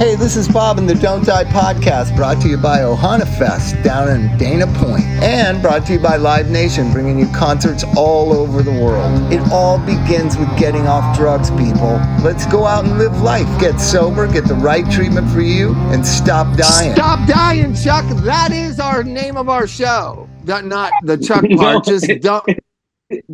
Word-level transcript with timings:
Hey, 0.00 0.14
this 0.14 0.34
is 0.34 0.48
Bob 0.48 0.78
in 0.78 0.86
the 0.86 0.94
Don't 0.94 1.26
Die 1.26 1.44
podcast, 1.44 2.16
brought 2.16 2.40
to 2.40 2.48
you 2.48 2.56
by 2.56 2.78
Ohana 2.78 3.28
Fest 3.38 3.76
down 3.82 4.08
in 4.08 4.34
Dana 4.38 4.66
Point, 4.78 5.04
and 5.22 5.60
brought 5.60 5.84
to 5.86 5.92
you 5.92 5.98
by 6.00 6.16
Live 6.16 6.48
Nation, 6.48 6.90
bringing 6.90 7.18
you 7.18 7.30
concerts 7.34 7.84
all 7.98 8.32
over 8.32 8.62
the 8.62 8.70
world. 8.72 9.30
It 9.30 9.42
all 9.52 9.78
begins 9.78 10.38
with 10.38 10.48
getting 10.58 10.86
off 10.86 11.14
drugs, 11.18 11.50
people. 11.50 12.00
Let's 12.24 12.46
go 12.46 12.64
out 12.64 12.86
and 12.86 12.96
live 12.96 13.20
life. 13.20 13.46
Get 13.60 13.78
sober, 13.78 14.26
get 14.26 14.46
the 14.46 14.54
right 14.54 14.90
treatment 14.90 15.30
for 15.30 15.42
you, 15.42 15.74
and 15.92 16.04
stop 16.06 16.56
dying. 16.56 16.94
Stop 16.94 17.28
dying, 17.28 17.74
Chuk. 17.74 18.06
That 18.24 18.52
is 18.52 18.80
our 18.80 19.04
name 19.04 19.36
of 19.36 19.50
our 19.50 19.66
show. 19.66 20.26
Not, 20.44 20.64
not 20.64 20.94
the 21.04 21.18
Chuck 21.18 21.42
No, 21.50 21.56
part. 21.58 21.84
Just 21.84 22.06
don't. 22.22 22.48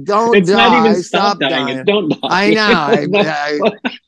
Don't 0.02 0.34
It's 0.36 0.50
die. 0.50 0.56
not 0.56 0.86
even 0.86 1.00
stop 1.00 1.36
stop 1.36 1.38
dying. 1.38 1.66
dying. 1.66 1.78
It's 1.78 1.86
don't 1.86 2.08
die. 2.08 2.18
I 2.28 2.50
know. 2.50 2.62
I, 3.20 3.60
I, 3.84 3.98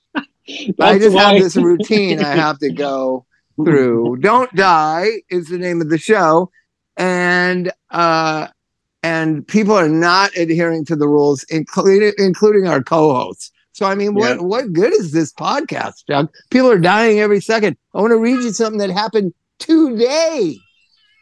I 0.81 0.99
just 0.99 1.15
why- 1.15 1.35
have 1.35 1.43
this 1.43 1.57
routine 1.57 2.21
I 2.23 2.35
have 2.37 2.59
to 2.61 2.71
go 2.73 3.27
through. 3.57 4.17
Don't 4.21 4.53
die 4.55 5.09
is 5.31 5.49
the 5.49 5.59
name 5.59 5.81
of 5.81 5.89
the 5.91 5.99
show, 5.99 6.51
and 6.97 7.73
uh, 7.91 8.49
and 9.03 9.47
people 9.47 9.75
are 9.75 9.89
not 9.89 10.37
adhering 10.37 10.85
to 10.87 10.97
the 10.97 11.09
rules, 11.09 11.45
including 11.45 12.13
including 12.19 12.67
our 12.67 12.83
co-hosts. 12.83 13.53
So 13.73 13.87
I 13.87 13.95
mean, 13.95 14.15
what 14.15 14.37
Yeah. 14.37 14.43
what 14.43 14.73
good 14.73 14.93
is 14.93 15.13
this 15.13 15.33
podcast, 15.33 16.05
Chuk? 16.11 16.31
People 16.51 16.71
are 16.71 16.79
dying 16.79 17.21
every 17.21 17.41
second. 17.41 17.77
I 17.95 18.01
want 18.01 18.11
to 18.13 18.19
read 18.19 18.43
you 18.43 18.53
something 18.53 18.79
that 18.79 18.91
happened 18.91 19.33
today. 19.59 20.57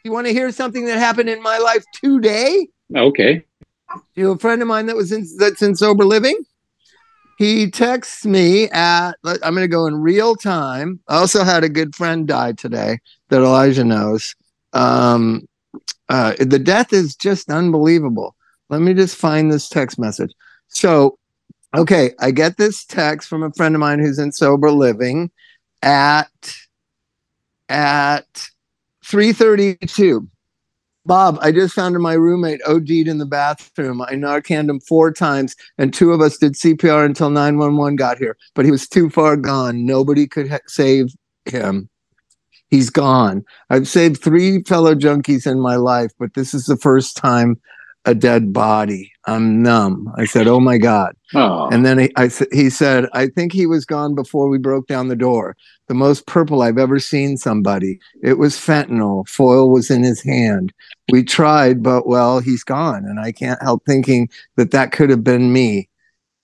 You 0.03 0.11
want 0.11 0.27
to 0.27 0.33
hear 0.33 0.51
something 0.51 0.85
that 0.85 0.97
happened 0.99 1.29
in 1.29 1.41
my 1.43 1.57
life 1.57 1.83
today? 1.93 2.67
Okay. 2.95 3.43
you 4.15 4.23
know, 4.23 4.31
a 4.31 4.37
friend 4.39 4.61
of 4.61 4.67
mine 4.67 4.85
that 4.87 4.95
was 4.95 5.11
in 5.11 5.27
that's 5.37 5.61
in 5.61 5.75
sober 5.75 6.05
living. 6.05 6.37
He 7.37 7.69
texts 7.69 8.25
me 8.25 8.67
at 8.71 9.11
I'm 9.23 9.53
going 9.53 9.57
to 9.57 9.67
go 9.67 9.85
in 9.85 10.01
real 10.01 10.35
time. 10.35 10.99
I 11.07 11.17
also 11.17 11.43
had 11.43 11.63
a 11.63 11.69
good 11.69 11.95
friend 11.95 12.27
die 12.27 12.53
today 12.53 12.97
that 13.29 13.41
Elijah 13.41 13.83
knows. 13.83 14.35
Um, 14.73 15.47
uh, 16.09 16.33
the 16.39 16.57
death 16.57 16.93
is 16.93 17.15
just 17.15 17.51
unbelievable. 17.51 18.35
Let 18.69 18.81
me 18.81 18.95
just 18.95 19.15
find 19.15 19.51
this 19.51 19.69
text 19.69 19.99
message. 19.99 20.33
So, 20.67 21.19
okay, 21.75 22.11
I 22.19 22.31
get 22.31 22.57
this 22.57 22.83
text 22.83 23.29
from 23.29 23.43
a 23.43 23.51
friend 23.51 23.75
of 23.75 23.81
mine 23.81 23.99
who's 23.99 24.17
in 24.17 24.31
sober 24.31 24.71
living 24.71 25.29
at 25.83 26.57
at 27.69 28.49
332 29.05 30.27
Bob, 31.07 31.39
I 31.41 31.53
just 31.53 31.73
found 31.73 31.97
my 31.99 32.13
roommate 32.13 32.59
OD'd 32.67 32.91
in 32.91 33.17
the 33.17 33.25
bathroom. 33.25 34.01
I 34.01 34.11
Narcaned 34.15 34.69
him 34.69 34.81
four 34.81 35.13
times, 35.13 35.55
and 35.77 35.93
two 35.93 36.11
of 36.11 36.19
us 36.19 36.37
did 36.37 36.53
CPR 36.53 37.05
until 37.05 37.29
911 37.29 37.95
got 37.95 38.17
here. 38.17 38.35
But 38.53 38.65
he 38.65 38.71
was 38.71 38.89
too 38.89 39.09
far 39.09 39.37
gone. 39.37 39.85
Nobody 39.85 40.27
could 40.27 40.49
ha- 40.49 40.59
save 40.67 41.15
him. 41.45 41.89
He's 42.69 42.89
gone. 42.89 43.45
I've 43.69 43.87
saved 43.87 44.21
three 44.21 44.63
fellow 44.63 44.95
junkies 44.95 45.49
in 45.49 45.61
my 45.61 45.77
life, 45.77 46.11
but 46.19 46.33
this 46.33 46.53
is 46.53 46.65
the 46.65 46.75
first 46.75 47.15
time 47.15 47.55
a 48.07 48.15
dead 48.15 48.53
body. 48.53 49.11
I'm 49.25 49.61
numb. 49.61 50.11
I 50.17 50.25
said, 50.25 50.47
"Oh 50.47 50.59
my 50.59 50.77
God!" 50.77 51.13
Oh, 51.35 51.67
And 51.71 51.85
then 51.85 51.99
he, 51.99 52.11
I, 52.15 52.29
he 52.53 52.69
said, 52.69 53.07
I 53.13 53.27
think 53.27 53.51
he 53.51 53.65
was 53.65 53.85
gone 53.85 54.15
before 54.15 54.47
we 54.47 54.57
broke 54.57 54.87
down 54.87 55.09
the 55.09 55.15
door. 55.15 55.57
The 55.87 55.93
most 55.93 56.25
purple 56.25 56.61
I've 56.61 56.77
ever 56.77 56.99
seen 56.99 57.35
somebody. 57.35 57.99
It 58.23 58.37
was 58.37 58.55
fentanyl. 58.55 59.27
Foil 59.27 59.69
was 59.69 59.91
in 59.91 60.03
his 60.03 60.21
hand. 60.21 60.73
We 61.11 61.23
tried, 61.23 61.83
but 61.83 62.07
well, 62.07 62.39
he's 62.39 62.63
gone. 62.63 63.03
And 63.05 63.19
I 63.19 63.33
can't 63.33 63.61
help 63.61 63.83
thinking 63.85 64.29
that 64.55 64.71
that 64.71 64.93
could 64.93 65.09
have 65.09 65.23
been 65.23 65.51
me 65.51 65.89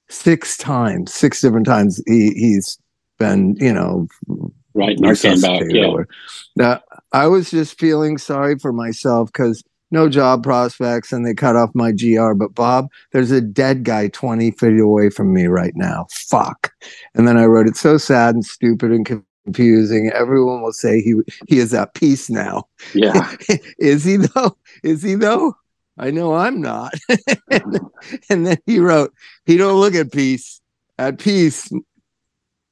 six 0.09 0.58
times, 0.58 1.14
six 1.14 1.39
different 1.39 1.66
times. 1.66 2.02
He, 2.06 2.31
he's 2.34 2.78
been, 3.19 3.56
you 3.59 3.73
know, 3.73 4.08
right. 4.73 4.97
Narcan 4.97 5.41
back. 5.41 5.64
Yeah. 5.69 6.03
Now, 6.58 6.81
I 7.14 7.28
was 7.28 7.52
just 7.52 7.80
feeling 7.80 8.17
sorry 8.17 8.59
for 8.59 8.73
myself 8.73 9.31
because 9.31 9.64
no 9.94 10.09
job 10.09 10.44
prospects 10.44 11.13
and 11.13 11.25
they 11.25 11.33
cut 11.33 11.55
off 11.55 11.69
my 11.73 11.91
GR. 11.91 12.34
But 12.34 12.53
Bob, 12.53 12.90
there's 13.12 13.31
a 13.31 13.40
dead 13.40 13.85
guy 13.85 14.09
20 14.09 14.51
feet 14.51 14.79
away 14.79 15.09
from 15.09 15.34
me 15.34 15.45
right 15.45 15.73
now. 15.75 16.07
Fuck. 16.12 16.73
And 17.16 17.28
then 17.28 17.38
I 17.38 17.45
wrote 17.45 17.68
it 17.68 17.78
so 17.78 17.97
sad 17.97 18.35
and 18.35 18.44
stupid 18.44 18.91
and 18.91 19.06
confusing. 19.45 20.12
Everyone 20.13 20.62
will 20.62 20.73
say 20.73 21.01
he 21.01 21.16
he 21.47 21.59
is 21.59 21.73
at 21.73 21.94
peace 21.94 22.29
now. 22.29 22.63
Yeah. 22.94 23.34
is 23.78 24.03
he 24.03 24.18
though? 24.18 24.57
Is 24.84 25.03
he 25.03 25.16
though? 25.16 25.56
I 25.97 26.09
know 26.09 26.34
I'm 26.34 26.59
not. 26.59 26.95
and 28.29 28.47
then 28.47 28.57
he 28.66 28.79
wrote, 28.79 29.13
he 29.45 29.57
don't 29.57 29.79
look 29.79 29.94
at 29.94 30.12
peace. 30.12 30.59
At 30.97 31.19
peace. 31.19 31.72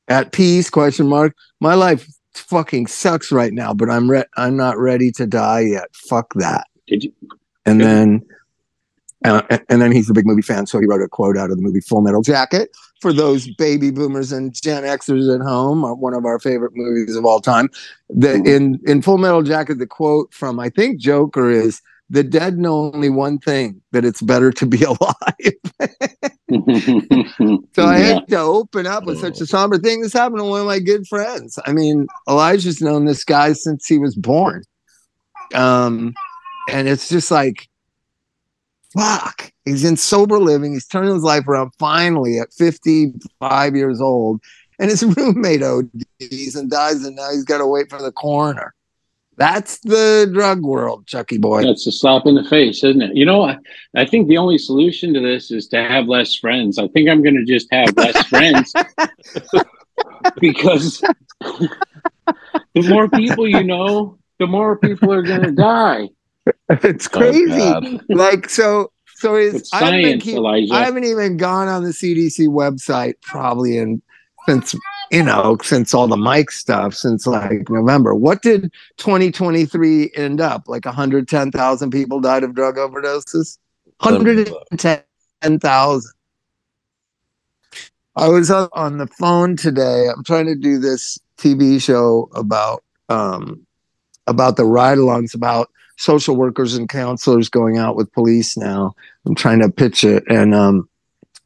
At 0.07 0.31
peace, 0.31 0.69
question 0.69 1.07
mark. 1.07 1.35
My 1.59 1.75
life 1.75 2.07
fucking 2.33 2.87
sucks 2.87 3.31
right 3.31 3.53
now, 3.53 3.73
but 3.73 3.89
I'm 3.89 4.09
re- 4.09 4.25
I'm 4.37 4.57
not 4.57 4.77
ready 4.77 5.11
to 5.11 5.27
die 5.27 5.61
yet. 5.61 5.87
Fuck 5.93 6.33
that. 6.35 6.65
Did 6.91 7.05
you? 7.05 7.13
And 7.65 7.79
Good. 7.79 7.85
then 7.85 8.21
uh, 9.23 9.57
and 9.69 9.81
then 9.81 9.91
he's 9.91 10.09
a 10.09 10.13
big 10.13 10.25
movie 10.25 10.41
fan, 10.41 10.65
so 10.65 10.79
he 10.79 10.85
wrote 10.87 11.01
a 11.01 11.07
quote 11.07 11.37
out 11.37 11.51
of 11.51 11.55
the 11.55 11.61
movie 11.63 11.79
Full 11.79 12.01
Metal 12.01 12.21
Jacket 12.21 12.69
for 13.01 13.13
those 13.13 13.47
baby 13.55 13.91
boomers 13.91 14.31
and 14.31 14.53
Gen 14.53 14.83
Xers 14.83 15.33
at 15.33 15.41
home. 15.41 15.85
uh, 15.85 15.93
One 15.93 16.13
of 16.13 16.25
our 16.25 16.37
favorite 16.39 16.73
movies 16.75 17.15
of 17.15 17.23
all 17.23 17.39
time. 17.39 17.69
The 18.09 18.33
in 18.43 18.79
in 18.85 19.01
Full 19.01 19.17
Metal 19.19 19.41
Jacket, 19.41 19.77
the 19.79 19.87
quote 19.87 20.33
from 20.33 20.59
I 20.59 20.69
think 20.69 20.99
Joker 20.99 21.49
is. 21.49 21.81
The 22.13 22.23
dead 22.25 22.57
know 22.57 22.91
only 22.93 23.09
one 23.09 23.39
thing 23.39 23.81
that 23.93 24.03
it's 24.03 24.21
better 24.21 24.51
to 24.51 24.65
be 24.65 24.83
alive. 24.83 25.55
So 27.73 27.85
I 27.85 27.99
Yeah. 27.99 28.05
had 28.15 28.27
to 28.27 28.37
open 28.39 28.85
up 28.85 29.05
with 29.05 29.19
such 29.19 29.39
a 29.39 29.45
somber 29.45 29.77
thing. 29.77 30.01
This 30.01 30.11
happened 30.11 30.39
to 30.39 30.43
one 30.43 30.59
of 30.59 30.67
my 30.67 30.79
good 30.79 31.07
friends. 31.07 31.57
I 31.65 31.71
mean, 31.71 32.07
Elijah's 32.27 32.81
known 32.81 33.05
this 33.05 33.23
guy 33.23 33.53
since 33.53 33.85
he 33.87 33.97
was 33.97 34.13
born. 34.13 34.63
Um, 35.53 36.13
and 36.69 36.87
it's 36.87 37.09
just 37.09 37.31
like, 37.31 37.69
fuck. 38.97 39.51
He's 39.65 39.83
in 39.83 39.97
sober 39.97 40.39
living. 40.39 40.73
He's 40.73 40.87
turning 40.87 41.13
his 41.13 41.23
life 41.23 41.47
around 41.47 41.71
finally 41.77 42.39
at 42.39 42.53
55 42.53 43.75
years 43.75 44.01
old. 44.01 44.41
And 44.79 44.89
his 44.89 45.03
roommate 45.17 45.63
ODs 45.63 46.55
and 46.55 46.69
dies, 46.69 47.03
and 47.03 47.15
now 47.15 47.31
he's 47.31 47.45
got 47.45 47.59
to 47.59 47.67
wait 47.67 47.89
for 47.89 48.01
the 48.01 48.11
coroner. 48.11 48.73
That's 49.37 49.79
the 49.79 50.29
drug 50.31 50.61
world, 50.61 51.07
Chucky 51.07 51.37
boy. 51.37 51.63
That's 51.63 51.87
a 51.87 51.91
slap 51.91 52.25
in 52.25 52.35
the 52.35 52.43
face, 52.43 52.83
isn't 52.83 53.01
it? 53.01 53.15
You 53.15 53.25
know, 53.25 53.43
I, 53.43 53.57
I 53.95 54.05
think 54.05 54.27
the 54.27 54.37
only 54.37 54.57
solution 54.57 55.13
to 55.13 55.19
this 55.19 55.51
is 55.51 55.67
to 55.69 55.77
have 55.77 56.07
less 56.07 56.35
friends. 56.35 56.77
I 56.77 56.87
think 56.89 57.09
I'm 57.09 57.23
going 57.23 57.37
to 57.37 57.45
just 57.45 57.67
have 57.71 57.95
less 57.95 58.27
friends 58.27 58.73
because 60.39 61.01
the 61.39 62.87
more 62.87 63.09
people 63.09 63.47
you 63.47 63.63
know, 63.63 64.19
the 64.37 64.47
more 64.47 64.77
people 64.77 65.11
are 65.11 65.23
going 65.23 65.43
to 65.43 65.51
die. 65.51 66.09
it's 66.69 67.07
Oh, 67.07 67.17
crazy. 67.19 67.57
God. 67.57 68.01
like 68.09 68.49
so, 68.49 68.91
so 69.15 69.35
is 69.35 69.69
I 69.73 69.91
haven't 69.91 70.21
keep- 70.21 70.35
Elijah. 70.37 70.73
I 70.73 70.83
haven't 70.83 71.03
even 71.03 71.37
gone 71.37 71.67
on 71.67 71.83
the 71.83 71.91
CDC 71.91 72.47
website 72.47 73.13
probably 73.21 73.77
in 73.77 74.01
since 74.47 74.73
you 75.11 75.21
know 75.23 75.57
since 75.61 75.93
all 75.93 76.07
the 76.07 76.17
Mike 76.17 76.49
stuff 76.51 76.93
since 76.95 77.27
like 77.27 77.69
November. 77.69 78.15
What 78.15 78.41
did 78.41 78.71
2023 78.97 80.11
end 80.15 80.41
up? 80.41 80.63
Like 80.67 80.85
110,000 80.85 81.91
people 81.91 82.19
died 82.19 82.43
of 82.43 82.55
drug 82.55 82.77
overdoses. 82.77 83.59
110,000. 83.99 86.11
I 88.15 88.27
was 88.27 88.51
on 88.51 88.69
on 88.73 88.97
the 88.97 89.07
phone 89.07 89.55
today. 89.55 90.07
I'm 90.09 90.23
trying 90.23 90.47
to 90.47 90.55
do 90.55 90.79
this 90.79 91.17
TV 91.37 91.81
show 91.81 92.29
about 92.35 92.83
um 93.09 93.65
about 94.27 94.55
the 94.57 94.65
ride-alongs 94.65 95.33
about 95.33 95.69
social 96.01 96.35
workers 96.35 96.75
and 96.75 96.89
counselors 96.89 97.47
going 97.47 97.77
out 97.77 97.95
with 97.95 98.11
police 98.11 98.57
now. 98.57 98.93
I'm 99.25 99.35
trying 99.35 99.59
to 99.59 99.69
pitch 99.69 100.03
it, 100.03 100.23
and 100.27 100.55
um, 100.55 100.89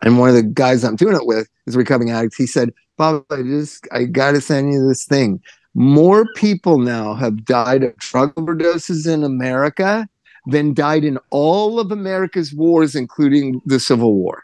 and 0.01 0.17
one 0.17 0.29
of 0.29 0.35
the 0.35 0.43
guys 0.43 0.83
I'm 0.83 0.95
doing 0.95 1.16
it 1.16 1.25
with 1.25 1.49
is 1.67 1.75
a 1.75 1.77
recovering 1.77 2.11
addict. 2.11 2.35
He 2.38 2.47
said, 2.47 2.73
"Bob, 2.97 3.25
I 3.29 3.41
just 3.41 3.88
I 3.91 4.05
got 4.05 4.31
to 4.31 4.41
send 4.41 4.73
you 4.73 4.88
this 4.88 5.05
thing. 5.05 5.41
More 5.73 6.25
people 6.35 6.80
now 6.80 7.15
have 7.15 7.44
died 7.44 7.83
of 7.83 7.97
drug 7.97 8.33
overdoses 8.35 9.12
in 9.12 9.24
America 9.24 10.07
than 10.47 10.74
died 10.74 11.03
in 11.03 11.18
all 11.31 11.80
of 11.80 11.91
America's 11.91 12.53
wars, 12.53 12.95
including 12.95 13.62
the 13.65 13.80
Civil 13.80 14.13
War. 14.13 14.44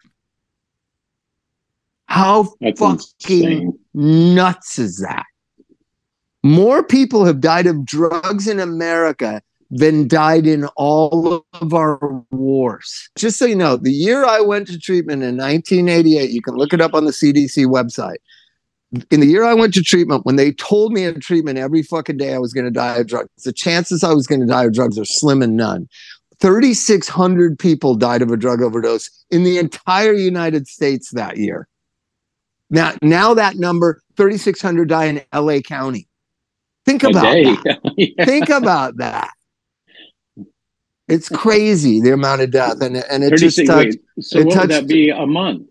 How 2.08 2.54
That's 2.60 2.80
fucking 2.82 3.00
insane. 3.24 3.80
nuts 3.94 4.78
is 4.78 4.98
that? 5.00 5.26
More 6.44 6.84
people 6.84 7.24
have 7.24 7.40
died 7.40 7.68
of 7.68 7.86
drugs 7.86 8.48
in 8.48 8.60
America 8.60 9.42
than 9.72 10.06
died 10.06 10.46
in 10.46 10.66
all 10.76 11.46
of 11.54 11.74
our 11.74 11.98
wars. 12.30 13.10
Just 13.18 13.40
so 13.40 13.46
you 13.46 13.56
know, 13.56 13.78
the 13.78 13.92
year 13.92 14.26
I 14.26 14.42
went 14.42 14.68
to 14.68 14.78
treatment 14.78 15.24
in 15.24 15.38
1988, 15.38 16.30
you 16.30 16.42
can 16.42 16.56
look 16.56 16.74
it 16.74 16.82
up 16.82 16.94
on 16.94 17.06
the 17.06 17.12
CDC 17.12 17.66
website. 17.66 18.18
In 19.10 19.22
the 19.22 19.28
year 19.28 19.46
I 19.46 19.54
went 19.54 19.74
to 19.76 19.82
treatment, 19.82 20.26
when 20.26 20.36
they 20.36 20.52
told 20.52 20.92
me 20.92 21.06
in 21.06 21.22
treatment 21.22 21.58
every 21.58 21.82
fucking 21.82 22.18
day 22.18 22.34
I 22.34 22.38
was 22.38 22.52
going 22.54 22.66
to 22.66 22.72
die 22.72 22.98
of 22.98 23.08
drugs, 23.08 23.30
the 23.46 23.54
chances 23.54 24.04
I 24.04 24.14
was 24.14 24.28
going 24.28 24.42
to 24.42 24.46
die 24.48 24.66
of 24.66 24.74
drugs 24.74 25.00
are 25.00 25.06
slim 25.06 25.42
and 25.42 25.56
none. 25.56 25.88
3,600 26.42 27.58
people 27.58 27.96
died 27.96 28.22
of 28.22 28.32
a 28.32 28.38
drug 28.38 28.62
overdose 28.62 29.10
in 29.30 29.44
the 29.44 29.58
entire 29.58 30.12
United 30.12 30.68
States 30.68 31.12
that 31.12 31.38
year. 31.38 31.70
Now, 32.70 32.94
now 33.02 33.34
that 33.36 33.56
number, 33.56 34.02
3,600 34.18 34.90
die 34.90 35.06
in 35.06 35.22
LA 35.34 35.60
County. 35.60 36.10
Think 36.86 37.04
about 37.04 37.22
that. 37.22 37.84
Yeah. 37.96 38.26
Think 38.26 38.50
about 38.50 38.98
that. 38.98 39.32
It's 41.12 41.30
crazy 41.30 42.00
the 42.00 42.14
amount 42.14 42.42
of 42.42 42.52
death, 42.52 42.82
and 42.82 42.96
and 42.98 43.24
it 43.24 43.38
just 43.38 43.58
touched. 43.66 43.98
wait, 44.18 44.26
so 44.26 44.40
it 44.40 44.46
what 44.48 44.60
would 44.62 44.70
that 44.70 44.88
be 44.88 45.10
a 45.10 45.26
month? 45.26 45.68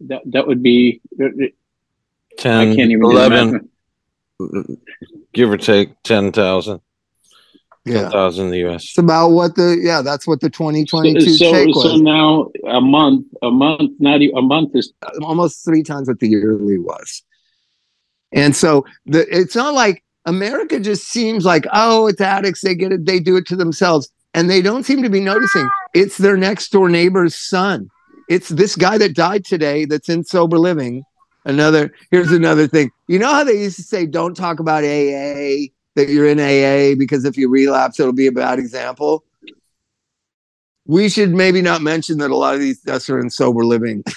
That 0.00 0.22
that 0.26 0.46
would 0.46 0.62
be. 0.62 1.00
I 1.20 1.50
10, 2.38 2.76
can't 2.76 2.90
even 2.90 3.04
11, 3.04 3.70
give 5.32 5.50
or 5.50 5.56
take 5.56 6.02
10,000. 6.02 6.80
Yeah, 7.86 8.02
10,000 8.02 8.46
in 8.46 8.50
the 8.50 8.66
US. 8.68 8.84
it's 8.84 8.98
about 8.98 9.28
what 9.28 9.56
the 9.56 9.78
yeah. 9.80 10.00
That's 10.00 10.26
what 10.26 10.40
the 10.40 10.48
2022 10.48 11.20
So, 11.20 11.52
shake 11.52 11.74
so 11.74 11.92
was. 11.92 12.00
now 12.00 12.50
a 12.66 12.80
month, 12.80 13.26
a 13.42 13.50
month, 13.50 13.92
not 13.98 14.22
even 14.22 14.38
a 14.38 14.42
month 14.42 14.74
is 14.74 14.92
almost 15.20 15.64
three 15.64 15.82
times 15.82 16.08
what 16.08 16.18
the 16.18 16.28
yearly 16.28 16.78
was. 16.78 17.22
And 18.32 18.56
so 18.56 18.86
the 19.06 19.26
it's 19.30 19.54
not 19.54 19.74
like 19.74 20.02
America 20.24 20.80
just 20.80 21.08
seems 21.08 21.44
like, 21.44 21.66
oh, 21.72 22.06
it's 22.06 22.20
addicts, 22.20 22.62
they 22.62 22.74
get 22.74 22.92
it, 22.92 23.04
they 23.04 23.20
do 23.20 23.36
it 23.36 23.46
to 23.48 23.56
themselves. 23.56 24.10
And 24.34 24.50
they 24.50 24.60
don't 24.62 24.84
seem 24.84 25.02
to 25.02 25.08
be 25.08 25.20
noticing 25.20 25.68
it's 25.94 26.18
their 26.18 26.36
next 26.36 26.70
door 26.72 26.88
neighbor's 26.88 27.36
son. 27.36 27.88
It's 28.28 28.48
this 28.48 28.74
guy 28.74 28.98
that 28.98 29.14
died 29.14 29.44
today 29.44 29.84
that's 29.84 30.08
in 30.08 30.24
sober 30.24 30.58
living. 30.58 31.04
Another 31.44 31.92
here's 32.10 32.32
another 32.32 32.66
thing. 32.66 32.90
You 33.06 33.18
know 33.18 33.32
how 33.32 33.44
they 33.44 33.60
used 33.62 33.76
to 33.76 33.82
say, 33.82 34.06
don't 34.06 34.34
talk 34.34 34.60
about 34.60 34.82
AA, 34.82 35.70
that 35.94 36.08
you're 36.08 36.26
in 36.28 36.40
AA, 36.40 36.96
because 36.98 37.24
if 37.24 37.36
you 37.36 37.48
relapse, 37.48 38.00
it'll 38.00 38.12
be 38.12 38.26
a 38.26 38.32
bad 38.32 38.58
example. 38.58 39.24
We 40.86 41.08
should 41.08 41.30
maybe 41.30 41.62
not 41.62 41.80
mention 41.80 42.18
that 42.18 42.30
a 42.30 42.36
lot 42.36 42.54
of 42.54 42.60
these 42.60 42.80
deaths 42.80 43.08
are 43.08 43.18
in 43.20 43.30
sober 43.30 43.64
living. 43.64 44.02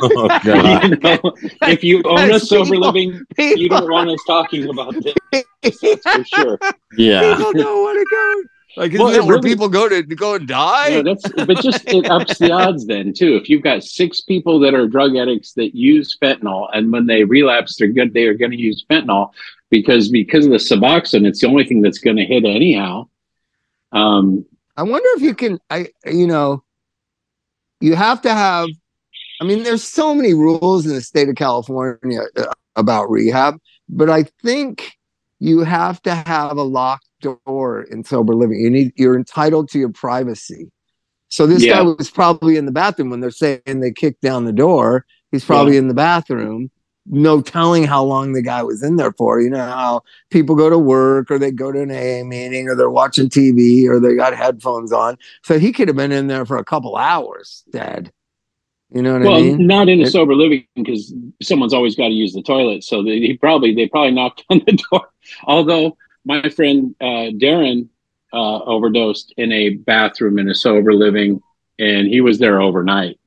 Oh, 0.00 0.28
God. 0.44 0.82
you 0.90 0.96
know, 0.96 1.20
if 1.62 1.82
you 1.84 2.02
own 2.04 2.30
a 2.32 2.40
sober 2.40 2.64
people- 2.70 2.80
living, 2.92 3.20
you 3.38 3.68
don't 3.68 3.90
want 3.90 4.10
us 4.10 4.20
talking 4.26 4.68
about 4.68 4.94
this. 5.02 5.42
That's 5.62 6.02
for 6.02 6.24
sure. 6.24 6.58
Yeah. 6.96 7.34
people 7.36 7.52
don't 7.52 7.82
want 7.82 7.98
to 7.98 8.06
go. 8.10 8.48
Like, 8.78 8.92
Well, 8.92 9.08
that 9.08 9.24
where 9.24 9.36
really- 9.36 9.50
people 9.50 9.68
go 9.68 9.88
to, 9.88 10.02
to 10.02 10.14
go 10.14 10.34
and 10.36 10.46
die? 10.46 10.88
Yeah, 10.88 11.02
that's 11.02 11.28
but 11.32 11.60
just 11.60 11.82
it 11.88 12.08
ups 12.08 12.38
the 12.38 12.52
odds 12.52 12.86
then 12.86 13.12
too. 13.12 13.34
If 13.34 13.48
you've 13.48 13.62
got 13.62 13.82
six 13.82 14.20
people 14.20 14.60
that 14.60 14.72
are 14.72 14.86
drug 14.86 15.16
addicts 15.16 15.52
that 15.54 15.74
use 15.74 16.16
fentanyl, 16.22 16.68
and 16.72 16.92
when 16.92 17.06
they 17.06 17.24
relapse, 17.24 17.76
they're 17.76 17.88
good. 17.88 18.14
They 18.14 18.24
are 18.26 18.34
going 18.34 18.52
to 18.52 18.56
use 18.56 18.84
fentanyl 18.88 19.32
because 19.70 20.08
because 20.10 20.44
of 20.44 20.52
the 20.52 20.58
Suboxone, 20.58 21.26
it's 21.26 21.40
the 21.40 21.48
only 21.48 21.64
thing 21.66 21.82
that's 21.82 21.98
going 21.98 22.16
to 22.18 22.24
hit 22.24 22.44
anyhow. 22.44 23.08
Um, 23.90 24.46
I 24.76 24.84
wonder 24.84 25.08
if 25.16 25.22
you 25.22 25.34
can. 25.34 25.58
I 25.70 25.88
you 26.06 26.28
know, 26.28 26.62
you 27.80 27.96
have 27.96 28.22
to 28.22 28.32
have. 28.32 28.68
I 29.40 29.44
mean, 29.44 29.64
there's 29.64 29.82
so 29.82 30.14
many 30.14 30.34
rules 30.34 30.86
in 30.86 30.94
the 30.94 31.00
state 31.00 31.28
of 31.28 31.34
California 31.34 32.20
uh, 32.36 32.52
about 32.76 33.10
rehab, 33.10 33.58
but 33.88 34.08
I 34.08 34.24
think 34.42 34.92
you 35.40 35.60
have 35.60 36.00
to 36.02 36.14
have 36.14 36.56
a 36.56 36.62
locked 36.62 37.07
door 37.20 37.82
in 37.82 38.04
sober 38.04 38.34
living. 38.34 38.60
You 38.60 38.70
need. 38.70 38.92
You're 38.96 39.16
entitled 39.16 39.68
to 39.70 39.78
your 39.78 39.90
privacy. 39.90 40.70
So 41.28 41.46
this 41.46 41.64
Yeah. 41.64 41.78
guy 41.78 41.82
was 41.82 42.10
probably 42.10 42.56
in 42.56 42.66
the 42.66 42.72
bathroom 42.72 43.10
when 43.10 43.20
they're 43.20 43.30
saying 43.30 43.60
they 43.66 43.92
kicked 43.92 44.22
down 44.22 44.44
the 44.44 44.52
door. 44.52 45.04
He's 45.30 45.44
probably 45.44 45.76
in 45.76 45.88
the 45.88 45.94
bathroom. 45.94 46.70
No 47.10 47.40
telling 47.40 47.84
how 47.84 48.02
long 48.04 48.32
the 48.32 48.42
guy 48.42 48.62
was 48.62 48.82
in 48.82 48.96
there 48.96 49.12
for. 49.12 49.40
You 49.40 49.50
know 49.50 49.58
how 49.58 50.02
people 50.30 50.54
go 50.54 50.68
to 50.70 50.78
work 50.78 51.30
or 51.30 51.38
they 51.38 51.50
go 51.50 51.72
to 51.72 51.80
an 51.80 51.90
AA 51.90 52.24
meeting 52.24 52.68
or 52.68 52.74
they're 52.74 52.90
watching 52.90 53.28
TV 53.28 53.86
or 53.88 54.00
they 54.00 54.14
got 54.14 54.34
headphones 54.34 54.92
on. 54.92 55.16
So 55.42 55.58
he 55.58 55.72
could 55.72 55.88
have 55.88 55.96
been 55.96 56.12
in 56.12 56.26
there 56.26 56.44
for 56.44 56.58
a 56.58 56.64
couple 56.64 56.96
hours 56.96 57.64
dead. 57.70 58.12
You 58.90 59.02
know 59.02 59.14
what 59.14 59.22
well, 59.22 59.36
I 59.36 59.40
mean? 59.42 59.58
Well, 59.58 59.66
not 59.66 59.88
in 59.88 60.00
a 60.00 60.10
sober 60.10 60.34
living 60.34 60.66
because 60.74 61.12
someone's 61.42 61.74
always 61.74 61.94
got 61.94 62.08
to 62.08 62.14
use 62.14 62.32
the 62.32 62.42
toilet. 62.42 62.84
So 62.84 63.02
they, 63.02 63.18
he 63.20 63.36
probably 63.36 63.74
they 63.74 63.86
probably 63.86 64.12
knocked 64.12 64.44
on 64.50 64.62
the 64.66 64.78
door. 64.90 65.08
Although 65.44 65.96
my 66.28 66.48
friend 66.50 66.94
uh, 67.00 67.32
Darren 67.42 67.88
uh, 68.32 68.58
overdosed 68.64 69.32
in 69.36 69.50
a 69.50 69.70
bathroom 69.70 70.38
in 70.38 70.48
a 70.48 70.54
sober 70.54 70.92
living, 70.94 71.40
and 71.78 72.06
he 72.06 72.20
was 72.20 72.38
there 72.38 72.60
overnight. 72.60 73.18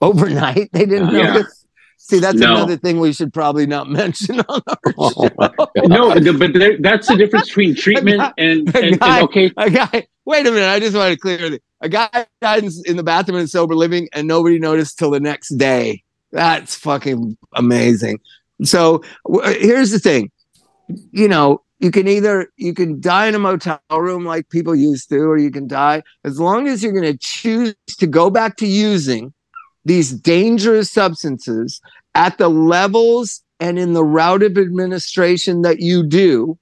Overnight, 0.00 0.70
they 0.72 0.86
didn't 0.86 1.12
Yeah. 1.14 1.32
notice. 1.34 1.64
See, 2.00 2.20
that's 2.20 2.38
No. 2.38 2.54
another 2.54 2.76
thing 2.76 3.00
we 3.00 3.12
should 3.12 3.32
probably 3.34 3.66
not 3.66 3.88
mention 4.02 4.40
on 4.40 4.60
our 4.66 4.78
Oh, 4.96 5.10
show. 5.28 5.34
my 5.36 5.50
No, 5.86 6.14
but 6.14 6.52
there, 6.54 6.78
that's 6.78 7.08
the 7.08 7.16
difference 7.16 7.48
between 7.48 7.74
treatment 7.84 8.18
guy- 8.18 8.32
and, 8.38 8.68
a 8.74 8.76
and, 8.78 8.86
and 8.86 9.00
guy- 9.00 9.22
okay. 9.22 9.52
A 9.56 9.68
guy, 9.70 10.06
wait 10.24 10.46
a 10.46 10.50
minute, 10.50 10.68
I 10.68 10.80
just 10.80 10.96
want 10.96 11.12
to 11.12 11.18
clear 11.18 11.52
it. 11.52 11.62
A 11.80 11.88
guy 11.88 12.08
died 12.40 12.64
in, 12.64 12.70
in 12.86 12.96
the 12.96 13.02
bathroom 13.02 13.38
in 13.38 13.44
a 13.44 13.48
sober 13.48 13.74
living 13.74 14.08
and 14.14 14.26
nobody 14.26 14.58
noticed 14.58 14.98
till 14.98 15.10
the 15.10 15.20
next 15.20 15.50
day. 15.58 16.02
That's 16.32 16.74
fucking 16.76 17.36
amazing. 17.54 18.20
So 18.62 19.02
w- 19.28 19.58
here's 19.60 19.90
the 19.90 19.98
thing. 19.98 20.30
You 21.10 21.28
know, 21.28 21.62
you 21.78 21.90
can 21.90 22.08
either 22.08 22.48
you 22.56 22.74
can 22.74 23.00
die 23.00 23.26
in 23.26 23.34
a 23.34 23.38
motel 23.38 23.80
room 23.90 24.24
like 24.24 24.48
people 24.48 24.74
used 24.74 25.08
to, 25.10 25.18
or 25.18 25.38
you 25.38 25.50
can 25.50 25.68
die 25.68 26.02
as 26.24 26.40
long 26.40 26.66
as 26.68 26.82
you're 26.82 26.92
going 26.92 27.12
to 27.12 27.18
choose 27.18 27.74
to 27.98 28.06
go 28.06 28.30
back 28.30 28.56
to 28.56 28.66
using 28.66 29.32
these 29.84 30.12
dangerous 30.12 30.90
substances 30.90 31.80
at 32.14 32.38
the 32.38 32.48
levels 32.48 33.42
and 33.60 33.78
in 33.78 33.92
the 33.92 34.04
route 34.04 34.42
of 34.42 34.58
administration 34.58 35.62
that 35.62 35.80
you 35.80 36.02
do. 36.02 36.58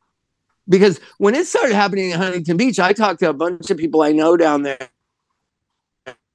Because 0.69 1.01
when 1.19 1.35
it 1.35 1.47
started 1.47 1.75
happening 1.75 2.11
in 2.11 2.19
Huntington 2.19 2.57
Beach, 2.57 2.79
I 2.79 2.93
talked 2.93 3.21
to 3.21 3.31
a 3.31 3.33
bunch 3.33 3.71
of 3.71 3.79
people 3.79 4.03
I 4.03 4.13
know 4.13 4.37
down 4.37 4.63
there, 4.63 4.89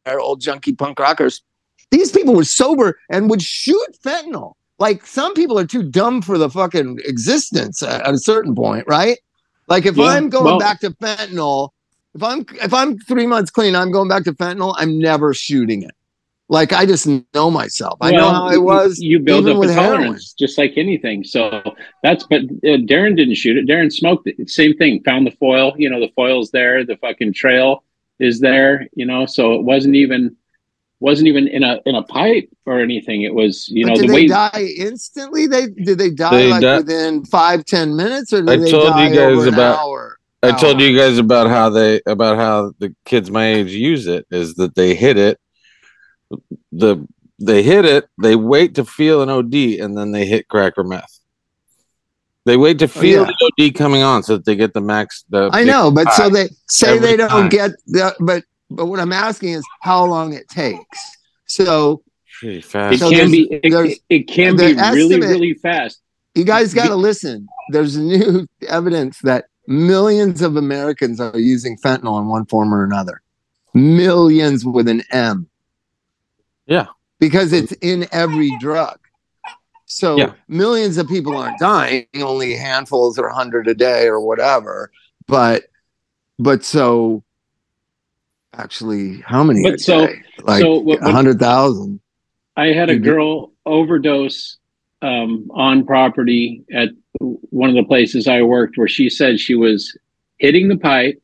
old 0.07 0.41
junkie 0.41 0.73
punk 0.73 0.99
rockers. 0.99 1.41
These 1.91 2.11
people 2.11 2.33
were 2.33 2.45
sober 2.45 2.97
and 3.09 3.29
would 3.29 3.41
shoot 3.41 3.97
fentanyl. 4.03 4.53
Like 4.81 5.05
some 5.05 5.35
people 5.35 5.59
are 5.59 5.65
too 5.65 5.83
dumb 5.83 6.23
for 6.23 6.39
the 6.39 6.49
fucking 6.49 7.01
existence 7.05 7.83
at, 7.83 8.01
at 8.01 8.13
a 8.15 8.17
certain 8.17 8.55
point, 8.55 8.85
right? 8.87 9.19
Like 9.67 9.85
if 9.85 9.95
Yeah, 9.95 10.05
I'm 10.05 10.27
going 10.29 10.43
well- 10.43 10.59
back 10.59 10.79
to 10.79 10.89
fentanyl, 10.89 11.69
if 12.15 12.23
I'm 12.23 12.47
if 12.61 12.73
I'm 12.73 12.97
three 12.97 13.27
months 13.27 13.51
clean, 13.51 13.75
I'm 13.75 13.91
going 13.91 14.09
back 14.09 14.23
to 14.23 14.33
fentanyl. 14.33 14.73
I'm 14.79 14.97
never 14.97 15.35
shooting 15.35 15.83
it. 15.83 15.91
Like 16.49 16.73
I 16.73 16.87
just 16.87 17.07
know 17.35 17.51
myself. 17.51 17.99
I 18.01 18.11
know 18.11 18.31
how 18.31 18.47
I 18.47 18.57
was. 18.57 18.99
You 18.99 19.19
build 19.19 19.47
up 19.47 19.57
with 19.57 19.69
a 19.69 19.75
tolerance, 19.75 20.33
just 20.33 20.57
like 20.57 20.73
anything. 20.77 21.23
So 21.23 21.61
that's. 22.01 22.25
But 22.25 22.41
uh, 22.41 22.81
Darren 22.89 23.15
didn't 23.15 23.35
shoot 23.35 23.57
it. 23.57 23.67
Darren 23.67 23.93
smoked 23.93 24.27
it. 24.27 24.49
Same 24.49 24.75
thing. 24.75 25.03
Found 25.03 25.27
the 25.27 25.31
foil. 25.31 25.73
You 25.77 25.91
know, 25.91 25.99
the 25.99 26.11
foil's 26.15 26.49
there. 26.49 26.83
The 26.83 26.97
fucking 26.97 27.33
trail 27.33 27.83
is 28.19 28.39
there. 28.39 28.87
You 28.95 29.05
know, 29.05 29.27
so 29.27 29.53
it 29.53 29.63
wasn't 29.63 29.95
even 29.95 30.35
wasn't 31.01 31.27
even 31.27 31.47
in 31.49 31.63
a 31.63 31.81
in 31.85 31.95
a 31.95 32.03
pipe 32.03 32.47
or 32.65 32.79
anything. 32.79 33.23
It 33.23 33.33
was. 33.33 33.67
You 33.67 33.85
But 33.85 33.89
know, 33.89 33.95
did 33.95 34.03
the 34.03 34.07
they 34.07 34.13
way. 34.21 34.27
die 34.27 34.67
instantly? 34.77 35.47
They 35.47 35.67
did 35.67 35.97
they 35.97 36.11
die 36.11 36.29
They 36.31 36.49
like 36.49 36.61
di- 36.61 36.77
within 36.77 37.25
five 37.25 37.65
ten 37.65 37.95
minutes, 37.95 38.31
or 38.31 38.41
did 38.41 38.49
I 38.49 38.55
they 38.57 38.71
told 38.71 38.87
die 38.93 39.09
you 39.09 39.15
guys 39.15 39.37
over 39.37 39.47
an 39.49 39.53
about- 39.55 39.79
hour? 39.79 40.17
I 40.43 40.51
told 40.53 40.81
you 40.81 40.97
guys 40.97 41.19
about 41.19 41.47
how 41.49 41.69
they 41.69 42.01
about 42.07 42.37
how 42.37 42.73
the 42.79 42.95
kids 43.05 43.29
my 43.29 43.45
age 43.45 43.71
use 43.71 44.07
it 44.07 44.25
is 44.31 44.55
that 44.55 44.73
they 44.73 44.95
hit 44.95 45.17
it 45.17 45.39
the 46.71 47.07
they 47.37 47.61
hit 47.61 47.85
it 47.85 48.07
they 48.21 48.35
wait 48.35 48.75
to 48.75 48.85
feel 48.85 49.21
an 49.21 49.29
OD 49.29 49.53
and 49.79 49.95
then 49.97 50.11
they 50.11 50.25
hit 50.25 50.47
crack 50.47 50.77
or 50.77 50.83
meth. 50.83 51.19
They 52.45 52.57
wait 52.57 52.79
to 52.79 52.85
oh, 52.85 52.87
feel 52.87 53.21
Oh, 53.21 53.25
yeah. 53.25 53.31
the 53.57 53.65
OD 53.67 53.75
coming 53.75 54.01
on 54.01 54.23
so 54.23 54.37
that 54.37 54.45
they 54.45 54.55
get 54.55 54.73
the 54.73 54.81
max 54.81 55.25
the 55.29 55.49
I 55.53 55.63
know, 55.63 55.91
but 55.91 56.11
so 56.13 56.27
they 56.29 56.49
say 56.67 56.95
Every 56.95 57.09
they 57.09 57.17
don't 57.17 57.29
time. 57.29 57.49
get 57.49 57.71
the, 57.85 58.15
but 58.19 58.43
but 58.75 58.85
what 58.87 58.99
I'm 58.99 59.13
asking 59.13 59.49
is 59.49 59.63
how 59.81 60.05
long 60.05 60.33
it 60.33 60.47
takes. 60.49 61.17
So 61.45 62.03
It 62.41 62.63
fast. 62.65 62.99
So 62.99 63.09
can 63.09 63.29
be. 63.31 63.43
It, 63.51 63.99
it 64.09 64.27
can 64.27 64.55
be 64.55 64.73
really, 64.73 64.77
estimate- 64.79 65.29
really 65.29 65.53
fast. 65.53 66.01
you 66.35 66.43
guys 66.43 66.73
got 66.73 66.87
to 66.87 66.95
listen. 66.95 67.47
There's 67.69 67.97
new 67.97 68.47
evidence 68.67 69.19
that 69.19 69.45
millions 69.67 70.41
of 70.41 70.55
Americans 70.57 71.19
are 71.19 71.37
using 71.37 71.77
fentanyl 71.77 72.19
in 72.21 72.27
one 72.27 72.45
form 72.45 72.73
or 72.73 72.83
another. 72.83 73.21
Millions 73.73 74.65
with 74.65 74.87
an 74.87 75.03
M. 75.11 75.47
Yeah. 76.65 76.87
Because 77.19 77.53
it's 77.53 77.71
in 77.73 78.07
every 78.11 78.51
drug. 78.59 78.97
So 79.85 80.17
Yeah. 80.17 80.33
millions 80.47 80.97
of 80.97 81.07
people 81.07 81.35
aren't 81.37 81.59
dying, 81.59 82.07
only 82.15 82.55
handfuls 82.55 83.19
or 83.19 83.29
hundred 83.29 83.67
a 83.67 83.73
day 83.75 84.07
or 84.07 84.19
whatever. 84.21 84.91
But 85.27 85.63
but 86.39 86.63
so 86.63 87.23
actually 88.55 89.21
how 89.25 89.43
many 89.43 89.63
But 89.63 89.79
so- 89.79 90.07
day? 90.07 90.21
Like 90.43 90.61
so 90.61 90.91
a 90.93 91.11
hundred 91.11 91.39
thousand. 91.39 91.99
I 92.57 92.67
had 92.67 92.89
a 92.89 92.97
girl 92.97 93.53
overdose 93.65 94.57
um, 95.01 95.49
on 95.53 95.85
property 95.85 96.63
at 96.73 96.89
one 97.19 97.69
of 97.69 97.75
the 97.75 97.83
places 97.83 98.27
I 98.27 98.41
worked 98.41 98.77
where 98.77 98.87
she 98.87 99.09
said 99.09 99.39
she 99.39 99.55
was 99.55 99.97
hitting 100.37 100.67
the 100.67 100.77
pipe 100.77 101.21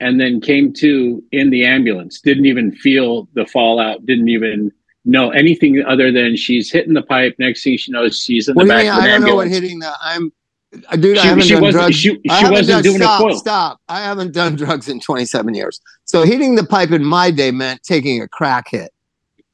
and 0.00 0.20
then 0.20 0.40
came 0.40 0.72
to 0.74 1.22
in 1.32 1.50
the 1.50 1.64
ambulance, 1.64 2.20
didn't 2.20 2.46
even 2.46 2.72
feel 2.72 3.28
the 3.34 3.46
fallout, 3.46 4.04
didn't 4.06 4.28
even 4.28 4.72
know 5.04 5.30
anything 5.30 5.82
other 5.84 6.12
than 6.12 6.36
she's 6.36 6.70
hitting 6.70 6.94
the 6.94 7.02
pipe. 7.02 7.34
Next 7.38 7.62
thing 7.64 7.76
she 7.76 7.92
knows, 7.92 8.18
she's 8.18 8.48
in 8.48 8.54
the 8.54 8.62
you 8.62 8.68
back 8.68 8.82
mean? 8.84 8.92
of 8.92 8.98
I 8.98 9.06
don't 9.06 9.24
know 9.24 9.36
what 9.36 9.48
hitting 9.48 9.78
the 9.78 9.92
I'm 10.02 10.32
uh, 10.88 10.96
dude, 10.96 11.18
I 11.18 11.26
haven't 11.26 11.44
she 11.44 11.54
done 11.54 11.70
drugs. 11.72 11.96
she- 11.96 12.10
she 12.10 12.20
haven't 12.28 12.50
wasn't 12.52 12.68
done, 12.68 12.82
doing 12.82 12.96
a 12.96 13.04
stop, 13.04 13.20
coil. 13.20 13.36
Stop. 13.38 13.80
I 13.88 14.00
haven't 14.00 14.32
done 14.32 14.54
drugs 14.56 14.88
in 14.88 15.00
27 15.00 15.54
years. 15.54 15.80
So 16.04 16.22
hitting 16.24 16.54
the 16.54 16.64
pipe 16.64 16.90
in 16.92 17.04
my 17.04 17.30
day 17.30 17.50
meant 17.50 17.82
taking 17.82 18.20
a 18.22 18.28
crack 18.28 18.68
hit. 18.70 18.90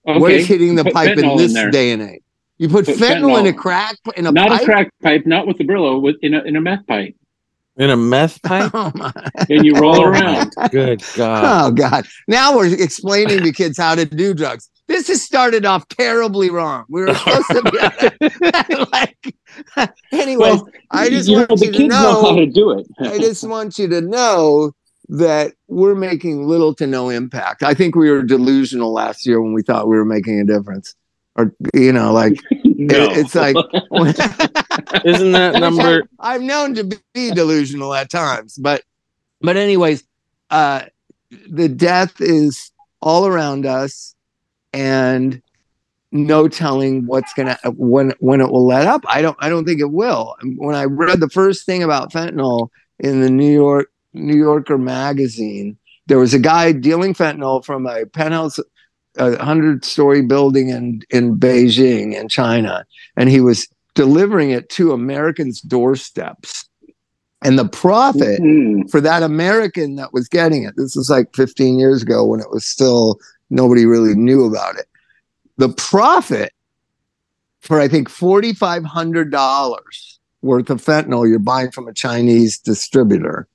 Okay. 0.09 0.19
What 0.21 0.33
is 0.33 0.47
hitting 0.47 0.75
the 0.77 0.85
Put 0.85 0.93
pipe 0.95 1.11
in 1.19 1.25
fentanyl 1.25 1.41
in 1.41 1.53
this 1.53 1.73
day 1.73 1.91
and 1.93 2.03
age? 2.03 2.23
You 2.59 2.69
put 2.69 2.87
Put 2.87 2.97
fentanyl, 2.97 3.39
in 3.41 3.47
a 3.47 3.53
crack 3.53 3.97
in 4.17 4.27
a 4.27 4.33
not 4.33 4.49
pipe. 4.49 4.63
a 4.63 4.65
crack 4.65 4.91
pipe, 5.03 5.27
not 5.27 5.47
with 5.47 5.59
the 5.59 5.65
Brillo, 5.65 6.01
with 6.01 6.17
in 6.23 6.33
a 6.35 6.43
in 6.43 6.57
a 6.57 6.61
meth 6.61 6.87
pipe, 6.87 7.15
In 7.77 7.91
a 7.91 7.97
meth 7.97 8.41
pipe? 8.45 8.71
Oh 8.73 8.93
my 8.95 9.13
and 9.51 9.65
you 9.67 9.75
roll 9.75 10.03
around. 10.05 10.53
Good 10.71 11.03
God. 11.17 11.45
Oh 11.45 11.71
God! 11.73 12.07
Now 12.29 12.57
we're 12.57 12.73
explaining 12.73 13.43
to 13.43 13.53
kids 13.53 13.77
how 13.79 13.95
to 13.97 14.05
do 14.07 14.33
drugs. 14.33 14.71
This 14.87 15.09
has 15.09 15.21
started 15.21 15.67
off 15.67 15.87
terribly 15.89 16.49
wrong. 16.49 16.85
We 16.89 17.01
were 17.03 17.13
supposed 17.15 17.49
to 17.49 17.63
be 18.69 18.77
like. 18.93 19.35
Anyways, 20.13 20.39
Well, 20.39 20.69
I 20.91 21.09
just 21.09 21.29
you 21.29 21.37
want 21.37 21.51
know, 21.51 21.57
the 21.57 21.67
you 21.67 21.73
to 21.73 21.79
kids 21.79 21.89
know 21.89 22.23
how 22.23 22.37
to 22.37 22.47
do 22.47 22.71
it. 22.79 22.87
I 23.01 23.19
just 23.19 23.47
want 23.47 23.79
you 23.79 23.89
to 23.89 24.01
know 24.01 24.73
that 25.09 25.53
we're 25.69 25.95
making 25.95 26.47
little 26.47 26.75
to 26.75 26.87
no 26.87 27.09
impact. 27.09 27.63
I 27.63 27.75
think 27.75 27.95
we 27.95 28.11
were 28.11 28.23
delusional 28.23 28.93
last 28.93 29.27
year 29.27 29.41
when 29.41 29.53
we 29.53 29.63
thought 29.63 29.89
we 29.89 29.97
were 29.97 30.05
making 30.05 30.41
a 30.41 30.45
difference, 30.45 30.95
or 31.37 31.55
you 31.75 31.93
know, 31.93 32.13
like 32.13 32.41
no. 32.65 33.09
it's 33.11 33.35
like. 33.35 33.57
Isn't 35.05 35.33
that 35.33 35.55
number? 35.61 36.03
I've 36.21 36.43
known 36.43 36.75
to 36.75 36.85
be 37.15 37.31
delusional 37.31 37.95
at 37.95 38.11
times, 38.11 38.57
but 38.57 38.83
but 39.41 39.57
anyways, 39.57 40.05
uh 40.51 40.83
the 41.49 41.69
death 41.69 42.21
is 42.21 42.73
all 43.01 43.27
around 43.27 43.67
us 43.67 44.15
and 44.73 45.43
no 46.17 46.49
telling 46.49 47.07
what's 47.07 47.33
gonna 47.35 47.59
when 47.77 48.13
when 48.21 48.41
it 48.41 48.51
will 48.51 48.67
let 48.67 48.87
up. 48.87 49.05
I 49.09 49.21
don't 49.23 49.37
I 49.41 49.49
don't 49.49 49.65
think 49.65 49.81
it 49.81 49.93
will. 49.93 50.37
When 50.57 50.75
I 50.75 50.85
read 50.85 51.21
the 51.21 51.29
first 51.29 51.67
thing 51.67 51.83
about 51.83 52.13
fentanyl 52.13 52.69
in 52.99 53.21
the 53.21 53.31
New 53.31 53.53
York 53.53 53.89
New 54.15 54.37
Yorker 54.37 54.79
magazine, 54.79 55.77
there 56.07 56.19
was 56.19 56.33
a 56.33 56.39
guy 56.39 56.73
dealing 56.73 57.13
fentanyl 57.15 57.65
from 57.65 57.87
a 57.87 58.07
penthouse 58.07 58.59
a 59.19 59.43
hundred 59.43 59.85
story 59.85 60.23
building 60.23 60.69
in 60.71 61.03
in 61.11 61.37
Beijing 61.37 62.15
in 62.15 62.29
China, 62.29 62.87
and 63.17 63.29
he 63.29 63.41
was 63.41 63.67
delivering 63.95 64.51
it 64.51 64.69
to 64.71 64.93
Americans' 64.93 65.61
doorsteps. 65.61 66.69
And 67.43 67.59
the 67.59 67.69
profit 67.69 68.41
Mhm. 68.41 68.91
for 68.91 69.01
that 69.01 69.23
American 69.23 69.97
that 69.97 70.13
was 70.13 70.29
getting 70.29 70.65
it, 70.65 70.75
this 70.77 70.97
was 70.97 71.11
like 71.11 71.35
15 71.35 71.79
years 71.79 72.03
ago 72.03 72.25
when 72.25 72.41
it 72.41 72.51
was 72.51 72.65
still 72.67 73.19
nobody 73.51 73.87
really 73.87 74.15
knew 74.15 74.45
about 74.45 74.77
it. 74.77 74.87
The 75.57 75.71
profit 75.71 76.53
for 77.61 77.81
I 77.81 77.89
think 77.89 78.09
$4,500 78.09 80.19
worth 80.43 80.71
of 80.71 80.83
fentanyl 80.83 81.29
you're 81.29 81.39
buying 81.39 81.71
from 81.71 81.89
a 81.89 81.93
Chinese 81.93 82.59
distributor 82.59 83.49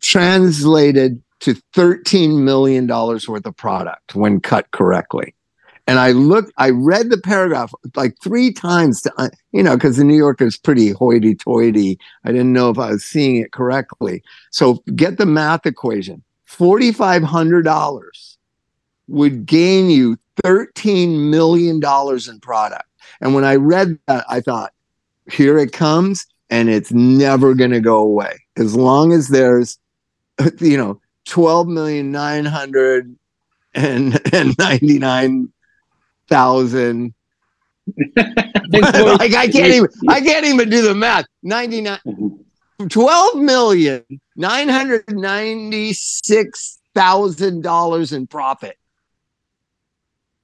translated 0.00 1.22
to 1.40 1.54
$13 1.74 2.42
million 2.42 2.86
worth 2.86 3.28
of 3.28 3.56
product 3.56 4.14
when 4.14 4.40
cut 4.40 4.70
correctly. 4.70 5.34
And 5.86 5.98
I 5.98 6.12
looked, 6.12 6.52
I 6.56 6.70
read 6.70 7.10
the 7.10 7.18
paragraph 7.18 7.72
like 7.96 8.14
three 8.22 8.52
times 8.52 9.02
to, 9.02 9.12
uh, 9.16 9.30
you 9.50 9.62
know, 9.62 9.76
because 9.76 9.96
the 9.96 10.04
New 10.04 10.16
Yorker 10.16 10.44
is 10.44 10.56
pretty 10.56 10.90
hoity 10.90 11.34
toity. 11.34 11.98
I 12.24 12.30
didn't 12.30 12.52
know 12.52 12.70
if 12.70 12.78
I 12.78 12.92
was 12.92 13.04
seeing 13.04 13.36
it 13.36 13.50
correctly. 13.50 14.22
So 14.50 14.84
get 14.94 15.18
the 15.18 15.26
math 15.26 15.66
equation 15.66 16.22
$4,500 16.48 18.36
would 19.08 19.46
gain 19.46 19.90
you 19.90 20.16
$13 20.44 21.30
million 21.30 21.76
in 21.76 22.40
product. 22.40 22.88
And 23.20 23.34
when 23.34 23.44
I 23.44 23.56
read 23.56 23.98
that, 24.06 24.24
I 24.28 24.40
thought, 24.40 24.72
here 25.30 25.58
it 25.58 25.72
comes, 25.72 26.26
and 26.48 26.68
it's 26.68 26.92
never 26.92 27.54
going 27.54 27.70
to 27.70 27.80
go 27.80 27.98
away. 27.98 28.38
As 28.56 28.74
long 28.74 29.12
as 29.12 29.28
there's, 29.28 29.78
you 30.58 30.76
know, 30.76 31.00
12 31.26 31.68
million 31.68 32.10
nine 32.10 32.44
hundred 32.44 33.14
and 33.74 34.20
ninety 34.58 34.98
nine 34.98 35.52
thousand. 36.28 37.14
like 38.16 39.34
I 39.34 39.48
can't 39.48 39.72
even 39.72 39.88
I 40.08 40.20
can't 40.20 40.46
even 40.46 40.70
do 40.70 40.82
the 40.82 40.94
math. 40.94 41.26
99 41.42 41.98
mm-hmm. 42.06 42.86
12 42.86 43.36
million 43.36 44.04
nine 44.36 44.68
hundred 44.68 45.04
ninety 45.10 45.92
six 45.92 46.80
thousand 46.94 47.62
dollars 47.62 48.12
in 48.12 48.26
profit. 48.26 48.76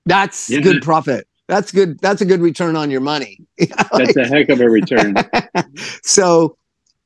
That's 0.06 0.48
Yeah. 0.48 0.60
good 0.60 0.82
profit. 0.82 1.26
That's 1.48 1.70
good. 1.70 1.98
That's 2.00 2.20
a 2.20 2.24
good 2.24 2.40
return 2.40 2.74
on 2.76 2.90
your 2.90 3.00
money. 3.00 3.38
That's 3.58 4.16
a 4.16 4.26
heck 4.26 4.48
of 4.48 4.60
a 4.60 4.68
return. 4.68 5.14
so 6.02 6.56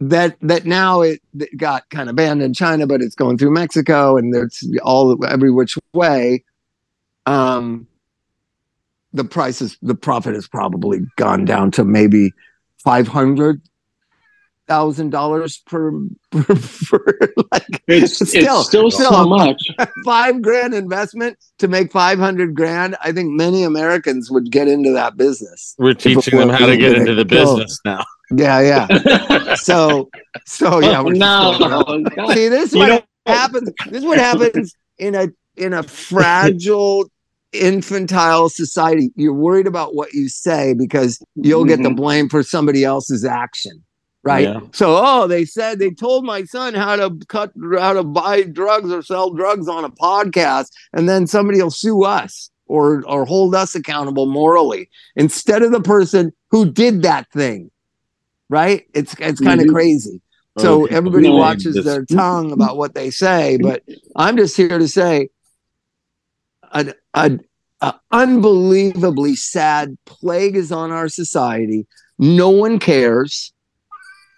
that 0.00 0.36
that 0.40 0.64
now 0.64 1.02
it, 1.02 1.20
it 1.38 1.54
got 1.58 1.88
kind 1.90 2.08
of 2.08 2.16
banned 2.16 2.42
in 2.42 2.54
China, 2.54 2.86
but 2.86 3.02
it's 3.02 3.14
going 3.14 3.36
through 3.36 3.50
Mexico 3.50 4.16
and 4.16 4.34
it's 4.34 4.66
all 4.82 5.22
every 5.26 5.50
which 5.50 5.76
way. 5.92 6.44
Um, 7.26 7.86
the 9.12 9.24
price 9.24 9.60
is 9.60 9.76
the 9.82 9.94
profit 9.94 10.34
has 10.34 10.48
probably 10.48 11.00
gone 11.16 11.44
down 11.44 11.70
to 11.72 11.84
maybe 11.84 12.32
five 12.82 13.08
hundred 13.08 13.60
thousand 14.70 15.10
dollars 15.10 15.58
per, 15.66 15.90
per, 16.30 16.44
per 16.44 17.18
like 17.52 17.82
It's 17.88 18.14
Still- 18.14 18.60
it's 18.60 18.68
still, 18.68 18.90
still- 18.90 19.10
so 19.12 19.28
much. 19.28 19.60
five 20.04 20.40
grand 20.40 20.74
investment 20.74 21.36
to 21.58 21.66
make 21.66 21.90
five 21.90 22.18
hundred 22.20 22.54
grand. 22.54 22.96
I 23.02 23.10
think 23.10 23.30
many 23.32 23.64
Americans 23.64 24.30
would 24.30 24.50
get 24.52 24.68
into 24.68 24.92
that 24.92 25.16
business. 25.16 25.74
We're 25.78 25.94
teaching 25.94 26.38
them 26.38 26.50
how 26.50 26.66
to 26.66 26.76
get 26.76 26.96
into 26.96 27.14
the 27.16 27.24
Go. 27.24 27.56
business 27.56 27.80
now. 27.84 28.04
Yeah, 28.34 28.60
yeah. 28.60 29.54
So, 29.56 30.08
so 30.46 30.78
yeah. 30.80 31.02
we're 31.02 31.14
no, 31.14 31.52
still- 31.54 32.28
See, 32.34 32.48
this 32.48 32.68
is 32.68 32.72
You 32.74 32.78
what 32.78 32.88
know- 32.88 33.02
happens. 33.26 33.70
This 33.86 33.98
is 34.02 34.04
what 34.04 34.18
happens 34.18 34.72
in 34.98 35.14
a 35.16 35.26
in 35.56 35.72
a 35.72 35.82
fragile, 35.82 37.06
infantile 37.52 38.48
society. 38.48 39.10
You're 39.16 39.34
worried 39.34 39.66
about 39.66 39.96
what 39.96 40.12
you 40.12 40.28
say 40.28 40.74
because 40.74 41.20
you'll 41.34 41.64
get 41.64 41.82
the 41.82 41.88
Mhm. 41.90 41.96
blame 41.96 42.28
for 42.28 42.42
somebody 42.44 42.84
else's 42.84 43.24
action, 43.24 43.82
right? 44.22 44.44
Yeah. 44.48 44.60
So, 44.72 44.96
oh, 45.00 45.26
they 45.26 45.44
said 45.44 45.78
they 45.78 45.90
told 45.90 46.24
my 46.24 46.44
son 46.44 46.74
how 46.74 46.96
to 46.96 47.16
cut, 47.28 47.52
how 47.78 47.92
to 47.94 48.04
buy 48.04 48.42
drugs 48.42 48.90
or 48.92 49.02
sell 49.02 49.30
drugs 49.30 49.68
on 49.68 49.84
a 49.84 49.90
podcast, 49.90 50.68
and 50.92 51.08
then 51.08 51.26
somebody 51.26 51.62
will 51.62 51.70
sue 51.70 52.04
us 52.04 52.50
or 52.66 53.02
or 53.06 53.24
hold 53.24 53.54
us 53.54 53.74
accountable 53.74 54.26
morally 54.26 54.88
instead 55.16 55.62
of 55.62 55.72
the 55.72 55.80
person 55.80 56.32
who 56.50 56.70
did 56.70 57.02
that 57.02 57.30
thing. 57.32 57.70
Right? 58.48 58.86
It's 58.94 59.14
it's 59.18 59.40
kind 59.40 59.60
of 59.60 59.66
Mhm. 59.68 59.72
crazy. 59.72 60.20
So 60.58 60.84
Okay. 60.84 60.94
everybody 60.96 61.28
No, 61.28 61.36
watches 61.36 61.76
this- 61.76 61.84
their 61.84 62.04
tongue 62.04 62.50
about 62.52 62.76
what 62.76 62.94
they 62.94 63.10
say, 63.10 63.56
but 63.62 63.82
I'm 64.16 64.36
just 64.36 64.56
here 64.56 64.78
to 64.78 64.88
say 64.88 65.28
an, 66.72 66.92
a, 67.14 67.38
a 67.80 67.94
unbelievably 68.12 69.36
sad 69.36 69.96
plague 70.06 70.56
is 70.56 70.70
on 70.72 70.90
our 70.92 71.08
society. 71.08 71.86
No 72.18 72.50
one 72.50 72.78
cares. 72.78 73.52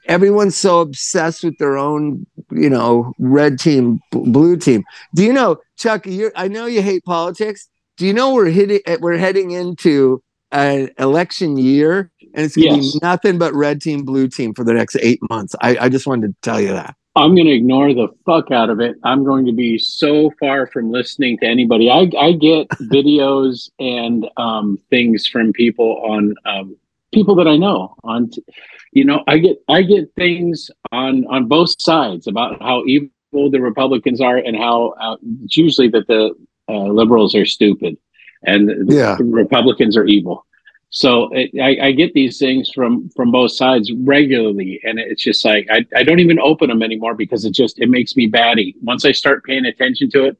Everyone's 0.07 0.57
so 0.57 0.81
obsessed 0.81 1.45
with 1.45 1.57
their 1.59 1.77
own, 1.77 2.27
you 2.51 2.69
know, 2.71 3.13
red 3.19 3.59
team, 3.59 4.01
b- 4.11 4.23
blue 4.27 4.57
team. 4.57 4.83
Do 5.15 5.23
you 5.25 5.33
know, 5.33 5.59
Chuk? 5.79 6.07
You're, 6.07 6.33
I 6.37 6.49
know 6.49 6.67
you 6.67 6.83
hate 6.83 7.05
politics. 7.05 7.69
Do 7.97 8.07
you 8.07 8.13
know 8.13 8.35
we're 8.35 8.51
hitting, 8.51 8.81
we're 9.01 9.17
heading 9.19 9.53
into 9.53 10.23
an 10.51 10.91
election 10.99 11.57
year, 11.57 12.11
and 12.35 12.45
it's 12.45 12.57
going 12.57 12.69
to 12.69 12.77
Yes. 12.77 12.93
be 12.95 12.99
nothing 13.03 13.39
but 13.39 13.55
red 13.55 13.81
team, 13.81 14.05
blue 14.05 14.29
team 14.29 14.55
for 14.55 14.65
the 14.65 14.75
next 14.75 14.97
eight 15.01 15.21
months. 15.31 15.55
I, 15.61 15.77
I 15.83 15.89
just 15.89 16.07
wanted 16.07 16.29
to 16.29 16.35
tell 16.43 16.61
you 16.61 16.69
that. 16.73 16.97
I'm 17.15 17.35
going 17.35 17.47
to 17.47 17.53
ignore 17.53 17.93
the 17.93 18.09
fuck 18.25 18.51
out 18.51 18.71
of 18.71 18.81
it. 18.81 18.97
I'm 19.05 19.23
going 19.23 19.45
to 19.45 19.53
be 19.53 19.77
so 19.77 20.33
far 20.41 20.67
from 20.67 20.91
listening 20.91 21.37
to 21.39 21.47
anybody. 21.47 21.91
I, 21.91 22.11
I 22.19 22.33
get 22.33 22.69
videos 22.91 23.69
and 23.79 24.29
um, 24.39 24.79
things 24.89 25.27
from 25.27 25.53
people 25.53 26.03
on 26.09 26.35
um, 26.47 26.75
people 27.13 27.35
that 27.37 27.47
I 27.49 27.57
know 27.57 27.95
on, 28.05 28.31
t- 28.31 28.43
you 28.93 29.05
know, 29.05 29.23
I 29.27 29.39
get 29.39 29.59
I 29.69 29.83
get 29.83 30.13
things 30.17 30.71
on 30.91 31.25
on 31.27 31.47
both 31.49 31.71
sides 31.81 32.27
about 32.27 32.61
how 32.61 32.85
evil 32.87 33.51
the 33.51 33.61
Republicans 33.61 34.21
are 34.21 34.37
and 34.37 34.57
how 34.57 34.95
uh, 35.01 35.17
it's 35.45 35.57
usually 35.57 35.89
that 35.89 36.07
the 36.09 36.35
uh, 36.69 36.85
liberals 37.01 37.35
are 37.35 37.47
stupid 37.47 37.97
and 38.45 38.69
the 38.89 38.95
Yeah. 38.95 39.17
Republicans 39.21 39.97
are 39.97 40.05
evil. 40.05 40.45
So 40.95 41.31
it, 41.33 41.51
I, 41.59 41.89
I 41.89 41.93
get 41.93 42.13
these 42.13 42.39
things 42.39 42.71
from 42.71 43.09
from 43.17 43.31
both 43.33 43.53
sides 43.53 43.91
regularly, 43.93 44.79
and 44.85 44.99
it's 44.99 45.23
just 45.23 45.43
like 45.43 45.67
I, 45.71 45.87
I 45.97 46.03
don't 46.03 46.21
even 46.21 46.39
open 46.39 46.69
them 46.69 46.83
anymore 46.83 47.15
because 47.15 47.47
it 47.47 47.53
just 47.53 47.79
it 47.79 47.89
makes 47.89 48.15
me 48.15 48.27
batty. 48.27 48.75
Once 48.83 49.07
I 49.07 49.13
start 49.13 49.43
paying 49.45 49.65
attention 49.65 50.11
to 50.11 50.25
it, 50.27 50.37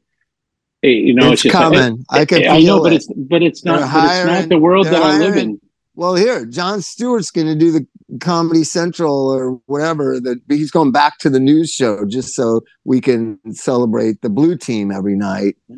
it- 0.83 1.05
you 1.07 1.15
know, 1.15 1.33
it's 1.33 1.43
it's, 1.45 1.45
just 1.45 1.53
coming. 1.55 2.05
I 2.11 2.27
can 2.27 2.47
I 2.47 2.61
know, 2.61 2.83
but 2.83 2.93
it's 2.93 3.09
but 3.17 3.43
it's 3.43 3.65
not 3.65 3.81
but 3.81 4.05
it's 4.05 4.27
not 4.27 4.49
the 4.51 4.59
world 4.59 4.87
that 4.87 5.03
I 5.03 5.17
live 5.19 5.37
in. 5.37 5.59
Well, 6.03 6.17
here, 6.17 6.45
Jon 6.47 6.83
Stewart's 6.83 7.31
going 7.31 7.47
to 7.47 7.55
do 7.55 7.71
the 7.71 7.87
Comedy 8.19 8.65
Central 8.65 9.15
or 9.31 9.61
whatever. 9.67 10.19
That 10.19 10.41
he's 10.49 10.73
going 10.73 10.91
back 10.91 11.19
to 11.19 11.31
the 11.31 11.39
news 11.39 11.71
show 11.71 12.05
just 12.07 12.35
so 12.35 12.63
we 12.85 13.01
can 13.01 13.39
celebrate 13.53 14.21
the 14.21 14.29
blue 14.29 14.57
team 14.57 14.91
every 14.91 15.15
night. 15.15 15.55
our 15.71 15.77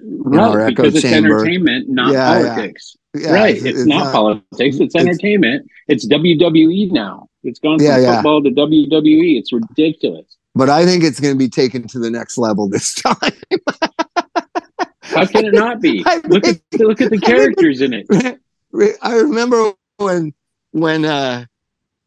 Right, 0.57 0.73
echo 0.73 0.85
because 0.85 0.95
it's 0.95 1.02
chamber. 1.02 1.40
entertainment, 1.40 1.90
not 1.90 2.11
Yeah, 2.14 2.38
yeah. 2.40 2.54
politics. 2.54 2.97
Yeah, 3.14 3.33
right, 3.35 3.54
it's, 3.54 3.85
not, 3.85 4.14
politics. 4.14 4.47
It's, 4.59 4.76
it's- 4.95 4.95
entertainment. 5.07 5.66
It's 5.88 6.07
WWE 6.09 6.90
now. 6.90 7.28
It's 7.43 7.59
gone 7.59 7.76
from 7.78 7.87
Yeah, 7.87 7.99
yeah. 7.99 8.14
football 8.14 8.43
to 8.45 8.49
WWE. 8.50 9.38
It's 9.38 9.52
ridiculous. 9.52 10.38
But 10.54 10.71
I 10.71 10.87
think 10.87 11.04
it's 11.04 11.21
going 11.21 11.35
to 11.35 11.38
be 11.38 11.50
taken 11.50 11.87
to 11.88 11.99
the 11.99 12.11
next 12.11 12.38
level 12.38 12.66
this 12.66 12.95
time. 13.02 13.14
How 15.02 15.26
can 15.26 15.45
it 15.45 15.52
not 15.52 15.83
be? 15.83 16.02
Look 16.25 16.47
at 16.47 16.61
look 16.78 17.02
at 17.02 17.11
the 17.11 17.19
characters 17.21 17.83
in 17.83 17.93
it. 17.93 18.07
I 19.02 19.14
remember 19.16 19.75
when 19.97 20.33
when 20.73 21.05
uh 21.05 21.47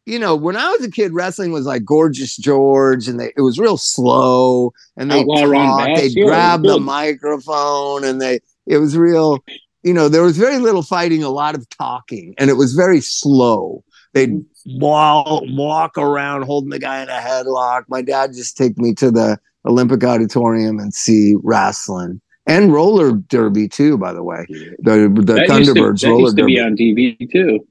you 0.06 0.18
know 0.18 0.34
when 0.34 0.56
I 0.56 0.70
was 0.70 0.84
a 0.84 0.90
kid, 0.90 1.12
wrestling 1.12 1.52
was 1.52 1.66
like 1.66 1.84
Gorgeous 1.84 2.36
George, 2.36 3.08
and 3.08 3.20
they 3.20 3.32
it 3.36 3.42
was 3.42 3.58
real 3.58 3.76
slow, 3.76 4.72
and 4.96 5.10
they 5.10 5.20
Outlaw 5.20 5.44
talked, 5.44 5.96
they'd 5.96 6.24
grab 6.24 6.62
the 6.62 6.78
microphone, 6.78 8.04
and 8.04 8.20
they 8.20 8.40
it 8.66 8.78
was 8.78 8.96
real. 8.96 9.44
You 9.82 9.94
know, 9.94 10.08
there 10.08 10.22
was 10.22 10.36
very 10.36 10.58
little 10.58 10.82
fighting, 10.82 11.22
a 11.22 11.28
lot 11.28 11.54
of 11.54 11.68
talking, 11.68 12.34
and 12.38 12.50
it 12.50 12.54
was 12.54 12.74
very 12.74 13.00
slow. 13.00 13.84
They'd 14.12 14.42
walk, 14.66 15.44
walk 15.48 15.98
around 15.98 16.42
holding 16.42 16.70
the 16.70 16.78
guy 16.78 17.02
in 17.02 17.08
a 17.08 17.12
headlock. 17.12 17.84
My 17.88 18.02
dad 18.02 18.32
just 18.32 18.56
take 18.56 18.76
me 18.78 18.94
to 18.94 19.10
the 19.10 19.38
Olympic 19.66 20.02
Auditorium 20.02 20.78
and 20.78 20.92
see 20.92 21.36
wrestling 21.42 22.20
and 22.48 22.72
roller 22.72 23.12
derby 23.12 23.68
too. 23.68 23.96
By 23.98 24.12
the 24.12 24.22
way, 24.22 24.46
the 24.48 25.12
the 25.14 25.34
That 25.34 25.48
used 25.48 25.74
to, 25.74 25.80
Thunderbirds 25.80 26.04
roller 26.04 26.20
used 26.20 26.36
to 26.36 26.42
derby. 26.42 26.54
be 26.54 26.60
on 26.60 26.76
TV 26.76 27.30
too. 27.30 27.66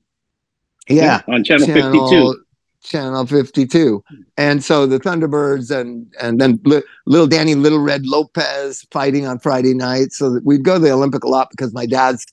Yeah, 0.88 1.22
on 1.28 1.44
channel, 1.44 1.68
52. 1.68 2.44
Channel 2.84 3.26
52. 3.26 4.04
And 4.38 4.64
so 4.64 4.86
the 4.86 5.00
Thunderbirds 5.00 5.76
and 5.76 6.12
and 6.22 6.40
then 6.40 6.60
li- 6.64 6.84
little 7.06 7.28
Danny 7.28 7.56
Little 7.56 7.80
Red 7.80 8.06
Lopez 8.06 8.86
fighting 8.92 9.26
on 9.26 9.40
Friday 9.40 9.74
night. 9.74 10.14
So 10.14 10.32
that 10.34 10.46
we'd 10.46 10.64
go 10.64 10.76
to 10.76 10.80
the 10.80 10.92
Olympic 10.92 11.24
a 11.24 11.28
lot 11.28 11.50
because 11.50 11.74
my 11.74 11.86
dad's 11.86 12.26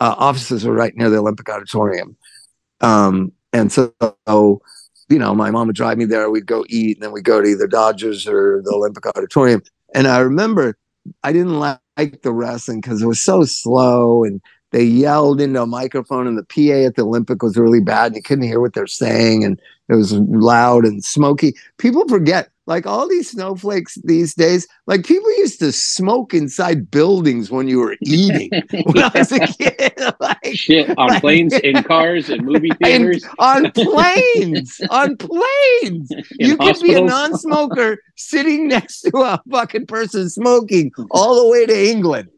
uh, 0.00 0.14
offices 0.16 0.64
were 0.64 0.74
right 0.74 0.96
near 0.96 1.10
the 1.10 1.18
Olympic 1.18 1.48
Auditorium. 1.48 2.16
Um, 2.80 3.32
and 3.52 3.70
so, 3.70 3.92
you 5.08 5.18
know, 5.18 5.34
my 5.34 5.50
mom 5.50 5.68
would 5.68 5.76
drive 5.76 5.98
me 5.98 6.04
there. 6.04 6.30
We'd 6.30 6.46
go 6.46 6.64
eat, 6.68 6.96
and 6.96 7.04
then 7.04 7.12
we'd 7.12 7.24
go 7.24 7.40
to 7.40 7.46
either 7.46 7.66
Dodgers 7.66 8.26
or 8.26 8.62
the 8.64 8.72
Olympic 8.72 9.06
Auditorium. 9.06 9.62
And 9.94 10.06
I 10.08 10.18
remember 10.18 10.76
I 11.22 11.32
didn't 11.32 11.58
like 11.58 12.22
the 12.22 12.32
wrestling 12.32 12.80
because 12.80 13.02
it 13.02 13.06
was 13.06 13.20
so 13.20 13.44
slow 13.44 14.24
and 14.24 14.40
they 14.72 14.82
yelled 14.84 15.40
into 15.40 15.62
a 15.62 15.66
microphone 15.66 16.26
and 16.26 16.36
the 16.38 16.44
PA 16.44 16.86
at 16.86 16.96
the 16.96 17.02
Olympic 17.02 17.42
was 17.42 17.56
really 17.56 17.80
bad 17.80 18.06
and 18.08 18.16
you 18.16 18.22
couldn't 18.22 18.44
hear 18.44 18.60
what 18.60 18.74
they're 18.74 18.86
saying 18.86 19.44
and 19.44 19.60
it 19.88 19.94
was 19.94 20.12
loud 20.14 20.84
and 20.84 21.04
smoky. 21.04 21.54
People 21.78 22.06
forget 22.08 22.48
like 22.66 22.86
all 22.86 23.08
these 23.08 23.30
snowflakes 23.32 23.98
these 24.04 24.34
days, 24.34 24.68
like 24.86 25.04
people 25.04 25.28
used 25.38 25.58
to 25.58 25.72
smoke 25.72 26.32
inside 26.32 26.90
buildings 26.92 27.50
when 27.50 27.66
you 27.68 27.78
were 27.80 27.96
eating 28.02 28.50
when 28.84 29.02
I 29.02 29.10
was 29.14 29.32
a 29.32 29.40
kid. 29.40 29.92
like, 30.20 30.38
Shit, 30.54 30.96
on 30.96 31.08
Like- 31.08 31.20
planes, 31.20 31.54
in 31.54 31.82
cars, 31.82 32.30
in 32.30 32.44
movie 32.44 32.70
theaters, 32.82 33.26
on 33.40 33.72
planes, 33.72 34.80
on 34.90 35.16
planes. 35.16 36.10
in 36.12 36.24
you 36.38 36.56
could 36.56 36.80
be 36.80 36.94
a 36.94 37.00
non-smoker 37.00 37.98
sitting 38.16 38.68
next 38.68 39.02
to 39.02 39.16
a 39.18 39.42
fucking 39.50 39.86
person 39.86 40.30
smoking 40.30 40.92
all 41.10 41.42
the 41.42 41.48
way 41.50 41.66
to 41.66 41.90
England. 41.90 42.28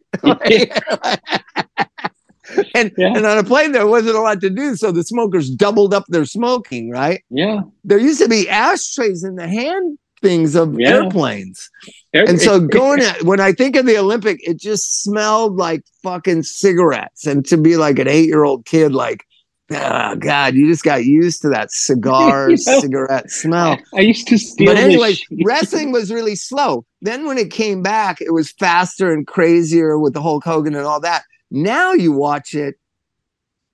and 2.75 2.93
Yeah. 2.97 3.15
and 3.17 3.27
on 3.27 3.39
a 3.39 3.45
plane 3.45 3.73
there 3.73 3.87
wasn't 3.87 4.17
a 4.17 4.21
lot 4.21 4.41
to 4.41 4.51
do, 4.51 4.77
so 4.77 4.93
the 4.93 5.03
smokers 5.05 5.51
doubled 5.51 5.95
up 5.95 6.05
their 6.09 6.25
smoking. 6.25 6.91
Right? 6.91 7.23
yeah. 7.31 7.61
There 7.85 7.99
used 7.99 8.21
to 8.21 8.29
be 8.29 8.49
ashtrays 8.49 9.25
in 9.25 9.37
the 9.37 9.49
hand 9.49 9.99
things 10.23 10.55
of 10.55 10.75
Yeah. 10.79 10.91
airplanes, 10.95 11.69
and 12.15 12.41
so 12.41 12.59
going 12.81 13.01
at, 13.01 13.23
when 13.25 13.41
I 13.41 13.53
think 13.53 13.77
of 13.77 13.85
the 13.87 13.99
Olympic, 13.99 14.41
it 14.49 14.59
just 14.59 15.03
smelled 15.03 15.57
like 15.57 15.83
fucking 16.03 16.45
cigarettes. 16.45 17.27
And 17.27 17.45
to 17.47 17.57
be 17.57 17.77
like 17.77 17.99
an 17.99 18.09
eight-year-old 18.09 18.65
kid, 18.67 18.93
like. 18.93 19.25
Oh 19.71 20.15
God! 20.17 20.55
You 20.55 20.69
just 20.69 20.85
got 20.85 21.07
used 21.07 21.41
to 21.41 21.49
that 21.49 21.73
cigar 21.73 22.51
You 22.51 22.57
know, 22.67 22.81
cigarette 22.81 23.31
smell 23.31 23.79
I 23.97 24.01
used 24.03 24.29
to 24.29 24.37
steal. 24.37 24.67
but 24.67 24.75
this 24.75 24.85
anyways, 24.85 25.23
wrestling 25.43 25.91
was 25.91 26.13
really 26.13 26.35
slow. 26.37 26.85
Then 27.01 27.25
when 27.27 27.39
it 27.39 27.51
came 27.51 27.83
back, 27.83 28.21
it 28.21 28.35
was 28.35 28.53
faster 28.53 29.11
and 29.11 29.27
crazier 29.27 29.99
with 29.99 30.13
the 30.13 30.21
Hulk 30.21 30.45
Hogan 30.45 30.75
and 30.75 30.85
all 30.85 31.01
that. 31.01 31.23
Now 31.51 31.93
you 31.93 32.13
watch 32.13 32.55
it, 32.55 32.77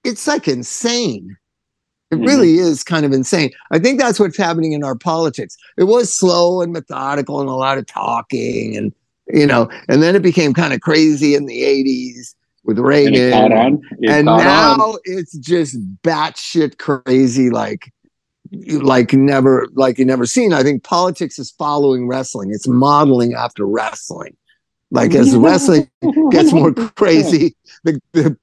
it's 0.05 0.27
like 0.27 0.49
insane. 0.49 1.37
It 2.11 2.17
Mhm. 2.19 2.27
really 2.27 2.57
is 2.59 2.83
kind 2.83 3.07
of 3.07 3.13
insane. 3.13 3.51
I 3.71 3.79
think 3.79 4.01
that's 4.01 4.19
what's 4.19 4.37
happening 4.37 4.73
in 4.73 4.83
our 4.83 4.97
politics. 4.97 5.57
It 5.79 5.85
was 5.85 6.13
slow 6.13 6.61
and 6.61 6.73
methodical 6.73 7.41
and 7.41 7.49
a 7.49 7.55
lot 7.55 7.79
of 7.79 7.87
talking 7.87 8.77
and 8.77 8.93
you 9.33 9.47
know, 9.47 9.69
and 9.89 10.03
then 10.03 10.17
it 10.17 10.23
became 10.23 10.53
kind 10.53 10.73
of 10.73 10.81
crazy 10.81 11.37
in 11.37 11.47
the 11.47 11.63
80s 11.63 12.35
with 12.65 12.79
and 12.79 12.87
Reagan. 12.87 13.53
on. 13.53 13.81
It 14.01 14.11
and 14.11 14.27
now 14.27 14.73
on. 14.75 14.99
it's 15.05 15.37
just 15.39 15.77
batshit 16.03 16.79
crazy, 16.79 17.49
like 17.49 17.93
like 18.83 19.13
never 19.13 19.69
like 19.75 19.99
you 20.01 20.05
never 20.05 20.27
seen. 20.27 20.53
I 20.53 20.65
think 20.65 20.83
politics 20.83 21.39
is 21.39 21.53
following 21.53 22.09
wrestling. 22.09 22.51
It's 22.53 22.67
modeling 22.67 23.35
after 23.35 23.65
wrestling. 23.65 24.37
Like 24.91 25.15
as 25.15 25.37
wrestling 25.37 25.89
gets 26.31 26.53
more 26.53 26.73
crazy, 26.73 27.55
the 27.85 28.01
the, 28.13 28.37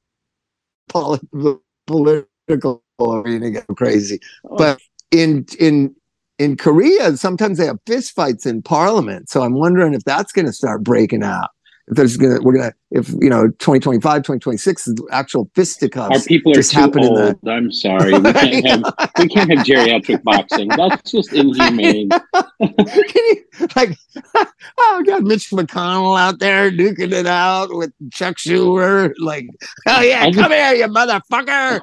poli- 0.90 1.20
the 1.34 1.60
political 1.86 2.84
arena 3.00 3.52
gets 3.52 3.66
crazy. 3.76 4.20
Oh. 4.46 4.58
But 4.58 4.80
in 5.12 5.46
in 5.60 5.96
in 6.40 6.56
Korea, 6.56 7.18
sometimes 7.18 7.58
they 7.58 7.66
have 7.66 7.80
fist 7.86 8.14
fights 8.14 8.46
in 8.46 8.62
parliament. 8.62 9.30
So 9.30 9.42
I'm 9.42 9.56
wondering 9.56 9.94
if 9.94 10.04
that's 10.04 10.32
going 10.32 10.46
to 10.46 10.54
start 10.54 10.84
breaking 10.84 11.24
out. 11.24 11.50
If 11.90 11.96
there's 11.96 12.18
gonna, 12.18 12.40
we're 12.42 12.54
gonna, 12.58 12.74
if 12.92 13.10
you 13.10 13.30
know, 13.30 13.48
2025, 13.48 14.02
2026 14.22 14.88
is 14.90 14.96
actual 15.12 15.50
fisticuffs. 15.56 16.18
Our 16.18 16.22
people 16.24 16.52
are 16.52 16.56
just 16.56 16.74
too 16.74 16.84
in 16.84 16.92
the- 16.92 17.38
old. 17.42 17.48
I'm 17.48 17.72
sorry. 17.72 18.12
We 18.14 18.34
can't 18.34 18.68
have 18.86 19.12
we 19.20 19.28
can't 19.30 19.50
have 19.58 19.66
geriatric 19.66 20.24
boxing. 20.24 20.68
That's 20.68 21.10
just 21.12 21.32
inhumane. 21.32 22.10
Can 22.60 23.14
you, 23.16 23.44
like, 23.76 23.98
oh 24.80 25.04
god, 25.06 25.24
Mitch 25.24 25.50
McConnell 25.52 26.20
out 26.20 26.40
there 26.40 26.72
duking 26.72 27.14
it 27.14 27.26
out 27.26 27.70
with 27.72 27.94
Chuck 28.12 28.36
Schumer, 28.36 29.14
like, 29.20 29.48
oh 29.88 30.02
yeah, 30.02 30.24
I 30.24 30.32
come 30.32 30.52
here, 30.52 30.74
you 30.74 30.88
motherfucker. 30.88 31.80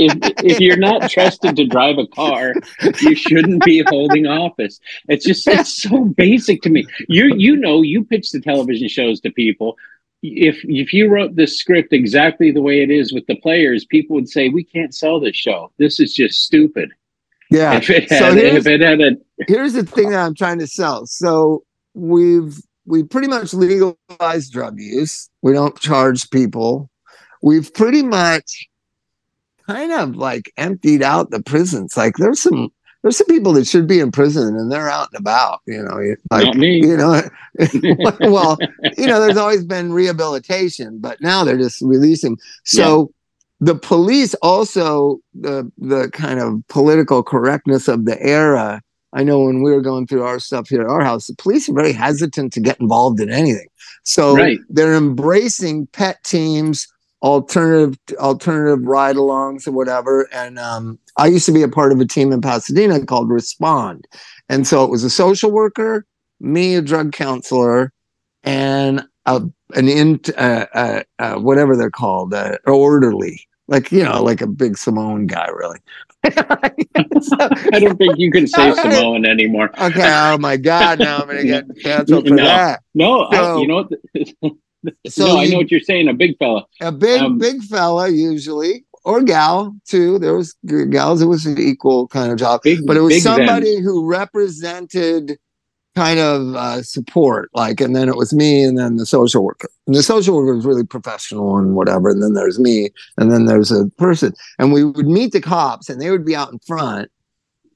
if, 0.00 0.44
if 0.44 0.60
you're 0.60 0.76
not 0.76 1.10
trusted 1.10 1.56
to 1.56 1.66
drive 1.66 1.96
a 1.96 2.06
car, 2.08 2.54
you 3.00 3.14
shouldn't 3.14 3.64
be 3.64 3.82
holding 3.88 4.26
office. 4.26 4.80
It's 5.08 5.24
just 5.24 5.48
it's 5.48 5.82
so 5.82 6.04
basic 6.04 6.60
to 6.62 6.70
me. 6.70 6.84
You 7.08 7.34
you 7.36 7.56
know 7.56 7.80
you 7.80 8.04
pitch 8.04 8.30
the 8.30 8.40
television 8.40 8.88
shows 8.88 9.13
to 9.20 9.30
people. 9.30 9.76
If 10.22 10.64
if 10.64 10.92
you 10.92 11.08
wrote 11.08 11.36
this 11.36 11.58
script 11.58 11.92
exactly 11.92 12.50
the 12.50 12.62
way 12.62 12.82
it 12.82 12.90
is 12.90 13.12
with 13.12 13.26
the 13.26 13.36
players, 13.36 13.84
people 13.84 14.14
would 14.16 14.28
say 14.28 14.48
we 14.48 14.64
can't 14.64 14.94
sell 14.94 15.20
this 15.20 15.36
show. 15.36 15.70
This 15.78 16.00
is 16.00 16.14
just 16.14 16.40
stupid. 16.42 16.90
Yeah. 17.50 17.74
If 17.76 17.90
it 17.90 18.08
So 18.08 18.14
had 18.16 18.34
here's- 18.34 18.56
if 18.56 18.66
it 18.66 18.80
had 18.80 19.00
a 19.00 19.16
here's 19.46 19.74
the 19.74 19.84
thing 19.84 20.10
that 20.10 20.24
I'm 20.24 20.34
trying 20.34 20.58
to 20.60 20.66
sell. 20.66 21.06
So 21.06 21.64
we've 21.92 22.56
we 22.86 23.02
pretty 23.02 23.28
much 23.28 23.52
legalized 23.54 24.52
drug 24.52 24.78
use. 24.80 25.28
We 25.42 25.52
don't 25.52 25.78
charge 25.78 26.28
people. 26.30 26.90
We've 27.42 27.72
pretty 27.74 28.02
much 28.02 28.68
kind 29.66 29.92
of 29.92 30.16
like 30.16 30.52
emptied 30.56 31.02
out 31.02 31.30
the 31.30 31.42
prisons. 31.42 31.96
Like 31.96 32.16
there's 32.16 32.40
some 32.42 32.70
there's 33.04 33.18
some 33.18 33.26
people 33.26 33.52
that 33.52 33.66
should 33.66 33.86
be 33.86 34.00
in 34.00 34.10
prison 34.10 34.56
and 34.56 34.72
they're 34.72 34.88
out 34.88 35.10
and 35.12 35.20
about. 35.20 35.60
You 35.66 35.82
know, 35.82 36.00
like 36.30 36.46
not 36.46 36.56
me. 36.56 36.78
you 36.78 36.96
know, 36.96 37.20
well, 38.20 38.56
you 38.96 39.06
know, 39.06 39.20
there's 39.20 39.36
always 39.36 39.62
been 39.62 39.92
rehabilitation, 39.92 40.98
but 41.00 41.20
now 41.20 41.44
they're 41.44 41.58
just 41.58 41.82
releasing. 41.82 42.38
So 42.64 43.12
the 43.60 43.74
police 43.74 44.32
also 44.36 45.18
the 45.34 45.70
the 45.78 46.10
kind 46.12 46.40
of 46.40 46.66
political 46.68 47.22
correctness 47.22 47.88
of 47.88 48.06
the 48.06 48.20
era. 48.22 48.80
I 49.12 49.22
know 49.22 49.40
when 49.40 49.62
we 49.62 49.70
were 49.70 49.82
going 49.82 50.06
through 50.06 50.24
our 50.24 50.40
stuff 50.40 50.70
here 50.70 50.80
at 50.80 50.88
our 50.88 51.04
house, 51.04 51.26
the 51.26 51.36
police 51.36 51.68
are 51.68 51.74
very 51.74 51.92
hesitant 51.92 52.52
to 52.54 52.60
get 52.60 52.80
involved 52.80 53.20
in 53.20 53.30
anything. 53.30 53.68
So 54.02 54.34
Right. 54.34 54.58
they're 54.70 54.94
embracing 54.94 55.86
pet 55.92 56.24
teams, 56.24 56.88
alternative 57.24 57.98
alternative 58.18 58.84
ride-alongs 58.86 59.66
or 59.66 59.72
whatever. 59.72 60.28
And 60.32 60.58
um, 60.58 60.98
I 61.16 61.26
used 61.26 61.46
to 61.46 61.52
be 61.52 61.62
a 61.62 61.68
part 61.68 61.90
of 61.90 61.98
a 61.98 62.04
team 62.06 62.30
in 62.32 62.40
Pasadena 62.40 63.04
called 63.04 63.30
Respond, 63.30 64.06
and 64.48 64.66
so 64.66 64.84
it 64.84 64.90
was 64.90 65.02
a 65.04 65.10
social 65.10 65.50
worker, 65.50 66.04
me, 66.38 66.74
a 66.76 66.82
drug 66.82 67.12
counselor, 67.12 67.92
and 68.44 69.04
a, 69.26 69.42
an 69.74 69.88
in 69.88 70.20
uh, 70.36 70.66
uh, 70.74 71.02
uh, 71.18 71.34
whatever 71.36 71.76
they're 71.76 71.90
called, 71.90 72.34
uh, 72.34 72.58
orderly, 72.66 73.48
like 73.68 73.90
you 73.90 74.04
know, 74.04 74.22
like 74.22 74.42
a 74.42 74.46
big 74.46 74.76
Samoan 74.76 75.26
guy, 75.26 75.48
really. 75.48 75.78
So- 77.20 77.36
I 77.72 77.80
don't 77.80 77.96
think 77.96 78.18
you 78.18 78.30
can 78.30 78.46
say. 78.46 78.74
Samoan 78.82 79.24
anymore. 79.24 79.70
okay, 79.80 80.02
oh 80.04 80.36
my 80.38 80.56
God, 80.58 80.98
now 80.98 81.18
I'm 81.20 81.26
gonna 81.26 81.42
get 81.44 81.64
canceled 81.82 82.28
for 82.28 82.34
No. 82.34 82.44
that. 82.44 82.82
No, 82.94 83.28
So- 83.32 83.56
I, 83.56 83.60
you 83.60 83.66
know 83.66 83.88
what? 84.40 84.52
So 85.06 85.26
no, 85.26 85.38
I 85.38 85.46
know 85.46 85.58
what 85.58 85.70
you're 85.70 85.80
saying. 85.80 86.08
A 86.08 86.14
big 86.14 86.36
fella. 86.38 86.64
a 86.80 86.92
big 86.92 87.20
Um, 87.20 87.38
big 87.38 87.62
fella 87.62 88.08
usually 88.08 88.84
or 89.04 89.22
gal 89.22 89.74
too 89.86 90.18
there 90.18 90.34
was 90.34 90.54
gals 90.90 91.20
it 91.22 91.26
was 91.26 91.46
an 91.46 91.58
equal 91.58 92.08
kind 92.08 92.32
of 92.32 92.38
job 92.38 92.60
Big, 92.62 92.86
but 92.86 92.96
it 92.96 93.00
was 93.00 93.22
somebody 93.22 93.74
Vens. 93.74 93.84
who 93.84 94.06
represented 94.06 95.38
kind 95.94 96.18
of 96.18 96.56
uh, 96.56 96.82
support 96.82 97.50
like 97.54 97.80
and 97.80 97.94
then 97.94 98.08
it 98.08 98.16
was 98.16 98.34
me 98.34 98.64
and 98.64 98.76
then 98.76 98.96
the 98.96 99.06
social 99.06 99.44
worker 99.44 99.68
and 99.86 99.94
the 99.94 100.02
social 100.02 100.34
worker 100.34 100.56
was 100.56 100.66
really 100.66 100.84
professional 100.84 101.56
and 101.56 101.76
whatever 101.76 102.08
and 102.08 102.22
then 102.22 102.32
there's 102.32 102.58
me 102.58 102.90
and 103.16 103.30
then 103.30 103.46
there's 103.46 103.70
a 103.70 103.86
person 103.90 104.32
and 104.58 104.72
we 104.72 104.82
would 104.84 105.06
meet 105.06 105.30
the 105.32 105.40
cops 105.40 105.88
and 105.88 106.00
they 106.00 106.10
would 106.10 106.24
be 106.24 106.34
out 106.34 106.52
in 106.52 106.58
front 106.60 107.10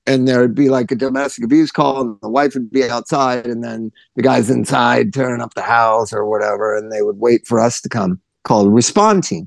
and 0.08 0.26
there'd 0.26 0.54
be 0.54 0.70
like 0.70 0.90
a 0.90 0.96
domestic 0.96 1.44
abuse 1.44 1.70
call 1.70 2.00
and 2.00 2.16
the 2.22 2.28
wife 2.28 2.54
would 2.54 2.70
be 2.70 2.88
outside 2.88 3.46
and 3.46 3.62
then 3.62 3.92
the 4.16 4.22
guys 4.22 4.50
inside 4.50 5.12
tearing 5.12 5.42
up 5.42 5.54
the 5.54 5.62
house 5.62 6.12
or 6.12 6.26
whatever 6.26 6.76
and 6.76 6.90
they 6.90 7.02
would 7.02 7.18
wait 7.18 7.46
for 7.46 7.60
us 7.60 7.80
to 7.80 7.88
come 7.88 8.20
called 8.44 8.72
respond 8.72 9.22
team 9.22 9.46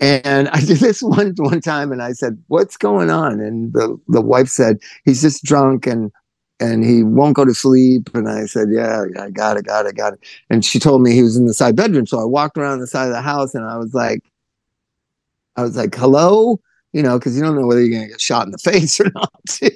And 0.00 0.48
I 0.48 0.60
did 0.60 0.78
this 0.78 1.02
one 1.16 1.34
one 1.38 1.60
time, 1.60 1.92
and 1.92 2.02
I 2.02 2.12
said, 2.12 2.42
"What's 2.48 2.76
going 2.76 3.10
on?" 3.10 3.40
And 3.40 3.72
the 3.72 3.98
the 4.08 4.20
wife 4.20 4.48
said, 4.48 4.78
"He's 5.04 5.22
just 5.22 5.44
drunk 5.44 5.86
and 5.86 6.12
and 6.60 6.84
he 6.84 7.02
won't 7.02 7.36
go 7.36 7.44
to 7.44 7.54
sleep." 7.54 8.10
And 8.14 8.28
I 8.28 8.46
said, 8.46 8.68
"Yeah, 8.70 9.04
I 9.20 9.30
got 9.30 9.56
it, 9.56 9.64
got 9.66 9.86
it, 9.86 9.96
got 9.96 10.14
it." 10.14 10.20
And 10.50 10.64
she 10.64 10.78
told 10.78 11.02
me 11.02 11.12
he 11.12 11.22
was 11.22 11.36
in 11.36 11.46
the 11.46 11.54
side 11.54 11.76
bedroom. 11.76 12.06
So 12.06 12.20
I 12.20 12.24
walked 12.24 12.56
around 12.58 12.78
the 12.78 12.86
side 12.86 13.08
of 13.08 13.12
the 13.12 13.22
house, 13.22 13.54
and 13.54 13.64
I 13.64 13.76
was 13.76 13.92
like, 13.94 14.22
I 15.56 15.62
was 15.62 15.76
like, 15.76 15.94
"Hello." 15.94 16.60
You 16.92 17.02
know, 17.02 17.18
because 17.18 17.36
you 17.36 17.42
don't 17.42 17.54
know 17.54 17.66
whether 17.66 17.82
you're 17.82 17.98
gonna 17.98 18.08
get 18.10 18.20
shot 18.20 18.46
in 18.46 18.52
the 18.52 18.58
face 18.70 18.98
or 19.00 19.10
not, 19.14 19.32
too. 19.48 19.70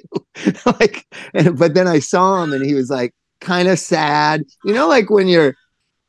like, 0.79 1.05
and, 1.33 1.57
but 1.57 1.73
then 1.73 1.87
I 1.87 1.99
saw 1.99 2.43
him, 2.43 2.53
and 2.53 2.65
he 2.65 2.73
was 2.73 2.89
like 2.89 3.13
kind 3.39 3.67
of 3.67 3.79
sad. 3.79 4.43
You 4.63 4.73
know, 4.73 4.87
like 4.87 5.09
when 5.09 5.27
you're 5.27 5.55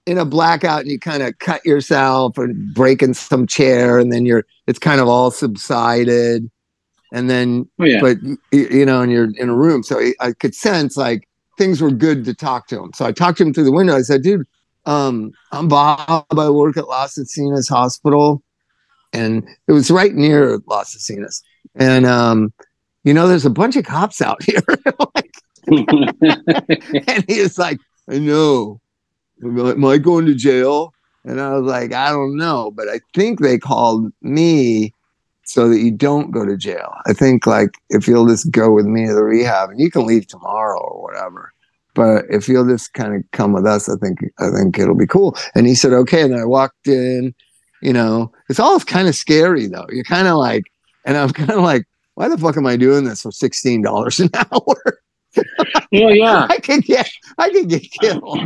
in 0.06 0.18
a 0.18 0.24
blackout 0.24 0.82
and 0.82 0.90
you 0.90 0.98
kind 0.98 1.22
of 1.22 1.38
cut 1.38 1.64
yourself 1.64 2.36
or 2.38 2.48
breaking 2.52 3.14
some 3.14 3.46
chair 3.46 3.98
and 3.98 4.12
then 4.12 4.26
you're 4.26 4.44
it's 4.66 4.78
kind 4.78 5.00
of 5.00 5.08
all 5.08 5.30
subsided 5.30 6.50
and 7.12 7.30
then 7.30 7.68
Oh, 7.80 7.84
yeah. 7.84 8.00
but 8.00 8.18
you 8.52 8.84
know 8.84 9.00
and 9.00 9.10
you're 9.10 9.30
in 9.36 9.48
a 9.48 9.54
room 9.54 9.82
so 9.82 10.00
I, 10.20 10.32
could 10.32 10.54
sense 10.54 10.96
like 10.96 11.26
things 11.56 11.80
were 11.80 11.90
good 11.90 12.24
to 12.26 12.34
talk 12.34 12.66
to 12.68 12.82
him 12.82 12.92
so 12.94 13.06
i 13.06 13.12
talked 13.12 13.38
to 13.38 13.44
him 13.44 13.54
through 13.54 13.64
the 13.64 13.72
window 13.72 13.96
i 13.96 14.02
said 14.02 14.22
dude 14.22 14.46
um 14.84 15.32
i'm 15.52 15.68
bob 15.68 16.26
i 16.38 16.50
work 16.50 16.76
at 16.76 16.86
las 16.86 17.16
encinas 17.16 17.70
hospital 17.70 18.42
and 19.14 19.48
it 19.68 19.72
was 19.72 19.90
right 19.90 20.14
near 20.14 20.58
las 20.66 20.94
encinas 20.94 21.42
and 21.74 22.04
um 22.04 22.52
you 23.04 23.14
know 23.14 23.26
there's 23.28 23.46
a 23.46 23.50
bunch 23.50 23.76
of 23.76 23.84
cops 23.84 24.20
out 24.20 24.42
here 24.48 24.62
Like, 25.14 25.34
and 25.66 27.24
he 27.28 27.40
was 27.40 27.58
like, 27.58 27.78
I 28.08 28.18
know. 28.18 28.80
Am 29.42 29.84
I 29.84 29.98
going 29.98 30.26
to 30.26 30.34
jail? 30.34 30.92
And 31.24 31.40
I 31.40 31.54
was 31.54 31.64
like, 31.64 31.92
I 31.92 32.10
don't 32.10 32.36
know, 32.36 32.70
but 32.70 32.88
I 32.88 33.00
think 33.14 33.40
they 33.40 33.58
called 33.58 34.12
me 34.20 34.92
so 35.44 35.68
that 35.68 35.78
you 35.78 35.90
don't 35.90 36.30
go 36.30 36.44
to 36.44 36.56
jail. 36.56 36.94
I 37.06 37.12
think 37.12 37.46
like 37.46 37.70
if 37.90 38.06
you'll 38.06 38.26
just 38.26 38.50
go 38.50 38.70
with 38.70 38.86
me 38.86 39.06
to 39.06 39.14
the 39.14 39.24
rehab 39.24 39.70
and 39.70 39.80
you 39.80 39.90
can 39.90 40.06
leave 40.06 40.26
tomorrow 40.26 40.80
or 40.80 41.02
whatever. 41.02 41.52
But 41.94 42.24
if 42.28 42.48
you'll 42.48 42.66
just 42.66 42.92
kind 42.92 43.14
of 43.14 43.22
come 43.32 43.52
with 43.52 43.66
us, 43.66 43.88
I 43.88 43.96
think 43.96 44.18
I 44.38 44.50
think 44.50 44.78
it'll 44.78 44.96
be 44.96 45.06
cool. 45.06 45.36
And 45.54 45.66
he 45.66 45.74
said, 45.74 45.92
okay. 45.92 46.22
And 46.22 46.32
then 46.32 46.40
I 46.40 46.44
walked 46.44 46.88
in, 46.88 47.34
you 47.84 47.92
know, 47.92 48.32
it's 48.48 48.58
all 48.58 48.80
kind 48.80 49.06
of 49.08 49.14
scary 49.14 49.66
though. 49.66 49.86
You're 49.90 50.04
kind 50.04 50.26
of 50.26 50.36
like, 50.38 50.64
and 51.04 51.16
I'm 51.16 51.30
kind 51.40 51.50
of 51.50 51.60
like, 51.60 51.86
why 52.14 52.28
the 52.28 52.38
fuck 52.38 52.56
am 52.56 52.66
I 52.66 52.76
doing 52.76 53.04
this 53.04 53.22
for 53.22 53.30
sixteen 53.32 53.82
dollars 53.82 54.18
an 54.20 54.30
hour? 54.34 54.98
well, 55.92 56.14
yeah. 56.14 56.46
I 56.50 56.58
could 56.58 56.84
get 56.84 57.10
I 57.38 57.50
could 57.50 57.68
get 57.68 57.82
killed. 58.00 58.38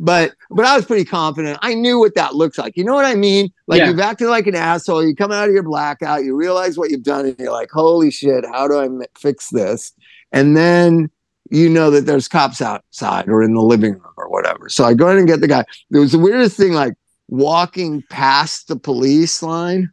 But 0.00 0.32
but 0.50 0.64
I 0.66 0.76
was 0.76 0.84
pretty 0.84 1.04
confident. 1.04 1.58
I 1.62 1.74
knew 1.74 1.98
what 2.00 2.14
that 2.16 2.34
looks 2.34 2.58
like. 2.58 2.76
You 2.76 2.84
know 2.84 2.94
what 2.94 3.04
I 3.04 3.14
mean? 3.14 3.50
Like 3.68 3.78
Yeah. 3.78 3.88
you've 3.90 4.00
acted 4.00 4.28
like 4.28 4.46
an 4.48 4.56
asshole. 4.56 5.04
You 5.06 5.14
come 5.14 5.30
out 5.32 5.48
of 5.48 5.54
your 5.54 5.62
blackout. 5.62 6.24
You 6.24 6.36
realize 6.36 6.76
what 6.76 6.90
you've 6.90 7.04
done, 7.04 7.26
and 7.26 7.36
you're 7.38 7.52
like, 7.52 7.70
"Holy 7.70 8.10
shit! 8.10 8.44
How 8.44 8.66
do 8.68 8.78
I 8.78 8.88
fix 9.18 9.50
this?" 9.50 9.92
And 10.32 10.56
then 10.56 11.10
you 11.50 11.68
know 11.68 11.90
that 11.90 12.06
there's 12.06 12.26
cops 12.28 12.60
outside 12.60 13.28
or 13.28 13.42
in 13.42 13.54
the 13.54 13.60
living 13.62 13.92
room 13.92 14.12
or 14.16 14.28
whatever. 14.28 14.68
So 14.68 14.84
I 14.84 14.94
go 14.94 15.08
in 15.10 15.18
and 15.18 15.26
get 15.28 15.40
the 15.40 15.48
guy. 15.48 15.64
It 15.92 15.98
was 15.98 16.12
the 16.12 16.18
weirdest 16.18 16.56
thing, 16.56 16.72
like 16.72 16.94
walking 17.28 18.02
past 18.10 18.68
the 18.68 18.76
police 18.76 19.42
line, 19.42 19.90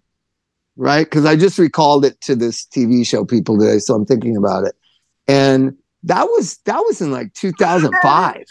right? 0.75 1.05
Because 1.05 1.25
I 1.25 1.35
just 1.35 1.57
recalled 1.57 2.05
it 2.05 2.19
to 2.21 2.35
this 2.35 2.65
TV 2.65 3.05
show 3.05 3.25
people 3.25 3.57
today, 3.57 3.79
so 3.79 3.95
I'm 3.95 4.05
thinking 4.05 4.35
about 4.35 4.65
it. 4.65 4.75
And 5.27 5.77
that 6.03 6.25
was 6.25 6.57
that 6.65 6.79
was 6.79 7.01
in 7.01 7.11
like 7.11 7.33
2005. 7.33 8.43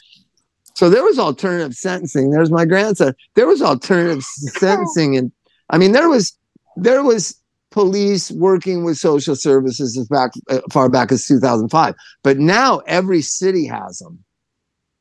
So 0.75 0.89
there 0.89 1.03
was 1.03 1.19
alternative 1.19 1.75
sentencing. 1.75 2.31
There's 2.31 2.51
my 2.51 2.65
grandson. 2.65 3.15
There 3.35 3.49
was 3.49 3.63
alternative 3.63 4.23
sentencing, 4.59 5.17
and 5.17 5.33
I 5.71 5.79
mean 5.79 5.93
there 5.93 6.09
was 6.09 6.39
there 6.77 7.03
was 7.03 7.35
police 7.71 8.31
working 8.31 8.85
with 8.85 8.97
social 8.97 9.37
services 9.37 9.97
as 9.99 10.09
back 10.09 10.31
uh, 10.49 10.61
far 10.71 10.89
back 10.89 11.13
as 11.13 11.27
2005. 11.27 11.95
But 12.23 12.39
now 12.39 12.79
every 12.87 13.23
city 13.23 13.67
has 13.67 13.99
them. 13.99 14.23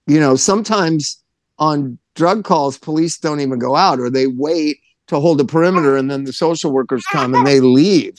You 0.07 0.19
know, 0.19 0.35
sometimes 0.35 1.21
on 1.59 1.97
drug 2.15 2.43
calls, 2.43 2.77
police 2.77 3.17
don't 3.17 3.39
even 3.39 3.59
go 3.59 3.75
out, 3.75 3.99
or 3.99 4.09
they 4.09 4.27
wait 4.27 4.79
to 5.07 5.19
hold 5.19 5.39
a 5.39 5.45
perimeter, 5.45 5.95
and 5.95 6.11
then 6.11 6.25
the 6.25 6.33
social 6.33 6.71
workers 6.71 7.05
come 7.11 7.33
and 7.33 7.47
they 7.47 7.59
leave, 7.59 8.17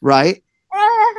right? 0.00 0.42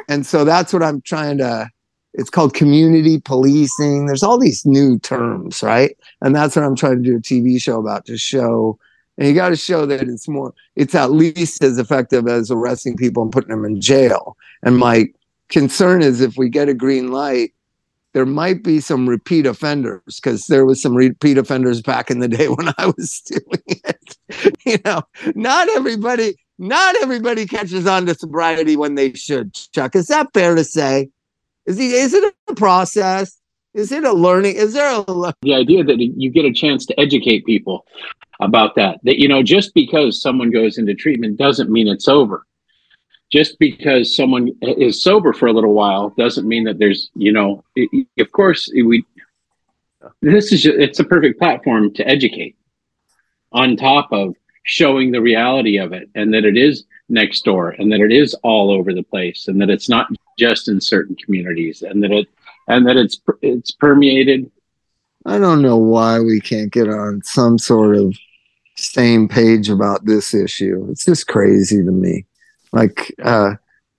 And 0.10 0.26
so 0.26 0.44
that's 0.44 0.74
what 0.74 0.84
I'm 0.84 1.02
trying 1.02 1.38
to. 1.38 1.70
It's 2.16 2.30
called 2.30 2.54
community 2.54 3.20
policing. 3.20 4.06
There's 4.06 4.22
all 4.22 4.38
these 4.38 4.66
new 4.66 5.00
terms, 5.00 5.64
right? 5.64 5.98
And 6.22 6.36
that's 6.36 6.56
what 6.56 6.64
I'm 6.64 6.76
trying 6.76 7.02
to 7.02 7.10
do 7.10 7.18
a 7.18 7.20
TV 7.20 7.60
show 7.60 7.80
about 7.80 8.06
to 8.06 8.18
show. 8.20 8.78
And 9.18 9.28
you 9.28 9.34
got 9.34 9.50
to 9.50 9.56
show 9.56 9.88
that 9.88 10.02
it's 10.02 10.28
more, 10.28 10.54
it's 10.76 10.94
at 10.94 11.12
least 11.12 11.64
as 11.64 11.80
effective 11.80 12.28
as 12.28 12.52
arresting 12.52 12.98
people 12.98 13.24
and 13.24 13.32
putting 13.32 13.50
them 13.50 13.66
in 13.66 13.82
jail. 13.82 14.38
And 14.62 14.78
my 14.78 15.08
concern 15.50 16.04
is 16.04 16.22
if 16.22 16.38
we 16.38 16.50
get 16.50 16.70
a 16.70 16.74
green 16.74 17.12
light, 17.12 17.54
there 18.14 18.26
might 18.26 18.64
be 18.64 18.80
some 18.80 19.10
repeat 19.10 19.46
offenders 19.46 20.02
because 20.08 20.46
there 20.48 20.66
was 20.66 20.82
some 20.82 20.96
repeat 20.96 21.38
offenders 21.38 21.82
back 21.82 22.10
in 22.10 22.20
the 22.20 22.28
day 22.28 22.48
when 22.50 22.70
I 22.78 22.88
was 22.98 23.22
doing 23.26 23.64
it. 23.68 24.18
you 24.66 24.78
know, 24.86 25.02
not 25.36 25.68
everybody, 25.70 26.36
not 26.58 26.96
everybody 27.02 27.46
catches 27.46 27.88
on 27.88 28.06
to 28.06 28.16
sobriety 28.16 28.76
when 28.76 28.96
they 28.96 29.14
should. 29.14 29.54
Chuk, 29.74 29.96
is 29.96 30.08
that 30.08 30.30
fair 30.34 30.56
to 30.56 30.64
say? 30.64 31.10
Is 31.66 31.78
he? 31.78 31.94
Is 31.94 32.14
it 32.14 32.34
a 32.48 32.56
process? 32.56 33.40
Is 33.74 33.92
it 33.92 34.04
a 34.04 34.14
learning? 34.14 34.56
Is 34.56 34.74
there 34.74 34.92
a 34.92 35.00
le- 35.12 35.34
the 35.42 35.56
idea 35.56 35.84
that 35.84 35.98
you 35.98 36.30
get 36.30 36.46
a 36.46 36.54
chance 36.54 36.86
to 36.86 37.00
educate 37.00 37.46
people 37.46 37.86
about 38.40 38.76
that 38.76 39.00
that 39.04 39.18
you 39.20 39.28
know 39.28 39.42
just 39.42 39.74
because 39.74 40.22
someone 40.22 40.52
goes 40.52 40.78
into 40.78 40.94
treatment 40.94 41.38
doesn't 41.38 41.72
mean 41.72 41.88
it's 41.88 42.08
over 42.08 42.46
just 43.34 43.58
because 43.58 44.16
someone 44.16 44.46
is 44.62 45.02
sober 45.02 45.34
for 45.34 45.48
a 45.48 45.54
little 45.58 45.74
while 45.74 46.14
doesn't 46.24 46.48
mean 46.48 46.64
that 46.66 46.78
there's 46.78 47.10
you 47.16 47.32
know 47.38 47.64
i- 47.82 47.88
i- 47.98 48.22
of 48.22 48.32
course 48.32 48.62
we 48.92 49.04
this 50.22 50.52
is 50.54 50.62
ju- 50.64 50.80
it's 50.86 51.00
a 51.00 51.04
perfect 51.04 51.40
platform 51.40 51.92
to 51.98 52.08
educate 52.08 52.56
on 53.52 53.76
top 53.76 54.08
of 54.12 54.36
showing 54.66 55.12
the 55.12 55.22
reality 55.32 55.78
of 55.78 55.94
it 55.94 56.08
and 56.16 56.34
that 56.34 56.46
it 56.46 56.58
is 56.58 56.86
next 57.10 57.44
door 57.44 57.72
and 57.80 57.92
that 57.92 58.00
it 58.08 58.12
is 58.12 58.34
all 58.44 58.70
over 58.72 58.94
the 58.94 59.04
place 59.14 59.48
and 59.48 59.60
that 59.60 59.70
it's 59.70 59.90
not 59.90 60.08
just 60.38 60.68
in 60.68 60.80
certain 60.80 61.16
communities 61.24 61.82
and 61.82 62.04
that 62.04 62.12
it 62.12 62.28
and 62.68 62.88
that 62.88 62.98
it's 63.04 63.20
it's 63.42 63.72
permeated 63.72 64.50
I 65.26 65.40
don't 65.40 65.62
know 65.62 65.78
why 65.78 66.20
we 66.20 66.40
can't 66.42 66.72
get 66.72 66.90
on 66.90 67.22
some 67.24 67.58
sort 67.58 67.96
of 67.96 68.14
same 68.76 69.28
page 69.30 69.70
about 69.70 70.04
this 70.06 70.34
issue. 70.34 70.86
It's 70.92 71.06
just 71.06 71.28
crazy 71.28 71.78
to 71.78 71.92
me. 71.92 72.26
Like, 72.74 73.14
uh, 73.24 73.52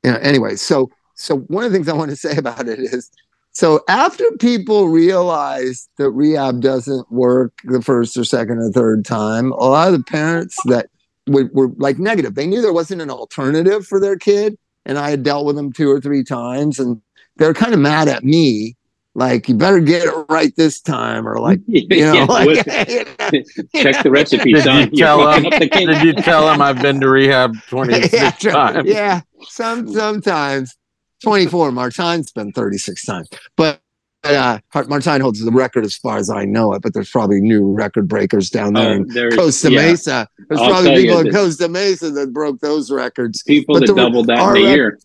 you 0.03 0.11
know, 0.11 0.19
anyway, 0.19 0.57
so 0.57 0.91
so 1.15 1.39
one 1.39 1.65
of 1.65 1.73
the 1.73 1.79
things 1.79 1.89
I 1.89 1.95
want 1.95 2.11
to 2.11 2.17
say 2.29 2.37
about 2.37 2.69
it 2.69 2.79
is 2.79 3.11
so 3.53 3.81
after 3.89 4.25
people 4.41 4.89
realize 4.89 5.89
that 5.97 6.11
rehab 6.11 6.61
doesn't 6.61 7.11
work 7.11 7.53
the 7.63 7.81
first 7.81 8.17
or 8.17 8.25
second 8.25 8.59
or 8.59 8.71
third 8.71 9.05
time, 9.05 9.53
a 9.53 9.65
lot 9.65 9.87
of 9.87 9.97
the 9.97 10.05
parents 10.05 10.57
that 10.67 10.89
were, 11.29 11.49
were 11.53 11.69
like 11.77 11.99
negative, 11.99 12.35
they 12.35 12.49
knew 12.49 12.61
there 12.61 12.73
wasn't 12.73 13.01
an 13.01 13.11
alternative 13.11 13.87
for 13.87 14.01
their 14.01 14.19
kid. 14.19 14.59
And 14.85 14.99
I 14.99 15.09
had 15.09 15.23
dealt 15.23 15.47
with 15.47 15.57
them 15.57 15.73
two 15.73 15.91
or 15.91 16.01
three 16.01 16.25
times, 16.25 16.79
and 16.79 17.01
they're 17.37 17.55
kind 17.55 17.73
of 17.73 17.81
mad 17.81 18.09
at 18.09 18.23
me. 18.23 18.77
Like, 19.16 19.48
you 19.48 19.55
better 19.55 19.79
get 19.79 20.03
it 20.03 20.12
right 20.29 20.53
this 20.57 20.81
time, 20.81 21.27
or 21.29 21.38
like, 21.38 21.61
you 21.66 21.87
know, 21.88 22.12
Yeah, 22.14 22.24
like, 22.24 22.46
what- 22.66 22.66
you 22.88 23.05
know, 23.05 23.83
check 23.83 24.03
the 24.03 24.11
recipe, 24.11 24.53
Did 24.55 24.64
son. 24.64 24.81
you 24.83 24.88
You're 24.92 25.07
tell 25.07 25.31
him? 25.33 25.46
up 25.46 25.53
the 25.61 25.68
cake. 25.68 25.87
Did 25.88 26.03
you 26.03 26.12
tell 26.14 26.53
him 26.53 26.61
I've 26.61 26.83
been 26.83 27.00
to 27.00 27.09
rehab 27.09 27.55
26 27.68 28.12
yeah, 28.12 28.31
times? 28.53 28.88
yeah. 28.88 29.20
Some 29.42 29.87
sometimes 29.92 30.74
24. 31.22 31.70
Martine's 31.72 32.33
been 32.33 32.50
36 32.53 33.05
times. 33.05 33.29
But 33.57 33.81
uh 34.24 34.59
Martine 34.88 35.20
holds 35.20 35.44
the 35.44 35.50
record 35.53 35.85
as 35.85 35.94
far 35.94 36.16
as 36.16 36.31
I 36.31 36.44
know 36.46 36.72
it, 36.72 36.81
but 36.83 36.94
there's 36.94 37.11
probably 37.11 37.40
new 37.42 37.72
record 37.72 38.09
breakers 38.09 38.48
down 38.48 38.72
there 38.72 38.92
Oh, 38.94 38.94
in 38.94 39.31
Costa 39.37 39.70
yeah, 39.70 39.81
Mesa. 39.83 40.29
There's 40.48 40.61
I'll 40.61 40.70
probably 40.70 40.96
people 41.03 41.18
in 41.18 41.31
Costa 41.31 41.68
Mesa 41.68 42.11
that 42.11 42.33
broke 42.33 42.59
those 42.61 42.90
records. 42.90 43.42
People 43.42 43.74
But 43.74 43.81
that 43.87 43.87
the- 43.88 43.94
doubled 43.94 44.27
that 44.29 44.38
in 44.38 44.48
a 44.48 44.53
rec- 44.53 44.77
year. 44.77 44.98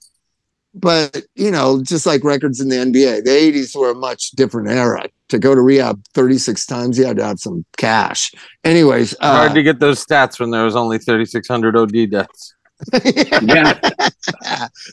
But 0.80 1.24
you 1.36 1.52
know, 1.52 1.82
just 1.84 2.06
like 2.06 2.24
records 2.24 2.60
in 2.60 2.70
the 2.70 2.76
NBA, 2.76 3.24
the 3.24 3.30
80s 3.30 3.76
were 3.76 3.92
a 3.92 3.96
much 3.96 4.32
different 4.32 4.70
era. 4.70 5.06
To 5.30 5.38
go 5.38 5.54
to 5.54 5.62
rehab 5.62 6.04
36 6.16 6.66
times, 6.66 6.98
you 6.98 7.06
had 7.06 7.18
to 7.18 7.24
have 7.24 7.40
some 7.40 7.64
cash. 7.78 8.34
Anyways, 8.64 9.14
uh, 9.20 9.38
Hard 9.38 9.54
to 9.54 9.62
get 9.62 9.80
those 9.80 10.04
stats 10.04 10.40
when 10.40 10.50
there 10.50 10.64
was 10.64 10.76
only 10.76 10.98
3,600 10.98 11.76
OD 11.76 12.10
deaths. 12.10 12.56
Yeah. 13.42 13.80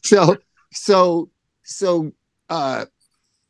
so 0.03 0.37
so 0.73 1.31
so 1.63 2.11
uh 2.49 2.87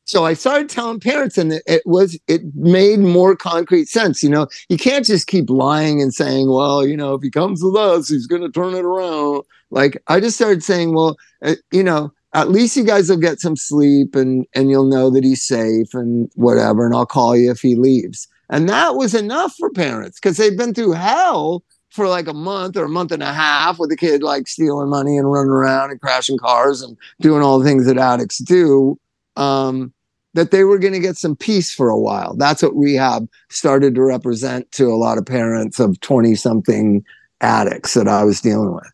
so 0.07 0.25
I 0.25 0.35
started 0.35 0.68
telling 0.68 1.01
parents, 1.01 1.37
and 1.37 1.53
it, 1.53 1.62
it 1.66 1.83
was 1.85 2.18
it 2.29 2.55
made 2.55 3.01
more 3.01 3.35
concrete 3.35 3.88
sense. 3.88 4.22
You 4.22 4.31
know, 4.31 4.46
you 4.68 4.77
can't 4.77 5.05
just 5.05 5.27
keep 5.27 5.51
lying 5.51 6.01
and 6.01 6.14
saying, 6.14 6.49
"Well, 6.49 6.87
you 6.87 6.96
know, 6.96 7.14
if 7.14 7.22
he 7.22 7.31
comes 7.31 7.62
with 7.62 7.75
us, 7.75 8.09
he's 8.09 8.29
going 8.29 8.42
to 8.42 8.49
turn 8.49 8.75
it 8.75 8.85
around." 8.85 9.42
Like 9.70 10.01
I 10.07 10.20
just 10.20 10.37
started 10.37 10.62
saying, 10.62 10.94
"Well, 10.94 11.16
uh, 11.42 11.57
you 11.72 11.83
know, 11.83 12.12
at 12.37 12.51
least 12.51 12.77
you 12.77 12.85
guys 12.85 13.09
will 13.09 13.16
get 13.16 13.40
some 13.40 13.57
sleep, 13.57 14.14
and 14.14 14.46
and 14.55 14.70
you'll 14.70 14.88
know 14.88 15.11
that 15.11 15.25
he's 15.25 15.42
safe, 15.42 15.92
and 15.94 16.31
whatever. 16.35 16.87
And 16.87 16.94
I'll 16.94 17.07
call 17.07 17.37
you 17.37 17.51
if 17.51 17.61
he 17.61 17.75
leaves." 17.75 18.29
And 18.51 18.68
that 18.68 18.94
was 18.94 19.14
enough 19.14 19.55
for 19.59 19.70
parents 19.70 20.20
because 20.20 20.37
they've 20.37 20.57
been 20.57 20.75
through 20.75 20.92
hell 20.92 21.64
for 21.90 22.07
like 22.07 22.29
a 22.29 22.35
month 22.35 22.77
or 22.77 22.85
a 22.85 22.88
month 22.88 23.11
and 23.11 23.22
a 23.22 23.33
half 23.33 23.79
with 23.79 23.90
the 23.90 23.96
kid 23.96 24.22
like 24.22 24.46
stealing 24.46 24.90
money 24.90 25.16
and 25.16 25.33
running 25.33 25.51
around 25.51 25.90
and 25.90 26.01
crashing 26.01 26.38
cars 26.38 26.83
and 26.83 26.96
doing 27.20 27.42
all 27.42 27.59
the 27.59 27.64
things 27.64 27.87
that 27.87 27.99
addicts 27.99 28.38
do. 28.38 28.99
Um, 29.37 29.92
that 30.35 30.51
they 30.51 30.64
were 30.64 30.79
going 30.79 30.92
to 30.92 31.01
get 31.01 31.16
some 31.16 31.35
peace 31.35 31.75
for 31.75 31.88
a 31.88 31.99
while. 31.99 32.37
That's 32.37 32.62
what 32.62 32.77
rehab 32.77 33.27
started 33.49 33.94
to 33.94 34.03
represent 34.03 34.70
to 34.72 34.88
a 34.88 34.94
lot 34.94 35.16
of 35.16 35.25
parents 35.25 35.81
of 35.81 35.99
20 36.01 36.35
something 36.35 37.03
addicts 37.40 37.94
that 37.94 38.07
I 38.07 38.22
was 38.22 38.42
dealing 38.42 38.75
with. 38.75 38.92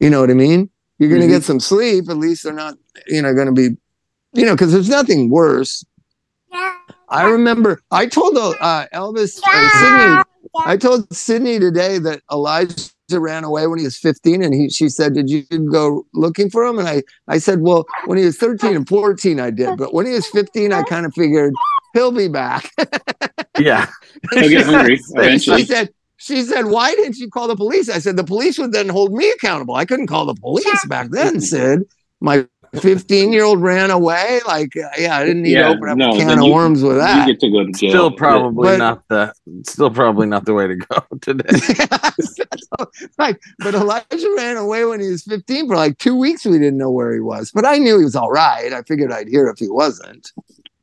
You 0.00 0.10
know 0.10 0.20
what 0.20 0.30
I 0.30 0.34
mean? 0.34 0.68
You're 1.02 1.08
going 1.10 1.20
to 1.22 1.26
Mhm. 1.26 1.30
get 1.30 1.42
some 1.42 1.58
sleep. 1.58 2.08
At 2.08 2.16
least 2.16 2.44
they're 2.44 2.52
not, 2.52 2.76
you 3.08 3.20
know, 3.22 3.34
going 3.34 3.48
to 3.48 3.52
be, 3.52 3.76
you 4.34 4.46
know, 4.46 4.54
because 4.54 4.70
there's 4.72 4.88
nothing 4.88 5.30
worse. 5.30 5.84
I 7.08 7.24
remember 7.28 7.80
I 7.90 8.06
told 8.06 8.36
uh, 8.38 8.86
Elvis 8.94 9.40
uh, 9.44 9.68
Sydney, 9.80 10.22
I 10.64 10.76
told 10.76 11.12
Sydney 11.12 11.58
today 11.58 11.98
that 11.98 12.20
Elijah 12.30 12.88
ran 13.10 13.42
away 13.42 13.66
when 13.66 13.80
he 13.80 13.84
was 13.84 13.98
15 13.98 14.44
and 14.44 14.54
he 14.54 14.70
she 14.70 14.88
said 14.88 15.12
did 15.12 15.28
you 15.28 15.42
go 15.70 16.06
looking 16.14 16.48
for 16.48 16.64
him 16.64 16.78
and 16.78 16.88
I 16.88 17.02
I 17.28 17.38
said 17.38 17.60
well 17.60 17.84
when 18.06 18.16
he 18.16 18.24
was 18.24 18.38
13 18.38 18.74
and 18.76 18.88
14 18.88 19.38
I 19.40 19.50
did 19.50 19.76
but 19.76 19.92
when 19.92 20.06
he 20.06 20.12
was 20.12 20.26
15 20.28 20.72
I 20.72 20.82
kind 20.84 21.04
of 21.04 21.12
figured 21.12 21.52
he'll 21.92 22.12
be 22.12 22.28
back 22.28 22.70
Yeah. 23.58 23.86
He'll 24.32 24.48
get 24.48 24.64
hungry 24.64 24.96
she 25.38 25.64
said 25.66 25.90
she 26.22 26.42
said 26.42 26.66
why 26.66 26.94
didn't 26.94 27.16
you 27.18 27.28
call 27.28 27.48
the 27.48 27.56
police 27.56 27.88
I 27.90 27.98
said 27.98 28.16
the 28.16 28.24
police 28.24 28.58
would 28.58 28.72
then 28.72 28.88
hold 28.88 29.12
me 29.12 29.30
accountable 29.30 29.74
I 29.74 29.84
couldn't 29.84 30.06
call 30.06 30.24
the 30.26 30.34
police 30.34 30.86
back 30.86 31.10
then 31.10 31.40
Sid 31.40 31.80
my 32.20 32.46
15 32.80 33.32
year 33.34 33.44
old 33.44 33.60
ran 33.60 33.90
away 33.90 34.40
like 34.46 34.74
uh, 34.76 34.88
yeah 34.98 35.18
I 35.18 35.24
didn't 35.26 35.42
need 35.42 35.52
Yeah, 35.52 35.68
to 35.68 35.74
open 35.76 35.88
up 35.90 35.98
no, 35.98 36.10
a 36.10 36.16
can 36.16 36.28
then 36.28 36.38
of 36.38 36.44
you- 36.46 36.52
worms 36.54 36.82
with 36.82 36.96
that 36.96 37.26
You 37.26 37.32
get 37.34 37.40
to 37.40 37.50
go 37.50 37.66
to 37.66 37.72
jail. 37.72 37.90
Still 37.90 38.10
probably 38.12 38.68
But- 38.68 38.78
not 38.78 39.02
the 39.08 39.34
still 39.66 39.90
probably 39.90 40.26
not 40.26 40.46
the 40.46 40.54
way 40.54 40.66
to 40.68 40.76
go 40.76 40.98
today. 41.20 41.50
right. 43.18 43.36
But 43.58 43.74
Elijah 43.74 44.34
ran 44.36 44.56
away 44.56 44.84
when 44.84 45.00
he 45.00 45.08
was 45.08 45.22
15 45.24 45.68
for 45.68 45.76
like 45.76 45.98
two 45.98 46.16
weeks. 46.16 46.44
We 46.46 46.52
didn't 46.58 46.78
know 46.78 46.90
where 46.90 47.12
he 47.12 47.20
was, 47.20 47.50
but 47.50 47.66
I 47.66 47.76
knew 47.78 47.98
he 47.98 48.04
was 48.04 48.16
all 48.16 48.30
right. 48.30 48.72
I 48.72 48.82
figured 48.82 49.12
I'd 49.12 49.28
hear 49.28 49.48
if 49.48 49.58
he 49.58 49.68
wasn't. 49.68 50.32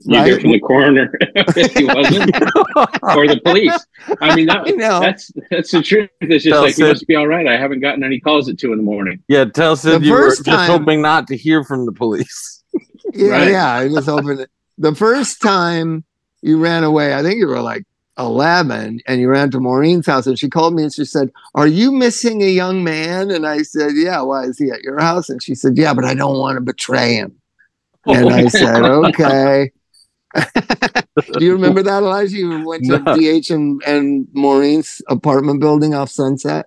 You 0.02 0.24
hear 0.24 0.40
from 0.40 0.52
the 0.52 0.60
coroner 0.62 1.12
if 1.36 1.74
he 1.74 1.84
wasn't, 1.84 2.32
or 3.04 3.28
the 3.28 3.42
police. 3.44 3.78
I 4.22 4.34
mean, 4.34 4.46
that, 4.48 4.66
I 4.66 4.72
know. 4.72 5.02
that's 5.02 5.30
that's 5.52 5.72
the 5.72 5.82
truth. 5.84 6.10
It's 6.22 6.46
just 6.46 6.54
Tell 6.54 6.62
like 6.62 6.70
you 6.78 6.86
Sid. 6.86 6.88
must 6.88 7.08
be 7.08 7.16
all 7.16 7.28
right. 7.28 7.46
I 7.46 7.58
haven't 7.58 7.82
gotten 7.82 8.04
any 8.04 8.20
calls 8.20 8.48
at 8.48 8.58
two 8.58 8.72
in 8.72 8.78
the 8.78 8.84
morning. 8.84 9.22
yeah, 9.28 9.44
tell 9.46 9.76
Sid 9.76 10.02
The 10.02 10.06
you 10.06 10.14
were 10.14 10.30
first 10.30 10.46
just 10.46 10.70
hoping 10.70 11.02
not 11.02 11.28
to 11.28 11.36
hear 11.38 11.64
from 11.66 11.86
the 11.86 11.92
police. 11.92 12.64
Yeah, 13.14 13.30
Right. 13.30 13.52
yeah. 13.52 13.74
I 13.74 13.88
was 13.88 14.06
hoping 14.06 14.38
that 14.38 14.50
the 14.78 14.96
first 14.96 15.42
time 15.42 16.06
you 16.42 16.60
ran 16.60 16.84
away, 16.86 17.14
I 17.14 17.22
think 17.22 17.38
you 17.38 17.48
were 17.48 17.60
like 17.62 17.84
11 18.18 19.02
and 19.08 19.20
you 19.20 19.28
ran 19.28 19.52
to 19.52 19.60
Maureen's 19.60 20.06
house 20.06 20.28
and 20.28 20.38
she 20.40 20.48
called 20.50 20.76
me 20.76 20.84
and 20.84 20.94
she 20.94 21.04
said, 21.06 21.30
Are 21.56 21.68
you 21.68 21.92
missing 21.92 22.42
a 22.42 22.50
young 22.50 22.84
man? 22.84 23.32
And 23.32 23.46
I 23.46 23.64
said, 23.64 23.92
Yeah, 23.96 24.22
why 24.22 24.44
is 24.44 24.58
he 24.58 24.70
at 24.72 24.82
your 24.82 25.00
house? 25.00 25.30
And 25.30 25.42
she 25.44 25.56
said, 25.56 25.78
Yeah, 25.78 25.94
but 25.94 26.06
I 26.06 26.14
don't 26.14 26.38
want 26.40 26.56
to 26.56 26.62
betray 26.62 27.16
him. 27.16 27.36
And 28.06 28.30
I 28.30 28.44
oh, 28.44 28.48
said, 28.48 28.84
Okay. 28.86 29.72
Do 30.36 31.46
you 31.46 31.54
remember 31.54 31.84
that, 31.84 32.04
Elijah? 32.04 32.38
You 32.38 32.66
went 32.68 32.84
to 32.86 33.00
No. 33.06 33.16
DH 33.16 33.50
and, 33.50 33.82
and 33.86 34.28
Maureen's 34.34 35.02
apartment 35.10 35.60
building 35.60 35.94
off 35.94 36.10
Sunset. 36.10 36.66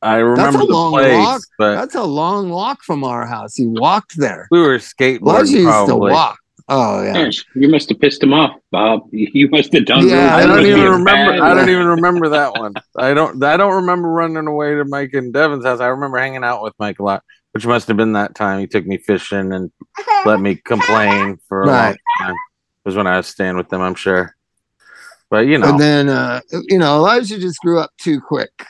I 0.00 0.16
remember 0.16 0.42
that's 0.52 0.64
a 0.64 0.66
the 0.66 0.72
long 0.72 0.92
place, 0.92 1.16
walk. 1.18 1.40
but 1.58 1.74
That's 1.74 1.94
a 1.96 2.04
long 2.04 2.50
walk 2.50 2.84
from 2.84 3.02
our 3.02 3.26
house. 3.26 3.56
He 3.56 3.66
walked 3.66 4.16
there. 4.16 4.46
we 4.52 4.60
were 4.60 4.78
skateboarding. 4.78 5.22
Elijah 5.22 5.56
skateboarding 5.58 5.78
used 5.78 5.88
to 5.88 5.96
walk. 5.96 6.38
Oh, 6.70 7.02
yeah. 7.02 7.24
Gosh, 7.24 7.44
you 7.54 7.68
must 7.68 7.88
have 7.88 7.98
pissed 7.98 8.22
him 8.22 8.32
off, 8.34 8.52
Bob. 8.70 9.00
You 9.12 9.48
must 9.48 9.72
have 9.72 9.86
done. 9.86 10.06
Yeah, 10.06 10.36
I 10.36 10.40
that 10.42 10.46
don't 10.46 10.66
even 10.66 10.84
remember. 10.90 11.42
I 11.42 11.54
don't 11.54 11.70
even 11.70 11.86
remember 11.86 12.28
that 12.28 12.52
one. 12.52 12.74
I 12.96 13.14
don't. 13.14 13.42
I 13.42 13.56
don't 13.56 13.74
remember 13.74 14.08
running 14.08 14.46
away 14.46 14.74
to 14.74 14.84
Mike 14.84 15.14
and 15.14 15.32
Devin's 15.32 15.64
house. 15.64 15.80
I 15.80 15.86
remember 15.86 16.18
hanging 16.18 16.44
out 16.44 16.62
with 16.62 16.74
Mike 16.78 16.98
a 16.98 17.02
lot, 17.02 17.24
which 17.52 17.66
must 17.66 17.88
have 17.88 17.96
been 17.96 18.12
that 18.12 18.34
time 18.34 18.60
he 18.60 18.66
took 18.66 18.84
me 18.86 18.98
fishing 18.98 19.52
and 19.52 19.72
let 20.26 20.40
me 20.40 20.56
complain 20.56 21.38
for 21.48 21.62
a 21.62 21.66
long 21.66 21.96
time. 22.20 22.34
Was 22.88 22.96
when 22.96 23.06
I 23.06 23.18
was 23.18 23.26
staying 23.26 23.58
with 23.58 23.68
them. 23.68 23.82
I'm 23.82 23.94
sure. 23.94 24.34
But 25.28 25.40
you 25.40 25.58
know, 25.58 25.68
And 25.68 25.78
then, 25.78 26.08
uh, 26.08 26.40
you 26.68 26.78
know, 26.78 26.96
Elijah 26.96 27.38
just 27.38 27.60
grew 27.60 27.78
up 27.78 27.90
too 27.98 28.18
quick, 28.18 28.64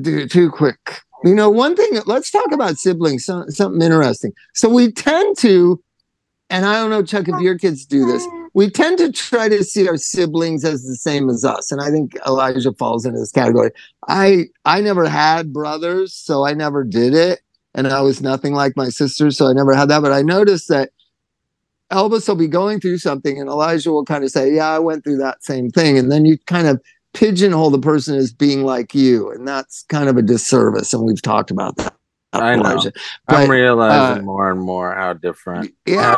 dude, 0.00 0.30
too 0.30 0.48
quick. 0.48 1.00
You 1.24 1.34
know, 1.34 1.50
one 1.50 1.74
thing, 1.74 1.90
let's 2.06 2.30
talk 2.30 2.52
about 2.52 2.76
siblings, 2.76 3.24
some, 3.24 3.50
something 3.50 3.82
interesting. 3.82 4.32
So 4.52 4.68
we 4.68 4.92
tend 4.92 5.36
to, 5.38 5.82
and 6.50 6.64
I 6.64 6.74
don't 6.74 6.90
know, 6.90 7.02
Chuk, 7.02 7.26
if 7.26 7.40
your 7.40 7.58
kids 7.58 7.84
do 7.84 8.06
this, 8.06 8.24
we 8.52 8.70
tend 8.70 8.98
to 8.98 9.10
try 9.10 9.48
to 9.48 9.64
see 9.64 9.88
our 9.88 9.96
siblings 9.96 10.64
as 10.64 10.86
the 10.86 10.94
same 10.94 11.28
as 11.28 11.44
us. 11.44 11.72
And 11.72 11.80
I 11.80 11.90
think 11.90 12.16
Elijah 12.28 12.72
falls 12.74 13.04
into 13.04 13.18
this 13.18 13.32
category. 13.32 13.72
I, 14.06 14.44
I 14.64 14.82
never 14.82 15.08
had 15.08 15.52
brothers, 15.52 16.14
so 16.14 16.46
I 16.46 16.54
never 16.54 16.84
did 16.84 17.12
it. 17.12 17.40
And 17.74 17.88
I 17.88 18.02
was 18.02 18.22
nothing 18.22 18.54
like 18.54 18.76
my 18.76 18.88
sisters, 18.88 19.36
so 19.36 19.48
I 19.48 19.52
never 19.52 19.74
had 19.74 19.88
that. 19.88 20.00
But 20.00 20.12
I 20.12 20.22
noticed 20.22 20.68
that 20.68 20.90
Elvis 21.92 22.28
will 22.28 22.36
be 22.36 22.48
going 22.48 22.80
through 22.80 22.98
something 22.98 23.38
and 23.38 23.48
Elijah 23.48 23.92
will 23.92 24.04
kind 24.04 24.24
of 24.24 24.30
say, 24.30 24.54
Yeah, 24.54 24.68
I 24.68 24.78
went 24.78 25.04
through 25.04 25.18
that 25.18 25.44
same 25.44 25.70
thing. 25.70 25.98
And 25.98 26.10
then 26.10 26.24
you 26.24 26.38
kind 26.46 26.66
of 26.66 26.80
pigeonhole 27.12 27.70
the 27.70 27.78
person 27.78 28.16
as 28.16 28.32
being 28.32 28.64
like 28.64 28.94
you. 28.94 29.30
And 29.30 29.46
that's 29.46 29.84
kind 29.88 30.08
of 30.08 30.16
a 30.16 30.22
disservice. 30.22 30.92
And 30.92 31.04
we've 31.04 31.22
talked 31.22 31.50
about 31.50 31.76
that. 31.76 31.94
I 32.32 32.56
know. 32.56 32.62
Elijah. 32.62 32.92
I'm 33.28 33.50
realizing 33.50 34.22
uh, 34.22 34.26
more 34.26 34.50
and 34.50 34.60
more 34.60 34.94
how 34.94 35.12
different. 35.12 35.72
Yeah. 35.86 36.16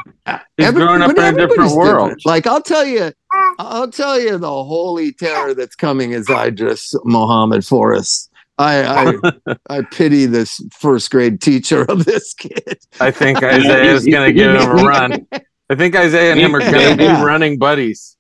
He's 0.57 0.71
growing 0.73 1.03
up 1.03 1.11
in 1.11 1.19
a 1.19 1.33
different 1.33 1.73
world. 1.73 2.19
Like 2.25 2.47
I'll 2.47 2.63
tell 2.63 2.87
you, 2.87 3.13
I'll 3.59 3.91
tell 3.91 4.19
you 4.19 4.39
the 4.39 4.49
holy 4.49 5.13
terror 5.13 5.55
that's 5.55 5.77
coming 5.77 6.15
as 6.15 6.29
Idris 6.31 6.95
Mohammed 7.05 7.67
Forrest. 7.67 8.31
I 8.59 9.13
I, 9.47 9.57
I 9.69 9.83
pity 9.83 10.27
this 10.27 10.61
first 10.73 11.11
grade 11.11 11.41
teacher 11.41 11.83
of 11.83 12.05
this 12.05 12.33
kid. 12.35 12.79
I 13.01 13.11
think 13.11 13.43
Isaiah's 13.43 14.07
going 14.07 14.27
to 14.27 14.33
give 14.33 14.55
him 14.55 14.71
a 14.71 14.75
run. 14.85 15.27
I 15.69 15.75
think 15.75 15.97
Isaiah 15.97 16.33
and 16.33 16.41
him 16.41 16.55
are 16.55 16.61
going 16.61 16.73
to 16.97 17.03
Yeah. 17.03 17.19
be 17.21 17.25
running 17.25 17.59
buddies. 17.59 18.17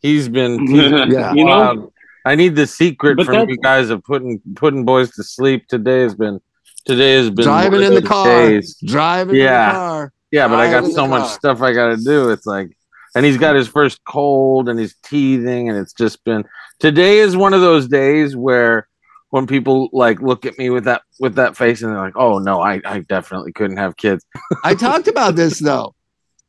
He's 0.00 0.28
been. 0.28 0.66
he's 0.66 0.90
been 0.90 1.10
Yeah. 1.10 1.32
You 1.34 1.44
know. 1.44 1.92
I 2.24 2.34
need 2.34 2.56
the 2.56 2.66
secret 2.66 3.16
But 3.16 3.26
from 3.26 3.48
you 3.48 3.56
guys 3.58 3.90
of 3.90 4.02
putting 4.04 4.40
putting 4.56 4.84
boys 4.84 5.10
to 5.12 5.22
sleep. 5.24 5.66
Today 5.68 6.00
has 6.02 6.14
been 6.14 6.40
today 6.84 7.14
has 7.14 7.30
been 7.30 7.44
Driving 7.44 7.82
in 7.82 7.94
the 7.94 8.02
car. 8.02 8.26
days. 8.26 8.76
Driving 8.84 9.36
Yeah. 9.36 9.68
in 9.68 9.74
the 9.74 9.78
car. 9.78 10.12
Yeah, 10.30 10.48
but 10.48 10.58
I 10.58 10.70
got 10.70 10.90
so 10.92 11.06
much 11.06 11.22
car. 11.22 11.30
stuff 11.30 11.62
I 11.62 11.72
got 11.72 11.88
to 11.88 11.96
do. 11.96 12.28
It's 12.30 12.44
like, 12.44 12.76
and 13.14 13.24
he's 13.24 13.38
got 13.38 13.56
his 13.56 13.66
first 13.66 14.00
cold 14.04 14.68
and 14.68 14.78
he's 14.78 14.94
teething, 15.04 15.70
and 15.70 15.78
it's 15.78 15.94
just 15.94 16.22
been. 16.24 16.44
Today 16.80 17.18
is 17.18 17.34
one 17.36 17.54
of 17.54 17.62
those 17.62 17.88
days 17.88 18.36
where 18.36 18.86
when 19.30 19.46
people 19.46 19.88
like 19.92 20.20
look 20.20 20.44
at 20.44 20.58
me 20.58 20.68
with 20.70 20.84
that 20.84 21.02
with 21.18 21.34
that 21.36 21.56
face 21.56 21.80
and 21.82 21.92
they're 21.92 22.00
like, 22.00 22.16
"Oh 22.16 22.38
no, 22.38 22.60
I 22.60 22.80
I 22.84 23.00
definitely 23.08 23.52
couldn't 23.52 23.78
have 23.78 23.96
kids." 23.96 24.24
I 24.64 24.74
talked 24.74 25.08
about 25.08 25.34
this 25.34 25.58
though. 25.60 25.94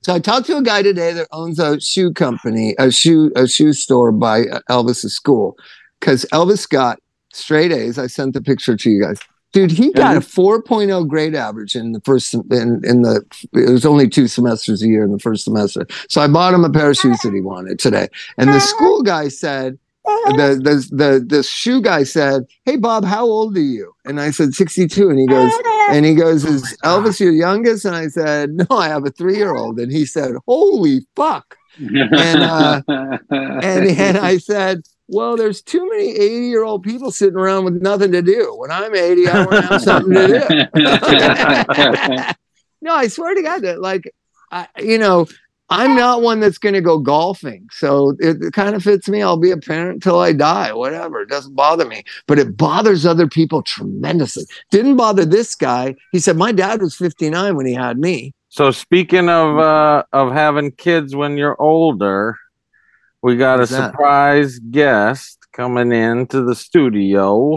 So 0.01 0.13
I 0.13 0.19
talked 0.19 0.47
to 0.47 0.57
a 0.57 0.61
guy 0.61 0.81
today 0.81 1.11
that 1.13 1.27
owns 1.31 1.59
a 1.59 1.79
shoe 1.81 2.13
company, 2.13 2.73
a 2.79 2.89
shoe 2.89 3.31
a 3.35 3.47
shoe 3.47 3.73
store 3.73 4.11
by 4.11 4.43
Elvis's 4.69 5.13
school, 5.13 5.57
because 5.99 6.25
Elvis 6.31 6.67
got 6.69 6.99
straight 7.33 7.71
A's. 7.71 7.97
I 7.99 8.07
sent 8.07 8.33
the 8.33 8.41
picture 8.41 8.77
to 8.77 8.89
you 8.89 9.01
guys. 9.01 9.19
Dude, 9.51 9.71
he 9.71 9.91
got 9.91 10.15
a 10.15 10.19
4.0 10.19 11.07
grade 11.07 11.33
average 11.33 11.75
in 11.75 11.91
the 11.91 12.01
first 12.01 12.33
in, 12.33 12.81
in 12.83 13.01
the 13.01 13.25
it 13.53 13.71
was 13.71 13.85
only 13.85 14.07
two 14.07 14.27
semesters 14.27 14.83
a 14.83 14.87
year 14.87 15.03
in 15.03 15.11
the 15.11 15.19
first 15.19 15.43
semester. 15.43 15.85
So 16.07 16.21
I 16.21 16.27
bought 16.27 16.53
him 16.53 16.63
a 16.63 16.69
pair 16.69 16.91
of 16.91 16.97
shoes 16.97 17.19
that 17.23 17.33
he 17.33 17.41
wanted 17.41 17.79
today. 17.79 18.07
And 18.37 18.49
the 18.53 18.59
school 18.59 19.01
guy 19.01 19.27
said, 19.27 19.79
the 20.35 20.59
the 20.63 20.95
the 20.95 21.25
the 21.25 21.43
shoe 21.43 21.81
guy 21.81 22.03
said, 22.03 22.43
"Hey 22.65 22.77
Bob, 22.77 23.05
how 23.05 23.25
old 23.25 23.55
are 23.57 23.61
you?" 23.61 23.93
And 24.05 24.19
I 24.19 24.31
said 24.31 24.53
62 24.53 25.09
and 25.09 25.19
he 25.19 25.27
goes 25.27 25.51
and 25.89 26.05
he 26.05 26.15
goes, 26.15 26.45
"Is 26.45 26.77
Elvis 26.83 27.19
your 27.19 27.31
youngest?" 27.31 27.85
And 27.85 27.95
I 27.95 28.07
said, 28.07 28.51
"No, 28.51 28.65
I 28.71 28.87
have 28.87 29.05
a 29.05 29.11
3-year-old." 29.11 29.79
And 29.79 29.91
he 29.91 30.05
said, 30.05 30.33
"Holy 30.47 31.01
fuck." 31.15 31.57
And, 31.77 32.43
uh, 32.43 32.81
And 33.29 33.87
and 33.87 34.17
I 34.17 34.37
said, 34.37 34.81
"Well, 35.07 35.37
there's 35.37 35.61
too 35.61 35.87
many 35.89 36.13
80-year-old 36.13 36.83
people 36.83 37.11
sitting 37.11 37.37
around 37.37 37.65
with 37.65 37.81
nothing 37.81 38.11
to 38.11 38.21
do. 38.21 38.55
When 38.57 38.71
I'm 38.71 38.93
80, 38.93 39.27
I 39.27 39.45
want 39.45 39.51
to 39.51 39.61
have 39.61 39.81
something 39.81 40.13
to 40.13 40.27
do." 40.27 40.39
no, 42.81 42.93
I 42.93 43.07
swear 43.07 43.35
to 43.35 43.41
God 43.41 43.61
that 43.61 43.81
like 43.81 44.13
I, 44.51 44.67
you 44.79 44.97
know, 44.97 45.27
I'm 45.71 45.95
not 45.95 46.21
one 46.21 46.39
that's 46.39 46.57
going 46.57 46.73
to 46.73 46.81
go 46.81 46.97
golfing. 46.97 47.67
So 47.71 48.15
it, 48.19 48.53
kind 48.53 48.75
of 48.75 48.83
fits 48.83 49.07
me. 49.07 49.21
I'll 49.21 49.37
be 49.37 49.51
a 49.51 49.57
parent 49.57 50.01
till 50.01 50.19
I 50.19 50.33
die, 50.33 50.73
whatever. 50.73 51.21
It 51.21 51.29
doesn't 51.29 51.55
bother 51.55 51.85
me, 51.85 52.03
but 52.25 52.39
it 52.39 52.57
bothers 52.57 53.05
other 53.05 53.27
people 53.27 53.61
tremendously. 53.61 54.45
Didn't 54.71 54.97
bother 54.97 55.25
this 55.25 55.53
guy. 55.53 55.95
He 56.11 56.19
said, 56.19 56.37
My 56.37 56.51
dad 56.51 56.81
was 56.81 56.95
59 56.95 57.55
when 57.55 57.67
he 57.67 57.73
had 57.73 57.99
me. 57.99 58.33
So 58.49 58.71
speaking 58.71 59.29
of 59.29 59.59
uh, 59.59 60.03
of 60.11 60.31
having 60.31 60.71
kids 60.71 61.15
when 61.15 61.37
you're 61.37 61.59
older, 61.61 62.35
we 63.21 63.37
got 63.37 63.59
Who's 63.59 63.71
a 63.71 63.75
that? 63.75 63.91
surprise 63.91 64.57
guest 64.57 65.37
coming 65.53 65.91
into 65.91 66.43
the 66.43 66.55
studio, 66.55 67.53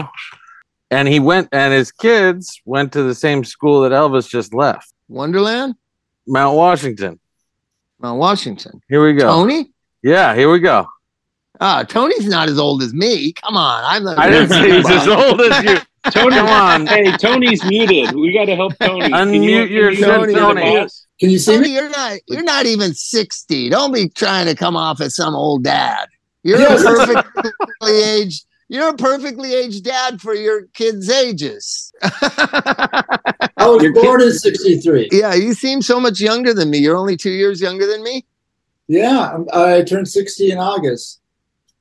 and 0.91 1.07
he 1.07 1.19
went 1.19 1.49
and 1.51 1.73
his 1.73 1.91
kids 1.91 2.61
went 2.65 2.93
to 2.93 3.01
the 3.01 3.15
same 3.15 3.43
school 3.43 3.81
that 3.81 3.91
Elvis 3.91 4.29
just 4.29 4.53
left, 4.53 4.93
Wonderland, 5.07 5.73
Mount 6.27 6.55
Washington. 6.55 7.19
Mount 7.99 8.19
Washington. 8.19 8.81
Here 8.89 9.03
we 9.05 9.13
go. 9.13 9.27
Tony? 9.27 9.71
Yeah, 10.01 10.35
here 10.35 10.51
we 10.51 10.59
go. 10.59 10.85
Ah, 11.61 11.83
Tony's 11.83 12.27
not 12.27 12.49
as 12.49 12.59
old 12.59 12.81
as 12.83 12.93
me. 12.93 13.31
Come 13.33 13.55
on. 13.55 13.83
I'm 13.85 14.03
not 14.03 14.17
I 14.19 14.29
didn't 14.29 14.49
say 14.49 14.71
he's 14.75 14.89
as 14.89 15.07
old 15.07 15.39
as 15.41 15.63
you. 15.63 15.77
Tony, 16.11 16.35
Come 16.35 16.47
on. 16.47 16.87
Hey, 16.87 17.15
Tony's 17.15 17.63
muted. 17.63 18.13
We 18.13 18.33
got 18.33 18.45
to 18.45 18.55
help 18.55 18.73
Tony. 18.79 19.07
Unmute 19.09 19.69
yourself, 19.69 20.27
be 20.27 20.33
the 20.33 20.39
Tony. 20.39 20.87
Can 21.19 21.29
you 21.29 21.39
see 21.39 21.53
Tony, 21.55 21.69
me? 21.69 21.75
you're 21.75 21.89
not 21.89 22.19
you're 22.27 22.43
not 22.43 22.65
even 22.65 22.93
60. 22.93 23.69
Don't 23.69 23.93
be 23.93 24.09
trying 24.09 24.47
to 24.47 24.55
come 24.55 24.75
off 24.75 24.99
as 24.99 25.15
some 25.15 25.33
old 25.35 25.63
dad. 25.63 26.09
You're 26.43 26.59
Yes. 26.59 26.81
a 26.81 27.23
perfectly 27.23 28.01
aged 28.03 28.45
you're 28.73 28.89
a 28.89 28.97
perfectly 28.97 29.53
aged 29.53 29.83
dad 29.83 30.19
for 30.19 30.33
your 30.33 30.63
kids' 30.73 31.07
ages. 31.07 31.93
I 32.01 33.03
was 33.59 33.83
Your 33.83 33.93
born 33.93 34.19
in 34.19 34.31
'63. 34.31 35.09
yeah, 35.11 35.35
you 35.35 35.53
seem 35.53 35.83
so 35.83 35.99
much 35.99 36.19
younger 36.19 36.55
than 36.55 36.71
me. 36.71 36.79
You're 36.79 36.97
only 36.97 37.15
two 37.15 37.29
years 37.29 37.61
younger 37.61 37.85
than 37.85 38.03
me. 38.03 38.25
Yeah, 38.87 39.37
I 39.53 39.83
turned 39.83 40.07
60 40.07 40.51
in 40.51 40.57
August. 40.57 41.21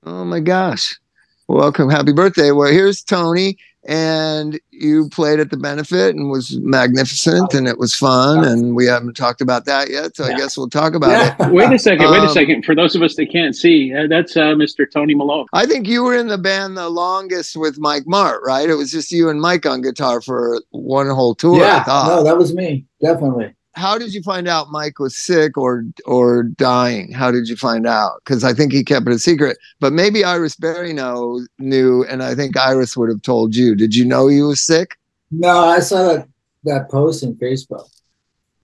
Oh 0.04 0.24
my 0.26 0.38
gosh. 0.40 1.00
Welcome. 1.48 1.88
Happy 1.88 2.12
birthday. 2.12 2.50
Well, 2.50 2.70
here's 2.70 3.02
Tony. 3.02 3.56
And 3.84 4.60
you 4.70 5.08
played 5.08 5.40
at 5.40 5.50
the 5.50 5.56
benefit 5.56 6.14
and 6.14 6.30
was 6.30 6.56
magnificent 6.60 7.52
and 7.52 7.66
it 7.66 7.78
was 7.78 7.94
fun. 7.94 8.44
And 8.44 8.76
we 8.76 8.86
haven't 8.86 9.14
talked 9.16 9.40
about 9.40 9.64
that 9.64 9.90
yet. 9.90 10.14
So 10.16 10.24
I 10.24 10.36
guess 10.36 10.56
we'll 10.56 10.68
talk 10.70 10.94
about 10.94 11.40
it. 11.40 11.50
Wait 11.52 11.72
a 11.72 11.78
second. 11.78 12.08
Wait 12.10 12.18
a 12.18 12.22
Um, 12.22 12.28
second. 12.28 12.64
For 12.64 12.76
those 12.76 12.94
of 12.94 13.02
us 13.02 13.16
that 13.16 13.26
can't 13.32 13.56
see, 13.56 13.92
uh, 13.92 14.06
that's 14.08 14.36
uh, 14.36 14.54
Mr. 14.54 14.88
Tony 14.88 15.14
Malone. 15.16 15.46
I 15.52 15.66
think 15.66 15.88
you 15.88 16.04
were 16.04 16.14
in 16.14 16.28
the 16.28 16.38
band 16.38 16.76
the 16.76 16.88
longest 16.88 17.56
with 17.56 17.78
Mike 17.78 18.04
Martt, 18.06 18.42
right? 18.44 18.70
It 18.70 18.74
was 18.76 18.92
just 18.92 19.10
you 19.10 19.28
and 19.28 19.40
Mike 19.40 19.66
on 19.66 19.82
guitar 19.82 20.20
for 20.20 20.60
one 20.70 21.08
whole 21.10 21.34
tour. 21.34 21.56
I 21.56 21.58
yeah, 21.66 21.84
thought. 21.84 22.06
no, 22.06 22.22
that 22.24 22.38
was 22.38 22.54
me. 22.54 22.86
Definitely. 23.00 23.52
How 23.74 23.96
did 23.98 24.12
you 24.12 24.22
find 24.22 24.46
out 24.48 24.70
Mike 24.70 24.98
was 24.98 25.16
sick 25.16 25.56
or 25.56 25.84
or 26.04 26.42
dying? 26.42 27.12
How 27.12 27.30
did 27.30 27.48
you 27.48 27.56
find 27.56 27.86
out? 27.86 28.20
Because 28.24 28.44
I 28.44 28.52
think 28.52 28.72
he 28.72 28.84
kept 28.84 29.06
it 29.06 29.14
a 29.14 29.18
secret. 29.18 29.56
But 29.80 29.92
maybe 29.92 30.24
Iris 30.24 30.56
Berry 30.56 30.92
know, 30.92 31.40
knew, 31.58 32.04
and 32.04 32.22
I 32.22 32.34
think 32.34 32.56
Iris 32.56 32.96
would 32.96 33.08
have 33.08 33.22
told 33.22 33.56
you. 33.56 33.74
Did 33.74 33.94
you 33.94 34.04
know 34.04 34.28
he 34.28 34.42
was 34.42 34.60
sick? 34.60 34.98
No, 35.30 35.68
I 35.68 35.80
saw 35.80 36.12
that 36.12 36.28
that 36.64 36.90
post 36.90 37.22
in 37.22 37.34
Facebook. 37.36 37.88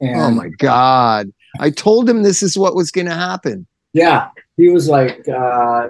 And 0.01 0.21
oh 0.21 0.31
my 0.31 0.49
God. 0.49 1.33
I 1.61 1.71
told 1.71 2.09
him 2.09 2.23
this 2.23 2.43
is 2.43 2.59
what 2.59 2.75
was 2.75 2.91
going 2.91 3.07
to 3.07 3.15
happen. 3.15 3.67
Yeah, 3.93 4.29
he 4.57 4.69
was 4.69 4.89
like, 4.89 5.27
uh, 5.29 5.89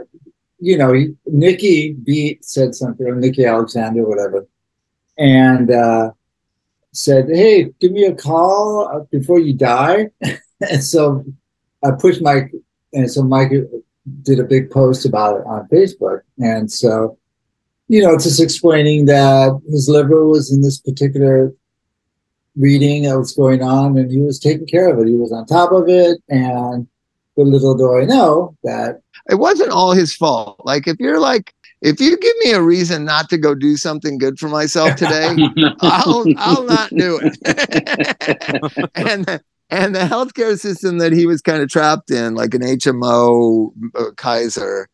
you 0.60 0.78
know, 0.78 0.92
he, 0.92 1.14
Nikki 1.26 1.92
Beat 1.92 2.44
said 2.44 2.74
something, 2.74 3.06
or 3.06 3.16
Nikki 3.16 3.44
Alexander, 3.44 4.06
whatever, 4.08 4.46
and 5.18 5.70
uh, 5.70 6.12
said, 6.98 7.28
"Hey, 7.28 7.70
give 7.80 7.92
me 7.92 8.04
a 8.04 8.14
call 8.14 8.88
uh, 8.92 9.00
before 9.10 9.38
you 9.38 9.54
die." 9.54 10.08
and 10.60 10.82
so 10.82 11.24
I 11.84 11.92
pushed 11.92 12.22
Mike, 12.22 12.52
and 12.92 13.10
so 13.10 13.22
Mike 13.22 13.52
did 14.22 14.40
a 14.40 14.44
big 14.44 14.70
post 14.70 15.06
about 15.06 15.40
it 15.40 15.46
on 15.46 15.68
Facebook, 15.68 16.20
and 16.38 16.70
so 16.70 17.18
you 17.88 18.02
know, 18.02 18.16
just 18.18 18.40
explaining 18.40 19.06
that 19.06 19.58
his 19.70 19.88
liver 19.88 20.26
was 20.26 20.52
in 20.52 20.60
this 20.60 20.78
particular 20.78 21.54
reading 22.54 23.04
that 23.04 23.18
was 23.18 23.34
going 23.34 23.62
on, 23.62 23.96
and 23.96 24.10
he 24.10 24.20
was 24.20 24.38
taking 24.38 24.66
care 24.66 24.92
of 24.92 24.98
it. 24.98 25.08
He 25.08 25.14
was 25.14 25.32
on 25.32 25.46
top 25.46 25.72
of 25.72 25.88
it, 25.88 26.18
and 26.28 26.86
but 27.36 27.46
little 27.46 27.76
do 27.76 27.96
I 27.96 28.04
know 28.04 28.56
that 28.64 29.00
It 29.30 29.36
wasn't 29.36 29.70
all 29.70 29.92
his 29.92 30.14
fault. 30.14 30.60
Like, 30.64 30.88
if 30.88 30.98
you're 30.98 31.20
like, 31.20 31.54
if 31.80 32.00
you 32.00 32.16
give 32.16 32.34
me 32.44 32.52
a 32.52 32.62
reason 32.62 33.04
not 33.04 33.28
to 33.30 33.38
go 33.38 33.54
do 33.54 33.76
something 33.76 34.18
good 34.18 34.38
for 34.38 34.48
myself 34.48 34.96
today, 34.96 35.36
I'll 35.80 36.24
I'll 36.36 36.64
not 36.64 36.90
do 36.90 37.20
it. 37.22 37.38
and 38.94 39.26
the, 39.26 39.40
and 39.70 39.94
the 39.94 40.00
healthcare 40.00 40.58
system 40.58 40.98
that 40.98 41.12
he 41.12 41.26
was 41.26 41.42
kind 41.42 41.62
of 41.62 41.68
trapped 41.68 42.10
in, 42.10 42.34
like 42.34 42.54
an 42.54 42.62
HMO 42.62 43.70
uh, 43.94 44.10
Kaiser, 44.16 44.88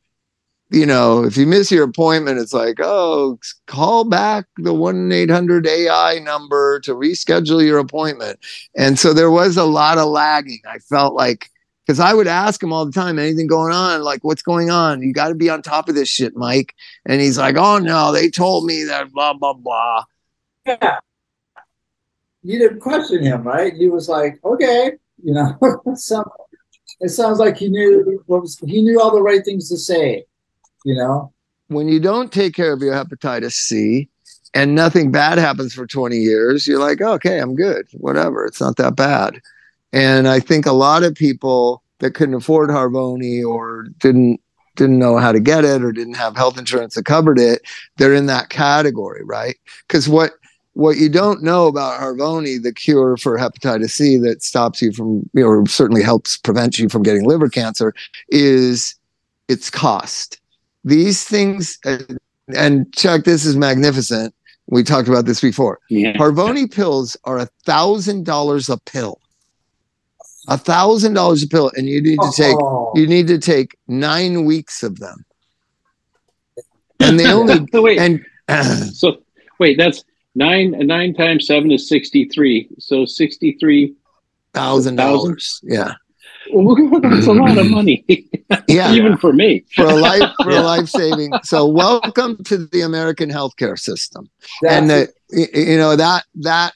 you 0.71 0.87
know, 0.87 1.25
if 1.25 1.37
you 1.37 1.47
miss 1.47 1.71
your 1.71 1.85
appointment, 1.85 2.39
it's 2.39 2.53
like, 2.53 2.79
oh, 2.81 3.39
call 3.67 4.05
back 4.05 4.47
the 4.57 4.75
one 4.75 5.13
eight 5.13 5.31
hundred 5.31 5.67
AI 5.67 6.19
number 6.19 6.81
to 6.81 6.95
reschedule 6.95 7.65
your 7.65 7.79
appointment. 7.79 8.41
And 8.77 8.99
so 8.99 9.13
there 9.13 9.31
was 9.31 9.57
a 9.57 9.65
lot 9.65 9.99
of 9.99 10.09
lagging. 10.09 10.63
I 10.69 10.79
felt 10.79 11.15
like 11.15 11.51
because 11.87 12.01
I 12.01 12.15
would 12.15 12.27
ask 12.27 12.63
him 12.63 12.73
all 12.73 12.87
the 12.87 12.93
time, 12.93 13.19
anything 13.19 13.47
going 13.47 13.73
on? 13.73 14.03
Like, 14.03 14.25
what's 14.25 14.43
going 14.43 14.71
on? 14.71 15.03
You 15.03 15.13
got 15.13 15.29
to 15.29 15.35
be 15.35 15.51
on 15.51 15.63
top 15.63 15.89
of 15.89 15.95
this 15.95 16.09
shit, 16.09 16.37
Mike. 16.37 16.75
And 17.05 17.21
he's 17.21 17.39
like, 17.39 17.57
oh 17.57 17.79
no, 17.79 18.13
they 18.13 18.31
told 18.31 18.65
me 18.65 18.85
that 18.85 19.13
blah 19.13 19.35
blah 19.35 19.53
blah. 19.55 20.05
yeah, 20.67 20.99
you 22.43 22.59
didn't 22.59 22.81
question 22.81 23.23
him, 23.23 23.43
right? 23.43 23.75
He 23.75 23.89
was 23.89 24.09
like, 24.09 24.39
okay, 24.45 24.93
you 25.23 25.35
know, 25.35 25.59
some, 25.95 26.25
it 27.01 27.11
sounds 27.11 27.39
like 27.39 27.57
he 27.57 27.69
knew 27.69 28.23
what 28.27 28.43
was 28.43 28.59
he 28.59 28.83
knew 28.83 29.01
all 29.01 29.11
the 29.11 29.23
right 29.23 29.45
things 29.45 29.69
to 29.69 29.77
say, 29.77 30.25
you 30.85 30.95
know. 30.95 31.33
when 31.69 31.89
you 31.89 32.01
don't 32.01 32.33
take 32.33 32.55
care 32.55 32.73
of 32.73 32.81
your 32.81 32.95
hepatitis 32.95 33.53
C 33.53 34.09
and 34.55 34.75
nothing 34.75 35.11
bad 35.11 35.39
happens 35.39 35.75
for 35.75 35.87
20 35.87 36.17
years, 36.17 36.67
you're 36.67 36.79
like, 36.79 37.01
okay, 37.01 37.41
I'm 37.41 37.55
good, 37.55 37.89
whatever. 37.93 38.47
It's 38.47 38.61
not 38.61 38.77
that 38.77 38.97
bad. 38.97 39.41
And 39.95 40.29
I 40.29 40.41
think 40.41 40.67
a 40.67 40.73
lot 40.73 41.03
of 41.03 41.15
people 41.15 41.83
that 42.01 42.13
couldn't 42.13 42.35
afford 42.35 42.69
Harvoni 42.69 43.43
or 43.43 43.85
didn't 43.99 44.41
didn't 44.77 44.99
know 44.99 45.19
how 45.19 45.31
to 45.31 45.39
get 45.39 45.65
it 45.65 45.85
or 45.85 45.93
didn't 45.93 46.17
have 46.17 46.37
health 46.37 46.59
insurance 46.59 46.97
that 46.97 47.05
covered 47.05 47.39
it, 47.39 47.63
they're 47.97 48.13
in 48.13 48.27
that 48.27 48.49
category, 48.51 49.23
right? 49.25 49.57
Because 49.87 50.09
what 50.09 50.33
what 50.73 50.97
you 50.97 51.09
don't 51.09 51.43
know 51.43 51.69
about 51.69 52.01
Harvoni, 52.01 52.61
the 52.61 52.73
cure 52.73 53.17
for 53.17 53.39
hepatitis 53.39 53.91
C 53.91 54.17
that 54.19 54.43
stops 54.43 54.83
you 54.83 54.93
from, 54.93 55.31
you 55.33 55.43
know, 55.43 55.47
or 55.47 55.67
certainly 55.67 56.03
helps 56.03 56.37
prevent 56.37 56.79
you 56.79 56.89
from 56.89 57.05
getting 57.05 57.25
liver 57.25 57.49
cancer, 57.49 57.95
is 58.29 58.97
its 59.49 59.71
cost 59.71 60.41
these 60.85 61.25
things 61.25 61.79
and 62.55 62.93
Chuk 62.95 63.25
this 63.25 63.45
is 63.45 63.57
magnificent 63.57 64.35
we 64.67 64.83
talked 64.83 65.09
about 65.09 65.25
this 65.25 65.41
before 65.41 65.81
yeah. 65.89 66.13
harvoni 66.13 66.71
pills 66.71 67.17
are 67.25 67.39
a 67.39 67.49
thousand 67.65 68.25
dollars 68.25 68.69
a 68.69 68.79
pill 68.79 69.21
a 70.49 70.59
thousand 70.59 71.15
dollars 71.15 71.43
a 71.43 71.49
pill 71.49 71.71
and 71.77 71.89
you 71.89 72.01
need 72.01 72.21
to 72.21 72.31
take 72.37 72.57
Oh, 72.57 72.93
you 72.95 73.07
need 73.07 73.27
to 73.29 73.39
take 73.39 73.77
nine 73.89 74.45
weeks 74.45 74.83
of 74.83 74.99
them 74.99 75.25
and 77.01 77.19
they 77.19 77.31
only 77.33 77.61
wait. 77.73 77.99
and 77.99 78.25
so 78.95 79.19
wait, 79.59 79.79
that's 79.79 80.05
nine. 80.35 80.73
Nine 80.87 81.15
times 81.15 81.47
seven 81.47 81.71
is 81.71 81.89
sixty-three. 81.89 82.69
So 82.79 83.05
sixty 83.07 83.57
three 83.59 83.95
thousand 84.53 84.97
dollars 84.97 85.61
yeah 85.65 85.95
Well, 86.53 86.77
That's 87.01 87.27
a 87.27 87.33
lot 87.33 87.57
of 87.59 87.69
money, 87.71 88.05
yeah 88.69 88.93
even 88.93 89.17
for 89.17 89.33
me. 89.33 89.65
for 89.75 89.87
a 89.87 89.95
life 89.97 90.31
for 90.43 90.53
Yeah. 90.53 90.61
a 90.61 90.63
life 90.63 90.89
saving 90.89 91.33
so 91.43 91.67
welcome 91.67 92.37
to 92.45 92.59
the 92.67 92.83
american 92.83 93.31
healthcare 93.31 93.77
system 93.79 94.31
that's 94.63 94.75
and 94.77 94.91
the, 94.91 95.09
you 95.67 95.77
know 95.77 95.97
that 95.97 96.25
that 96.37 96.75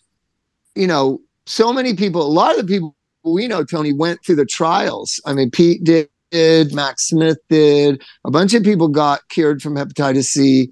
you 0.75 0.87
know 0.89 1.21
so 1.47 1.73
many 1.73 1.95
people 1.95 2.23
a 2.23 2.35
lot 2.41 2.59
of 2.59 2.67
the 2.67 2.73
people 2.73 2.97
we 3.25 3.49
know 3.49 3.65
tony 3.65 3.93
went 3.93 4.25
through 4.25 4.37
the 4.37 4.47
trials. 4.47 5.21
I 5.27 5.33
mean 5.33 5.51
pete 5.51 5.85
did, 5.85 6.09
did 6.31 6.75
max 6.75 7.09
smith 7.09 7.39
did. 7.49 8.03
A 8.25 8.31
bunch 8.31 8.55
of 8.55 8.63
people 8.63 8.89
got 8.89 9.29
cured 9.29 9.63
from 9.63 9.75
hepatitis 9.75 10.25
c 10.25 10.71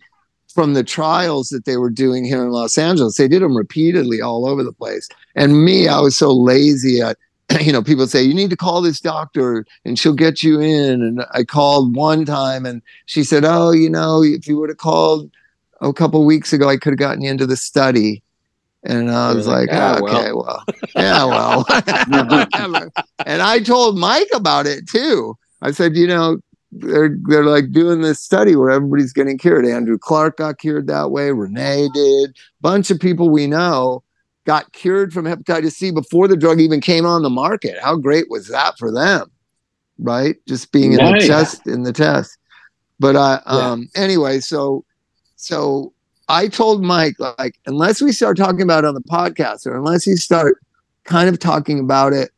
from 0.54 0.72
the 0.72 0.84
trials 0.84 1.48
that 1.50 1.66
they 1.66 1.76
were 1.76 1.90
doing 1.90 2.24
here 2.24 2.42
in 2.42 2.50
los 2.50 2.78
angeles. 2.78 3.16
They 3.16 3.28
did 3.28 3.42
them 3.42 3.56
repeatedly 3.56 4.20
all 4.20 4.46
over 4.46 4.62
the 4.62 4.72
place. 4.72 5.08
And 5.34 5.64
me 5.64 5.88
i 5.88 6.00
was 6.00 6.16
so 6.16 6.32
lazy 6.32 7.00
at 7.00 7.16
you 7.60 7.72
know 7.72 7.82
people 7.82 8.06
say 8.06 8.22
you 8.22 8.34
need 8.34 8.50
to 8.50 8.56
call 8.56 8.80
this 8.80 9.00
doctor 9.00 9.66
and 9.84 9.98
she'll 9.98 10.14
get 10.14 10.42
you 10.42 10.60
in. 10.60 11.02
And 11.02 11.24
i 11.32 11.44
called 11.44 11.94
one 11.96 12.24
time 12.24 12.66
and 12.66 12.82
she 13.06 13.24
said 13.24 13.44
oh 13.44 13.72
you 13.72 13.90
know 13.90 14.22
if 14.22 14.46
you 14.46 14.58
would 14.58 14.70
have 14.70 14.78
called 14.78 15.30
a 15.80 15.92
couple 15.92 16.24
weeks 16.24 16.52
ago 16.52 16.68
I 16.68 16.76
could 16.76 16.92
have 16.92 16.98
gotten 16.98 17.22
you 17.22 17.30
into 17.30 17.46
the 17.46 17.56
study. 17.56 18.22
And 18.86 19.10
I 19.10 19.34
was 19.34 19.48
like, 19.48 19.68
like, 19.68 19.78
"Ah, 19.78 19.98
okay, 19.98 20.32
well, 20.32 20.64
yeah, 20.94 21.24
well. 21.24 21.66
and 23.26 23.42
I 23.42 23.58
told 23.58 23.98
Mike 23.98 24.28
about 24.32 24.66
it 24.66 24.88
too. 24.88 25.36
I 25.60 25.72
said, 25.72 25.96
you 25.96 26.06
know, 26.06 26.38
they're 26.70 27.16
they're 27.28 27.44
like 27.44 27.72
doing 27.72 28.02
this 28.02 28.20
study 28.20 28.54
where 28.54 28.70
everybody's 28.70 29.12
getting 29.12 29.38
cured. 29.38 29.66
Andrew 29.66 29.98
Clark 29.98 30.36
got 30.38 30.58
cured 30.58 30.86
that 30.86 31.10
way, 31.10 31.32
Renee 31.32 31.88
did, 31.92 32.36
bunch 32.60 32.90
of 32.90 33.00
people 33.00 33.28
we 33.28 33.46
know 33.46 34.02
got 34.44 34.72
cured 34.72 35.12
from 35.12 35.24
hepatitis 35.24 35.72
C 35.72 35.90
before 35.90 36.28
the 36.28 36.36
drug 36.36 36.60
even 36.60 36.80
came 36.80 37.04
on 37.04 37.22
the 37.22 37.30
market. 37.30 37.78
How 37.82 37.96
great 37.96 38.30
was 38.30 38.48
that 38.48 38.78
for 38.78 38.92
them? 38.92 39.30
Right? 39.98 40.36
Just 40.46 40.70
being 40.70 40.92
in 40.92 41.04
the 41.04 41.26
test 41.26 41.66
in 41.66 41.82
the 41.82 41.92
test. 41.92 42.38
But 43.00 43.16
I 43.16 43.40
Yeah. 43.46 43.70
um 43.72 43.88
anyway, 43.96 44.40
so 44.40 44.84
so 45.34 45.92
I 46.28 46.48
told 46.48 46.82
Mike, 46.82 47.16
like, 47.18 47.58
unless 47.66 48.02
we 48.02 48.12
start 48.12 48.36
talking 48.36 48.62
about 48.62 48.84
it 48.84 48.88
on 48.88 48.94
the 48.94 49.00
podcast 49.02 49.66
or 49.66 49.76
unless 49.76 50.06
you 50.06 50.16
start 50.16 50.58
kind 51.04 51.28
of 51.28 51.38
talking 51.38 51.78
about 51.78 52.12
it 52.12 52.30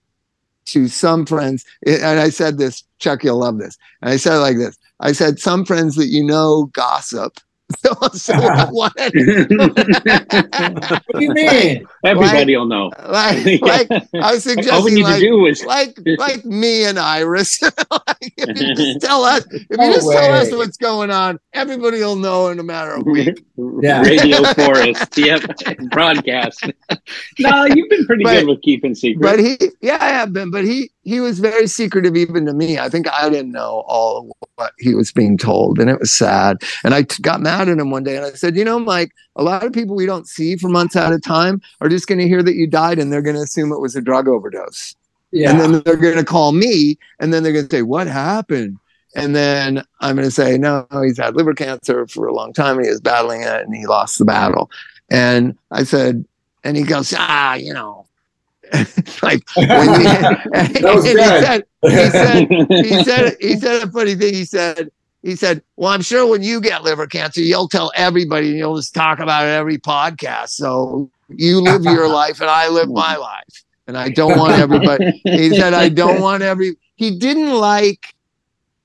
to 0.67 0.89
some 0.89 1.25
friends, 1.25 1.65
and 1.87 2.21
I 2.21 2.29
said 2.29 2.59
this, 2.59 2.85
Chuk, 2.99 3.25
you'll 3.25 3.39
love 3.39 3.59
this. 3.59 3.79
And 4.03 4.11
I 4.11 4.17
said 4.17 4.37
like 4.37 4.59
this 4.59 4.79
I 5.01 5.13
said, 5.13 5.39
some 5.39 5.65
friends 5.65 5.95
that 5.97 6.09
you 6.09 6.25
know 6.25 6.65
gossip. 6.73 7.39
So, 8.15 8.33
wanted, 8.71 9.13
what 9.51 11.03
do 11.15 11.21
you 11.21 11.35
mean? 11.35 11.87
Everybody 12.05 12.57
will 12.57 12.65
know. 12.67 12.91
like, 13.09 13.61
like, 13.61 13.91
I 14.15 14.33
was 14.33 14.43
suggesting, 14.45 14.73
All 14.73 14.83
we 14.85 14.93
need 14.95 15.07
to 15.07 15.19
do 15.19 15.45
is 15.47 15.63
like, 15.65 15.99
like 16.19 16.45
me 16.47 16.85
and 16.85 16.99
Iris. 16.99 17.61
like, 17.63 18.33
if 18.39 18.61
you 18.61 18.75
just 18.75 19.01
tell 19.03 19.23
us, 19.23 19.45
if 19.53 19.67
you 19.71 19.77
No 19.77 19.93
just 19.93 20.11
tell 20.11 20.33
us 20.33 20.51
what's 20.51 20.79
going 20.79 21.11
on, 21.11 21.39
everybody 21.53 21.99
will 21.99 22.17
know 22.17 22.49
in 22.49 22.59
a 22.59 22.63
matter 22.63 22.93
of 22.95 23.05
weeks. 23.05 23.41
Yeah. 23.83 24.01
Radio 24.03 24.43
Forest. 24.55 25.17
Yep. 25.19 25.43
Broadcast. 25.91 26.71
no, 27.39 27.67
you've 27.67 27.91
been 27.91 28.07
pretty 28.07 28.25
But- 28.25 28.41
good 28.41 28.49
with 28.49 28.63
keeping 28.63 28.95
secrets. 28.95 29.31
But 29.31 29.39
he, 29.41 29.59
yeah, 29.83 29.99
I 30.01 30.09
have 30.09 30.33
been, 30.33 30.51
but 30.51 30.65
he, 30.65 30.91
he 31.09 31.21
was 31.21 31.41
very 31.41 31.67
secretive 31.67 32.17
even 32.17 32.47
to 32.47 32.53
me. 32.53 32.79
I 32.79 32.89
think 32.89 33.09
I 33.09 33.31
didn't 33.31 33.53
know 33.53 33.83
all 33.87 34.19
of 34.19 34.49
what 34.57 34.73
he 34.79 34.95
was 34.95 35.11
being 35.11 35.39
told, 35.39 35.79
and 35.79 35.89
it 35.89 35.99
was 35.99 36.13
sad. 36.13 36.59
And 36.85 36.95
I 36.95 37.03
t- 37.03 37.23
got 37.23 37.41
mad 37.41 37.69
at 37.69 37.79
him 37.79 37.91
one 37.91 38.05
day, 38.05 38.17
and 38.17 38.27
I 38.27 38.33
said, 38.33 38.57
you 38.57 38.65
know, 38.65 38.79
Mike, 38.79 39.13
a 39.37 39.43
lot 39.43 39.65
of 39.65 39.73
people 39.73 39.97
we 39.97 40.07
don't 40.07 40.29
see 40.29 40.57
for 40.57 40.69
months 40.69 40.97
at 40.97 41.13
a 41.13 41.19
time 41.19 41.63
are 41.81 41.89
just 41.89 42.07
going 42.07 42.19
to 42.19 42.29
hear 42.29 42.43
that 42.43 42.57
you 42.57 42.67
died, 42.67 42.99
and 42.99 43.11
they're 43.11 43.23
going 43.23 43.37
to 43.37 43.43
assume 43.43 43.73
it 43.73 43.81
was 43.81 43.97
a 43.97 44.03
drug 44.03 44.29
overdose. 44.29 44.95
Yeah. 45.31 45.51
And 45.51 45.61
then 45.61 45.83
they're 45.85 45.97
going 45.97 46.17
to 46.17 46.25
call 46.25 46.53
me 46.53 46.99
and 47.21 47.33
then 47.33 47.43
they're 47.43 47.53
going 47.53 47.69
to 47.69 47.77
say, 47.77 47.83
What 47.83 48.07
happened? 48.07 48.79
And 49.15 49.35
then 49.35 49.83
I'm 50.01 50.17
going 50.17 50.27
to 50.27 50.35
say, 50.35 50.57
No, 50.59 50.87
he's 51.03 51.19
had 51.19 51.37
liver 51.37 51.55
cancer 51.55 52.07
for 52.07 52.27
a 52.27 52.33
long 52.33 52.53
time 52.53 52.77
and 52.77 52.87
he 52.87 52.91
was 52.91 53.01
battling 53.01 53.43
it 53.43 53.63
and 53.63 53.75
he 53.75 53.87
lost 53.87 54.19
the 54.19 54.25
battle. 54.25 54.71
And 55.11 55.57
I 55.71 55.85
said, 55.85 56.25
And 56.65 56.77
he 56.77 56.83
goes, 56.83 57.13
Ah, 57.17 57.55
you 57.55 57.75
know, 57.75 58.07
like 59.23 59.43
when 59.57 60.01
he, 60.01 60.05
That 60.05 60.93
was 60.95 61.05
and 61.11 61.19
he 61.19 61.43
said, 61.43 61.65
he 61.83 62.11
said, 62.11 62.49
he 62.85 63.03
said, 63.05 63.37
he 63.41 63.57
said 63.57 63.83
a 63.83 63.91
funny 63.91 64.15
thing. 64.15 64.35
He 64.35 64.45
said, 64.45 64.91
he 65.23 65.37
said, 65.37 65.63
Well, 65.77 65.91
I'm 65.91 66.03
sure 66.03 66.27
when 66.27 66.43
you 66.43 66.61
get 66.61 66.83
liver 66.85 67.07
cancer, 67.07 67.41
you'll 67.41 67.69
tell 67.69 67.93
everybody 67.95 68.51
and 68.51 68.59
you'll 68.59 68.77
just 68.77 68.95
talk 68.95 69.19
about 69.19 69.47
it 69.47 69.51
every 69.51 69.79
podcast. 69.79 70.51
So 70.51 71.11
you 71.29 71.61
live 71.61 71.85
your 71.85 72.09
life 72.09 72.41
and 72.41 72.51
I 72.51 72.69
live 72.69 72.89
my 72.89 73.17
life. 73.17 73.65
And 73.87 73.97
I 73.97 74.11
don't 74.11 74.39
want 74.39 74.53
everybody 74.59 75.23
he 75.25 75.51
said 75.55 75.75
i 75.75 75.89
don't 75.89 76.21
want 76.21 76.43
every 76.43 76.77
he 76.97 77.17
didn't 77.17 77.53
like 77.53 78.15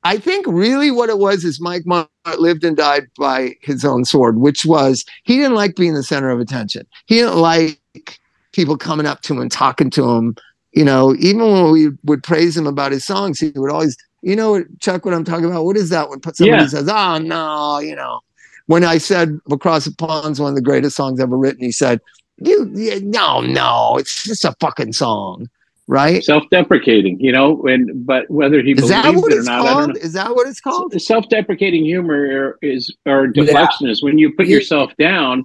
i 0.03 0.17
think 0.17 0.45
really 0.47 0.91
what 0.91 1.09
it 1.09 1.17
was 1.17 1.43
is 1.43 1.59
mike 1.59 1.86
Martt 1.86 2.07
lived 2.39 2.63
and 2.63 2.77
died 2.77 3.07
by 3.17 3.55
his 3.61 3.84
own 3.84 4.05
sword 4.05 4.38
which 4.38 4.65
was 4.65 5.05
he 5.23 5.38
didn't 5.38 5.55
like 5.55 5.75
being 5.75 5.93
the 5.93 6.03
center 6.03 6.29
of 6.29 6.39
attention 6.39 6.88
he 7.05 7.15
didn't 7.15 7.38
like 7.38 8.19
people 8.54 8.78
coming 8.78 9.06
up 9.06 9.22
to 9.22 9.34
him 9.34 9.41
and 9.41 9.51
talking 9.51 9.89
to 9.89 10.10
him 10.10 10.36
you 10.72 10.86
know 10.86 11.14
even 11.20 11.41
when 11.51 11.72
we 11.72 11.89
would 12.06 12.24
praise 12.24 12.56
him 12.56 12.66
about 12.66 12.91
his 12.91 13.04
songs 13.04 13.39
he 13.39 13.51
would 13.56 13.72
always 13.72 13.97
you 14.22 14.36
know 14.36 14.64
Chuk 14.80 15.04
what 15.06 15.14
i'm 15.14 15.26
talking 15.26 15.45
about 15.45 15.66
what 15.66 15.76
is 15.76 15.89
that 15.89 16.10
when 16.10 16.22
somebody 16.24 16.62
Yeah. 16.64 16.68
says 16.68 16.88
oh 16.88 17.18
no 17.18 17.80
you 17.80 17.95
know 17.95 18.22
when 18.68 18.84
i 18.84 18.97
said 18.97 19.38
across 19.51 19.86
the 19.86 19.93
pond's 19.95 20.39
one 20.39 20.49
of 20.49 20.56
the 20.56 20.62
greatest 20.62 20.95
songs 20.95 21.20
ever 21.20 21.38
written 21.38 21.62
he 21.64 21.72
said 21.72 21.99
you, 22.38 22.72
you 22.74 23.01
no 23.01 23.41
no 23.41 23.97
it's 23.99 24.24
just 24.24 24.45
a 24.45 24.56
fucking 24.60 24.93
song 24.93 25.49
right 25.88 26.24
Self-deprecating, 26.24 27.20
you 27.20 27.34
know, 27.34 27.62
and 27.64 28.06
but 28.06 28.30
whether 28.32 28.62
he 28.62 28.72
is 28.72 28.80
believes 28.80 28.89
that 28.89 29.14
what 29.16 29.32
it 29.32 29.36
or 29.36 29.39
it's 29.39 29.45
not, 29.47 29.62
called? 29.62 29.97
Is 29.97 30.14
that 30.14 30.34
what 30.34 30.47
it's 30.47 30.62
called? 30.62 30.99
Self-deprecating 30.99 31.84
humor 31.84 32.58
is 32.62 32.89
or 33.06 33.28
deflection 33.28 33.89
is 33.89 34.01
when 34.01 34.18
you 34.18 34.32
put 34.32 34.47
You- 34.47 34.56
yourself 34.56 34.95
down 34.97 35.43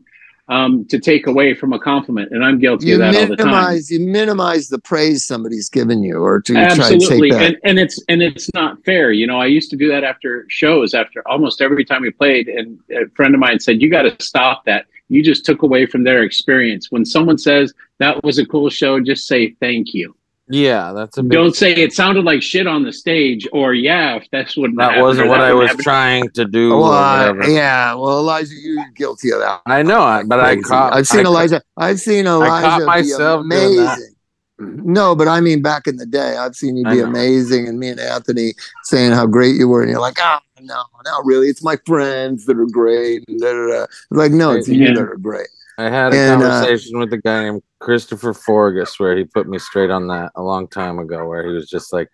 um, 0.49 0.85
to 0.87 0.99
take 0.99 1.27
away 1.27 1.55
from 1.55 1.73
a 1.73 1.79
compliment, 1.79 2.33
and 2.33 2.45
I'm 2.45 2.59
guilty 2.59 2.87
You 2.87 2.95
of 2.95 3.01
that 3.01 3.15
all 3.15 3.27
the 3.27 3.37
time. 3.37 3.47
minimize 3.47 3.91
you 3.91 4.01
minimize 4.01 4.69
the 4.69 4.79
praise 4.79 5.25
somebody's 5.27 5.69
given 5.69 6.03
you, 6.03 6.17
or 6.17 6.41
to 6.43 6.57
Absolutely, 6.57 7.31
take 7.31 7.39
that? 7.39 7.47
and, 7.47 7.57
and 7.65 7.79
it's 7.79 8.03
and 8.09 8.23
it's 8.23 8.49
not 8.55 8.83
fair. 8.85 9.13
You 9.13 9.27
know, 9.27 9.39
I 9.39 9.47
used 9.47 9.71
to 9.71 9.77
do 9.77 9.89
that 9.89 10.05
after 10.05 10.47
shows. 10.49 10.95
After 10.95 11.27
almost 11.29 11.61
every 11.61 11.85
time 11.85 12.03
we 12.03 12.11
played, 12.11 12.49
and 12.49 12.79
a 12.91 13.09
friend 13.15 13.35
of 13.35 13.41
mine 13.41 13.61
said, 13.61 13.83
"You 13.83 13.91
got 13.91 14.03
to 14.03 14.17
stop 14.25 14.65
that. 14.65 14.87
You 15.09 15.23
just 15.23 15.45
took 15.45 15.63
away 15.63 15.87
from 15.87 16.05
their 16.05 16.23
experience." 16.23 16.91
When 16.91 17.05
someone 17.05 17.39
says 17.39 17.75
that 17.99 18.23
was 18.25 18.39
a 18.39 18.47
cool 18.47 18.71
show, 18.71 19.01
just 19.01 19.27
say 19.27 19.51
thank 19.61 19.93
you. 19.93 20.15
Yeah, 20.51 20.93
that's 20.93 21.19
a 21.19 21.23
big 21.23 21.33
Don't 21.33 21.55
say 21.55 21.75
it 21.75 21.93
sounded 21.93 22.25
like 22.25 22.43
shit 22.43 22.67
on 22.67 22.83
the 22.83 22.93
stage, 22.93 23.47
or 23.53 23.75
yeah, 23.75 24.17
if 24.17 24.27
that's 24.33 24.57
what 24.57 24.71
that 24.77 25.01
wasn't 25.01 25.29
what 25.29 25.41
I 25.41 25.53
was 25.53 25.71
trying 25.77 26.31
to 26.31 26.45
do. 26.45 26.71
well, 26.71 26.85
or 26.85 26.95
I- 26.95 27.31
whatever. 27.31 27.51
yeah. 27.51 27.95
Well, 27.95 28.19
Elijah, 28.19 28.55
you're 28.55 28.85
guilty 28.97 29.31
of 29.33 29.41
that. 29.41 29.61
I 29.67 29.83
know, 29.83 30.01
I- 30.03 30.23
but 30.25 30.41
I 30.41 30.57
caught. 30.61 30.95
I've 30.95 31.07
seen 31.07 31.27
I, 31.27 31.29
Elijah. 31.29 31.63
I've 31.77 32.01
seen 32.01 32.27
Elijah. 32.27 32.67
caught 32.67 32.81
be 32.81 32.87
myself 32.87 33.45
doing 33.49 33.77
that. 33.77 33.93
amazing. 33.95 34.15
No, 34.61 35.15
but 35.15 35.29
I 35.29 35.41
mean, 35.41 35.63
back 35.63 35.87
in 35.87 35.99
the 35.99 36.07
day, 36.07 36.37
I've 36.37 36.57
seen 36.57 36.77
you 36.77 36.85
be 36.85 36.99
amazing, 36.99 37.69
and 37.69 37.79
me 37.79 37.91
and 37.91 38.01
Anthony 38.01 38.55
saying 38.85 39.13
how 39.13 39.25
great 39.27 39.55
you 39.55 39.69
were, 39.69 39.83
and 39.83 39.91
you're 39.91 40.01
like, 40.01 40.17
oh 40.21 40.39
no, 40.61 40.83
not 41.05 41.25
really. 41.25 41.47
It's 41.49 41.63
my 41.63 41.77
friends 41.87 42.45
that 42.47 42.59
are 42.59 42.67
great. 42.67 43.23
And 43.29 43.39
da, 43.41 43.53
da, 43.53 43.67
da. 43.69 43.87
Like, 44.11 44.33
no, 44.33 44.53
it's 44.53 44.67
you 44.69 44.93
that 44.95 44.99
are 44.99 45.17
great. 45.17 45.47
I 45.79 45.85
had 45.85 46.13
a 46.13 46.17
And, 46.17 46.43
uh, 46.43 46.49
conversation 46.51 46.99
with 46.99 47.13
a 47.13 47.19
guy 47.19 47.45
named 47.45 47.63
Christopher 47.81 48.35
Forgus 48.35 48.99
where 48.99 49.17
he 49.17 49.25
put 49.25 49.49
me 49.49 49.59
straight 49.59 49.91
on 49.91 50.09
that 50.09 50.33
a 50.35 50.43
long 50.43 50.69
time 50.69 50.99
ago. 50.99 51.27
Where 51.27 51.47
he 51.47 51.53
was 51.53 51.69
just 51.69 51.93
like, 51.93 52.09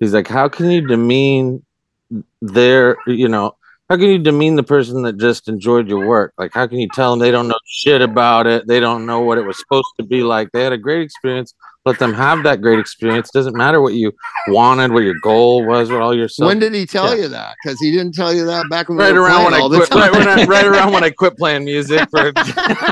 he's 0.00 0.14
like, 0.14 0.28
how 0.28 0.48
can 0.48 0.70
you 0.70 0.86
demean 0.86 1.64
their, 2.40 2.96
you 3.06 3.28
know, 3.28 3.56
how 3.88 3.96
can 3.96 4.06
you 4.06 4.18
demean 4.18 4.56
the 4.56 4.62
person 4.62 5.02
that 5.02 5.18
just 5.18 5.48
enjoyed 5.48 5.88
your 5.88 6.06
work? 6.06 6.32
Like, 6.38 6.52
how 6.54 6.66
can 6.66 6.78
you 6.78 6.88
tell 6.94 7.10
them 7.10 7.18
they 7.18 7.30
don't 7.30 7.48
know 7.48 7.58
shit 7.66 8.00
about 8.00 8.46
it? 8.46 8.66
They 8.66 8.80
don't 8.80 9.04
know 9.04 9.20
what 9.20 9.38
it 9.38 9.44
was 9.44 9.58
supposed 9.58 9.92
to 9.98 10.06
be 10.06 10.22
like. 10.22 10.50
They 10.52 10.62
had 10.62 10.72
a 10.72 10.78
great 10.78 11.02
experience. 11.02 11.54
Let 11.84 11.98
them 11.98 12.14
have 12.14 12.42
that 12.44 12.62
great 12.62 12.78
experience. 12.78 13.30
Doesn't 13.30 13.56
matter 13.56 13.80
what 13.80 13.92
you 13.92 14.12
wanted, 14.48 14.92
what 14.92 15.00
your 15.00 15.16
goal 15.22 15.66
was, 15.66 15.90
what 15.90 16.00
all 16.00 16.14
your 16.14 16.28
self. 16.28 16.48
when 16.48 16.58
did 16.58 16.72
he 16.72 16.86
tell 16.86 17.14
yeah. 17.14 17.24
you 17.24 17.28
that? 17.28 17.56
Because 17.62 17.78
he 17.78 17.90
didn't 17.90 18.14
tell 18.14 18.32
you 18.32 18.46
that 18.46 18.70
back 18.70 18.88
when 18.88 18.96
we 18.96 19.04
right 19.04 19.12
were 19.12 19.20
around 19.20 19.44
when 19.44 19.54
I 19.54 19.58
all 19.58 19.68
quit, 19.68 19.90
right, 19.90 20.10
when 20.10 20.26
I, 20.26 20.44
right 20.44 20.64
around 20.64 20.92
when 20.92 21.04
I 21.04 21.10
quit 21.18 21.36
playing 21.36 21.64
music 21.64 22.08
for 22.10 22.32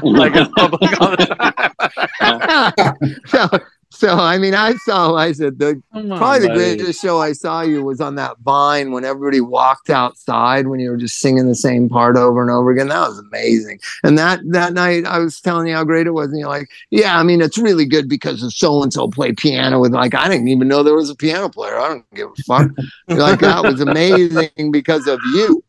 like 0.02 0.36
a 0.36 0.46
public 0.56 1.00
all 1.00 1.10
the 1.16 1.72
time. 2.20 3.20
so, 3.26 3.48
so 3.92 4.14
I 4.14 4.38
mean, 4.38 4.54
I 4.54 4.74
saw 4.76 5.08
Elijah. 5.08 5.50
The 5.50 5.82
on, 5.92 6.08
probably 6.08 6.40
the 6.40 6.48
buddy. 6.48 6.76
greatest 6.76 7.02
show 7.02 7.20
I 7.20 7.32
saw 7.32 7.60
you 7.60 7.84
was 7.84 8.00
on 8.00 8.14
that 8.14 8.38
Vine 8.38 8.90
when 8.90 9.04
everybody 9.04 9.40
walked 9.40 9.90
outside 9.90 10.66
when 10.66 10.80
you 10.80 10.90
were 10.90 10.96
just 10.96 11.18
singing 11.18 11.46
the 11.46 11.54
same 11.54 11.88
part 11.88 12.16
over 12.16 12.40
and 12.40 12.50
over 12.50 12.70
again. 12.70 12.88
That 12.88 13.08
was 13.08 13.18
amazing. 13.18 13.80
And 14.02 14.16
that 14.18 14.40
that 14.46 14.72
night, 14.72 15.04
I 15.04 15.18
was 15.18 15.40
telling 15.40 15.66
you 15.68 15.74
how 15.74 15.84
great 15.84 16.06
it 16.06 16.12
was, 16.12 16.28
and 16.28 16.38
you're 16.38 16.48
like, 16.48 16.70
"Yeah, 16.90 17.18
I 17.18 17.22
mean, 17.22 17.42
it's 17.42 17.58
really 17.58 17.84
good 17.84 18.08
because 18.08 18.42
of 18.42 18.52
so 18.52 18.82
and 18.82 18.92
so 18.92 19.08
played 19.08 19.36
piano 19.36 19.78
with 19.78 19.92
like 19.92 20.14
I 20.14 20.26
didn't 20.28 20.48
even 20.48 20.68
know 20.68 20.82
there 20.82 20.94
was 20.94 21.10
a 21.10 21.14
piano 21.14 21.50
player. 21.50 21.78
I 21.78 21.88
don't 21.88 22.14
give 22.14 22.30
a 22.30 22.42
fuck. 22.44 22.70
You're 23.08 23.18
like 23.18 23.40
that 23.40 23.62
was 23.62 23.80
amazing 23.80 24.72
because 24.72 25.06
of 25.06 25.20
you." 25.34 25.62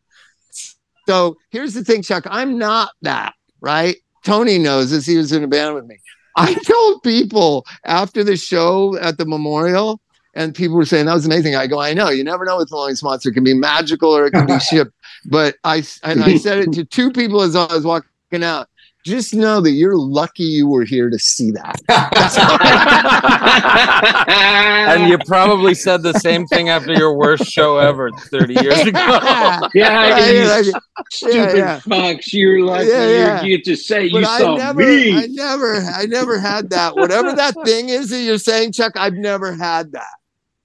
So 1.06 1.36
here's 1.50 1.74
the 1.74 1.84
thing, 1.84 2.02
Chuk. 2.02 2.24
I'm 2.26 2.56
not 2.58 2.92
that 3.02 3.34
right. 3.60 3.96
Tony 4.24 4.56
knows 4.56 4.90
this. 4.90 5.04
He 5.04 5.18
was 5.18 5.32
in 5.32 5.44
a 5.44 5.48
band 5.48 5.74
with 5.74 5.84
me. 5.84 5.98
I 6.36 6.54
told 6.54 7.02
people 7.02 7.64
after 7.84 8.24
the 8.24 8.36
show 8.36 8.96
at 8.98 9.18
the 9.18 9.26
memorial, 9.26 10.00
and 10.34 10.54
people 10.54 10.76
were 10.76 10.84
saying 10.84 11.06
that 11.06 11.14
was 11.14 11.26
amazing. 11.26 11.54
I 11.54 11.66
go, 11.66 11.80
I 11.80 11.94
know. 11.94 12.08
You 12.08 12.24
never 12.24 12.44
know 12.44 12.56
with 12.56 12.70
Thelonious 12.70 13.02
Monster. 13.02 13.30
It 13.30 13.34
can 13.34 13.44
be 13.44 13.54
magical 13.54 14.10
or 14.10 14.26
it 14.26 14.32
can 14.32 14.46
be 14.46 14.58
shipped. 14.60 14.92
But 15.26 15.56
I 15.64 15.84
and 16.02 16.22
I 16.24 16.36
said 16.38 16.58
it 16.58 16.72
to 16.72 16.84
two 16.84 17.12
people 17.12 17.40
as 17.42 17.54
I 17.54 17.72
was 17.72 17.84
walking 17.84 18.42
out. 18.42 18.68
Just 19.04 19.34
know 19.34 19.60
that 19.60 19.72
you're 19.72 19.98
lucky 19.98 20.44
you 20.44 20.66
were 20.66 20.84
here 20.84 21.10
to 21.10 21.18
see 21.18 21.50
that. 21.50 21.78
and 24.88 25.10
you 25.10 25.18
probably 25.26 25.74
said 25.74 26.02
the 26.02 26.14
same 26.14 26.46
thing 26.46 26.70
after 26.70 26.94
your 26.94 27.14
worst 27.14 27.44
show 27.44 27.76
ever 27.76 28.10
30 28.10 28.54
years 28.54 28.80
ago. 28.86 28.98
yeah, 29.74 30.10
Right, 30.10 30.34
you 30.34 30.44
like, 30.48 30.64
stupid 31.10 31.34
yeah, 31.34 31.54
yeah. 31.54 31.80
fucks. 31.80 32.32
You're 32.32 32.62
lucky 32.64 32.88
Yeah, 32.88 33.08
yeah. 33.10 33.42
you 33.42 33.56
get 33.58 33.64
to 33.66 33.76
say 33.76 34.08
But 34.08 34.20
you 34.22 34.26
I 34.26 34.38
saw 34.38 34.56
never, 34.56 34.80
me. 34.80 35.18
I 35.18 35.26
never, 35.26 35.76
I 35.76 36.06
never 36.06 36.38
had 36.38 36.70
that. 36.70 36.96
Whatever 36.96 37.34
that 37.34 37.54
thing 37.64 37.90
is 37.90 38.08
that 38.08 38.22
you're 38.22 38.38
saying, 38.38 38.72
Chuk, 38.72 38.96
I've 38.96 39.14
never 39.14 39.52
had 39.54 39.92
that. 39.92 40.14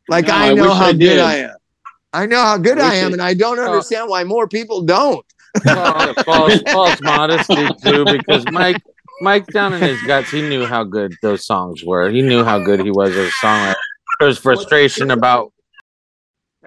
Like 0.07 0.27
No, 0.27 0.33
I 0.35 0.51
I 0.51 0.53
know 0.53 0.63
wish 0.69 0.77
how 0.77 0.85
I 0.85 0.93
good. 0.93 1.19
I 1.19 1.35
am. 1.35 1.55
I 2.13 2.25
know 2.25 2.41
how 2.41 2.57
good 2.57 2.79
I 2.79 2.93
I, 2.93 2.95
am, 2.95 3.09
I- 3.09 3.13
and 3.13 3.21
I 3.21 3.33
don't 3.33 3.59
oh. 3.59 3.65
understand 3.65 4.09
why 4.09 4.23
more 4.23 4.47
people 4.47 4.81
don't. 4.81 5.25
False, 6.23 6.61
false 6.71 7.01
modesty 7.01 7.67
too, 7.83 8.05
because 8.05 8.45
Mike, 8.51 8.81
Mike 9.21 9.47
down 9.47 9.73
in 9.73 9.81
his 9.81 10.01
guts, 10.03 10.31
he 10.31 10.41
knew 10.41 10.65
how 10.65 10.83
good 10.83 11.13
those 11.21 11.45
songs 11.45 11.83
were. 11.83 12.09
He 12.09 12.21
knew 12.21 12.43
how 12.43 12.59
good 12.59 12.79
he 12.81 12.91
was 12.91 13.11
as 13.15 13.27
a 13.27 13.45
songwriter. 13.45 13.75
There's 14.19 14.37
frustration 14.37 15.11
about 15.11 15.51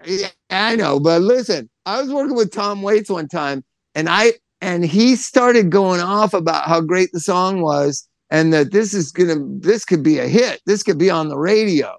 Yeah, 0.05 0.28
I 0.51 0.76
know, 0.76 0.99
but 0.99 1.22
listen, 1.22 1.68
I 1.87 2.01
was 2.01 2.12
working 2.12 2.37
with 2.37 2.53
Tom 2.53 2.83
Waits 2.83 3.11
one 3.11 3.28
time, 3.28 3.64
and 3.95 4.09
I 4.09 4.35
and 4.61 4.85
he 4.85 5.16
started 5.16 5.70
going 5.70 6.01
off 6.01 6.35
about 6.35 6.66
how 6.66 6.80
great 6.80 7.11
the 7.12 7.20
song 7.20 7.61
was, 7.61 8.09
and 8.30 8.53
that 8.53 8.72
this 8.72 8.95
is 8.95 9.12
gonna, 9.12 9.37
this 9.61 9.85
could 9.85 10.03
be 10.03 10.18
a 10.18 10.28
hit, 10.28 10.61
this 10.66 10.83
could 10.83 10.99
be 10.99 11.11
on 11.11 11.28
the 11.28 11.39
radio, 11.39 11.95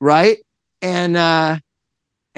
right? 0.00 0.38
And 0.82 1.16
uh, 1.16 1.58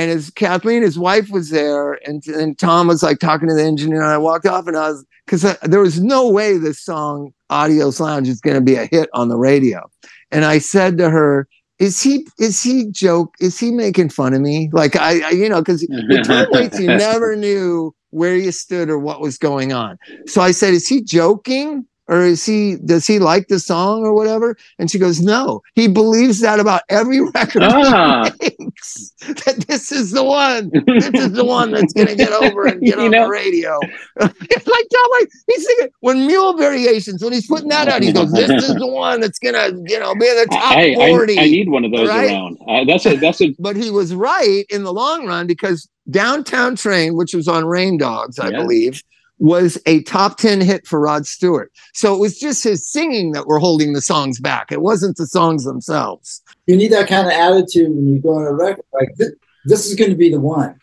and 0.01 0.11
his 0.11 0.31
Kathleen, 0.31 0.81
his 0.81 0.99
wife, 0.99 1.29
was 1.29 1.51
there, 1.51 1.93
and 2.07 2.27
and 2.27 2.59
Tom 2.59 2.87
was 2.87 3.03
like 3.03 3.19
talking 3.19 3.49
to 3.49 3.55
the 3.55 3.63
engineer, 3.63 4.01
and 4.01 4.11
I 4.11 4.17
walked 4.17 4.47
off, 4.47 4.67
and 4.67 4.75
I 4.75 4.89
was 4.89 5.05
because 5.27 5.45
uh, 5.45 5.57
there 5.63 5.81
was 5.81 6.01
no 6.01 6.31
way 6.31 6.57
this 6.57 6.81
song 6.81 7.35
Adios 7.51 8.01
Lounge 8.01 8.27
is 8.27 8.41
gonna 8.41 8.63
be 8.63 8.77
a 8.77 8.87
hit 8.87 9.11
on 9.13 9.29
the 9.29 9.37
radio, 9.37 9.91
and 10.31 10.47
I 10.47 10.59
said 10.59 10.97
to 10.99 11.11
her 11.11 11.47
is 11.79 12.03
he 12.03 12.27
is 12.39 12.63
he 12.63 12.91
joke 12.91 13.35
is 13.41 13.61
he 13.61 13.73
making 13.73 14.09
fun 14.09 14.33
of 14.33 14.41
me? 14.41 14.71
Like 14.73 14.97
i, 14.97 15.21
I 15.21 15.31
you 15.31 15.51
know 15.51 15.61
because 15.61 15.87
with 16.09 16.27
Tom 16.27 16.47
Waits 16.51 16.81
you 16.81 16.87
never 16.87 17.37
knew 17.37 17.95
where 18.09 18.37
you 18.37 18.53
stood 18.53 18.89
or 18.89 18.99
what 18.99 19.21
was 19.21 19.37
going 19.37 19.75
on. 19.75 19.99
So 20.27 20.41
i 20.41 20.51
said 20.51 20.73
is 20.73 20.89
he 20.89 21.03
joking 21.03 21.87
or 22.11 22.21
is 22.23 22.45
he 22.45 22.77
does 22.85 23.07
he 23.07 23.19
like 23.19 23.49
the 23.49 23.59
song 23.59 24.03
or 24.05 24.13
whatever 24.13 24.57
and 24.79 24.91
she 24.91 24.99
goes 24.99 25.21
no 25.21 25.63
he 25.75 25.89
believes 25.89 26.41
that 26.41 26.61
about 26.61 26.83
every 26.91 27.21
record 27.35 27.63
Ah. 27.63 28.31
makes 28.43 29.13
that 29.45 29.65
this 29.69 29.93
is 29.93 30.11
the 30.11 30.23
one. 30.25 30.71
This 30.87 31.07
is 31.15 31.33
the 31.33 31.45
one 31.45 31.71
that's 31.71 31.93
gonna 31.93 32.15
get 32.17 32.33
over 32.33 32.67
and 32.67 32.81
get 32.85 32.99
You 32.99 33.05
on 33.07 33.11
know? 33.13 33.25
the 33.25 33.31
radio. 33.31 33.79
It's 34.21 34.67
like 34.67 34.87
Tom, 34.93 35.11
like 35.21 35.29
he's 35.47 35.65
thinking 35.67 35.89
when 36.01 36.27
Mule 36.27 36.57
Variations, 36.57 37.23
when 37.23 37.33
he's 37.33 37.47
putting 37.47 37.69
that 37.69 37.89
out, 37.89 38.03
he 38.03 38.13
goes, 38.13 38.33
"This 38.33 38.51
is 38.51 38.75
the 38.75 38.87
one 38.87 39.21
that's 39.21 39.39
gonna, 39.39 39.69
you 39.87 39.99
know, 39.99 40.15
be 40.15 40.27
in 40.29 40.37
the 40.37 40.47
top 40.51 40.77
I, 40.77 40.95
40. 40.95 41.39
I 41.39 41.45
need 41.45 41.69
one 41.71 41.85
of 41.85 41.93
those 41.93 42.09
right? 42.09 42.29
around. 42.31 42.59
Uh, 42.69 42.85
that's 42.85 43.07
a 43.07 43.17
that's 43.17 43.41
a 43.41 43.55
but 43.59 43.77
he 43.77 43.91
was 43.91 44.15
right 44.15 44.65
in 44.71 44.83
the 44.83 44.93
long 44.93 45.27
run 45.27 45.47
because 45.47 45.89
Downtown 46.11 46.75
Train, 46.77 47.15
which 47.15 47.33
was 47.35 47.47
on 47.49 47.65
Rain 47.67 47.97
Dogs, 47.99 48.39
I 48.39 48.49
Yeah. 48.51 48.57
believe, 48.63 49.03
was 49.41 49.79
a 49.87 50.03
top 50.03 50.37
10 50.37 50.61
hit 50.61 50.87
for 50.87 51.01
Rod 51.01 51.27
Stewart. 51.27 51.73
So 51.95 52.15
it 52.15 52.19
was 52.19 52.39
just 52.39 52.63
his 52.63 52.87
singing 52.87 53.33
that 53.33 53.47
were 53.47 53.59
holding 53.59 53.95
the 53.95 54.03
songs 54.03 54.39
back. 54.39 54.71
It 54.71 54.83
wasn't 54.83 55.17
the 55.17 55.27
songs 55.27 55.65
themselves. 55.65 56.43
You 56.67 56.77
need 56.77 56.93
that 56.93 57.09
kind 57.09 57.27
of 57.27 57.33
attitude 57.33 57.89
when 57.89 58.07
you 58.07 58.21
go 58.21 58.37
on 58.37 58.47
a 58.47 58.53
record. 58.53 58.85
Like 58.93 59.09
this, 59.17 59.33
this 59.65 59.87
is 59.87 59.95
going 59.95 60.11
to 60.11 60.17
be 60.17 60.31
the 60.31 60.41
one. 60.41 60.79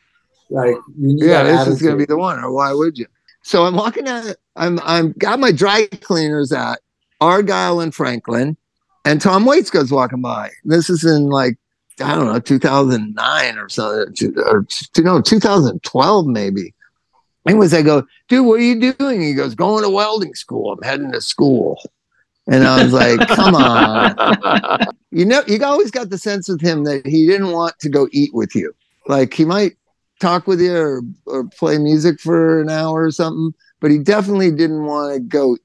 Like 0.50 0.76
you 0.98 1.14
need 1.14 1.24
Yeah, 1.24 1.44
that 1.44 1.66
this 1.66 1.76
is 1.76 1.82
going 1.82 1.94
to 1.94 2.00
be 2.00 2.06
the 2.06 2.18
one, 2.18 2.40
or 2.40 2.52
why 2.52 2.74
would 2.74 2.98
you? 2.98 3.06
So 3.44 3.66
I'm 3.66 3.76
walking 3.76 4.08
at, 4.08 4.38
I'm, 4.56 4.80
I'm 4.84 5.14
got 5.14 5.40
my 5.40 5.52
dry 5.52 5.88
cleaners 6.02 6.52
at 6.52 6.80
Argyle 7.22 7.80
and 7.80 7.94
Franklin, 7.94 8.58
and 9.06 9.22
Tom 9.22 9.46
Waits 9.46 9.70
goes 9.70 9.92
walking 9.92 10.22
by. 10.22 10.50
This 10.64 10.90
is 10.90 11.06
in 11.06 11.30
like, 11.30 11.58
I 12.02 12.16
don't 12.16 12.26
know, 12.26 12.40
2009 12.40 13.58
or 13.58 13.70
something, 13.70 14.34
or 14.38 14.66
no, 14.98 15.22
2012 15.22 16.26
maybe. 16.26 16.74
Anyways, 17.48 17.74
I 17.74 17.82
go, 17.82 18.06
dude, 18.28 18.46
what 18.46 18.60
are 18.60 18.64
you 18.64 18.92
doing? 18.92 19.22
He 19.22 19.34
goes, 19.34 19.56
going 19.56 19.84
to 19.84 19.90
welding 19.90 20.36
school. 20.36 20.74
I'm 20.74 20.84
heading 20.84 21.12
to 21.14 21.22
school. 21.22 21.82
And 22.50 22.66
I 22.66 22.84
was 22.84 22.94
like, 22.94 23.28
come 23.28 23.56
on. 23.56 24.86
You 25.10 25.26
know, 25.26 25.42
you 25.48 25.64
always 25.64 25.90
got 25.90 26.12
the 26.12 26.18
sense 26.18 26.48
with 26.48 26.62
him 26.62 26.84
that 26.84 27.08
he 27.08 27.26
didn't 27.26 27.52
want 27.52 27.80
to 27.80 27.90
go 27.90 28.08
eat 28.12 28.36
with 28.36 28.54
you. 28.54 28.76
Like 29.08 29.34
he 29.34 29.46
might 29.46 29.78
talk 30.20 30.46
with 30.46 30.62
you 30.62 30.76
or, 30.76 31.02
or 31.26 31.46
play 31.46 31.78
music 31.78 32.20
for 32.20 32.62
an 32.62 32.70
hour 32.70 33.04
or 33.04 33.12
something, 33.12 33.54
but 33.80 33.90
he 33.90 33.98
definitely 33.98 34.52
didn't 34.52 34.84
want 34.84 35.14
to 35.14 35.20
go 35.20 35.58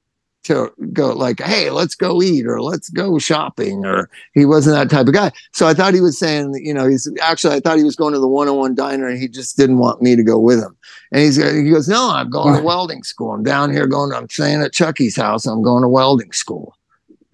to 0.45 0.71
go 0.91 1.13
like, 1.13 1.39
hey, 1.41 1.69
let's 1.69 1.95
go 1.95 2.21
eat 2.21 2.45
or 2.45 2.61
let's 2.61 2.89
go 2.89 3.17
shopping 3.17 3.85
or 3.85 4.09
he 4.33 4.45
wasn't 4.45 4.75
that 4.75 4.93
type 4.93 5.07
of 5.07 5.13
guy. 5.13 5.31
So 5.53 5.67
I 5.67 5.73
thought 5.73 5.93
he 5.93 6.01
was 6.01 6.19
saying, 6.19 6.53
you 6.61 6.73
know, 6.73 6.87
he's 6.87 7.09
actually 7.21 7.55
I 7.55 7.59
thought 7.59 7.77
he 7.77 7.83
was 7.83 7.95
going 7.95 8.13
to 8.13 8.19
the 8.19 8.27
101 8.27 8.75
diner 8.75 9.07
and 9.07 9.19
he 9.19 9.27
just 9.27 9.55
didn't 9.55 9.77
want 9.77 10.01
me 10.01 10.15
to 10.15 10.23
go 10.23 10.37
with 10.37 10.59
him. 10.59 10.75
And 11.13 11.21
he's 11.21 11.37
uh, 11.39 11.53
he 11.53 11.69
goes, 11.69 11.87
No, 11.87 12.09
I'm 12.09 12.29
going 12.29 12.55
to 12.57 12.63
welding 12.63 13.03
school. 13.03 13.31
I'm 13.31 13.43
down 13.43 13.71
here 13.71 13.87
going, 13.87 14.09
to, 14.11 14.17
I'm 14.17 14.27
staying 14.29 14.61
at 14.61 14.73
Chucky's 14.73 15.15
house. 15.15 15.45
I'm 15.45 15.61
going 15.61 15.83
to 15.83 15.87
welding 15.87 16.31
school. 16.33 16.75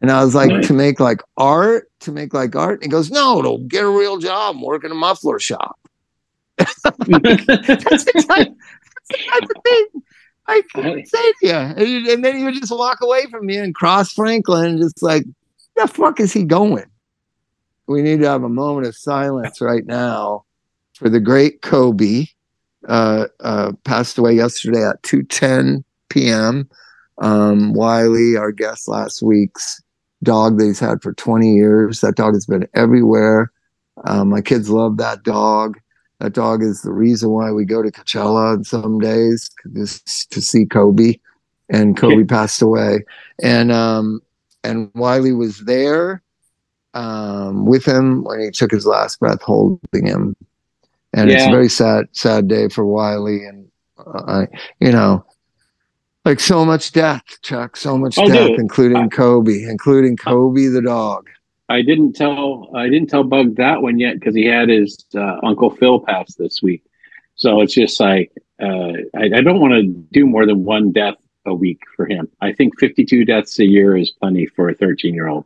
And 0.02 0.12
I 0.12 0.24
was 0.24 0.36
like, 0.36 0.50
Nice. 0.52 0.68
to 0.68 0.74
make 0.74 1.00
like 1.00 1.22
art, 1.38 1.90
to 2.02 2.12
make 2.12 2.34
like 2.34 2.56
art. 2.56 2.76
And 2.76 2.84
he 2.84 2.90
goes, 2.90 3.10
No, 3.10 3.42
to 3.42 3.58
get 3.68 3.84
a 3.84 3.90
real 3.90 4.18
job, 4.18 4.56
and 4.58 4.64
work 4.64 4.84
in 4.84 4.92
a 4.92 4.96
muffler 4.96 5.40
shop. 5.40 5.80
That's 6.58 6.76
the 6.84 8.26
type, 8.28 8.54
that's 9.08 9.08
the 9.10 9.18
type 9.32 9.44
of 9.44 9.64
thing 9.64 9.86
I 10.48 10.62
could 10.76 11.08
say 11.08 11.32
to 11.32 11.48
you. 11.48 11.54
And, 11.54 11.88
you- 11.88 12.14
and 12.14 12.26
then 12.26 12.38
he 12.38 12.44
would 12.44 12.56
just 12.56 12.76
walk 12.76 13.00
away 13.02 13.26
from 13.32 13.46
me 13.46 13.58
and 13.58 13.74
cross 13.74 14.12
Franklin, 14.12 14.66
and 14.66 14.78
just 14.80 15.02
like, 15.02 15.24
the 15.78 15.88
fuck 15.88 16.20
is 16.20 16.34
he 16.34 16.44
going? 16.44 16.86
We 17.88 18.02
need 18.02 18.20
to 18.20 18.28
have 18.28 18.44
a 18.44 18.50
moment 18.50 18.88
of 18.88 18.96
silence 18.96 19.62
right 19.62 19.86
now 19.86 20.44
for 20.96 21.08
the 21.10 21.20
great 21.22 21.62
Kobe. 21.62 22.26
Uh, 22.90 23.28
uh, 23.42 23.72
passed 23.84 24.18
away 24.18 24.34
yesterday 24.34 24.84
at 24.84 25.02
2:10 25.04 25.84
p.m. 26.10 26.68
Um, 27.20 27.74
Wiley, 27.74 28.36
our 28.36 28.52
guest 28.52 28.88
last 28.88 29.22
week's 29.22 29.82
dog 30.24 30.58
that 30.58 30.66
he's 30.66 30.80
had 30.80 31.02
for 31.02 31.14
20 31.14 31.54
years. 31.54 32.02
That 32.02 32.16
dog 32.16 32.34
has 32.34 32.46
been 32.46 32.68
everywhere. 32.74 33.52
Um, 34.06 34.30
my 34.30 34.42
kids 34.42 34.70
love 34.70 34.98
that 34.98 35.24
dog. 35.24 35.78
That 36.20 36.34
dog 36.34 36.64
is 36.64 36.82
the 36.82 36.92
reason 36.92 37.30
why 37.30 37.52
we 37.52 37.64
go 37.64 37.82
to 37.82 37.92
Coachella 37.92 38.54
on 38.54 38.64
some 38.64 39.00
days 39.00 39.50
just 39.74 40.32
to 40.32 40.42
see 40.42 40.66
Kobe. 40.66 41.20
And 41.70 41.96
Kobe 41.96 42.24
passed 42.24 42.62
away, 42.64 43.06
and 43.44 43.72
um, 43.72 44.22
and 44.64 44.90
Wiley 44.96 45.34
was 45.34 45.60
there 45.60 46.24
um, 46.96 47.68
with 47.68 47.86
him 47.86 48.24
when 48.24 48.40
he 48.40 48.50
took 48.50 48.72
his 48.72 48.88
last 48.88 49.20
breath, 49.20 49.44
holding 49.44 50.08
him. 50.08 50.36
And 51.14 51.30
it's 51.32 51.44
a 51.46 51.50
very 51.52 51.70
sad, 51.70 52.06
sad 52.12 52.48
day 52.48 52.68
for 52.70 52.86
Wiley. 52.86 53.46
And 53.46 53.68
uh, 53.98 54.22
I, 54.28 54.48
you 54.80 54.92
know, 54.92 55.26
like 56.26 56.40
so 56.40 56.64
much 56.66 56.92
death, 56.92 57.24
Chuk, 57.42 57.76
so 57.76 57.98
much 57.98 58.18
Oh, 58.20 58.28
death, 58.28 58.50
dude. 58.50 58.60
including 58.60 58.98
I- 58.98 59.08
Kobe, 59.08 59.64
including 59.64 60.18
Kobe 60.18 60.68
the 60.68 60.82
dog. 60.82 61.28
I 61.72 61.84
didn't 61.84 62.14
tell 62.14 62.72
I 62.76 62.90
didn't 62.90 63.10
tell 63.12 63.24
Bug 63.24 63.56
that 63.58 63.84
one 63.84 64.00
yet 64.00 64.16
because 64.20 64.34
he 64.34 64.44
had 64.46 64.70
his 64.70 64.98
uh, 65.16 65.38
Uncle 65.44 65.70
Phil 65.70 66.00
pass 66.00 66.34
this 66.34 66.64
week. 66.64 66.84
So 67.36 67.62
it's 67.62 67.76
just 67.76 68.00
like 68.00 68.32
uh, 68.60 68.94
I, 69.16 69.26
I 69.36 69.42
don't 69.42 69.60
want 69.62 69.74
to 69.74 69.84
do 70.12 70.26
more 70.26 70.48
than 70.48 70.64
one 70.64 70.92
death 70.92 71.14
a 71.46 71.54
week 71.54 71.82
for 71.96 72.08
him. 72.08 72.28
I 72.42 72.54
think 72.54 72.80
52 72.80 73.24
deaths 73.24 73.60
a 73.60 73.66
year 73.66 73.96
is 73.96 74.10
plenty 74.10 74.48
for 74.48 74.70
a 74.70 74.74
13 74.74 75.14
year 75.14 75.28
old. 75.28 75.46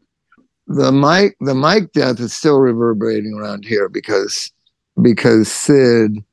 the 0.68 0.94
Mike 0.94 1.36
the 1.42 1.54
Mike 1.54 1.92
death 1.92 2.22
is 2.22 2.32
still 2.32 2.60
reverberating 2.60 3.34
around 3.34 3.66
here 3.66 3.90
because 3.90 4.50
because 5.02 5.52
Sid 5.52 6.24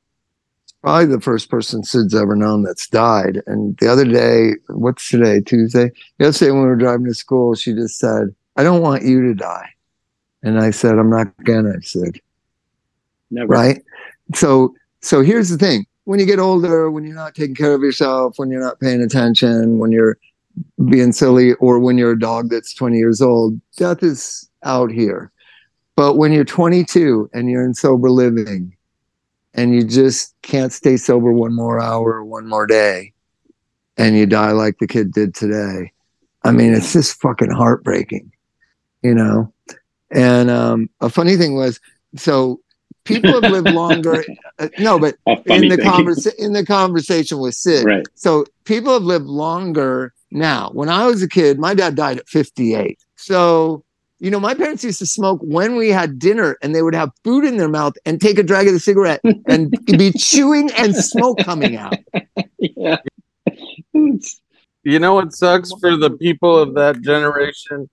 probably 0.81 1.05
the 1.05 1.21
first 1.21 1.49
person 1.49 1.83
Sid's 1.83 2.15
ever 2.15 2.35
known 2.35 2.63
that's 2.63 2.87
died. 2.87 3.41
And 3.45 3.77
the 3.77 3.87
other 3.87 4.05
day, 4.05 4.53
what's 4.69 5.07
today? 5.07 5.41
Tuesday? 5.41 5.91
Yesterday 6.19 6.51
when 6.51 6.61
we 6.61 6.67
were 6.67 6.75
driving 6.75 7.05
to 7.05 7.13
school, 7.13 7.55
she 7.55 7.73
just 7.73 7.99
said, 7.99 8.33
I 8.57 8.63
don't 8.63 8.81
want 8.81 9.03
you 9.03 9.21
to 9.27 9.33
die. 9.33 9.69
And 10.43 10.59
I 10.59 10.71
said, 10.71 10.97
I'm 10.97 11.09
not 11.09 11.27
gonna, 11.43 11.81
Sid. 11.81 12.19
Never. 13.29 13.47
Right? 13.47 13.83
So 14.33 14.73
so 15.01 15.21
here's 15.21 15.49
the 15.49 15.57
thing. 15.57 15.85
When 16.05 16.19
you 16.19 16.25
get 16.25 16.39
older, 16.39 16.89
when 16.89 17.03
you're 17.03 17.15
not 17.15 17.35
taking 17.35 17.55
care 17.55 17.73
of 17.73 17.81
yourself, 17.81 18.33
when 18.37 18.49
you're 18.49 18.63
not 18.63 18.79
paying 18.79 19.01
attention, 19.01 19.77
when 19.77 19.91
you're 19.91 20.17
being 20.89 21.11
silly, 21.11 21.53
or 21.55 21.79
when 21.79 21.97
you're 21.97 22.11
a 22.11 22.19
dog 22.19 22.49
that's 22.49 22.73
20 22.73 22.97
years 22.97 23.21
old, 23.21 23.59
death 23.77 24.03
is 24.03 24.49
out 24.63 24.91
here. 24.91 25.31
But 26.01 26.15
when 26.17 26.31
you're 26.31 26.43
22 26.43 27.29
and 27.31 27.47
you're 27.47 27.63
in 27.63 27.75
sober 27.75 28.09
living 28.09 28.75
and 29.53 29.71
you 29.75 29.83
just 29.83 30.33
can't 30.41 30.73
stay 30.73 30.97
sober 30.97 31.31
one 31.31 31.53
more 31.53 31.79
hour 31.79 32.13
or 32.13 32.25
one 32.25 32.47
more 32.47 32.65
day 32.65 33.13
and 33.97 34.17
you 34.17 34.25
die 34.25 34.49
like 34.49 34.79
the 34.79 34.87
kid 34.87 35.11
did 35.13 35.35
today, 35.35 35.91
I 36.43 36.53
mean, 36.53 36.73
it's 36.73 36.91
just 36.91 37.21
fucking 37.21 37.51
heartbreaking, 37.51 38.31
you 39.03 39.13
know? 39.13 39.53
And 40.09 40.49
um, 40.49 40.89
a 41.01 41.09
funny 41.11 41.37
thing 41.37 41.53
was, 41.53 41.79
so 42.15 42.61
people 43.03 43.39
have 43.39 43.51
lived 43.51 43.69
longer. 43.69 44.25
uh, 44.57 44.69
no, 44.79 44.97
but 44.97 45.17
in 45.27 45.67
the 45.67 45.77
conversa- 45.77 46.39
in 46.39 46.53
the 46.53 46.65
conversation 46.65 47.37
with 47.37 47.53
Sid, 47.53 47.85
Right. 47.85 48.07
so 48.15 48.45
people 48.65 48.91
have 48.91 49.03
lived 49.03 49.27
longer 49.27 50.15
now. 50.31 50.71
When 50.73 50.89
I 50.89 51.05
was 51.05 51.21
a 51.21 51.29
kid, 51.29 51.59
my 51.59 51.75
dad 51.75 51.93
died 51.93 52.17
at 52.17 52.27
58. 52.27 52.97
So, 53.17 53.83
you 54.21 54.29
know, 54.29 54.39
my 54.39 54.53
parents 54.53 54.83
used 54.83 54.99
to 54.99 55.07
smoke 55.07 55.39
when 55.41 55.75
we 55.75 55.89
had 55.89 56.19
dinner 56.19 56.55
and 56.61 56.75
they 56.75 56.83
would 56.83 56.93
have 56.93 57.09
food 57.23 57.43
in 57.43 57.57
their 57.57 57.67
mouth 57.67 57.93
and 58.05 58.21
take 58.21 58.37
a 58.37 58.43
drag 58.43 58.67
of 58.67 58.73
the 58.73 58.79
cigarette 58.79 59.19
and 59.47 59.71
be 59.97 60.11
chewing 60.11 60.69
and 60.77 60.95
smoke 60.95 61.39
coming 61.39 61.75
out. 61.75 61.95
yeah. 62.59 62.97
You 63.93 64.99
know 64.99 65.15
what 65.15 65.33
sucks 65.33 65.71
for 65.81 65.97
the 65.97 66.11
people 66.11 66.55
of 66.55 66.75
that 66.75 67.01
generation? 67.01 67.89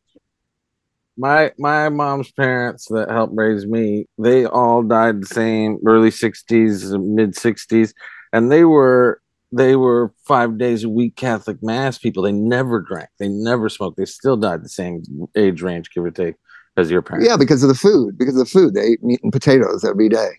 My 1.17 1.51
my 1.59 1.89
mom's 1.89 2.31
parents 2.31 2.89
that 2.91 3.11
helped 3.11 3.33
raise 3.35 3.67
me, 3.67 4.07
they 4.19 4.45
all 4.45 4.83
died 4.83 5.23
the 5.23 5.27
same 5.27 5.79
early 5.87 6.11
sixties, 6.11 6.93
mid 6.93 7.37
sixties, 7.37 7.95
and 8.35 8.53
they 8.53 8.65
were 8.65 9.23
they 9.51 9.77
were 9.77 10.13
five 10.25 10.59
days 10.59 10.85
a 10.85 10.89
week 10.89 11.17
Catholic 11.17 11.63
mass 11.63 11.99
people. 11.99 12.23
They 12.23 12.33
never 12.33 12.81
drank, 12.81 13.09
they 13.19 13.29
never 13.29 13.69
smoked. 13.69 13.97
They 13.97 14.05
still 14.05 14.37
died 14.37 14.63
the 14.65 14.69
same 14.69 15.03
age 15.37 15.63
range, 15.63 15.91
give 15.91 16.05
or 16.05 16.11
take, 16.11 16.35
as 16.77 16.91
your 16.91 17.03
parents. 17.03 17.29
Yeah, 17.29 17.37
because 17.37 17.63
of 17.63 17.69
the 17.69 17.75
food, 17.75 18.19
because 18.19 18.37
of 18.37 18.47
the 18.47 18.51
food. 18.51 18.75
They 18.75 18.83
ate 18.83 19.03
meat 19.03 19.21
and 19.23 19.33
potatoes 19.33 19.85
every 19.85 20.09
day. 20.09 20.31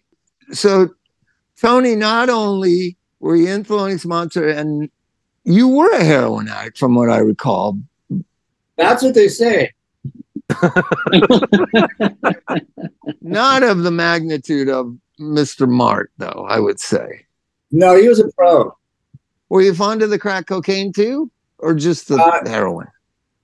So, 0.52 0.90
Tony, 1.60 1.96
not 1.96 2.30
only 2.30 2.98
were 3.20 3.36
you 3.36 3.50
influenced 3.50 4.06
monster 4.06 4.48
and 4.48 4.90
you 5.44 5.68
were 5.68 5.92
a 5.92 6.04
heroin 6.04 6.48
addict, 6.48 6.78
from 6.78 6.96
what 6.96 7.10
I 7.10 7.18
recall. 7.18 7.80
That's 8.78 9.04
what 9.04 9.14
they 9.16 9.28
say. 9.28 9.74
Not 13.22 13.64
of 13.64 13.84
the 13.84 13.92
magnitude 13.92 14.70
of 14.70 14.96
Mr. 15.20 15.68
Martt, 15.68 16.12
though, 16.18 16.46
I 16.48 16.60
would 16.60 16.80
say. 16.80 17.26
No, 17.72 18.00
he 18.00 18.08
was 18.08 18.20
a 18.20 18.30
pro. 18.38 18.76
Were 19.50 19.62
you 19.62 19.74
fond 19.74 20.02
of 20.02 20.10
the 20.10 20.20
crack 20.20 20.46
cocaine 20.48 20.94
too, 20.94 21.30
or 21.58 21.74
just 21.74 22.08
the 22.08 22.16
Uh, 22.16 22.48
heroin? 22.50 22.88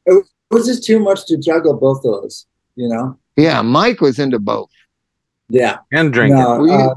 It 0.05 0.23
was 0.51 0.67
just 0.67 0.83
too 0.83 0.99
much 0.99 1.25
to 1.27 1.37
juggle 1.37 1.73
both 1.73 1.97
of 2.05 2.21
those, 2.21 2.45
you 2.75 2.87
know? 2.87 3.17
Yeah, 3.35 3.61
Mike 3.63 4.01
was 4.01 4.19
into 4.19 4.39
both. 4.39 4.69
Yeah. 5.49 5.77
and 5.91 6.11
drinking. 6.13 6.39
No, 6.39 6.63
you- 6.65 6.71
uh, 6.71 6.95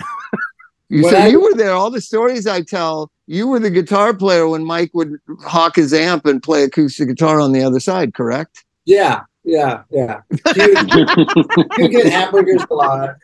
You 0.88 1.04
said 1.04 1.22
I- 1.22 1.26
you 1.28 1.40
were 1.40 1.54
there. 1.54 1.72
All 1.72 1.90
the 1.90 2.00
stories 2.00 2.46
I 2.46 2.62
tell, 2.62 3.10
you 3.26 3.46
were 3.46 3.60
the 3.60 3.70
guitar 3.70 4.12
player 4.12 4.48
when 4.48 4.64
Mike 4.64 4.90
would 4.92 5.18
hawk 5.42 5.76
his 5.76 5.92
amp 5.94 6.26
and 6.26 6.42
play 6.42 6.64
acoustic 6.64 7.08
guitar 7.08 7.40
on 7.40 7.52
the 7.52 7.62
other 7.62 7.80
side, 7.80 8.14
correct? 8.14 8.64
yeah. 8.84 9.22
Yeah, 9.42 9.84
yeah. 9.90 10.20
He 10.54 10.66
would, 10.66 10.92
he 10.92 11.82
would 11.82 11.90
get 11.90 12.12
hamburgers 12.12 12.62
a 12.70 12.74
lot. 12.74 13.16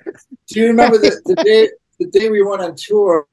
Do 0.47 0.59
you 0.61 0.67
remember 0.69 0.97
the, 0.97 1.21
the 1.27 1.35
day 1.35 1.69
the 2.01 2.07
day 2.07 2.31
we 2.31 2.43
went 2.43 2.63
on 2.63 2.75
tour? 2.75 3.27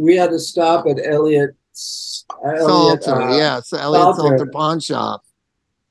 We 0.00 0.16
had 0.16 0.30
to 0.30 0.38
stop 0.38 0.86
at 0.86 0.98
Elliot's 1.04 2.24
Elliot, 2.44 3.02
Salter, 3.02 3.20
uh, 3.22 3.36
yeah. 3.36 3.60
So 3.60 3.76
Elliot 3.76 4.16
Salter. 4.16 4.38
Salter 4.38 4.50
Pawn 4.50 4.80
Shop. 4.80 5.22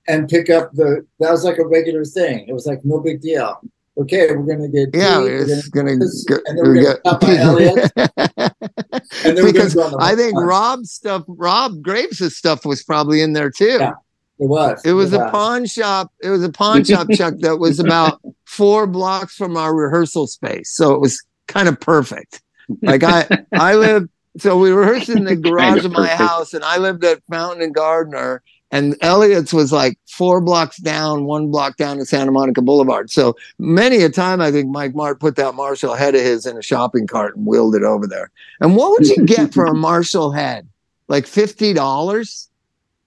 and 0.07 0.27
pick 0.27 0.49
up 0.49 0.71
the. 0.73 1.05
That 1.19 1.31
was 1.31 1.43
like 1.43 1.59
a 1.59 1.67
regular 1.67 2.03
thing. 2.05 2.47
It 2.47 2.53
was 2.53 2.65
like 2.65 2.83
no 2.83 2.99
big 2.99 3.21
deal. 3.21 3.59
Okay, 3.97 4.33
we're 4.33 4.55
gonna 4.55 4.69
get. 4.69 4.89
Yeah, 4.93 5.19
we're 5.19 5.45
gonna 5.73 5.97
this, 5.97 6.23
go, 6.23 6.37
and 6.45 6.57
then 6.57 6.65
we're 6.65 6.83
gonna 6.83 6.99
stop 6.99 7.23
and 9.25 9.37
then 9.37 9.43
we're 9.45 9.51
because 9.51 9.75
gonna 9.75 9.89
go 9.91 9.95
on 9.97 9.99
the 9.99 9.99
I 10.01 10.15
think 10.15 10.35
run. 10.35 10.45
Rob's 10.45 10.91
stuff, 10.91 11.23
Rob 11.27 11.81
Graves' 11.81 12.35
stuff 12.35 12.65
was 12.65 12.83
probably 12.83 13.21
in 13.21 13.33
there 13.33 13.51
too. 13.51 13.77
Yeah, 13.79 13.91
It 14.39 14.47
was. 14.47 14.81
It 14.85 14.93
was 14.93 15.13
a 15.13 15.19
was. 15.19 15.31
pawn 15.31 15.65
shop. 15.65 16.11
It 16.23 16.29
was 16.29 16.43
a 16.43 16.51
pawn 16.51 16.83
shop, 16.85 17.07
Chuk, 17.11 17.37
that 17.39 17.57
was 17.57 17.79
about 17.79 18.21
four 18.45 18.87
blocks 18.87 19.35
from 19.35 19.57
our 19.57 19.75
rehearsal 19.75 20.27
space. 20.27 20.71
So 20.73 20.93
it 20.93 21.01
was 21.01 21.21
kind 21.47 21.67
of 21.67 21.79
perfect. 21.79 22.41
Like 22.81 23.03
I, 23.03 23.27
I 23.53 23.75
lived. 23.75 24.09
So 24.37 24.57
we 24.57 24.71
rehearsed 24.71 25.09
in 25.17 25.23
the 25.25 25.35
garage 25.35 25.85
of 25.85 25.91
my 25.91 26.07
perfect. 26.07 26.17
house, 26.17 26.53
and 26.53 26.63
I 26.63 26.77
lived 26.77 27.03
at 27.03 27.21
Fountain 27.29 27.61
and 27.61 27.73
Gardner. 27.73 28.41
And 28.71 28.95
Elliot's 29.01 29.51
was 29.51 29.71
like 29.71 29.97
four 30.07 30.41
blocks 30.41 30.77
down, 30.77 31.25
one 31.25 31.49
block 31.49 31.75
down 31.77 31.97
to 31.97 32.05
Santa 32.05 32.31
Monica 32.31 32.61
Boulevard. 32.61 33.09
So 33.09 33.35
many 33.57 34.03
a 34.03 34.09
time, 34.09 34.41
I 34.41 34.51
think 34.51 34.69
Mike 34.69 34.93
Martt 34.93 35.19
put 35.19 35.35
that 35.37 35.55
Marshall 35.55 35.95
head 35.95 36.13
of 36.13 36.21
his 36.21 36.45
in 36.45 36.55
a 36.55 36.61
shopping 36.61 37.07
cart 37.07 37.35
and 37.35 37.47
wheeled 37.47 37.73
it 37.73 37.81
over 37.81 38.05
there. 38.05 38.29
And 38.61 38.75
what 38.75 38.91
would 38.91 39.07
you 39.07 39.25
get 39.25 39.55
for 39.55 39.65
a 39.65 39.73
Marshall 39.87 40.31
head? 40.31 40.67
Like 41.07 41.25
fifty 41.25 41.73
dollars? 41.73 42.47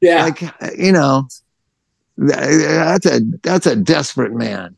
Yeah. 0.00 0.24
like 0.24 0.42
you 0.76 0.90
know 0.90 1.28
that's 2.18 3.06
a 3.06 3.20
that's 3.44 3.66
a 3.66 3.76
desperate 3.76 4.34
man 4.34 4.76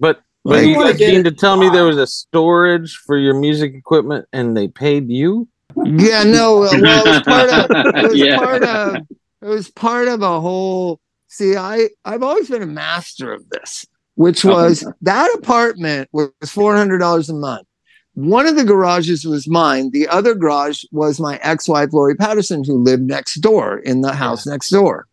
But 0.00 0.23
but 0.44 0.54
Like- 0.56 0.62
you 0.64 0.70
You 0.72 0.76
wanna 0.76 0.94
mean 0.94 1.24
to 1.24 1.30
tell 1.32 1.56
me 1.56 1.68
there 1.70 1.84
was 1.84 1.96
a 1.98 2.06
storage 2.06 2.96
for 3.06 3.16
your 3.18 3.34
music 3.34 3.74
equipment 3.74 4.26
and 4.32 4.56
they 4.56 4.68
paid 4.68 5.10
you? 5.10 5.48
yeah 5.76 6.22
no 6.22 6.60
well, 6.60 6.80
well, 6.80 7.04
it 7.04 7.10
was 7.10 7.22
part 7.22 7.50
of 7.50 7.70
it 7.96 8.08
was 8.10 8.16
Yeah. 8.16 8.36
part 8.38 8.62
of 8.62 8.96
it 9.42 9.46
was 9.46 9.70
part 9.72 10.06
of 10.08 10.22
a 10.22 10.40
whole 10.40 11.00
see 11.26 11.56
i 11.56 11.88
i've 12.04 12.22
always 12.22 12.48
been 12.48 12.62
a 12.62 12.66
master 12.66 13.32
of 13.32 13.48
this 13.50 13.84
which 14.14 14.44
was 14.44 14.86
that 15.02 15.34
apartment 15.34 16.08
was 16.12 16.30
$400 16.44 17.28
a 17.28 17.32
month. 17.32 17.66
One 18.14 18.46
of 18.46 18.54
the 18.54 18.62
garages 18.62 19.24
was 19.24 19.48
mine. 19.48 19.90
The 19.90 20.06
other 20.06 20.36
garage 20.36 20.84
was 20.92 21.18
my 21.18 21.40
ex-wife 21.42 21.92
lori 21.92 22.14
patterson 22.14 22.62
who 22.62 22.80
lived 22.80 23.02
next 23.02 23.40
door 23.40 23.78
in 23.78 24.02
the 24.02 24.12
house 24.12 24.46
next 24.46 24.70
door. 24.70 25.08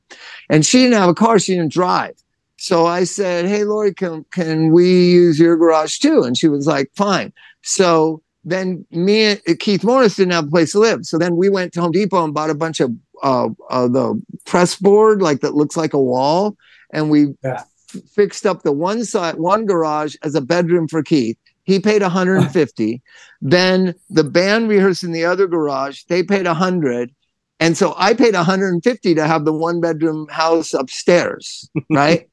And 0.52 0.64
she 0.64 0.84
didn't 0.84 1.00
have 1.00 1.10
a 1.10 1.16
car. 1.16 1.40
She 1.40 1.56
didn't 1.56 1.72
drive 1.72 2.14
so 2.62 2.86
i 2.86 3.04
said 3.04 3.46
hey 3.46 3.64
lori 3.64 3.92
can, 3.92 4.24
can 4.32 4.72
we 4.72 5.10
use 5.10 5.40
your 5.40 5.58
garage 5.58 5.98
too? 5.98 6.22
And 6.22 6.38
she 6.38 6.48
was 6.48 6.68
like 6.68 6.92
fine. 6.96 7.34
So 7.64 8.22
then 8.44 8.86
me 8.92 9.24
and 9.24 9.60
keith 9.60 9.84
morris 9.84 10.16
didn't 10.16 10.34
have 10.34 10.48
a 10.48 10.52
place 10.52 10.74
to 10.74 10.80
live. 10.80 11.06
So 11.06 11.18
then 11.18 11.36
we 11.36 11.50
went 11.50 11.74
to 11.74 11.82
home 11.82 11.92
depot 11.92 12.24
and 12.24 12.36
bought 12.36 12.52
a 12.52 12.56
bunch 12.56 12.80
of 12.80 12.92
uh, 13.24 13.50
uh 13.72 13.88
the 13.88 14.22
press 14.46 14.76
board 14.76 15.24
like 15.24 15.40
that 15.42 15.56
looks 15.56 15.76
like 15.76 15.94
a 15.94 16.02
wall. 16.12 16.56
And 16.94 17.10
we 17.10 17.34
Yeah. 17.44 17.64
f- 17.64 18.02
fixed 18.16 18.46
up 18.46 18.62
the 18.62 18.72
one 18.72 19.06
side 19.06 19.36
one 19.40 19.66
garage 19.66 20.16
as 20.22 20.36
a 20.36 20.42
bedroom 20.42 20.88
for 20.88 21.02
keith. 21.02 21.38
He 21.64 21.80
paid 21.80 22.04
150 22.04 23.02
then 23.42 23.96
the 24.12 24.24
band 24.24 24.70
rehearsed 24.70 25.04
in 25.04 25.14
the 25.14 25.26
other 25.26 25.48
garage. 25.48 26.04
They 26.04 26.22
paid 26.22 26.46
100 26.46 27.12
and 27.60 27.78
so 27.78 27.94
i 27.98 28.14
paid 28.14 28.34
150 28.34 29.16
to 29.16 29.28
have 29.28 29.46
the 29.46 29.54
one 29.54 29.80
bedroom 29.80 30.28
house 30.30 30.74
upstairs 30.74 31.70
right 31.92 32.28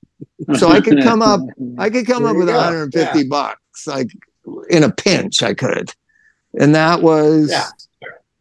so 0.56 0.68
i 0.70 0.80
could 0.80 1.02
come 1.02 1.22
up 1.22 1.40
I 1.78 1.90
could 1.90 2.06
come 2.06 2.22
There 2.24 2.32
up 2.32 2.36
with 2.36 2.48
go. 2.48 2.56
150 2.56 3.18
Yeah. 3.18 3.24
bucks, 3.28 3.86
like 3.86 4.08
in 4.70 4.82
a 4.82 4.90
pinch, 4.90 5.42
I 5.42 5.54
could. 5.54 5.90
And 6.58 6.74
that 6.74 7.02
was 7.02 7.50
Yeah. 7.50 7.66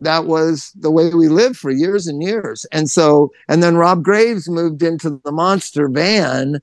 that 0.01 0.25
was 0.25 0.71
the 0.75 0.89
way 0.91 1.13
we 1.13 1.27
lived 1.27 1.57
for 1.57 1.69
years 1.71 2.07
and 2.07 2.21
years. 2.23 2.65
And 2.71 2.89
so, 2.89 3.31
and 3.47 3.61
then 3.61 3.75
Rob 3.77 4.03
Graves 4.03 4.47
moved 4.49 4.81
into 4.81 5.19
the 5.23 5.31
monster 5.31 5.87
van 5.87 6.59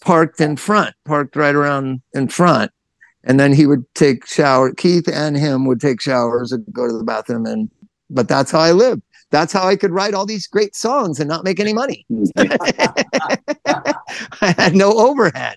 parked 0.00 0.40
in 0.40 0.56
front, 0.56 0.94
parked 1.04 1.34
right 1.36 1.54
around 1.54 2.02
in 2.12 2.28
front. 2.28 2.70
And 3.24 3.38
then 3.40 3.52
he 3.52 3.66
would 3.66 3.84
take 3.94 4.26
shower. 4.26 4.72
Keith 4.72 5.08
and 5.08 5.36
him 5.36 5.64
would 5.66 5.80
take 5.80 6.00
showers 6.00 6.52
and 6.52 6.64
go 6.72 6.86
to 6.86 6.96
the 6.96 7.04
bathroom. 7.04 7.46
And 7.46 7.70
but 8.10 8.28
that's 8.28 8.50
how 8.50 8.60
I 8.60 8.72
lived. 8.72 9.02
That's 9.32 9.52
how 9.52 9.66
I 9.66 9.76
could 9.76 9.90
write 9.92 10.12
all 10.12 10.26
these 10.26 10.46
great 10.46 10.76
songs 10.76 11.18
and 11.18 11.26
not 11.26 11.42
make 11.42 11.58
any 11.58 11.72
money. 11.72 12.04
I 13.66 14.54
had 14.58 14.74
no 14.74 14.92
overhead. 14.92 15.56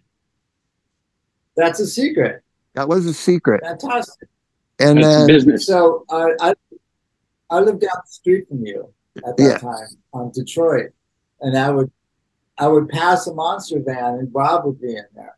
That's 1.57 1.82
a 1.82 1.86
secret. 1.88 2.41
That 2.73 2.88
was 2.88 3.05
a 3.05 3.13
secret. 3.13 3.61
Fantastic. 3.63 4.30
And 4.80 4.97
That's 5.03 5.07
then 5.17 5.28
business. 5.28 5.67
So 5.67 6.05
I, 6.09 6.32
I 6.39 6.53
I 7.49 7.59
lived 7.59 7.82
down 7.82 7.91
the 8.03 8.09
street 8.09 8.47
from 8.47 8.65
you 8.65 8.91
at 9.17 9.36
that 9.38 9.43
Yeah. 9.43 9.57
time 9.57 9.88
on 10.13 10.32
Detroit, 10.32 10.91
and 11.41 11.57
I 11.57 11.69
would 11.69 11.91
I 12.57 12.67
would 12.67 12.88
pass 12.89 13.28
a 13.28 13.34
monster 13.34 13.80
van, 13.86 14.15
and 14.15 14.30
Rob 14.34 14.65
would 14.65 14.80
be 14.82 14.95
in 14.95 15.03
there. 15.15 15.38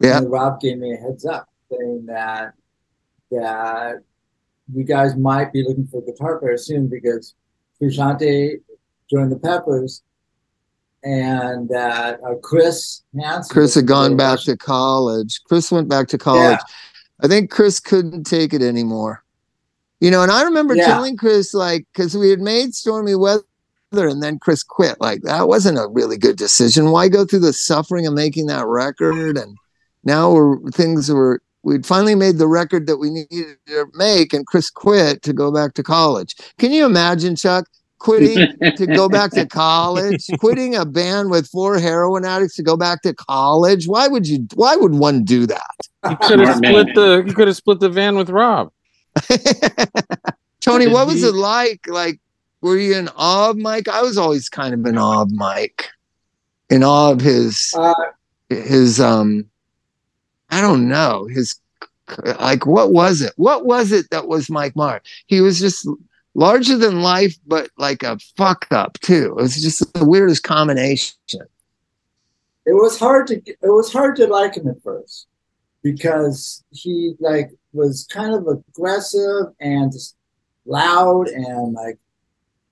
Yeah. 0.00 0.18
And 0.18 0.30
Rob 0.30 0.60
gave 0.60 0.78
me 0.78 0.92
a 0.92 0.96
heads 0.96 1.24
up 1.24 1.48
saying 1.70 2.04
that 2.06 2.52
that 3.30 4.00
you 4.72 4.84
guys 4.84 5.16
might 5.16 5.52
be 5.52 5.62
looking 5.66 5.86
for 5.86 5.98
a 6.02 6.04
guitar 6.04 6.38
player 6.38 6.56
soon 6.58 6.88
because 6.88 7.34
Frusciante 7.80 8.60
joined 9.10 9.32
the 9.32 9.38
Peppers, 9.38 10.02
and 11.02 11.68
that 11.68 12.20
uh, 12.22 12.34
Chris 12.42 13.02
Handsome. 13.18 13.52
Chris 13.52 13.74
had 13.74 13.86
gone 13.86 14.16
back 14.16 14.40
to 14.40 14.56
college. 14.56 15.40
Chris 15.44 15.72
went 15.72 15.88
back 15.88 16.08
to 16.08 16.18
college. 16.18 16.58
I 17.22 17.28
think 17.28 17.50
Chris 17.50 17.80
couldn't 17.80 18.24
take 18.24 18.52
it 18.52 18.62
anymore. 18.62 19.22
You 20.00 20.10
know, 20.10 20.22
and 20.22 20.32
I 20.32 20.42
remember 20.42 20.74
Yeah. 20.74 20.86
telling 20.86 21.16
Chris, 21.16 21.52
like, 21.52 21.86
because 21.92 22.16
we 22.16 22.30
had 22.30 22.40
made 22.40 22.74
Stormy 22.74 23.14
Weather 23.14 23.44
and 23.92 24.22
then 24.22 24.38
Chris 24.38 24.62
quit. 24.62 24.98
Like, 25.00 25.22
that 25.22 25.48
wasn't 25.48 25.78
a 25.78 25.88
really 25.88 26.16
good 26.16 26.36
decision. 26.36 26.90
Why 26.90 27.08
go 27.08 27.24
through 27.26 27.40
the 27.40 27.52
suffering 27.52 28.06
of 28.06 28.14
making 28.14 28.46
that 28.46 28.66
record? 28.66 29.36
And 29.36 29.56
now 30.04 30.32
we're 30.32 30.70
things 30.70 31.10
were, 31.10 31.42
we'd 31.62 31.86
finally 31.86 32.14
made 32.14 32.38
the 32.38 32.46
record 32.48 32.86
that 32.86 32.96
we 32.98 33.10
needed 33.10 33.56
to 33.66 33.86
make, 33.94 34.32
and 34.32 34.46
Chris 34.46 34.70
quit 34.70 35.22
to 35.22 35.32
go 35.32 35.52
back 35.52 35.74
to 35.74 35.82
college. 35.82 36.34
Can 36.58 36.72
you 36.72 36.84
imagine, 36.86 37.36
Chuk? 37.36 37.66
Quitting 37.98 38.56
to 38.76 38.86
go 38.86 39.10
back 39.10 39.30
to 39.32 39.44
college, 39.46 40.26
quitting 40.38 40.74
a 40.74 40.86
band 40.86 41.30
with 41.30 41.46
four 41.48 41.78
heroin 41.78 42.24
addicts 42.24 42.56
to 42.56 42.62
go 42.62 42.74
back 42.74 43.02
to 43.02 43.12
college. 43.12 43.86
Why 43.86 44.08
would 44.08 44.26
you? 44.26 44.46
Why 44.54 44.74
would 44.74 44.94
one 44.94 45.22
do 45.22 45.44
that? 45.46 45.76
You 46.08 46.16
could 46.22 46.40
have 46.40 46.56
Smart 46.56 46.60
man. 46.62 46.72
split 46.72 46.94
the 46.94 47.24
you 47.26 47.34
could 47.34 47.48
have 47.48 47.56
split 47.56 47.78
the 47.80 47.90
van 47.90 48.16
with 48.16 48.30
Rob. 48.30 48.72
Tony, 50.60 50.86
what 50.88 51.06
was 51.06 51.22
it 51.22 51.34
like? 51.34 51.80
Like, 51.86 52.20
were 52.62 52.78
you 52.78 52.96
in 52.96 53.08
awe 53.16 53.50
of 53.50 53.56
Mike? 53.58 53.88
I 53.88 54.02
was 54.02 54.16
always 54.16 54.48
kind 54.48 54.72
of 54.74 54.84
in 54.86 54.96
awe 54.98 55.22
of 55.22 55.32
Mike, 55.32 55.88
in 56.70 56.82
awe 56.82 57.10
of 57.12 57.20
his 57.20 57.74
Uh, 57.76 57.92
his 58.48 58.98
um, 59.00 59.44
I 60.50 60.60
don't 60.60 60.88
know 60.88 61.26
his 61.26 61.56
like 62.40 62.66
what 62.66 62.92
was 62.92 63.20
it? 63.20 63.32
What 63.36 63.64
was 63.64 63.92
it 63.92 64.10
that 64.10 64.26
was 64.26 64.50
Mike 64.50 64.74
Martt? 64.76 65.06
He 65.26 65.40
was 65.40 65.60
just 65.60 65.88
larger 66.34 66.76
than 66.76 67.02
life, 67.02 67.36
but 67.46 67.70
like 67.76 68.02
a 68.02 68.18
fuck 68.36 68.66
up 68.70 68.98
too. 69.00 69.36
It 69.38 69.42
was 69.42 69.60
just 69.60 69.92
the 69.94 70.04
weirdest 70.04 70.42
combination. 70.42 71.16
it 72.66 72.72
was 72.72 72.98
hard 72.98 73.28
to 73.28 73.36
it 73.46 73.58
was 73.62 73.92
hard 73.92 74.16
to 74.16 74.26
like 74.26 74.56
him 74.56 74.68
at 74.68 74.82
first 74.82 75.26
because 75.82 76.64
he 76.70 77.14
like 77.20 77.50
was 77.72 78.06
kind 78.10 78.34
of 78.34 78.46
aggressive 78.46 79.54
and 79.60 79.92
just 79.92 80.16
loud 80.66 81.28
and 81.28 81.72
like 81.72 81.98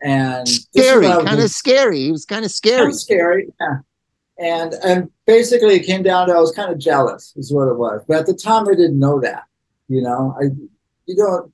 and 0.00 0.48
Scary, 0.48 1.06
what 1.06 1.12
I 1.12 1.16
was 1.18 1.26
kind 1.26 1.40
of 1.40 1.50
scary. 1.50 1.98
He 2.00 2.12
was 2.12 2.24
kind 2.24 2.44
of 2.44 2.50
kind 2.50 2.54
scary. 2.54 2.88
of 2.88 2.94
scary 2.94 3.48
yeah 3.60 3.78
and 4.38 4.74
and 4.84 5.10
basically 5.26 5.74
it 5.74 5.86
came 5.86 6.02
down 6.02 6.28
to 6.28 6.34
I 6.34 6.38
was 6.38 6.52
kind 6.52 6.72
of 6.72 6.78
jealous 6.78 7.34
is 7.36 7.52
what 7.52 7.68
it 7.68 7.76
was 7.76 8.02
but 8.06 8.18
at 8.18 8.26
the 8.26 8.34
time 8.34 8.68
I 8.68 8.72
didn't 8.72 8.98
know 8.98 9.20
that 9.20 9.44
you 9.88 10.02
know 10.02 10.36
I 10.40 10.44
you 11.06 11.16
don't 11.16 11.52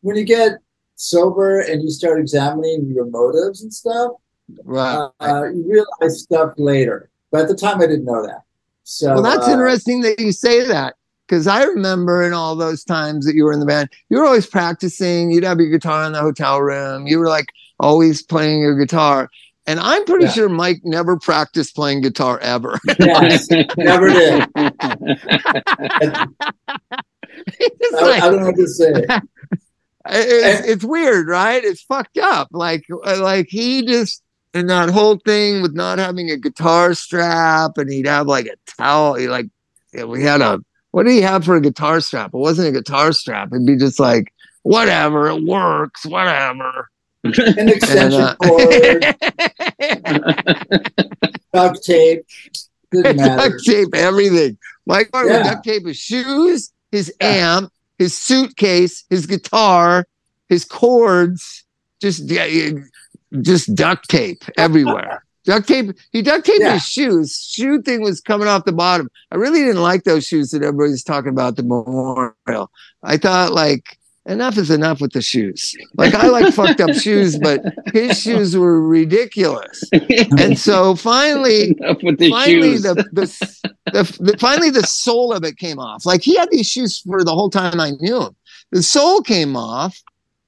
when 0.00 0.16
you 0.16 0.24
get 0.24 0.58
sober 0.96 1.60
and 1.60 1.82
you 1.82 1.90
start 1.90 2.18
examining 2.20 2.90
your 2.92 3.06
motives 3.06 3.62
and 3.62 3.72
stuff 3.72 4.12
Right. 4.64 5.08
uh, 5.20 5.44
you 5.50 5.64
realize 5.68 6.22
stuff 6.22 6.54
later. 6.56 7.10
But 7.30 7.42
at 7.42 7.48
the 7.48 7.54
time, 7.54 7.80
I 7.80 7.86
didn't 7.86 8.04
know 8.04 8.26
that. 8.26 8.42
So 8.84 9.14
Well, 9.14 9.22
that's 9.22 9.48
uh, 9.48 9.52
interesting 9.52 10.00
that 10.02 10.18
you 10.18 10.32
say 10.32 10.66
that 10.66 10.94
because 11.26 11.46
I 11.46 11.64
remember 11.64 12.22
in 12.22 12.32
all 12.32 12.56
those 12.56 12.84
times 12.84 13.26
that 13.26 13.34
you 13.34 13.44
were 13.44 13.52
in 13.52 13.60
the 13.60 13.66
band, 13.66 13.90
you 14.08 14.18
were 14.18 14.24
always 14.24 14.46
practicing. 14.46 15.30
You'd 15.30 15.44
have 15.44 15.58
your 15.58 15.70
guitar 15.70 16.04
in 16.04 16.12
the 16.12 16.20
hotel 16.20 16.60
room. 16.60 17.06
You 17.06 17.18
were 17.18 17.28
like 17.28 17.52
always 17.78 18.22
playing 18.22 18.60
your 18.60 18.78
guitar. 18.78 19.30
And 19.68 19.78
I'm 19.78 20.04
pretty 20.06 20.24
Yeah. 20.24 20.30
sure 20.32 20.48
Mike 20.48 20.80
never 20.82 21.16
practiced 21.18 21.76
playing 21.76 22.00
guitar 22.00 22.38
ever. 22.40 22.80
Yes, 22.98 23.46
never 23.76 24.08
did. 24.08 24.48
it's, 24.56 24.74
I, 27.94 28.02
like- 28.02 28.22
I 28.22 28.30
don't 28.30 28.40
know 28.40 28.46
what 28.46 28.56
to 28.56 28.66
say. 28.66 28.92
it's, 30.08 30.66
it's 30.66 30.84
weird, 30.84 31.28
right? 31.28 31.62
It's 31.62 31.82
fucked 31.82 32.16
up. 32.18 32.48
Like, 32.50 32.84
uh, 32.90 33.20
like 33.20 33.46
he 33.50 33.84
just 33.84 34.22
and 34.54 34.70
that 34.70 34.88
whole 34.88 35.18
thing 35.18 35.60
with 35.62 35.74
not 35.74 35.98
having 35.98 36.30
a 36.30 36.36
guitar 36.38 36.94
strap, 36.94 37.76
and 37.76 37.92
he'd 37.92 38.06
have 38.06 38.26
like 38.26 38.46
a 38.46 38.56
towel. 38.78 39.14
He 39.14 39.28
like 39.28 39.46
we 40.06 40.22
had 40.22 40.40
a 40.40 40.58
what 40.92 41.02
did 41.04 41.12
he 41.12 41.20
have 41.20 41.44
for 41.44 41.56
a 41.56 41.60
guitar 41.60 42.00
strap? 42.00 42.30
It 42.32 42.38
wasn't 42.38 42.68
a 42.68 42.72
guitar 42.72 43.12
strap. 43.12 43.48
It'd 43.52 43.66
be 43.66 43.76
just 43.76 44.00
like 44.00 44.32
whatever, 44.62 45.28
it 45.28 45.44
works, 45.44 46.06
whatever. 46.06 46.88
An 47.24 47.68
extension 47.68 48.20
uh, 48.20 48.36
cord, 48.36 49.02
duct 51.52 51.82
tape. 51.84 52.24
Duct 52.92 53.64
tape 53.64 53.94
everything. 53.94 54.58
Mike 54.86 55.10
Martin 55.12 55.32
Yeah. 55.32 55.42
duct 55.42 55.64
tape 55.64 55.86
his 55.86 55.96
shoes, 55.96 56.72
his 56.90 57.12
Yeah. 57.20 57.56
amp, 57.58 57.72
his 57.98 58.16
suitcase, 58.16 59.04
his 59.10 59.26
guitar, 59.26 60.06
his 60.48 60.64
cords, 60.64 61.64
just 62.00 62.26
just 63.42 63.74
duct 63.74 64.08
tape 64.08 64.42
everywhere. 64.56 65.22
duct 65.44 65.66
tape. 65.66 65.90
He 66.12 66.22
duct 66.22 66.44
taped 66.46 66.60
Yeah. 66.60 66.74
his 66.74 66.82
shoes. 66.84 67.36
Shoe 67.36 67.82
thing 67.82 68.02
was 68.02 68.20
coming 68.20 68.48
off 68.48 68.64
the 68.64 68.72
bottom. 68.72 69.08
I 69.32 69.36
really 69.36 69.60
didn't 69.60 69.82
like 69.82 70.04
those 70.04 70.26
shoes 70.26 70.50
that 70.50 70.62
everybody's 70.62 71.02
talking 71.02 71.30
about 71.30 71.56
the 71.56 71.62
memorial. 71.62 72.70
I 73.02 73.16
thought 73.16 73.52
like 73.52 73.97
enough 74.28 74.58
is 74.58 74.70
enough 74.70 75.00
with 75.00 75.12
the 75.12 75.22
shoes. 75.22 75.74
Like 75.94 76.14
I 76.14 76.28
like 76.28 76.54
fucked 76.54 76.80
up 76.80 76.94
shoes, 76.94 77.38
but 77.38 77.60
his 77.92 78.20
shoes 78.20 78.56
were 78.56 78.80
ridiculous. 78.80 79.82
And 80.38 80.58
so 80.58 80.94
finally, 80.94 81.74
the 81.78 82.28
finally 82.30 82.72
shoes. 82.72 82.82
the, 82.82 82.94
the, 83.12 83.68
the, 83.92 84.16
the 84.20 84.38
finally 84.38 84.70
the 84.70 84.86
sole 84.86 85.32
of 85.32 85.44
it 85.44 85.56
came 85.56 85.78
off. 85.78 86.06
Like 86.06 86.22
he 86.22 86.36
had 86.36 86.50
these 86.50 86.68
shoes 86.68 87.00
for 87.00 87.24
the 87.24 87.34
whole 87.34 87.50
time 87.50 87.80
I 87.80 87.90
knew 88.00 88.22
him. 88.22 88.36
The 88.70 88.82
sole 88.82 89.22
came 89.22 89.56
off, 89.56 90.00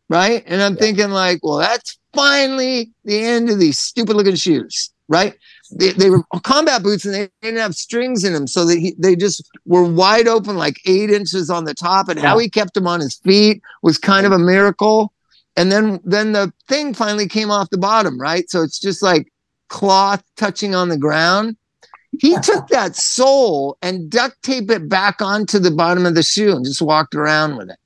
right? 0.08 0.44
And 0.46 0.62
I'm 0.62 0.76
thinking 0.76 1.10
like, 1.10 1.40
well, 1.42 1.56
that's 1.56 1.98
finally 2.12 2.90
the 3.04 3.18
end 3.18 3.48
of 3.50 3.58
these 3.58 3.78
stupid 3.78 4.14
looking 4.14 4.34
shoes, 4.34 4.90
right? 5.08 5.34
They, 5.72 5.92
they 5.92 6.10
were 6.10 6.22
combat 6.42 6.82
boots 6.82 7.04
and 7.04 7.14
they 7.14 7.28
didn't 7.42 7.60
have 7.60 7.74
strings 7.74 8.24
in 8.24 8.32
them, 8.32 8.46
so 8.46 8.64
they 8.64 8.92
they 8.98 9.14
just 9.14 9.48
were 9.66 9.84
wide 9.84 10.26
open, 10.26 10.56
like 10.56 10.80
eight 10.86 11.10
inches 11.10 11.48
on 11.50 11.64
the 11.64 11.74
top. 11.74 12.08
And 12.08 12.18
how 12.18 12.38
he 12.38 12.48
kept 12.48 12.74
them 12.74 12.86
on 12.86 13.00
his 13.00 13.16
feet 13.16 13.62
was 13.82 13.98
kind 13.98 14.26
of 14.26 14.32
a 14.32 14.38
miracle. 14.38 15.12
And 15.56 15.70
then 15.70 16.00
then 16.04 16.32
the 16.32 16.52
thing 16.68 16.94
finally 16.94 17.28
came 17.28 17.50
off 17.50 17.70
the 17.70 17.78
bottom, 17.78 18.20
right? 18.20 18.48
So 18.50 18.62
it's 18.62 18.78
just 18.78 19.02
like 19.02 19.32
cloth 19.68 20.22
touching 20.36 20.74
on 20.74 20.88
the 20.88 20.98
ground. 20.98 21.56
He 22.18 22.36
took 22.40 22.66
that 22.68 22.96
sole 22.96 23.78
and 23.80 24.10
duct 24.10 24.42
taped 24.42 24.70
it 24.70 24.88
back 24.88 25.22
onto 25.22 25.58
the 25.58 25.70
bottom 25.70 26.06
of 26.06 26.14
the 26.14 26.24
shoe 26.24 26.54
and 26.54 26.64
just 26.64 26.82
walked 26.82 27.14
around 27.14 27.56
with 27.56 27.70
it, 27.70 27.78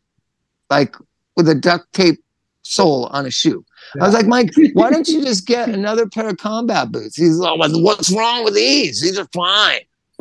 like 0.70 0.96
with 1.36 1.48
a 1.48 1.54
duct 1.54 1.92
tape 1.92 2.22
sole 2.62 3.06
on 3.06 3.26
a 3.26 3.30
shoe. 3.30 3.64
I 4.00 4.04
was 4.06 4.14
like, 4.14 4.26
Mike, 4.26 4.50
why 4.74 4.90
don't 4.90 5.08
you 5.08 5.22
just 5.22 5.46
get 5.46 5.68
another 5.68 6.08
pair 6.08 6.28
of 6.28 6.36
combat 6.38 6.90
boots? 6.92 7.16
He's 7.16 7.36
like, 7.36 7.58
what's 7.58 8.10
wrong 8.12 8.44
with 8.44 8.54
these? 8.54 9.00
These 9.00 9.18
are 9.18 9.28
fine. 9.32 9.80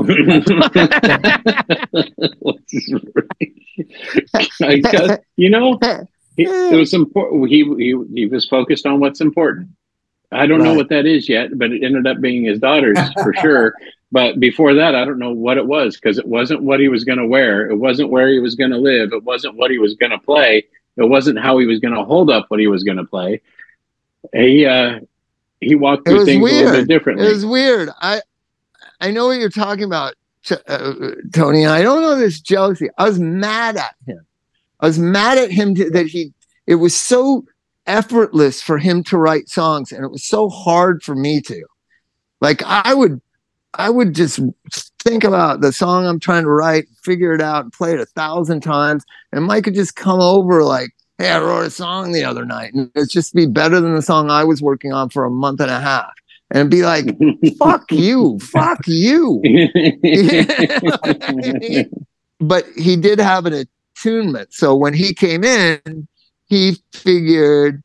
I 4.62 4.78
guess, 4.78 5.20
you 5.36 5.50
know, 5.50 5.80
he, 6.36 6.44
it 6.46 6.76
was 6.76 6.94
important. 6.94 7.48
He, 7.50 7.64
he 7.78 7.96
he 8.14 8.26
was 8.26 8.48
focused 8.48 8.88
on 8.88 9.00
what's 9.00 9.22
important. 9.22 9.70
I 10.34 10.48
don't 10.48 10.64
know 10.64 10.74
what 10.74 10.90
that 10.90 11.06
is 11.06 11.30
yet, 11.30 11.58
but 11.58 11.72
it 11.72 11.84
ended 11.84 12.08
up 12.08 12.20
being 12.20 12.44
his 12.44 12.60
daughter's 12.60 12.98
for 13.22 13.34
sure. 13.42 13.76
But 14.12 14.40
before 14.40 14.74
that, 14.76 14.96
I 14.96 15.06
don't 15.06 15.20
know 15.20 15.32
what 15.32 15.58
it 15.58 15.66
was 15.66 15.96
because 15.96 16.18
it 16.18 16.28
wasn't 16.28 16.64
what 16.64 16.80
he 16.80 16.88
was 16.88 17.04
going 17.04 17.18
to 17.18 17.26
wear. 17.26 17.70
It 17.70 17.78
wasn't 17.78 18.10
where 18.10 18.30
he 18.30 18.40
was 18.40 18.56
going 18.56 18.72
to 18.72 18.78
live. 18.78 19.12
It 19.12 19.24
wasn't 19.24 19.56
what 19.56 19.72
he 19.72 19.78
was 19.78 19.96
going 19.96 20.12
to 20.12 20.20
play. 20.20 20.66
It 20.98 21.04
wasn't 21.04 21.40
how 21.40 21.58
he 21.58 21.66
was 21.66 21.80
going 21.80 21.94
to 21.94 22.04
hold 22.04 22.30
up 22.30 22.46
what 22.50 22.60
he 22.60 22.68
was 22.68 22.84
going 22.84 22.98
to 22.98 23.06
play. 23.06 23.42
He 24.32 24.66
uh, 24.66 25.00
he 25.60 25.76
walked 25.76 26.08
through 26.08 26.26
things 26.26 26.42
a 26.42 26.56
little 26.56 26.72
bit 26.72 26.88
differently. 26.88 27.28
It 27.28 27.34
was 27.34 27.46
weird. 27.46 27.90
I 28.02 28.22
I 29.02 29.12
know 29.12 29.28
what 29.28 29.40
you're 29.40 29.50
talking 29.50 29.84
about, 29.84 30.14
uh, 30.68 30.94
Tony. 31.34 31.66
I 31.66 31.82
don't 31.82 32.02
know 32.02 32.16
this 32.16 32.40
jealousy. 32.40 32.90
I 32.98 33.06
was 33.06 33.20
mad 33.20 33.76
at 33.76 33.96
him. 34.06 34.26
I 34.80 34.88
was 34.88 35.00
mad 35.00 35.38
at 35.38 35.52
him 35.52 35.76
to, 35.76 35.90
that 35.92 36.08
he. 36.08 36.34
It 36.68 36.76
was 36.76 36.96
so 36.96 37.46
effortless 37.86 38.62
for 38.62 38.78
him 38.78 39.04
to 39.06 39.18
write 39.18 39.50
songs, 39.50 39.92
and 39.92 40.06
it 40.06 40.12
was 40.12 40.24
so 40.24 40.50
hard 40.50 41.04
for 41.04 41.16
me 41.16 41.42
to. 41.42 41.66
Like 42.40 42.62
I 42.64 42.94
would, 42.94 43.22
I 43.74 43.90
would 43.90 44.14
just 44.16 44.40
think 45.04 45.24
about 45.24 45.62
the 45.62 45.74
song 45.74 46.06
I'm 46.06 46.20
trying 46.20 46.44
to 46.44 46.50
write, 46.50 46.88
figure 47.04 47.34
it 47.34 47.42
out, 47.42 47.64
and 47.64 47.74
play 47.74 47.94
it 47.94 48.00
a 48.00 48.06
thousand 48.06 48.62
times, 48.62 49.04
and 49.32 49.46
Mike 49.46 49.66
could 49.66 49.76
just 49.76 49.96
come 49.96 50.22
over 50.22 50.64
like, 50.64 50.92
"Hey, 51.18 51.30
I 51.30 51.40
wrote 51.40 51.66
a 51.66 51.70
song 51.70 52.12
the 52.12 52.24
other 52.24 52.46
night, 52.46 52.74
and 52.74 52.90
it's 52.96 53.12
just 53.12 53.34
be 53.34 53.46
better 53.46 53.80
than 53.82 53.96
the 53.96 54.02
song 54.02 54.30
I 54.30 54.44
was 54.44 54.62
working 54.62 54.94
on 54.94 55.10
for 55.10 55.26
a 55.26 55.30
month 55.30 55.60
and 55.60 55.72
a 55.72 55.80
half," 55.80 56.14
and 56.52 56.70
be 56.72 56.84
like, 56.84 57.06
"Fuck 57.60 57.92
you, 57.92 58.40
fuck 58.40 58.80
you." 58.88 59.42
but 62.40 62.66
he 62.78 62.96
did 62.96 63.20
have 63.20 63.46
an 63.46 63.66
attunement. 63.98 64.54
So 64.54 64.76
when 64.76 64.94
he 64.94 65.14
came 65.14 65.44
in, 65.44 66.08
he 66.46 66.78
figured, 66.94 67.84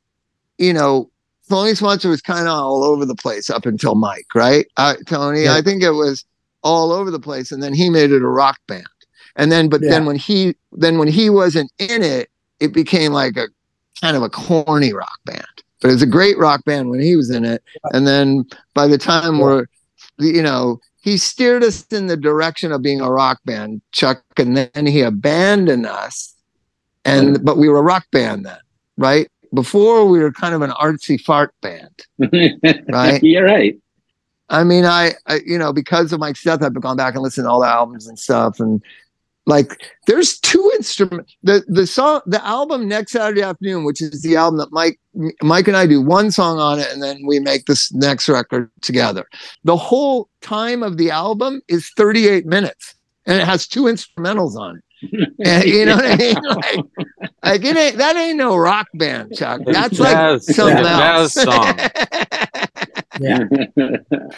you 0.58 0.72
know, 0.72 1.10
Thelonious 1.50 1.80
Monster 1.80 2.10
was 2.10 2.20
kind 2.20 2.46
of 2.46 2.54
all 2.54 2.84
over 2.84 3.06
the 3.06 3.14
place 3.14 3.48
up 3.48 3.64
until 3.66 3.94
Mike, 3.94 4.26
right? 4.34 4.66
Uh, 4.76 4.96
Tony, 5.06 5.44
Yeah. 5.44 5.54
I 5.54 5.62
think 5.62 5.82
it 5.82 5.92
was 5.92 6.24
all 6.68 6.92
over 6.92 7.10
the 7.10 7.18
place, 7.28 7.50
and 7.52 7.62
then 7.62 7.72
he 7.74 7.88
made 7.88 8.10
it 8.12 8.22
a 8.22 8.28
rock 8.28 8.58
band. 8.66 8.86
And 9.36 9.50
then, 9.52 9.68
but 9.68 9.80
then 9.80 10.04
when 10.04 10.16
he 10.16 10.56
then 10.72 10.98
when 10.98 11.08
he 11.08 11.30
wasn't 11.30 11.70
in 11.78 12.02
it, 12.02 12.28
it 12.60 12.72
became 12.72 13.12
like 13.12 13.36
a 13.36 13.46
kind 14.00 14.16
of 14.16 14.22
a 14.22 14.28
corny 14.28 14.92
rock 14.92 15.18
band. 15.24 15.46
But 15.80 15.88
it 15.90 15.92
was 15.92 16.02
a 16.02 16.06
great 16.06 16.36
rock 16.38 16.64
band 16.64 16.90
when 16.90 17.00
he 17.00 17.14
was 17.16 17.30
in 17.30 17.44
it. 17.44 17.62
And 17.92 18.06
then 18.06 18.44
by 18.74 18.86
the 18.88 18.98
time 18.98 19.36
Yeah. 19.36 19.42
we're, 19.44 19.66
you 20.18 20.42
know, 20.42 20.80
he 21.00 21.16
steered 21.16 21.62
us 21.62 21.86
in 21.86 22.08
the 22.08 22.16
direction 22.16 22.72
of 22.72 22.82
being 22.82 23.00
a 23.00 23.10
rock 23.10 23.38
band, 23.44 23.80
Chuk, 23.92 24.22
and 24.36 24.56
then 24.56 24.86
he 24.86 25.02
abandoned 25.02 25.86
us. 25.86 26.34
And 27.04 27.44
but 27.44 27.56
we 27.58 27.68
were 27.68 27.78
a 27.78 27.82
rock 27.82 28.06
band 28.10 28.44
then, 28.44 28.58
right? 28.96 29.28
Before 29.54 30.04
we 30.04 30.18
were 30.18 30.32
kind 30.32 30.54
of 30.54 30.62
an 30.62 30.70
artsy 30.72 31.18
fart 31.20 31.54
band. 31.62 31.94
Right. 32.88 33.22
You're 33.22 33.44
right. 33.44 33.76
I 34.48 34.64
mean, 34.64 34.84
I, 34.84 35.14
I 35.26 35.40
you 35.44 35.58
know, 35.58 35.72
because 35.72 36.12
of 36.12 36.20
Mike's 36.20 36.42
death, 36.42 36.62
I've 36.62 36.74
gone 36.80 36.96
back 36.96 37.14
and 37.14 37.22
listened 37.22 37.46
to 37.46 37.50
all 37.50 37.60
the 37.60 37.66
albums 37.66 38.06
and 38.06 38.18
stuff. 38.18 38.60
And 38.60 38.82
like 39.46 39.80
there's 40.06 40.38
two 40.38 40.70
instruments 40.76 41.34
the 41.42 41.64
the 41.68 41.86
song 41.86 42.20
the 42.26 42.44
album 42.46 42.86
next 42.86 43.12
Saturday 43.12 43.42
afternoon, 43.42 43.84
which 43.84 44.02
is 44.02 44.22
the 44.22 44.36
album 44.36 44.58
that 44.58 44.72
Mike 44.72 45.00
Mike 45.42 45.68
and 45.68 45.76
I 45.76 45.86
do 45.86 46.02
one 46.02 46.30
song 46.30 46.58
on 46.58 46.78
it 46.78 46.92
and 46.92 47.02
then 47.02 47.22
we 47.26 47.40
make 47.40 47.66
this 47.66 47.92
next 47.92 48.28
record 48.28 48.70
together. 48.82 49.26
The 49.64 49.76
whole 49.76 50.28
time 50.42 50.82
of 50.82 50.98
the 50.98 51.10
album 51.10 51.62
is 51.68 51.90
38 51.96 52.46
minutes 52.46 52.94
and 53.26 53.40
it 53.40 53.46
has 53.46 53.66
two 53.66 53.84
instrumentals 53.84 54.54
on 54.54 54.76
it. 54.76 54.84
And, 55.44 55.64
you 55.64 55.84
know 55.86 55.96
what 55.96 56.06
I 56.06 56.16
mean? 56.16 56.36
Like, 56.44 56.84
like 57.44 57.64
it 57.64 57.76
ain't 57.76 57.98
that 57.98 58.16
ain't 58.16 58.36
no 58.36 58.56
rock 58.56 58.88
band, 58.94 59.32
Chuk. 59.36 59.60
That's 59.64 59.98
like 59.98 60.12
Jazz- 60.16 60.56
something 60.56 60.76
jazz 60.84 61.36
else. 61.36 61.44
song. 61.44 61.78
Yeah. 63.20 63.38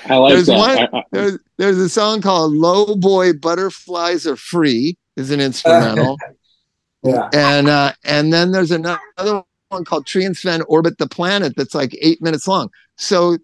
I 0.07 0.17
like 0.17 0.33
There's 0.35 0.47
that. 0.47 0.57
one- 0.59 0.79
I- 0.79 0.89
I- 0.99 1.03
there's 1.13 1.39
there's 1.59 1.79
a 1.79 1.89
song 1.89 2.23
called 2.23 2.53
"Low 2.53 2.95
Boy 2.97 3.33
Butterflies 3.35 4.27
Are 4.27 4.37
Free" 4.37 4.97
is 5.17 5.31
an 5.31 5.41
instrumental, 5.41 6.17
Yeah. 7.03 7.29
and 7.35 7.69
uh, 7.69 7.93
and 8.05 8.33
then 8.33 8.53
there's 8.53 8.71
another 8.71 9.43
one 9.69 9.85
called 9.85 10.07
"Tree 10.07 10.25
and 10.25 10.35
Sven 10.37 10.63
Orbit 10.63 10.97
the 10.99 11.07
Planet" 11.09 11.55
that's 11.57 11.75
like 11.75 11.95
eight 12.01 12.23
minutes 12.23 12.49
long. 12.49 12.71
So 12.97 13.37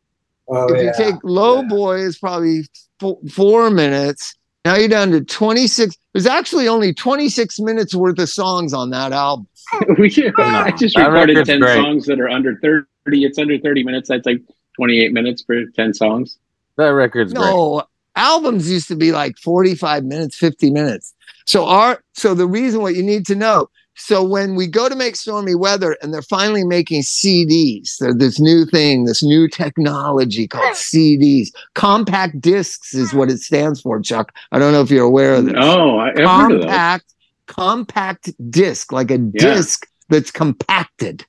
Oh, 0.48 0.72
if 0.72 0.76
yeah. 0.82 0.82
you 0.84 0.92
take 1.12 1.20
"Low 1.24 1.60
Yeah. 1.62 1.68
Boy" 1.68 1.96
is 1.98 2.18
probably 2.18 2.62
four, 3.00 3.18
four 3.30 3.68
minutes. 3.70 4.36
Now 4.66 4.74
you're 4.74 4.88
down 4.88 5.12
to 5.12 5.20
26. 5.20 5.96
There's 6.12 6.26
actually 6.26 6.66
only 6.66 6.92
26 6.92 7.60
minutes 7.60 7.94
worth 7.94 8.18
of 8.18 8.28
songs 8.28 8.74
on 8.74 8.90
that 8.90 9.12
album. 9.12 9.46
we 9.96 10.06
I 10.38 10.72
just 10.72 10.96
That 10.96 11.06
recorded 11.06 11.46
10 11.46 11.60
great. 11.60 11.76
songs 11.76 12.06
that 12.06 12.18
are 12.18 12.28
under 12.28 12.56
30. 12.56 12.84
It's 13.06 13.38
under 13.38 13.56
30 13.60 13.84
minutes. 13.84 14.08
That's 14.08 14.26
like 14.26 14.42
28 14.74 15.12
minutes 15.12 15.44
for 15.46 15.66
10 15.66 15.94
songs. 15.94 16.38
That 16.78 16.88
record's 16.88 17.32
great. 17.32 17.44
No, 17.44 17.84
albums 18.16 18.68
used 18.68 18.88
to 18.88 18.96
be 18.96 19.12
like 19.12 19.38
45 19.38 20.02
minutes, 20.02 20.36
50 20.36 20.72
minutes. 20.72 21.14
So 21.46 21.64
our 21.66 22.02
so 22.14 22.34
the 22.34 22.48
reason 22.48 22.82
what 22.82 22.96
you 22.96 23.04
need 23.04 23.24
to 23.26 23.36
know. 23.36 23.68
So 23.98 24.22
when 24.22 24.54
we 24.56 24.66
go 24.66 24.88
to 24.88 24.94
make 24.94 25.16
stormy 25.16 25.54
weather 25.54 25.96
and 26.02 26.12
they're 26.12 26.22
finally 26.22 26.64
making 26.64 27.02
CDs, 27.02 27.88
so 27.88 28.12
this 28.12 28.38
new 28.38 28.66
thing, 28.66 29.04
this 29.04 29.22
new 29.22 29.48
technology 29.48 30.46
called 30.46 30.64
CDs. 30.74 31.48
Compact 31.74 32.40
discs 32.40 32.94
is 32.94 33.14
what 33.14 33.30
it 33.30 33.40
stands 33.40 33.80
for, 33.80 34.00
Chuk. 34.00 34.32
I 34.52 34.58
don't 34.58 34.72
know 34.72 34.82
if 34.82 34.90
you're 34.90 35.04
aware 35.06 35.34
of 35.36 35.46
this. 35.46 35.54
Oh, 35.56 35.96
I, 35.96 36.10
I've 36.10 36.16
heard 36.18 36.52
of 36.52 36.60
those. 36.60 36.64
compact 36.70 37.14
compact 37.46 38.50
disc, 38.50 38.92
like 38.92 39.10
a 39.10 39.14
Yeah. 39.18 39.30
disc 39.54 39.86
that's 40.08 40.30
compacted. 40.30 41.24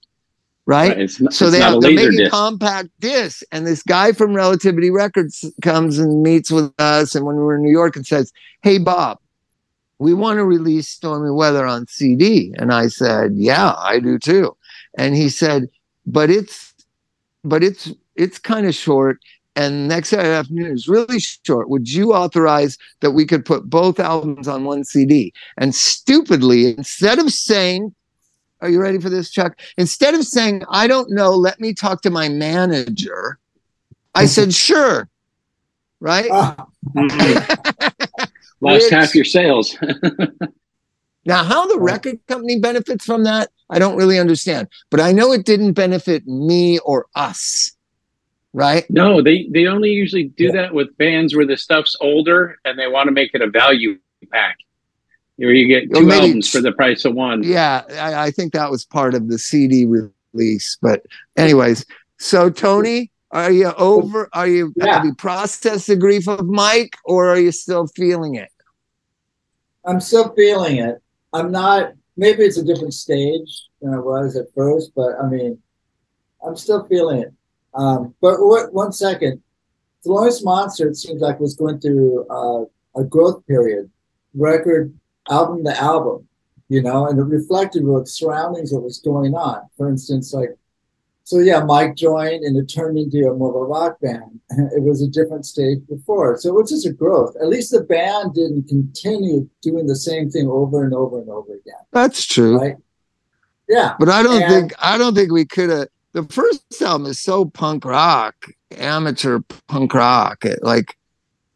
Right? 0.65 0.97
Not- 1.21 1.33
so 1.33 1.49
they 1.49 1.59
have 1.61 1.75
a 1.77 1.79
they're 1.79 1.93
making 1.93 2.17
disc. 2.17 2.31
compact 2.31 2.89
discs 2.99 3.41
and 3.53 3.65
this 3.65 3.81
guy 3.83 4.11
from 4.11 4.33
relativity 4.33 4.89
records 4.91 5.49
comes 5.61 5.97
and 5.99 6.21
meets 6.21 6.51
with 6.51 6.73
us 6.79 7.15
and 7.15 7.25
when 7.25 7.37
we 7.37 7.43
we're 7.43 7.55
in 7.55 7.63
new 7.63 7.71
york 7.71 7.95
and 7.95 8.05
says 8.05 8.33
hey 8.63 8.77
bob 8.77 9.17
we 9.99 10.13
want 10.13 10.37
to 10.37 10.45
release 10.45 10.87
stormy 10.87 11.31
weather 11.31 11.65
on 11.65 11.87
cd 11.87 12.53
and 12.57 12.71
i 12.73 12.87
said 12.87 13.31
yeah 13.35 13.73
i 13.77 13.99
do 13.99 14.17
too 14.19 14.55
and 14.97 15.15
he 15.15 15.29
said 15.29 15.67
but 16.05 16.29
it's 16.29 16.73
but 17.43 17.63
it's 17.63 17.91
it's 18.15 18.39
kind 18.39 18.67
of 18.67 18.75
short. 18.75 19.19
And 19.55 19.87
next 19.87 20.09
Saturday 20.09 20.35
afternoon 20.35 20.71
is 20.71 20.87
really 20.87 21.19
short. 21.19 21.69
Would 21.69 21.91
you 21.91 22.13
authorize 22.13 22.77
that 22.99 23.11
we 23.11 23.25
could 23.25 23.43
put 23.43 23.69
both 23.69 23.99
albums 23.99 24.47
on 24.47 24.65
one 24.65 24.83
CD? 24.83 25.33
And 25.57 25.73
stupidly, 25.73 26.75
instead 26.77 27.17
of 27.17 27.31
saying, 27.31 27.95
Are 28.61 28.69
you 28.69 28.79
ready 28.79 28.99
for 28.99 29.09
this, 29.09 29.31
Chuk? 29.31 29.57
Instead 29.77 30.13
of 30.13 30.23
saying, 30.25 30.63
I 30.69 30.85
don't 30.85 31.09
know, 31.09 31.31
let 31.31 31.59
me 31.59 31.73
talk 31.73 32.01
to 32.03 32.11
my 32.11 32.29
manager, 32.29 33.39
I 34.13 34.27
said, 34.27 34.53
Sure. 34.53 35.09
Right? 35.99 36.29
Ah. 36.31 36.67
Lost 38.61 38.89
half 38.89 39.13
your 39.15 39.25
sales. 39.25 39.75
Now, 41.25 41.43
how 41.43 41.67
the 41.67 41.77
record 41.77 42.19
company 42.29 42.57
benefits 42.57 43.03
from 43.03 43.25
that, 43.25 43.49
I 43.69 43.79
don't 43.79 43.97
really 43.97 44.17
understand. 44.17 44.69
But 44.89 45.01
I 45.01 45.11
know 45.11 45.33
it 45.33 45.45
didn't 45.45 45.73
benefit 45.73 46.25
me 46.25 46.79
or 46.79 47.07
us. 47.15 47.73
Right? 48.53 48.89
no, 48.89 49.21
they 49.21 49.47
they 49.51 49.67
only 49.67 49.89
usually 49.91 50.23
do 50.23 50.45
Yeah. 50.45 50.51
that 50.53 50.73
with 50.73 50.95
bands 50.97 51.35
where 51.35 51.45
the 51.45 51.57
stuff's 51.57 51.97
older 51.99 52.55
and 52.63 52.79
they 52.79 52.87
want 52.87 53.07
to 53.07 53.11
make 53.11 53.31
it 53.33 53.41
a 53.41 53.49
value 53.49 53.99
pack, 54.31 54.55
where 55.35 55.51
you 55.51 55.67
get 55.67 55.93
two 55.93 56.05
maybe- 56.05 56.27
albums 56.27 56.49
for 56.49 56.61
the 56.61 56.71
price 56.71 57.03
of 57.03 57.13
one. 57.13 57.43
Yeah, 57.43 57.83
I, 57.99 58.27
I 58.27 58.31
think 58.31 58.53
that 58.53 58.71
was 58.71 58.85
part 58.85 59.13
of 59.13 59.27
the 59.27 59.37
CD 59.37 59.85
release. 59.85 60.77
But, 60.81 61.05
anyways, 61.35 61.85
so 62.19 62.49
Tony, 62.49 63.11
are 63.31 63.51
you 63.51 63.71
over? 63.73 64.29
Are 64.33 64.47
you 64.47 64.73
Yeah. 64.75 64.95
have 64.95 65.05
you 65.05 65.15
processed 65.15 65.87
the 65.87 65.95
grief 65.95 66.27
of 66.27 66.45
Mike, 66.45 66.95
or 67.05 67.29
are 67.29 67.39
you 67.39 67.51
still 67.51 67.87
feeling 67.87 68.35
it? 68.35 68.49
I'm 69.85 69.99
still 69.99 70.33
feeling 70.33 70.77
it. 70.77 71.01
I'm 71.33 71.51
not. 71.51 71.93
Maybe 72.15 72.43
it's 72.43 72.57
a 72.57 72.63
different 72.63 72.93
stage 72.93 73.69
than 73.81 73.93
I 73.93 73.99
was 73.99 74.35
at 74.35 74.47
first, 74.55 74.91
but 74.95 75.19
I 75.21 75.27
mean, 75.27 75.59
I'm 76.45 76.55
still 76.55 76.85
feeling 76.85 77.21
it. 77.21 77.33
Um, 77.73 78.15
but 78.21 78.37
what, 78.39 78.73
one 78.73 78.91
second, 78.91 79.41
Thelonious 80.05 80.43
Monster. 80.43 80.89
It 80.89 80.95
seems 80.95 81.21
like 81.21 81.39
was 81.39 81.55
going 81.55 81.79
through 81.79 82.25
uh, 82.29 82.65
a 82.99 83.03
growth 83.03 83.45
period, 83.45 83.89
record, 84.33 84.93
album 85.29 85.63
to 85.65 85.77
album, 85.79 86.27
you 86.69 86.81
know, 86.81 87.07
and 87.07 87.19
it 87.19 87.23
reflected 87.23 87.83
what 87.85 88.07
surroundings 88.07 88.71
what 88.71 88.83
was 88.83 88.99
going 88.99 89.35
on. 89.35 89.61
For 89.77 89.89
instance, 89.89 90.33
like, 90.33 90.57
so 91.27 91.39
yeah, 91.39 91.61
Mike 91.61 91.95
joined 91.95 92.45
and 92.45 92.55
it 92.55 92.67
turned 92.73 92.97
into 92.97 93.27
a 93.29 93.33
more 93.35 93.49
of 93.49 93.55
a 93.55 93.65
rock 93.65 93.99
band. 93.99 94.39
It 94.77 94.81
was 94.83 95.01
a 95.01 95.07
different 95.09 95.45
stage 95.45 95.79
before, 95.89 96.37
so 96.37 96.47
it 96.49 96.53
was 96.55 96.69
just 96.69 96.85
a 96.87 96.93
growth. 96.93 97.35
At 97.41 97.49
least 97.49 97.71
the 97.71 97.81
band 97.81 98.33
didn't 98.33 98.69
continue 98.69 99.49
doing 99.61 99.87
the 99.87 99.95
same 99.97 100.29
thing 100.29 100.47
over 100.47 100.85
and 100.85 100.93
over 100.93 101.19
and 101.19 101.29
over 101.29 101.53
again, 101.53 101.83
That's 101.91 102.23
true. 102.25 102.57
right? 102.59 102.75
Yeah, 103.67 103.95
But 103.99 104.07
I 104.07 104.23
don't 104.23 104.41
And- 104.41 104.53
think 104.53 104.73
I 104.79 104.97
don't 104.97 105.15
think 105.15 105.31
we 105.33 105.43
could 105.45 105.69
have. 105.69 105.89
The 106.13 106.23
first 106.23 106.81
album 106.81 107.07
is 107.07 107.19
so 107.21 107.43
punk 107.43 107.83
rock, 107.83 108.35
amateur 108.77 109.39
punk 109.67 109.93
rock. 109.93 110.45
It, 110.45 110.59
like 110.63 110.95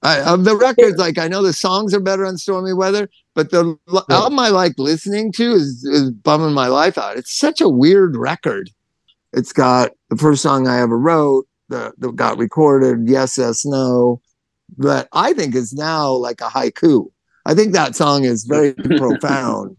I, 0.04 0.20
of 0.20 0.44
the 0.44 0.58
records, 0.58 0.98
like 0.98 1.18
I 1.18 1.30
know 1.30 1.42
the 1.44 1.54
songs 1.54 1.94
are 1.94 2.00
better 2.02 2.26
on 2.26 2.38
Stormy 2.38 2.74
Weather, 2.74 3.08
but 3.36 3.52
the 3.52 3.78
Yeah. 3.94 4.02
album 4.10 4.38
I 4.40 4.50
like 4.50 4.74
listening 4.78 5.32
to 5.34 5.54
is, 5.54 5.86
is 5.86 6.12
bumming 6.12 6.54
my 6.54 6.68
life 6.68 6.98
out. 6.98 7.16
It's 7.18 7.32
such 7.34 7.62
a 7.62 7.70
weird 7.70 8.18
record. 8.18 8.70
It's 9.34 9.54
got 9.54 9.92
the 10.10 10.18
first 10.18 10.42
song 10.42 10.68
I 10.68 10.82
ever 10.82 10.98
wrote 10.98 11.48
that, 11.70 12.00
that 12.00 12.16
got 12.16 12.38
recorded, 12.38 13.08
Yes, 13.08 13.38
Yes, 13.38 13.66
No, 13.66 14.22
that 14.78 15.08
I 15.14 15.34
think 15.34 15.56
is 15.56 15.74
now 15.74 16.12
like 16.12 16.42
a 16.42 16.50
haiku. 16.50 17.08
I 17.46 17.54
think 17.54 17.74
that 17.74 17.96
song 17.96 18.24
is 18.24 18.44
very 18.44 18.74
profound. 18.98 19.78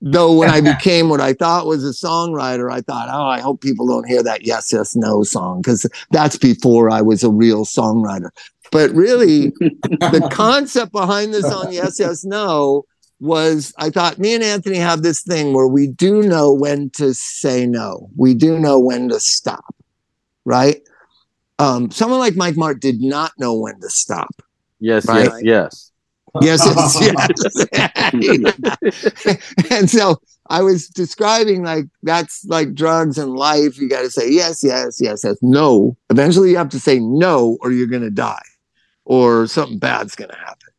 Though 0.00 0.32
when 0.32 0.50
I 0.50 0.60
became 0.74 1.08
what 1.08 1.20
I 1.20 1.32
thought 1.32 1.66
was 1.66 1.84
a 1.84 2.06
songwriter, 2.06 2.70
I 2.70 2.80
thought, 2.80 3.08
oh, 3.10 3.26
I 3.26 3.40
hope 3.40 3.60
people 3.60 3.86
don't 3.86 4.08
hear 4.08 4.22
that 4.22 4.44
yes, 4.46 4.72
yes, 4.72 4.96
no 4.96 5.22
song 5.22 5.62
because 5.62 5.86
that's 6.10 6.36
before 6.36 6.90
I 6.90 7.02
was 7.02 7.22
a 7.22 7.30
real 7.30 7.64
songwriter. 7.64 8.30
But 8.70 8.90
really, 8.92 9.50
the 9.50 10.28
concept 10.32 10.92
behind 10.92 11.34
the 11.34 11.42
song 11.42 11.72
yes, 11.72 12.00
yes, 12.00 12.24
no 12.24 12.84
was 13.22 13.72
I 13.78 13.88
thought 13.90 14.18
me 14.18 14.34
and 14.34 14.42
Anthony 14.42 14.76
have 14.78 15.02
this 15.02 15.22
thing 15.22 15.54
where 15.54 15.68
we 15.68 15.86
do 15.86 16.22
know 16.22 16.52
when 16.52 16.90
to 16.90 17.14
say 17.14 17.66
no, 17.66 18.10
we 18.16 18.34
do 18.34 18.58
know 18.58 18.78
when 18.78 19.08
to 19.10 19.20
stop, 19.20 19.74
right? 20.44 20.80
Um, 21.60 21.90
someone 21.92 22.18
like 22.18 22.34
Mike 22.34 22.56
Martt 22.56 22.80
did 22.80 23.00
not 23.00 23.32
know 23.38 23.54
when 23.54 23.80
to 23.80 23.88
stop. 23.88 24.42
Yes, 24.80 25.06
Right. 25.06 25.30
yes, 25.44 25.92
yes. 26.42 26.60
Yes, 26.64 26.96
yes, 27.00 27.68
yes. 28.12 29.66
and 29.70 29.88
so 29.88 30.20
I 30.48 30.62
was 30.62 30.88
describing 30.88 31.62
like 31.62 31.84
that's 32.02 32.44
like 32.46 32.74
drugs 32.74 33.18
and 33.18 33.34
life. 33.34 33.78
You 33.78 33.88
got 33.88 34.00
to 34.02 34.10
say 34.10 34.30
yes, 34.30 34.64
yes, 34.64 34.98
yes, 35.00 35.22
yes, 35.22 35.36
no. 35.42 35.96
Eventually, 36.10 36.50
you 36.50 36.56
have 36.56 36.70
to 36.70 36.80
say 36.80 36.98
no, 36.98 37.58
or 37.60 37.70
you're 37.70 37.86
gonna 37.86 38.10
die, 38.10 38.42
or 39.04 39.46
something 39.46 39.78
bad's 39.78 40.16
gonna 40.16 40.36
happen. 40.36 40.70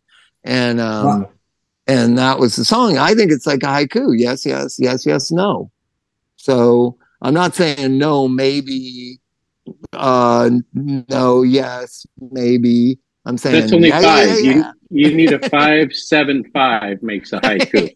And 0.44 0.82
um, 0.82 1.06
Wow. 1.06 1.30
And 1.88 2.18
that 2.18 2.40
was 2.40 2.56
the 2.56 2.66
song. 2.66 2.98
I 2.98 3.14
think 3.14 3.32
it's 3.32 3.46
like 3.48 3.64
a 3.64 3.68
haiku. 3.68 4.14
Yes, 4.18 4.46
yes, 4.46 4.78
yes, 4.80 5.06
yes, 5.06 5.32
no. 5.32 5.72
So 6.38 6.98
I'm 7.22 7.34
not 7.34 7.56
saying 7.56 7.98
no, 7.98 8.28
maybe, 8.28 9.20
uh, 9.94 10.50
no, 10.74 11.42
yes, 11.44 12.06
maybe. 12.32 13.00
I'm 13.26 13.38
saying 13.38 13.62
That's 13.62 13.72
only 13.74 13.88
yeah, 13.88 14.02
five. 14.02 14.28
yeah, 14.28 14.36
You, 14.38 14.52
yeah. 14.60 14.72
you 14.90 15.14
need 15.16 15.32
a 15.32 15.50
five 15.50 15.94
seven 15.94 16.44
five 16.52 17.02
makes 17.02 17.32
a 17.32 17.40
haiku, 17.40 17.90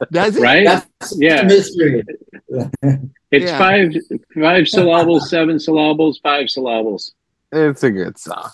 Does 0.12 0.36
it? 0.36 0.42
right? 0.42 0.64
That's 0.64 1.14
Yeah. 1.18 1.42
mystery. 1.42 2.04
It's 3.32 3.50
Yeah. 3.50 3.58
five 3.58 3.92
five 4.40 4.68
syllables, 4.68 5.28
seven 5.28 5.58
syllables, 5.58 6.20
five 6.22 6.48
syllables. 6.48 7.12
It's 7.50 7.82
a 7.82 7.90
good 7.90 8.16
song. 8.18 8.50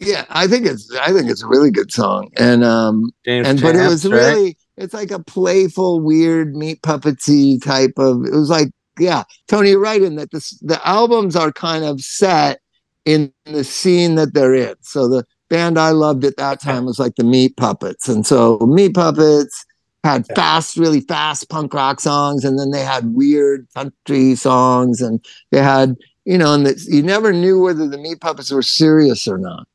Yeah, 0.00 0.24
I 0.30 0.46
think 0.46 0.66
it's 0.66 0.94
I 0.94 1.12
think 1.12 1.28
it's 1.30 1.42
a 1.42 1.46
really 1.46 1.70
good 1.70 1.92
song. 1.92 2.30
And 2.36 2.64
um 2.64 3.10
James 3.24 3.48
and 3.48 3.60
but 3.60 3.74
it 3.74 3.86
was 3.88 4.02
Champs, 4.02 4.16
right? 4.16 4.26
really 4.26 4.56
it's 4.76 4.94
like 4.94 5.10
a 5.10 5.22
playful, 5.22 6.00
weird 6.00 6.54
meat 6.54 6.82
puppety 6.82 7.62
type 7.62 7.94
of 7.96 8.24
it 8.24 8.32
was 8.32 8.50
like, 8.50 8.68
yeah, 8.98 9.24
Tony, 9.48 9.70
you're 9.70 9.80
right 9.80 10.02
in 10.02 10.16
that 10.16 10.30
this 10.30 10.50
the 10.60 10.80
albums 10.86 11.34
are 11.36 11.52
kind 11.52 11.84
of 11.84 12.00
set 12.00 12.60
in 13.04 13.32
the 13.46 13.64
scene 13.64 14.14
that 14.16 14.34
they're 14.34 14.54
in. 14.54 14.74
So 14.82 15.08
the 15.08 15.24
band 15.48 15.78
I 15.78 15.90
loved 15.90 16.24
at 16.24 16.36
that 16.36 16.60
time 16.60 16.84
was 16.84 16.98
like 16.98 17.16
the 17.16 17.24
Meat 17.24 17.56
Puppets. 17.56 18.08
And 18.08 18.26
so 18.26 18.58
Meat 18.58 18.94
Puppets 18.94 19.64
had 20.04 20.26
fast, 20.34 20.76
really 20.76 21.00
fast 21.00 21.48
punk 21.48 21.74
rock 21.74 22.00
songs, 22.00 22.44
and 22.44 22.58
then 22.58 22.70
they 22.70 22.84
had 22.84 23.14
weird 23.14 23.66
country 23.74 24.34
songs, 24.34 25.00
and 25.00 25.24
they 25.50 25.62
had, 25.62 25.96
you 26.24 26.38
know, 26.38 26.54
and 26.54 26.66
the, 26.66 26.86
you 26.88 27.02
never 27.02 27.32
knew 27.32 27.60
whether 27.60 27.88
the 27.88 27.98
Meat 27.98 28.20
Puppets 28.20 28.50
were 28.50 28.62
serious 28.62 29.26
or 29.26 29.38
not, 29.38 29.66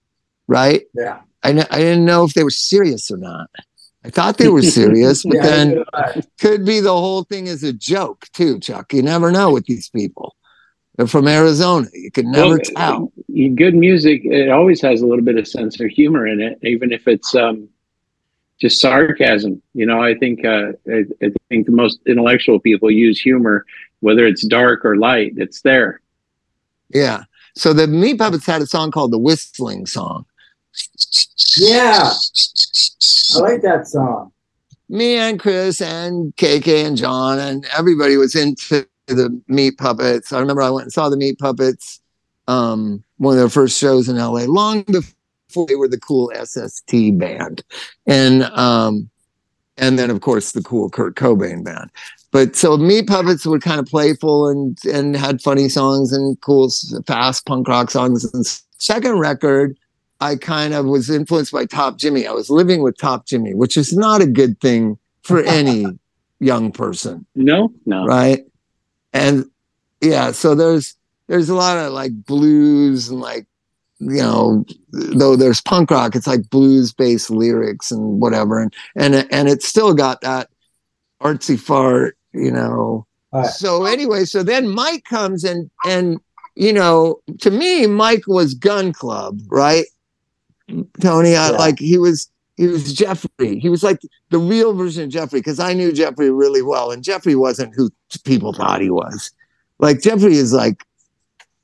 right? 0.53 0.83
Yeah. 0.93 1.21
I, 1.43 1.49
I 1.49 1.77
didn't 1.77 2.05
know 2.05 2.23
if 2.23 2.33
they 2.33 2.43
were 2.43 2.49
serious 2.51 3.11
or 3.11 3.17
not. 3.17 3.49
I 4.05 4.09
thought 4.09 4.37
they 4.37 4.49
were 4.49 4.61
serious, 4.61 5.23
but 5.27 5.37
Yeah, 5.37 5.43
then 5.43 5.83
could 6.39 6.65
be 6.65 6.79
the 6.79 6.91
whole 6.91 7.23
thing 7.23 7.47
is 7.47 7.63
a 7.63 7.73
joke 7.73 8.27
too, 8.33 8.59
Chuk. 8.59 8.93
You 8.93 9.01
never 9.01 9.31
know 9.31 9.51
with 9.51 9.65
these 9.65 9.89
people. 9.89 10.35
They're 10.95 11.07
from 11.07 11.27
Arizona. 11.27 11.87
You 11.93 12.11
can 12.11 12.31
never 12.31 12.49
Well, 12.49 12.59
tell. 12.59 13.11
Good 13.55 13.73
music, 13.73 14.21
it 14.25 14.49
always 14.49 14.79
has 14.81 15.01
a 15.01 15.07
little 15.07 15.25
bit 15.25 15.37
of 15.37 15.47
sense 15.47 15.79
of 15.79 15.87
humor 15.89 16.27
in 16.27 16.39
it, 16.39 16.59
even 16.61 16.91
if 16.91 17.07
it's 17.07 17.33
um, 17.33 17.67
just 18.61 18.79
sarcasm. 18.79 19.61
You 19.73 19.87
know, 19.87 20.01
I 20.01 20.13
think 20.13 20.45
uh, 20.45 20.73
I, 20.87 21.05
I 21.21 21.31
think 21.49 21.65
the 21.65 21.71
most 21.71 21.99
intellectual 22.05 22.59
people 22.59 22.91
use 22.91 23.19
humor, 23.19 23.65
whether 24.01 24.27
it's 24.27 24.45
dark 24.45 24.85
or 24.85 24.97
light. 24.97 25.33
It's 25.37 25.61
there. 25.61 25.99
Yeah. 26.89 27.23
So 27.55 27.73
the 27.73 27.87
Meat 27.87 28.19
Puppets 28.19 28.45
had 28.45 28.61
a 28.61 28.67
song 28.67 28.91
called 28.91 29.11
the 29.11 29.17
Whistling 29.17 29.85
Song. 29.87 30.25
Yeah. 31.57 32.11
I 33.35 33.39
like 33.39 33.61
that 33.61 33.87
song. 33.87 34.31
Me 34.89 35.15
and 35.17 35.39
Chris 35.39 35.81
and 35.81 36.35
KK 36.35 36.85
and 36.85 36.97
John 36.97 37.39
and 37.39 37.65
everybody 37.75 38.17
was 38.17 38.35
into 38.35 38.87
the 39.07 39.41
Meat 39.47 39.77
Puppets. 39.77 40.31
I 40.31 40.39
remember 40.39 40.61
I 40.61 40.69
went 40.69 40.85
and 40.85 40.93
saw 40.93 41.09
the 41.09 41.17
Meat 41.17 41.39
Puppets, 41.39 41.99
um, 42.47 43.03
one 43.17 43.33
of 43.33 43.39
their 43.39 43.49
first 43.49 43.79
shows 43.79 44.09
in 44.09 44.17
LA, 44.17 44.43
long 44.43 44.83
before 44.83 45.65
they 45.67 45.75
were 45.75 45.87
the 45.87 45.99
cool 45.99 46.31
SST 46.35 47.17
band, 47.17 47.63
and 48.05 48.43
um, 48.43 49.09
and 49.77 49.97
then 49.97 50.09
of 50.09 50.21
course 50.21 50.51
the 50.51 50.61
cool 50.61 50.89
Kurt 50.89 51.15
Cobain 51.15 51.63
band. 51.63 51.89
But 52.31 52.55
so 52.55 52.77
Meat 52.77 53.07
Puppets 53.07 53.45
were 53.45 53.59
kind 53.59 53.79
of 53.79 53.85
playful 53.85 54.47
and 54.47 54.77
and 54.85 55.15
had 55.15 55.41
funny 55.41 55.69
songs 55.69 56.11
and 56.11 56.39
cool 56.41 56.69
fast 57.07 57.45
punk 57.45 57.67
rock 57.67 57.91
songs. 57.91 58.31
And 58.33 58.45
second 58.77 59.19
record, 59.19 59.77
I 60.23 60.35
kind 60.37 60.73
of 60.73 60.85
was 60.85 61.09
influenced 61.09 61.51
by 61.51 61.65
Top 61.65 61.97
Jimmy. 61.97 62.25
I 62.27 62.31
was 62.31 62.49
living 62.49 62.81
with 62.81 62.97
Top 62.97 63.25
Jimmy, 63.25 63.53
which 63.53 63.75
is 63.77 63.91
not 63.95 64.21
a 64.21 64.25
good 64.27 64.59
thing 64.61 64.97
for 65.23 65.39
any 65.59 65.85
young 66.39 66.71
person 66.71 67.25
No, 67.35 67.71
no. 67.85 68.05
right 68.05 68.41
and 69.13 69.45
yeah 70.01 70.31
so 70.31 70.53
there's 70.55 70.95
there's 71.27 71.47
a 71.47 71.55
lot 71.55 71.77
of 71.77 71.93
like 71.93 72.11
blues 72.25 73.07
and 73.07 73.21
like 73.21 73.45
you 73.99 74.21
know 74.21 74.65
though 74.91 75.37
there's 75.37 75.61
punk 75.61 75.89
rock 75.91 76.15
it's 76.17 76.27
like 76.27 76.49
blues 76.49 76.91
based 76.91 77.29
lyrics 77.29 77.91
and 77.91 78.19
whatever 78.19 78.59
and 78.61 78.73
and 78.97 79.15
and 79.31 79.47
it's 79.47 79.65
still 79.65 79.93
got 79.93 80.19
that 80.21 80.49
artsy 81.21 81.57
fart 81.57 82.17
you 82.33 82.51
know 82.51 83.05
Right. 83.31 83.47
so 83.47 83.85
anyway 83.85 84.25
so 84.25 84.43
then 84.43 84.67
mike 84.67 85.05
comes 85.05 85.45
and 85.45 85.71
and 85.85 86.19
you 86.55 86.71
know, 86.71 87.19
to 87.39 87.49
me, 87.49 87.87
Mike 87.87 88.27
was 88.27 88.53
Gun 88.53 88.93
Club, 88.93 89.39
right? 89.47 89.85
Tony, 91.01 91.35
I, 91.35 91.51
Yeah. 91.51 91.57
like 91.57 91.79
he 91.79 91.97
was 91.97 92.29
he 92.55 92.67
was 92.67 92.93
Jeffrey. 92.93 93.59
He 93.59 93.69
was 93.69 93.83
like 93.83 93.99
the 94.29 94.37
real 94.37 94.73
version 94.73 95.05
of 95.05 95.09
Jeffrey 95.09 95.39
because 95.39 95.59
I 95.59 95.73
knew 95.73 95.91
Jeffrey 95.91 96.29
really 96.29 96.61
well, 96.61 96.91
and 96.91 97.03
Jeffrey 97.03 97.35
wasn't 97.35 97.73
who 97.75 97.89
people 98.23 98.53
thought 98.53 98.81
he 98.81 98.89
was. 98.89 99.31
Like 99.79 100.01
Jeffrey 100.01 100.35
is 100.35 100.53
like 100.53 100.83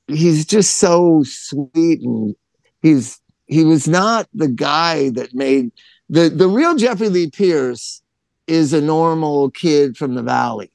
he's 0.08 0.44
just 0.44 0.76
so 0.76 1.22
sweet 1.24 2.00
and 2.02 2.34
he's 2.82 3.20
he 3.46 3.64
was 3.64 3.86
not 3.86 4.28
the 4.34 4.48
guy 4.48 5.10
that 5.10 5.34
made 5.34 5.70
the 6.08 6.28
the 6.28 6.48
real 6.48 6.74
Jeffrey 6.76 7.08
Lee 7.08 7.30
Pierce 7.30 8.02
is 8.46 8.72
a 8.72 8.80
normal 8.80 9.50
kid 9.50 9.96
from 9.96 10.14
the 10.14 10.22
valley. 10.22 10.72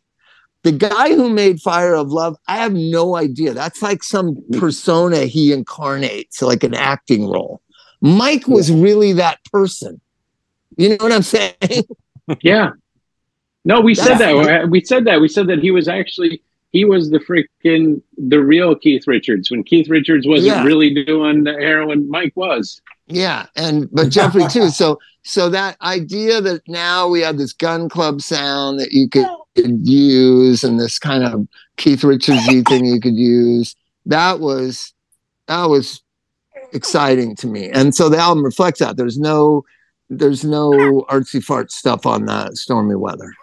The 0.64 0.72
guy 0.72 1.10
who 1.10 1.30
made 1.30 1.62
Fire 1.62 1.94
of 1.94 2.12
Love, 2.12 2.38
I 2.48 2.58
have 2.58 2.74
no 2.74 3.16
idea. 3.16 3.54
That's 3.54 3.84
like 3.84 4.02
some 4.02 4.36
mm-hmm. 4.36 4.60
persona 4.60 5.26
he 5.26 5.54
incarnates, 5.54 6.42
like 6.42 6.64
an 6.64 6.74
acting 6.74 7.30
role. 7.30 7.62
Mike 8.06 8.48
was 8.48 8.72
really 8.72 9.14
that 9.14 9.40
person. 9.52 10.00
You 10.78 10.90
know 10.90 10.98
what 11.00 11.12
I'm 11.12 11.22
saying? 11.24 11.56
Yeah. 12.42 12.72
No, 13.66 13.82
we 13.82 13.94
said 13.94 14.18
That's- 14.18 14.46
that. 14.48 14.70
We 14.70 14.82
said 14.82 15.06
that. 15.06 15.22
We 15.22 15.28
said 15.28 15.48
that 15.48 15.60
he 15.60 15.70
was 15.72 15.88
actually 15.88 16.42
he 16.72 16.84
was 16.86 17.10
the 17.12 17.20
freaking 17.20 18.02
the 18.18 18.40
real 18.42 18.76
Keith 18.76 19.08
Richards 19.08 19.50
when 19.52 19.64
Keith 19.64 19.90
Richards 19.90 20.26
wasn't 20.28 20.56
Yeah. 20.56 20.64
really 20.64 20.92
doing 21.06 21.44
the 21.44 21.54
heroin. 21.54 22.10
Mike 22.10 22.34
was. 22.36 22.82
Yeah, 23.08 23.46
and 23.56 23.88
but 23.92 24.10
Jeffrey 24.10 24.48
too. 24.48 24.70
So 24.70 25.00
so 25.24 25.50
that 25.50 25.78
idea 25.82 26.42
that 26.42 26.62
now 26.68 27.08
we 27.08 27.22
have 27.22 27.38
this 27.38 27.54
gun 27.54 27.90
club 27.90 28.22
sound 28.22 28.80
that 28.80 28.92
you 28.92 29.08
could, 29.08 29.28
could 29.56 29.88
use 29.88 30.64
and 30.64 30.80
this 30.80 30.98
kind 30.98 31.24
of 31.24 31.48
Keith 31.78 32.02
Richardsy 32.02 32.68
thing 32.68 32.86
you 32.86 33.00
could 33.00 33.16
use, 33.16 33.76
that 34.08 34.40
was 34.40 34.94
that 35.48 35.66
was 35.66 36.02
exciting 36.76 37.36
to 37.38 37.48
me. 37.48 37.70
And 37.70 37.96
so 37.96 38.10
the 38.10 38.18
album 38.18 38.44
reflects 38.44 38.80
that. 38.80 38.98
There's 38.98 39.18
no 39.18 39.64
there's 40.10 40.44
no 40.44 41.06
artsy 41.10 41.44
fart 41.44 41.72
stuff 41.72 42.06
on 42.06 42.26
that 42.26 42.58
stormy 42.58 42.96
weather. 42.96 43.34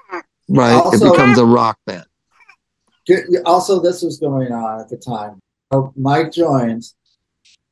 Right? 0.49 0.73
Also- 0.73 1.07
it 1.07 1.11
becomes 1.11 1.39
a 1.39 1.47
rock 1.47 1.79
band. 1.87 2.05
Also, 3.45 3.81
this 3.81 4.03
was 4.03 4.19
going 4.19 4.53
on 4.53 4.81
at 4.81 4.89
the 4.89 4.97
time. 4.97 5.41
Mike 5.97 6.31
joined, 6.31 6.85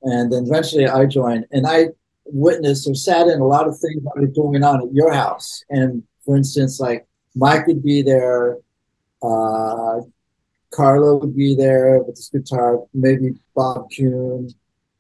and 0.03 0.33
then 0.33 0.45
eventually 0.47 0.89
I 0.89 1.07
joined, 1.07 1.47
and 1.53 1.67
I 1.67 1.91
witnessed 2.25 2.89
or 2.89 2.95
sat 2.95 3.29
in 3.29 3.41
a 3.41 3.47
lot 3.47 3.69
of 3.69 3.79
things 3.79 4.03
that 4.03 4.13
were 4.17 4.27
going 4.27 4.65
on 4.65 4.83
at 4.83 4.93
your 4.93 5.13
house. 5.13 5.63
And 5.71 6.03
for 6.25 6.37
instance, 6.37 6.81
like 6.81 7.07
Mike 7.37 7.67
would 7.67 7.83
be 7.83 8.03
there, 8.03 8.59
uh, 9.23 10.01
Carlo 10.71 11.17
would 11.17 11.37
be 11.37 11.55
there 11.55 12.03
with 12.03 12.17
his 12.17 12.31
guitar, 12.31 12.81
maybe 12.95 13.35
Bob 13.55 13.87
Kuhn. 13.97 14.49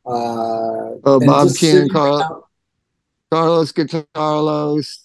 Uh, 0.07 0.97
Oh, 1.05 1.21
Bob 1.21 1.49
just 1.49 1.61
Kuhn, 1.61 1.71
sitting 1.71 1.89
Carl- 1.91 2.19
around- 2.21 2.43
Carlos 3.33 3.73
Guitarlos. 3.73 4.99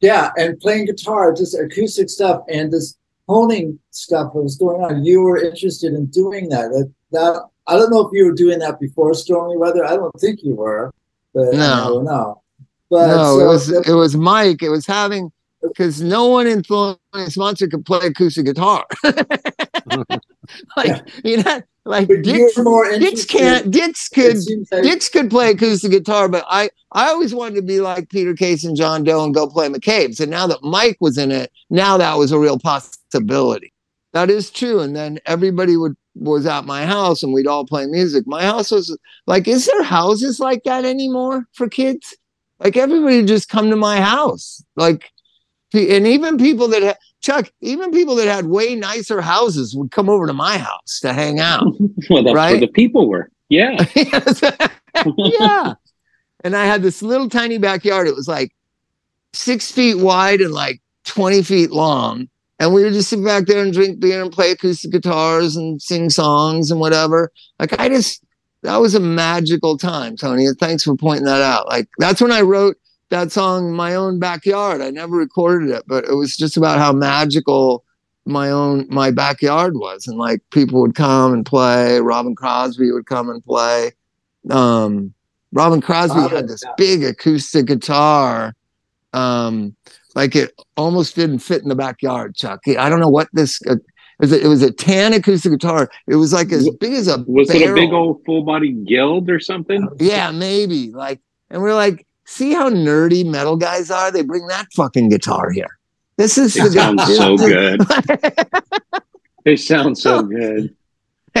Yeah, 0.00 0.30
and 0.36 0.58
playing 0.60 0.86
guitar, 0.86 1.32
just 1.32 1.58
acoustic 1.58 2.10
stuff, 2.10 2.42
and 2.48 2.70
this 2.72 2.96
honing 3.28 3.78
stuff 3.90 4.32
that 4.34 4.42
was 4.42 4.56
going 4.56 4.82
on. 4.82 5.04
You 5.04 5.20
were 5.22 5.38
interested 5.38 5.94
in 5.94 6.06
doing 6.06 6.48
that. 6.50 6.68
That, 6.70 6.92
that 7.12 7.42
I 7.66 7.76
don't 7.76 7.90
know 7.90 8.06
if 8.06 8.10
you 8.12 8.26
were 8.26 8.32
doing 8.34 8.58
that 8.60 8.78
before 8.78 9.14
stormy 9.14 9.56
weather. 9.56 9.84
I 9.84 9.96
don't 9.96 10.12
think 10.20 10.40
you 10.42 10.54
were, 10.54 10.92
but 11.34 11.54
No. 11.54 11.72
I 11.72 11.86
don't 11.88 12.04
know. 12.04 12.42
But 12.90 13.06
no, 13.08 13.38
so 13.38 13.44
it 13.44 13.48
was 13.48 13.66
that- 13.68 13.88
it 13.88 13.94
was 13.94 14.16
Mike. 14.16 14.62
It 14.62 14.68
was 14.68 14.86
having 14.86 15.32
because 15.62 16.00
no 16.02 16.26
one 16.26 16.46
in 16.46 16.62
Thelonious 16.62 17.36
Monster 17.36 17.66
could 17.66 17.84
play 17.86 18.00
acoustic 18.06 18.44
guitar. 18.46 18.84
like 20.76 21.08
you 21.24 21.42
know, 21.42 21.62
like 21.84 22.08
but 22.08 22.22
Dix, 22.22 22.54
Dix 22.98 23.24
can't. 23.24 23.70
Dix 23.70 24.08
could. 24.08 24.36
like- 24.72 24.82
Dix 24.82 25.08
could 25.08 25.30
play 25.30 25.50
acoustic 25.50 25.90
guitar, 25.90 26.28
but 26.28 26.44
I 26.48 26.70
I 26.92 27.08
always 27.08 27.34
wanted 27.34 27.56
to 27.56 27.62
be 27.62 27.80
like 27.80 28.10
Peter 28.10 28.34
Case 28.34 28.64
and 28.64 28.76
John 28.76 29.04
Doe 29.04 29.24
and 29.24 29.34
go 29.34 29.46
play 29.48 29.68
McCabe's. 29.68 30.20
And 30.20 30.30
now 30.30 30.46
that 30.46 30.62
Mike 30.62 30.96
was 31.00 31.18
in 31.18 31.30
it, 31.30 31.52
now 31.70 31.96
that 31.98 32.16
was 32.16 32.32
a 32.32 32.38
real 32.38 32.58
possibility. 32.58 33.72
That 34.12 34.30
is 34.30 34.50
true. 34.50 34.80
And 34.80 34.96
then 34.96 35.18
everybody 35.26 35.76
would 35.76 35.96
was 36.14 36.46
at 36.46 36.64
my 36.64 36.86
house 36.86 37.22
and 37.22 37.32
we'd 37.34 37.46
all 37.46 37.66
play 37.66 37.84
music. 37.86 38.26
My 38.26 38.42
house 38.42 38.70
was 38.70 38.96
like, 39.26 39.46
is 39.46 39.66
there 39.66 39.82
houses 39.82 40.40
like 40.40 40.64
that 40.64 40.86
anymore 40.86 41.46
for 41.52 41.68
kids? 41.68 42.16
Like 42.58 42.76
everybody 42.76 43.22
just 43.24 43.50
come 43.50 43.68
to 43.70 43.76
my 43.76 44.00
house. 44.00 44.64
Like 44.76 45.10
and 45.74 46.06
even 46.06 46.38
people 46.38 46.68
that 46.68 46.98
Chuck, 47.26 47.50
even 47.60 47.90
people 47.90 48.14
that 48.14 48.28
had 48.28 48.46
way 48.46 48.76
nicer 48.76 49.20
houses 49.20 49.74
would 49.74 49.90
come 49.90 50.08
over 50.08 50.28
to 50.28 50.32
my 50.32 50.58
house 50.58 51.00
to 51.00 51.12
hang 51.12 51.40
out. 51.40 51.64
Well, 52.08 52.22
that's 52.22 52.34
Right? 52.36 52.52
where 52.52 52.60
the 52.60 52.68
people 52.68 53.08
were. 53.08 53.28
Yeah. 53.48 53.84
yeah. 55.16 55.74
And 56.44 56.54
I 56.56 56.66
had 56.66 56.82
this 56.82 57.02
little 57.02 57.28
tiny 57.28 57.58
backyard. 57.58 58.06
It 58.06 58.14
was 58.14 58.28
like 58.28 58.52
six 59.32 59.72
feet 59.72 59.96
wide 59.96 60.40
and 60.40 60.52
like 60.52 60.80
20 61.06 61.42
feet 61.42 61.72
long. 61.72 62.28
And 62.60 62.72
we 62.72 62.84
would 62.84 62.92
just 62.92 63.10
sit 63.10 63.24
back 63.24 63.46
there 63.46 63.60
and 63.62 63.72
drink 63.72 63.98
beer 63.98 64.22
and 64.22 64.30
play 64.32 64.52
acoustic 64.52 64.92
guitars 64.92 65.56
and 65.56 65.82
sing 65.82 66.08
songs 66.10 66.70
and 66.70 66.78
whatever. 66.78 67.32
Like 67.58 67.78
I 67.80 67.88
just, 67.88 68.24
that 68.62 68.76
was 68.76 68.94
a 68.94 69.00
magical 69.00 69.76
time, 69.76 70.16
Tony. 70.16 70.46
And 70.46 70.56
thanks 70.58 70.84
for 70.84 70.94
pointing 70.96 71.24
that 71.26 71.42
out. 71.42 71.66
Like 71.66 71.88
that's 71.98 72.20
when 72.22 72.30
I 72.32 72.42
wrote 72.42 72.76
that 73.10 73.32
song, 73.32 73.72
My 73.72 73.94
Own 73.94 74.18
Backyard. 74.18 74.80
I 74.80 74.90
never 74.90 75.16
recorded 75.16 75.70
it, 75.70 75.84
but 75.86 76.04
it 76.04 76.14
was 76.14 76.36
just 76.36 76.56
about 76.56 76.78
how 76.78 76.92
magical 76.92 77.84
my 78.26 78.50
own 78.50 78.86
my 78.90 79.10
backyard 79.10 79.76
was. 79.76 80.06
And 80.06 80.18
like 80.18 80.42
people 80.50 80.80
would 80.80 80.94
come 80.94 81.32
and 81.32 81.46
play. 81.46 82.00
Robin 82.00 82.34
crosby 82.34 82.90
would 82.90 83.06
come 83.06 83.30
and 83.30 83.42
play. 83.44 83.92
Um 84.50 85.14
robin 85.52 85.80
crosby 85.80 86.20
Robin, 86.20 86.36
had 86.36 86.48
this 86.48 86.62
yeah. 86.64 86.72
big 86.76 87.04
acoustic 87.04 87.66
guitar. 87.66 88.54
Um 89.12 89.76
like 90.14 90.34
it 90.34 90.52
almost 90.76 91.14
didn't 91.14 91.38
fit 91.38 91.62
in 91.62 91.68
the 91.68 91.76
backyard 91.76 92.34
chuck. 92.34 92.60
I 92.66 92.88
don't 92.88 93.00
know 93.00 93.08
what 93.08 93.28
this 93.32 93.60
uh, 93.68 93.76
it 93.76 93.82
was 94.18 94.32
a, 94.32 94.44
it 94.44 94.48
was 94.48 94.62
a 94.62 94.72
tan 94.72 95.12
acoustic 95.12 95.52
guitar? 95.52 95.90
It 96.08 96.16
was 96.16 96.32
like 96.32 96.50
as 96.50 96.68
big 96.80 96.94
as 96.94 97.06
a 97.06 97.22
Was 97.28 97.50
it 97.50 97.70
a 97.70 97.74
big 97.74 97.92
old 97.92 98.24
full 98.24 98.42
body 98.42 98.72
guild 98.72 99.30
or 99.30 99.38
something? 99.38 99.88
yeah 100.00 100.32
maybe 100.32 100.90
like 100.90 101.20
and 101.48 101.62
we're 101.62 101.74
like 101.74 102.06
see 102.26 102.52
how 102.52 102.68
nerdy 102.68 103.24
metal 103.24 103.56
guys 103.56 103.90
are 103.90 104.10
they 104.10 104.22
bring 104.22 104.46
that 104.48 104.66
fucking 104.74 105.08
guitar 105.08 105.50
here 105.50 105.78
this 106.18 106.36
is 106.38 106.56
It 106.56 106.72
sounds 106.72 107.16
so 107.16 107.36
good. 107.36 107.78
good 107.80 108.48
They 109.44 109.54
sound 109.56 109.96
so 109.96 110.22
good. 110.22 110.74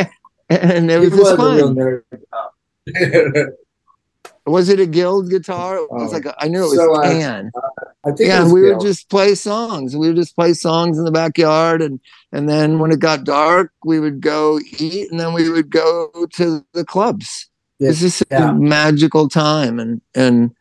and 0.48 0.90
it 0.90 0.98
was 1.00 1.10
just 1.10 1.22
was 1.22 1.30
a 1.32 1.36
real 1.56 1.74
fun. 1.74 2.02
nerd. 2.94 3.52
Was 4.46 4.68
it 4.68 4.78
a 4.78 4.86
guild 4.86 5.28
guitar? 5.28 5.76
It 5.76 5.90
was 5.90 6.12
Oh. 6.12 6.14
like 6.16 6.24
a, 6.24 6.34
I 6.38 6.46
knew 6.46 6.58
it 6.60 6.68
was 6.68 6.76
So, 6.76 6.94
uh, 6.94 7.02
tan. 7.02 7.50
I 8.04 8.10
think 8.10 8.20
it 8.20 8.26
Yeah, 8.28 8.44
was 8.44 8.52
we 8.52 8.60
Bill. 8.60 8.74
would 8.74 8.80
just 8.80 9.08
play 9.10 9.34
songs. 9.34 9.96
We 9.96 10.06
would 10.06 10.14
just 10.16 10.36
play 10.36 10.52
songs 10.52 10.98
in 10.98 11.04
the 11.04 11.10
backyard, 11.10 11.82
and 11.82 11.98
and 12.30 12.48
then 12.48 12.78
when 12.78 12.92
it 12.92 13.00
got 13.00 13.24
dark, 13.24 13.72
we 13.84 13.98
would 13.98 14.20
go 14.20 14.60
eat, 14.78 15.10
and 15.10 15.18
then 15.18 15.32
we 15.32 15.48
would 15.48 15.68
go 15.68 16.10
to 16.34 16.64
the 16.74 16.84
clubs. 16.84 17.48
Yeah, 17.80 17.88
It's 17.90 17.98
just 17.98 18.22
yeah. 18.30 18.50
a 18.50 18.54
magical 18.54 19.28
time, 19.28 19.80
and 19.80 20.00
and 20.14 20.52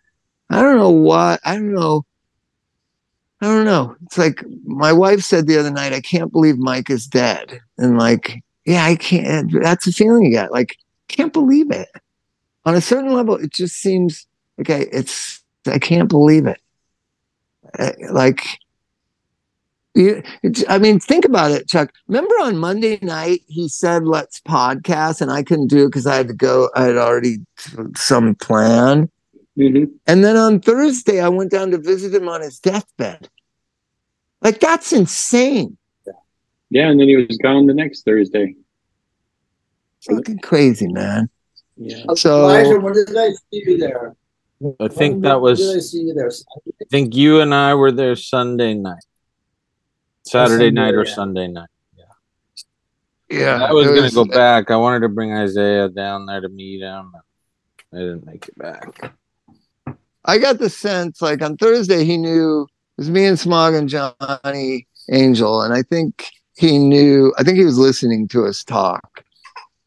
I 0.50 0.62
don't 0.62 0.78
know 0.78 0.92
why. 0.92 1.38
I 1.44 1.56
don't 1.56 1.74
know. 1.74 2.06
I 3.42 3.48
don't 3.48 3.66
know. 3.66 3.96
It's 4.04 4.18
like 4.18 4.44
my 4.66 4.94
wife 4.94 5.22
said 5.22 5.48
the 5.48 5.58
other 5.58 5.72
night, 5.72 5.94
I 5.94 6.02
can't 6.02 6.32
believe 6.32 6.58
Mike 6.58 6.90
is 6.90 7.08
dead. 7.08 7.60
And 7.78 7.98
like, 7.98 8.44
yeah, 8.66 8.86
I 8.86 8.96
can't. 8.96 9.52
That's 9.62 9.86
the 9.86 9.92
feeling 9.92 10.26
you 10.26 10.32
get. 10.32 10.52
Like, 10.52 10.78
can't 11.08 11.34
believe 11.34 11.72
it. 11.72 11.90
On 12.66 12.76
a 12.76 12.82
certain 12.82 13.14
level, 13.14 13.36
it 13.36 13.52
just 13.52 13.76
seems 13.76 14.26
okay. 14.60 14.88
It's 14.92 15.44
I 15.68 15.78
can't 15.80 16.10
believe 16.10 16.48
it. 16.48 16.60
Uh, 17.78 17.92
Like, 18.12 18.60
you, 19.94 20.24
I 20.68 20.78
mean, 20.78 21.00
think 21.00 21.26
about 21.26 21.52
it, 21.52 21.68
Chuck. 21.68 21.92
Remember 22.08 22.34
on 22.42 22.58
Monday 22.58 23.00
night 23.02 23.42
he 23.48 23.68
said 23.68 24.06
let's 24.06 24.42
podcast, 24.42 25.22
and 25.22 25.32
I 25.32 25.44
couldn't 25.44 25.68
do 25.68 25.84
it 25.84 25.88
because 25.88 26.08
I 26.08 26.16
had 26.16 26.28
to 26.28 26.34
go. 26.34 26.70
I 26.76 26.84
had 26.84 26.98
already 26.98 27.38
some 27.96 28.36
plan. 28.36 29.10
Mhm. 29.58 29.92
And 30.06 30.24
then 30.24 30.36
on 30.36 30.60
Thursday, 30.60 31.22
I 31.22 31.30
went 31.30 31.52
down 31.52 31.72
to 31.72 31.78
visit 31.78 32.14
him 32.14 32.28
on 32.28 32.42
his 32.42 32.60
deathbed. 32.60 33.30
Like, 34.42 34.60
that's 34.60 34.92
insane. 34.92 35.78
Yeah, 36.70 36.90
and 36.90 37.00
then 37.00 37.08
he 37.08 37.16
was 37.16 37.38
gone 37.38 37.66
the 37.68 37.74
next 37.74 38.04
Thursday. 38.04 38.56
Fucking 40.04 40.40
crazy, 40.40 40.88
man. 40.88 41.30
Yeah. 41.78 42.04
So- 42.16 42.42
Elijah, 42.50 42.80
when 42.80 42.94
did 42.94 43.16
I 43.16 43.30
see 43.32 43.64
you 43.66 43.78
there? 43.78 44.16
I 44.80 44.88
think 44.88 45.14
When 45.14 45.22
that 45.22 45.42
was. 45.42 45.60
Did 45.60 45.78
I 45.78 45.80
see 45.80 46.02
you 46.02 46.14
there? 46.14 46.32
I 46.32 46.86
think 46.90 47.16
you 47.16 47.42
and 47.42 47.54
I 47.54 47.74
were 47.76 47.92
there 47.92 48.16
Sunday 48.16 48.74
night, 48.74 49.04
Saturday 50.24 50.68
Sunday, 50.68 50.72
night 50.72 50.94
or 50.94 51.06
yeah. 51.06 51.14
Sunday 51.14 51.48
night. 51.48 51.70
Yeah. 53.30 53.66
I 53.66 53.74
was 53.74 53.88
it 53.88 53.96
gonna 53.96 54.12
go 54.12 54.26
back. 54.26 54.72
I 54.72 54.78
wanted 54.78 55.02
to 55.02 55.10
bring 55.10 55.34
Isaiah 55.34 55.90
down 55.90 56.26
there 56.26 56.42
to 56.42 56.50
meet 56.50 56.82
him. 56.82 57.12
I 57.94 57.98
didn't 57.98 58.26
make 58.26 58.48
it 58.48 58.58
back. 58.58 59.14
I 60.26 60.38
got 60.38 60.60
the 60.60 60.70
sense, 60.70 61.22
like 61.22 61.42
on 61.42 61.58
Thursday, 61.58 62.04
he 62.04 62.18
knew 62.18 62.64
it 62.64 63.02
was 63.02 63.10
me 63.10 63.26
and 63.26 63.40
Smog 63.40 63.74
and 63.74 63.90
Johnny 63.90 64.88
Angel. 65.12 65.62
And 65.62 65.74
I 65.74 65.84
think 65.84 66.28
he 66.58 66.78
knew, 66.78 67.34
I 67.38 67.44
think 67.44 67.58
he 67.58 67.66
was 67.66 67.78
listening 67.78 68.28
to 68.30 68.46
us 68.46 68.64
talk. 68.64 69.24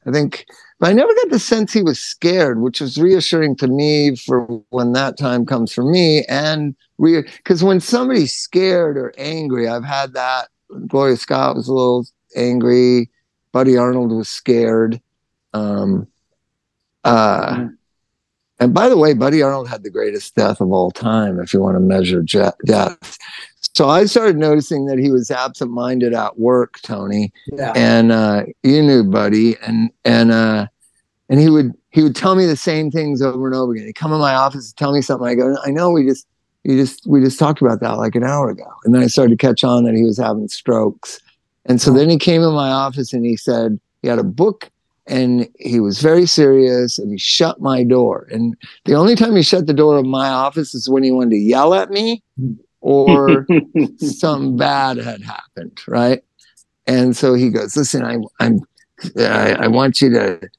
I 0.07 0.13
think, 0.13 0.47
but 0.79 0.91
I 0.91 0.93
never 0.93 1.13
got 1.15 1.31
the 1.31 1.39
sense 1.39 1.73
he 1.73 1.83
was 1.83 1.99
scared, 1.99 2.61
which 2.61 2.81
was 2.81 2.99
reassuring 2.99 3.57
to 3.57 3.67
me 3.67 4.17
for 4.17 4.47
when 4.71 4.93
that 4.93 5.19
time 5.19 5.45
comes 5.45 5.73
for 5.73 5.83
me. 5.85 6.25
And 6.29 6.75
because 6.99 7.65
when 7.65 7.81
somebody's 7.81 8.35
scared 8.35 8.97
or 8.97 9.13
angry, 9.19 9.69
I've 9.69 9.85
had 9.85 10.15
that. 10.15 10.49
Gloria 10.87 11.17
Scott 11.17 11.57
was 11.57 11.69
a 11.69 11.73
little 11.75 12.07
angry. 12.37 13.11
Buddy 13.53 13.77
Arnold 13.77 14.13
was 14.13 14.29
scared. 14.29 15.01
Um, 15.53 16.07
uh, 17.05 17.55
Mm. 17.55 17.78
And 18.61 18.75
by 18.75 18.89
the 18.89 18.97
way, 18.97 19.15
Buddy 19.15 19.43
Arnold 19.43 19.69
had 19.69 19.83
the 19.83 19.91
greatest 19.91 20.35
death 20.35 20.61
of 20.61 20.71
all 20.73 20.91
time, 20.91 21.39
if 21.41 21.53
you 21.55 21.61
want 21.61 21.77
to 21.77 21.81
measure 21.81 22.23
je- 22.23 22.51
death. 22.67 23.17
So 23.75 23.89
I 23.89 24.07
started 24.07 24.37
noticing 24.37 24.87
that 24.87 24.99
he 24.99 25.11
was 25.11 25.31
absent-minded 25.31 26.13
at 26.13 26.39
work, 26.39 26.81
Tony, 26.83 27.33
Yeah. 27.53 27.73
and 27.77 28.11
uh, 28.11 28.45
you 28.65 28.83
knew 28.83 29.05
Buddy, 29.05 29.57
and 29.59 29.91
and 30.05 30.33
uh, 30.33 30.67
and 31.29 31.39
he 31.39 31.49
would 31.49 31.73
he 31.91 32.03
would 32.03 32.17
tell 32.17 32.35
me 32.35 32.47
the 32.47 32.57
same 32.57 32.91
things 32.91 33.23
over 33.23 33.47
and 33.47 33.55
over 33.55 33.73
again. 33.73 33.87
He'd 33.87 33.95
come 33.95 34.13
in 34.13 34.19
my 34.19 34.35
office 34.35 34.71
and 34.71 34.77
tell 34.77 34.93
me 34.93 35.01
something. 35.03 35.29
I 35.29 35.35
go, 35.35 35.57
I 35.65 35.71
know 35.71 35.91
we 35.91 36.05
just 36.07 36.27
you 36.65 36.77
just 36.77 37.07
we 37.07 37.21
just 37.21 37.39
talked 37.39 37.61
about 37.61 37.81
that 37.81 37.99
like 37.99 38.17
an 38.17 38.25
hour 38.25 38.51
ago, 38.51 38.67
and 38.85 38.95
then 38.95 39.03
I 39.03 39.07
started 39.07 39.39
to 39.39 39.47
catch 39.47 39.63
on 39.63 39.85
that 39.85 39.95
he 39.95 40.03
was 40.03 40.19
having 40.19 40.49
strokes, 40.49 41.21
and 41.67 41.81
so 41.81 41.93
then 41.93 42.11
he 42.11 42.19
came 42.19 42.43
in 42.43 42.53
my 42.53 42.71
office 42.71 43.13
and 43.13 43.25
he 43.25 43.37
said 43.37 43.79
he 44.03 44.09
had 44.09 44.19
a 44.19 44.25
book 44.25 44.71
and 45.09 45.49
he 45.59 45.81
was 45.81 46.01
very 46.01 46.27
serious 46.27 46.99
and 46.99 47.11
he 47.11 47.19
shut 47.19 47.61
my 47.61 47.83
door. 47.83 48.29
And 48.31 48.57
the 48.85 48.95
only 48.95 49.15
time 49.15 49.35
he 49.35 49.43
shut 49.43 49.67
the 49.67 49.73
door 49.73 49.97
of 49.97 50.05
my 50.05 50.29
office 50.29 50.75
is 50.75 50.89
when 50.89 51.03
he 51.03 51.11
wanted 51.11 51.31
to 51.31 51.39
yell 51.39 51.75
at 51.75 51.91
me 51.91 52.23
or 52.81 53.47
something 53.99 54.57
bad 54.57 54.99
had 54.99 55.23
happened, 55.23 55.81
right? 55.89 56.23
And 56.87 57.17
so 57.17 57.35
he 57.35 57.51
goes, 57.51 57.77
"Listen, 57.77 58.03
I, 58.05 58.19
I'm, 58.41 58.61
I, 59.19 59.55
I 59.55 59.69
want 59.69 60.01
you 60.01 60.11
to, 60.11 60.51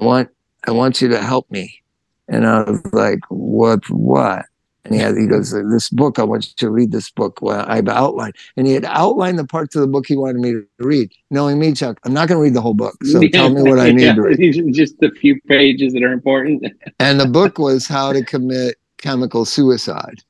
I 0.00 0.04
want, 0.04 0.28
I 0.66 0.70
want 0.70 1.00
you 1.00 1.08
to 1.08 1.22
help 1.22 1.50
me." 1.50 1.82
And 2.28 2.46
I 2.46 2.62
was 2.62 2.80
like, 2.92 3.20
"What? 3.28 3.88
What?" 3.90 4.46
And 4.86 4.94
he 4.94 5.00
had, 5.00 5.16
he 5.16 5.26
goes, 5.26 5.50
"This 5.50 5.90
book. 5.90 6.20
I 6.20 6.22
want 6.22 6.46
you 6.46 6.52
to 6.58 6.70
read 6.70 6.92
this 6.92 7.10
book." 7.10 7.42
Well, 7.42 7.64
I've 7.66 7.88
outlined, 7.88 8.36
and 8.56 8.68
he 8.68 8.72
had 8.72 8.84
outlined 8.84 9.36
the 9.36 9.44
parts 9.44 9.74
of 9.74 9.80
the 9.80 9.88
book 9.88 10.06
he 10.06 10.16
wanted 10.16 10.36
me 10.36 10.52
to 10.52 10.66
read. 10.78 11.10
Knowing 11.32 11.58
me, 11.58 11.72
Chuck, 11.72 11.98
I'm 12.04 12.14
not 12.14 12.28
going 12.28 12.38
to 12.38 12.42
read 12.42 12.54
the 12.54 12.60
whole 12.60 12.74
book. 12.74 12.94
So 13.04 13.20
tell 13.32 13.50
me 13.50 13.62
what 13.62 13.80
I 13.80 13.90
need 13.90 14.04
Yeah, 14.04 14.14
to 14.14 14.22
read. 14.22 14.72
Just 14.72 15.00
the 15.00 15.10
few 15.10 15.40
pages 15.48 15.92
that 15.94 16.04
are 16.04 16.12
important. 16.12 16.66
And 17.00 17.18
the 17.18 17.26
book 17.26 17.58
was 17.58 17.88
how 17.88 18.12
to 18.12 18.24
commit 18.24 18.76
chemical 18.98 19.44
suicide, 19.44 20.22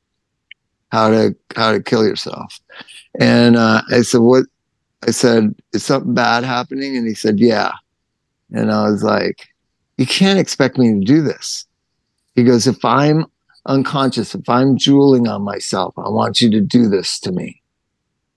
how 0.90 1.10
to 1.10 1.36
how 1.54 1.72
to 1.72 1.82
kill 1.82 2.04
yourself. 2.06 2.58
And 3.20 3.56
uh, 3.56 3.82
I 3.90 4.00
said, 4.02 4.20
"What?" 4.22 4.46
I 5.06 5.10
said, 5.10 5.54
"Is 5.74 5.84
something 5.84 6.14
bad 6.14 6.44
happening?" 6.44 6.96
And 6.96 7.06
he 7.06 7.14
said, 7.14 7.38
"Yeah." 7.38 7.72
And 8.54 8.72
I 8.72 8.88
was 8.88 9.02
like, 9.02 9.48
"You 9.98 10.06
can't 10.06 10.38
expect 10.38 10.78
me 10.78 10.94
to 10.94 11.00
do 11.00 11.20
this." 11.20 11.66
He 12.34 12.42
goes, 12.42 12.66
"If 12.66 12.82
I'm 12.86 13.26
unconscious, 13.66 14.34
if 14.34 14.48
I'm 14.48 14.76
jeweling 14.76 15.28
on 15.28 15.42
myself, 15.42 15.94
I 15.98 16.08
want 16.08 16.40
you 16.40 16.50
to 16.50 16.60
do 16.60 16.88
this 16.88 17.20
to 17.20 17.32
me." 17.32 17.62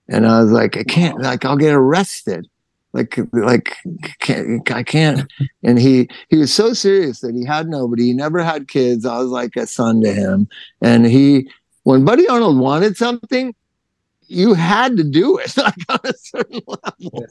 And 0.08 0.26
I 0.26 0.42
was 0.42 0.52
like, 0.52 0.76
"I 0.76 0.84
can't. 0.84 1.20
Like, 1.20 1.44
I'll 1.44 1.56
get 1.56 1.74
arrested." 1.74 2.48
Like, 2.92 3.18
like, 3.32 3.76
can't, 4.18 4.68
I 4.70 4.82
can't. 4.82 5.30
And 5.62 5.78
he 5.78 6.08
he 6.28 6.38
was 6.38 6.52
so 6.52 6.72
serious 6.72 7.20
that 7.20 7.34
he 7.34 7.44
had 7.44 7.68
nobody. 7.68 8.06
He 8.06 8.12
never 8.14 8.42
had 8.42 8.68
kids. 8.68 9.06
I 9.06 9.18
was 9.18 9.28
like 9.28 9.54
a 9.56 9.66
son 9.66 10.00
to 10.02 10.12
him. 10.12 10.48
And 10.80 11.06
he, 11.06 11.48
when 11.84 12.04
Buddy 12.04 12.26
Arnold 12.26 12.58
wanted 12.58 12.96
something, 12.96 13.54
you 14.26 14.54
had 14.54 14.96
to 14.96 15.04
do 15.04 15.38
it 15.38 15.56
like 15.56 15.74
on 15.88 16.00
a 16.04 16.12
certain 16.14 16.60
level. 16.66 17.26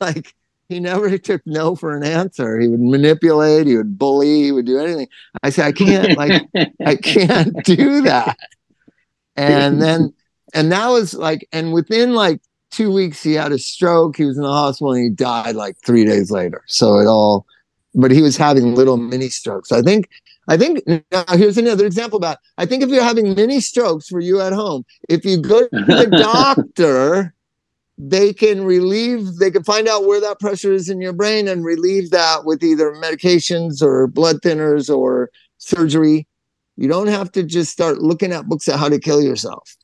Like 0.00 0.34
he 0.72 0.80
never 0.80 1.16
took 1.18 1.42
no 1.46 1.76
for 1.76 1.96
an 1.96 2.02
answer. 2.02 2.58
He 2.58 2.68
would 2.68 2.80
manipulate. 2.80 3.66
He 3.66 3.76
would 3.76 3.98
bully. 3.98 4.42
He 4.42 4.52
would 4.52 4.66
do 4.66 4.78
anything. 4.78 5.08
I 5.42 5.50
said, 5.50 5.66
I 5.66 5.72
can't. 5.72 6.16
Like 6.16 6.42
I 6.84 6.96
can't 6.96 7.64
do 7.64 8.02
that. 8.02 8.38
And 9.36 9.80
then, 9.80 10.12
and 10.54 10.72
that 10.72 10.88
was 10.88 11.14
like, 11.14 11.48
and 11.52 11.72
within 11.72 12.14
like 12.14 12.40
two 12.70 12.92
weeks, 12.92 13.22
he 13.22 13.34
had 13.34 13.52
a 13.52 13.58
stroke. 13.58 14.16
He 14.16 14.24
was 14.24 14.36
in 14.36 14.42
the 14.42 14.52
hospital 14.52 14.92
and 14.92 15.04
he 15.04 15.10
died 15.10 15.54
like 15.54 15.76
three 15.84 16.04
days 16.04 16.30
later. 16.30 16.62
So 16.66 16.98
it 16.98 17.06
all, 17.06 17.46
but 17.94 18.10
he 18.10 18.22
was 18.22 18.36
having 18.36 18.74
little 18.74 18.96
mini 18.96 19.28
strokes. 19.28 19.72
I 19.72 19.82
think, 19.82 20.08
I 20.48 20.56
think 20.56 20.82
now 20.86 21.24
here's 21.30 21.56
another 21.56 21.86
example 21.86 22.16
about, 22.16 22.38
I 22.58 22.66
think 22.66 22.82
if 22.82 22.90
you're 22.90 23.02
having 23.02 23.34
mini 23.34 23.60
strokes 23.60 24.08
for 24.08 24.20
you 24.20 24.40
at 24.40 24.52
home, 24.52 24.84
if 25.08 25.24
you 25.24 25.40
go 25.40 25.60
to 25.60 25.68
the 25.70 26.06
doctor, 26.10 27.34
they 27.98 28.32
can 28.32 28.64
relieve, 28.64 29.36
they 29.36 29.50
can 29.50 29.62
find 29.64 29.86
out 29.88 30.06
where 30.06 30.20
that 30.20 30.40
pressure 30.40 30.72
is 30.72 30.88
in 30.88 31.00
your 31.00 31.12
brain 31.12 31.46
and 31.48 31.64
relieve 31.64 32.10
that 32.10 32.44
with 32.44 32.62
either 32.64 32.92
medications 32.94 33.82
or 33.82 34.06
blood 34.06 34.36
thinners 34.42 34.94
or 34.94 35.30
surgery. 35.58 36.26
You 36.76 36.88
don't 36.88 37.08
have 37.08 37.30
to 37.32 37.42
just 37.42 37.70
start 37.70 37.98
looking 37.98 38.32
at 38.32 38.46
books 38.46 38.66
on 38.68 38.78
how 38.78 38.88
to 38.88 38.98
kill 38.98 39.20
yourself. 39.22 39.76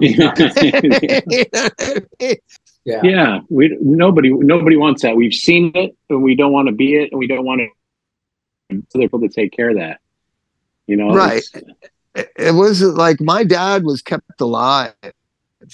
You 0.00 0.16
know 0.16 0.32
what 0.36 0.52
I 0.56 2.02
mean? 2.20 2.36
yeah. 2.84 3.00
yeah, 3.02 3.40
we 3.50 3.76
nobody 3.80 4.30
nobody 4.30 4.76
wants 4.76 5.02
that. 5.02 5.16
We've 5.16 5.34
seen 5.34 5.72
it, 5.74 5.96
and 6.08 6.22
we 6.22 6.36
don't 6.36 6.52
want 6.52 6.68
to 6.68 6.72
be 6.72 6.94
it, 6.94 7.10
and 7.10 7.18
we 7.18 7.26
don't 7.26 7.44
want 7.44 7.60
to 7.60 8.76
other 8.94 9.02
people 9.02 9.20
to 9.20 9.28
take 9.28 9.52
care 9.52 9.70
of 9.70 9.76
that. 9.76 10.00
You 10.86 10.96
know, 10.96 11.12
Right. 11.12 11.42
it 12.14 12.30
it 12.38 12.54
was 12.54 12.82
like 12.82 13.20
my 13.20 13.44
dad 13.44 13.84
was 13.84 14.00
kept 14.00 14.40
alive 14.40 14.94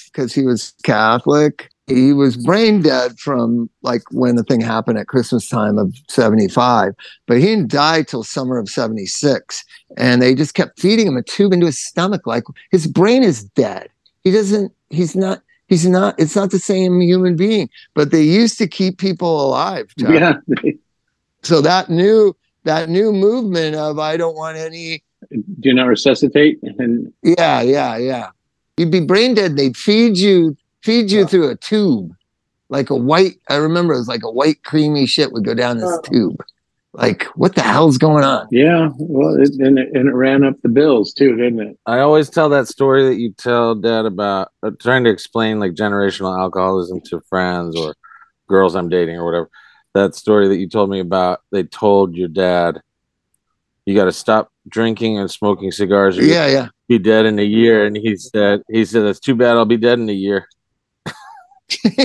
because 0.06 0.32
he 0.32 0.42
was 0.44 0.74
Catholic. 0.82 1.70
He 1.86 2.12
was 2.12 2.36
brain 2.36 2.82
dead 2.82 3.18
from 3.18 3.70
like 3.82 4.02
when 4.10 4.34
the 4.34 4.42
thing 4.42 4.60
happened 4.60 4.98
at 4.98 5.06
Christmas 5.06 5.48
time 5.48 5.78
of 5.78 5.94
75, 6.08 6.94
but 7.26 7.38
he 7.38 7.44
didn't 7.44 7.70
die 7.70 8.02
till 8.02 8.24
summer 8.24 8.58
of 8.58 8.68
76. 8.68 9.64
And 9.96 10.20
they 10.20 10.34
just 10.34 10.54
kept 10.54 10.80
feeding 10.80 11.06
him 11.06 11.16
a 11.16 11.22
tube 11.22 11.52
into 11.52 11.66
his 11.66 11.78
stomach. 11.78 12.26
Like 12.26 12.44
his 12.72 12.88
brain 12.88 13.22
is 13.22 13.44
dead. 13.44 13.88
He 14.24 14.32
doesn't, 14.32 14.72
he's 14.90 15.14
not, 15.14 15.42
he's 15.68 15.86
not, 15.86 16.18
it's 16.18 16.34
not 16.34 16.50
the 16.50 16.58
same 16.58 17.00
human 17.00 17.36
being, 17.36 17.70
but 17.94 18.10
they 18.10 18.22
used 18.22 18.58
to 18.58 18.66
keep 18.66 18.98
people 18.98 19.46
alive. 19.46 19.86
Chuck. 20.00 20.10
Yeah, 20.10 20.72
So 21.44 21.60
that 21.60 21.88
new, 21.88 22.34
that 22.64 22.88
new 22.88 23.12
movement 23.12 23.76
of 23.76 24.00
I 24.00 24.16
don't 24.16 24.34
want 24.34 24.56
any 24.56 25.04
do 25.60 25.72
not 25.72 25.86
resuscitate, 25.86 26.60
and 26.62 27.12
Yeah, 27.22 27.62
yeah, 27.62 27.96
yeah. 27.96 28.30
You'd 28.76 28.90
be 28.90 29.00
brain 29.00 29.34
dead. 29.34 29.56
They'd 29.56 29.76
feed 29.76 30.18
you, 30.18 30.56
feed 30.82 31.10
you 31.10 31.20
Yeah. 31.20 31.26
through 31.26 31.48
a 31.50 31.56
tube, 31.56 32.12
like 32.68 32.90
a 32.90 32.94
white. 32.96 33.36
I 33.48 33.56
remember 33.56 33.94
it 33.94 33.98
was 33.98 34.08
like 34.08 34.22
a 34.22 34.30
white 34.30 34.62
creamy 34.64 35.06
shit 35.06 35.32
would 35.32 35.44
go 35.44 35.54
down 35.54 35.78
this 35.78 35.90
Oh. 35.90 36.00
tube. 36.02 36.36
Like, 36.92 37.24
what 37.36 37.54
the 37.54 37.60
hell's 37.62 37.98
going 37.98 38.24
on? 38.24 38.46
yeah, 38.50 38.88
well, 38.98 39.34
it, 39.38 39.50
and 39.58 39.78
it, 39.78 39.90
and 39.94 40.08
it 40.08 40.14
ran 40.14 40.42
up 40.44 40.54
the 40.62 40.68
bills 40.70 41.12
too, 41.12 41.36
didn't 41.36 41.60
it? 41.60 41.78
I 41.84 41.98
always 42.00 42.30
tell 42.30 42.48
that 42.50 42.68
story 42.68 43.06
that 43.08 43.16
you 43.16 43.32
tell 43.32 43.74
dad 43.74 44.06
about 44.06 44.48
uh, 44.62 44.70
trying 44.80 45.04
to 45.04 45.10
explain 45.10 45.60
like 45.60 45.72
generational 45.72 46.38
alcoholism 46.38 47.00
to 47.06 47.20
friends 47.28 47.76
or 47.76 47.94
girls 48.48 48.74
I'm 48.74 48.88
dating 48.88 49.16
or 49.16 49.24
whatever. 49.26 49.50
That 49.94 50.14
story 50.14 50.48
that 50.48 50.56
you 50.56 50.68
told 50.68 50.88
me 50.88 51.00
about, 51.00 51.40
they 51.52 51.64
told 51.64 52.14
your 52.16 52.28
dad, 52.28 52.80
you 53.84 53.94
got 53.94 54.04
to 54.06 54.12
stop 54.12 54.50
drinking 54.68 55.18
and 55.18 55.30
smoking 55.30 55.72
cigars 55.72 56.18
or 56.18 56.24
Yeah, 56.24 56.46
yeah. 56.46 56.68
Be 56.88 56.98
dead 56.98 57.26
in 57.26 57.38
a 57.38 57.44
year. 57.44 57.84
And 57.84 57.96
he 57.96 58.16
said, 58.16 58.62
he 58.70 58.84
said, 58.84 59.02
that's 59.02 59.20
too 59.20 59.34
bad. 59.34 59.56
I'll 59.56 59.64
be 59.64 59.76
dead 59.76 59.98
in 59.98 60.08
a 60.08 60.12
year. 60.12 60.48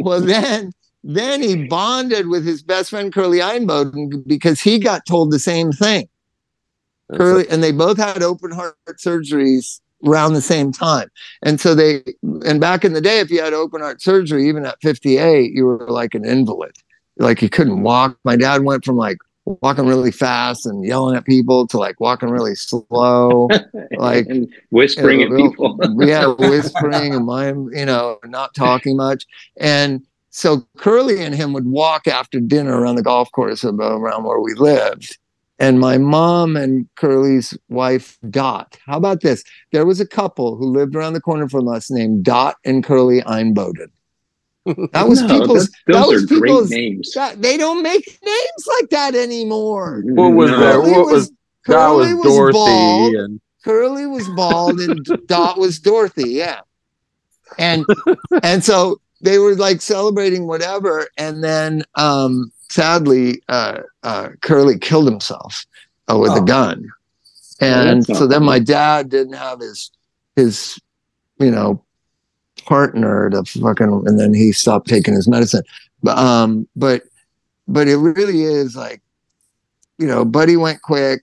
well, 0.00 0.20
then, 0.20 0.72
then 1.02 1.42
he 1.42 1.66
bonded 1.66 2.28
with 2.28 2.44
his 2.44 2.62
best 2.62 2.90
friend 2.90 3.12
Curly 3.12 3.40
Einboden 3.40 4.22
because 4.26 4.60
he 4.60 4.78
got 4.78 5.06
told 5.06 5.30
the 5.30 5.38
same 5.38 5.72
thing. 5.72 6.08
That's 7.08 7.18
Curly, 7.18 7.48
and 7.48 7.62
they 7.62 7.72
both 7.72 7.96
had 7.96 8.22
open 8.22 8.50
heart 8.50 8.76
surgeries 8.98 9.80
around 10.04 10.34
the 10.34 10.42
same 10.42 10.72
time. 10.72 11.08
And 11.42 11.60
so 11.60 11.74
they, 11.74 12.02
and 12.44 12.60
back 12.60 12.84
in 12.84 12.92
the 12.92 13.00
day, 13.00 13.20
if 13.20 13.30
you 13.30 13.42
had 13.42 13.52
open 13.52 13.80
heart 13.80 14.02
surgery, 14.02 14.48
even 14.48 14.66
at 14.66 14.80
58, 14.82 15.52
you 15.52 15.64
were 15.64 15.88
like 15.88 16.14
an 16.14 16.24
invalid. 16.24 16.72
Like 17.18 17.42
you 17.42 17.48
couldn't 17.48 17.82
walk. 17.82 18.18
My 18.24 18.36
dad 18.36 18.64
went 18.64 18.84
from 18.84 18.96
like 18.96 19.18
walking 19.44 19.86
really 19.86 20.12
fast 20.12 20.66
and 20.66 20.84
yelling 20.84 21.16
at 21.16 21.24
people 21.24 21.66
to 21.68 21.78
like 21.78 22.00
walking 22.00 22.30
really 22.30 22.54
slow. 22.54 23.48
Like- 23.98 24.26
and 24.26 24.48
whispering 24.70 25.20
Yeah, 25.20 25.26
at 25.26 25.32
people. 25.36 25.78
yeah, 25.98 26.26
whispering 26.26 27.14
and 27.14 27.26
mine, 27.26 27.68
you 27.74 27.84
know, 27.84 28.18
not 28.24 28.54
talking 28.54 28.96
much. 28.96 29.26
And 29.58 30.04
so 30.30 30.66
Curly 30.76 31.22
and 31.22 31.34
him 31.34 31.52
would 31.52 31.66
walk 31.66 32.08
after 32.08 32.40
dinner 32.40 32.80
around 32.80 32.96
the 32.96 33.02
golf 33.02 33.30
course 33.32 33.64
around 33.64 34.24
where 34.24 34.40
we 34.40 34.54
lived. 34.54 35.18
And 35.58 35.78
my 35.78 35.98
mom 35.98 36.56
and 36.56 36.88
Curly's 36.96 37.56
wife, 37.68 38.18
Dot. 38.30 38.76
How 38.86 38.96
about 38.96 39.20
this? 39.20 39.44
There 39.70 39.86
was 39.86 40.00
a 40.00 40.06
couple 40.06 40.56
who 40.56 40.66
lived 40.66 40.96
around 40.96 41.12
the 41.12 41.20
corner 41.20 41.48
from 41.48 41.68
us 41.68 41.90
named 41.90 42.24
Dot 42.24 42.56
and 42.64 42.82
Curly 42.82 43.22
Einboden. 43.24 43.90
That 44.64 45.08
was 45.08 45.22
No, 45.22 45.40
people's. 45.40 45.66
that- 45.66 45.72
That 45.86 45.92
those 45.94 46.12
was 46.12 46.22
are 46.24 46.26
great 46.26 46.42
people's. 46.50 46.70
names. 46.70 47.12
that- 47.14 47.40
they 47.42 47.56
don't 47.56 47.82
make 47.82 48.06
names 48.24 48.66
like 48.80 48.90
that 48.90 49.14
anymore. 49.14 50.02
What 50.06 50.28
was 50.34 50.50
No. 50.50 50.58
there? 50.60 50.72
Curly 50.74 50.92
What 50.92 51.06
was- 51.12 51.30
That 51.66 51.88
was 51.90 52.14
was 52.14 52.24
Dorothy. 52.24 52.52
bald. 52.58 53.14
And 53.14 53.40
Curly 53.64 54.06
was 54.06 54.28
bald 54.30 54.80
and 54.80 55.06
Dot 55.26 55.58
was 55.58 55.78
Dorothy. 55.78 56.30
Yeah. 56.30 56.60
And 57.58 57.84
and 58.42 58.64
so 58.64 59.00
they 59.20 59.38
were 59.38 59.54
like 59.54 59.80
celebrating 59.82 60.46
whatever, 60.46 61.06
and 61.18 61.44
then 61.44 61.84
um, 61.96 62.50
sadly, 62.70 63.42
uh, 63.48 63.80
uh, 64.02 64.30
Curly 64.40 64.78
killed 64.78 65.06
himself 65.06 65.64
uh, 66.10 66.16
with 66.18 66.32
Oh. 66.32 66.42
a 66.42 66.44
gun, 66.46 66.86
Oh, 67.60 67.66
and 67.66 67.98
that's 68.00 68.08
not 68.08 68.18
so 68.18 68.26
then 68.26 68.38
fun. 68.40 68.46
my 68.46 68.58
dad 68.58 69.10
didn't 69.10 69.34
have 69.34 69.60
his 69.60 69.90
his 70.34 70.80
you 71.38 71.50
know 71.50 71.84
partner 72.66 73.30
to 73.30 73.44
fucking, 73.44 74.04
and 74.06 74.18
then 74.18 74.34
he 74.34 74.52
stopped 74.52 74.88
taking 74.88 75.14
his 75.14 75.28
medicine. 75.28 75.62
But 76.02 76.18
um, 76.18 76.68
but 76.76 77.02
but 77.68 77.88
it 77.88 77.96
really 77.96 78.42
is 78.42 78.76
like, 78.76 79.02
you 79.98 80.06
know, 80.06 80.24
Buddy 80.24 80.56
went 80.56 80.82
quick, 80.82 81.22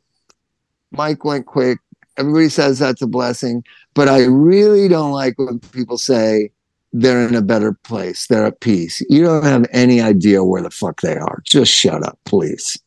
Mike 0.91 1.23
went 1.25 1.45
quick. 1.45 1.79
Everybody 2.17 2.49
says 2.49 2.79
that's 2.79 3.01
a 3.01 3.07
blessing, 3.07 3.63
but 3.93 4.09
I 4.09 4.25
really 4.25 4.87
don't 4.87 5.11
like 5.11 5.37
when 5.37 5.59
people 5.59 5.97
say 5.97 6.51
they're 6.91 7.27
in 7.27 7.35
a 7.35 7.41
better 7.41 7.73
place, 7.73 8.27
they're 8.27 8.45
at 8.45 8.59
peace. 8.59 9.01
You 9.09 9.23
don't 9.23 9.43
have 9.43 9.65
any 9.71 10.01
idea 10.01 10.43
where 10.43 10.61
the 10.61 10.71
fuck 10.71 11.01
they 11.01 11.17
are. 11.17 11.41
Just 11.45 11.71
shut 11.71 12.03
up, 12.03 12.19
please. 12.25 12.79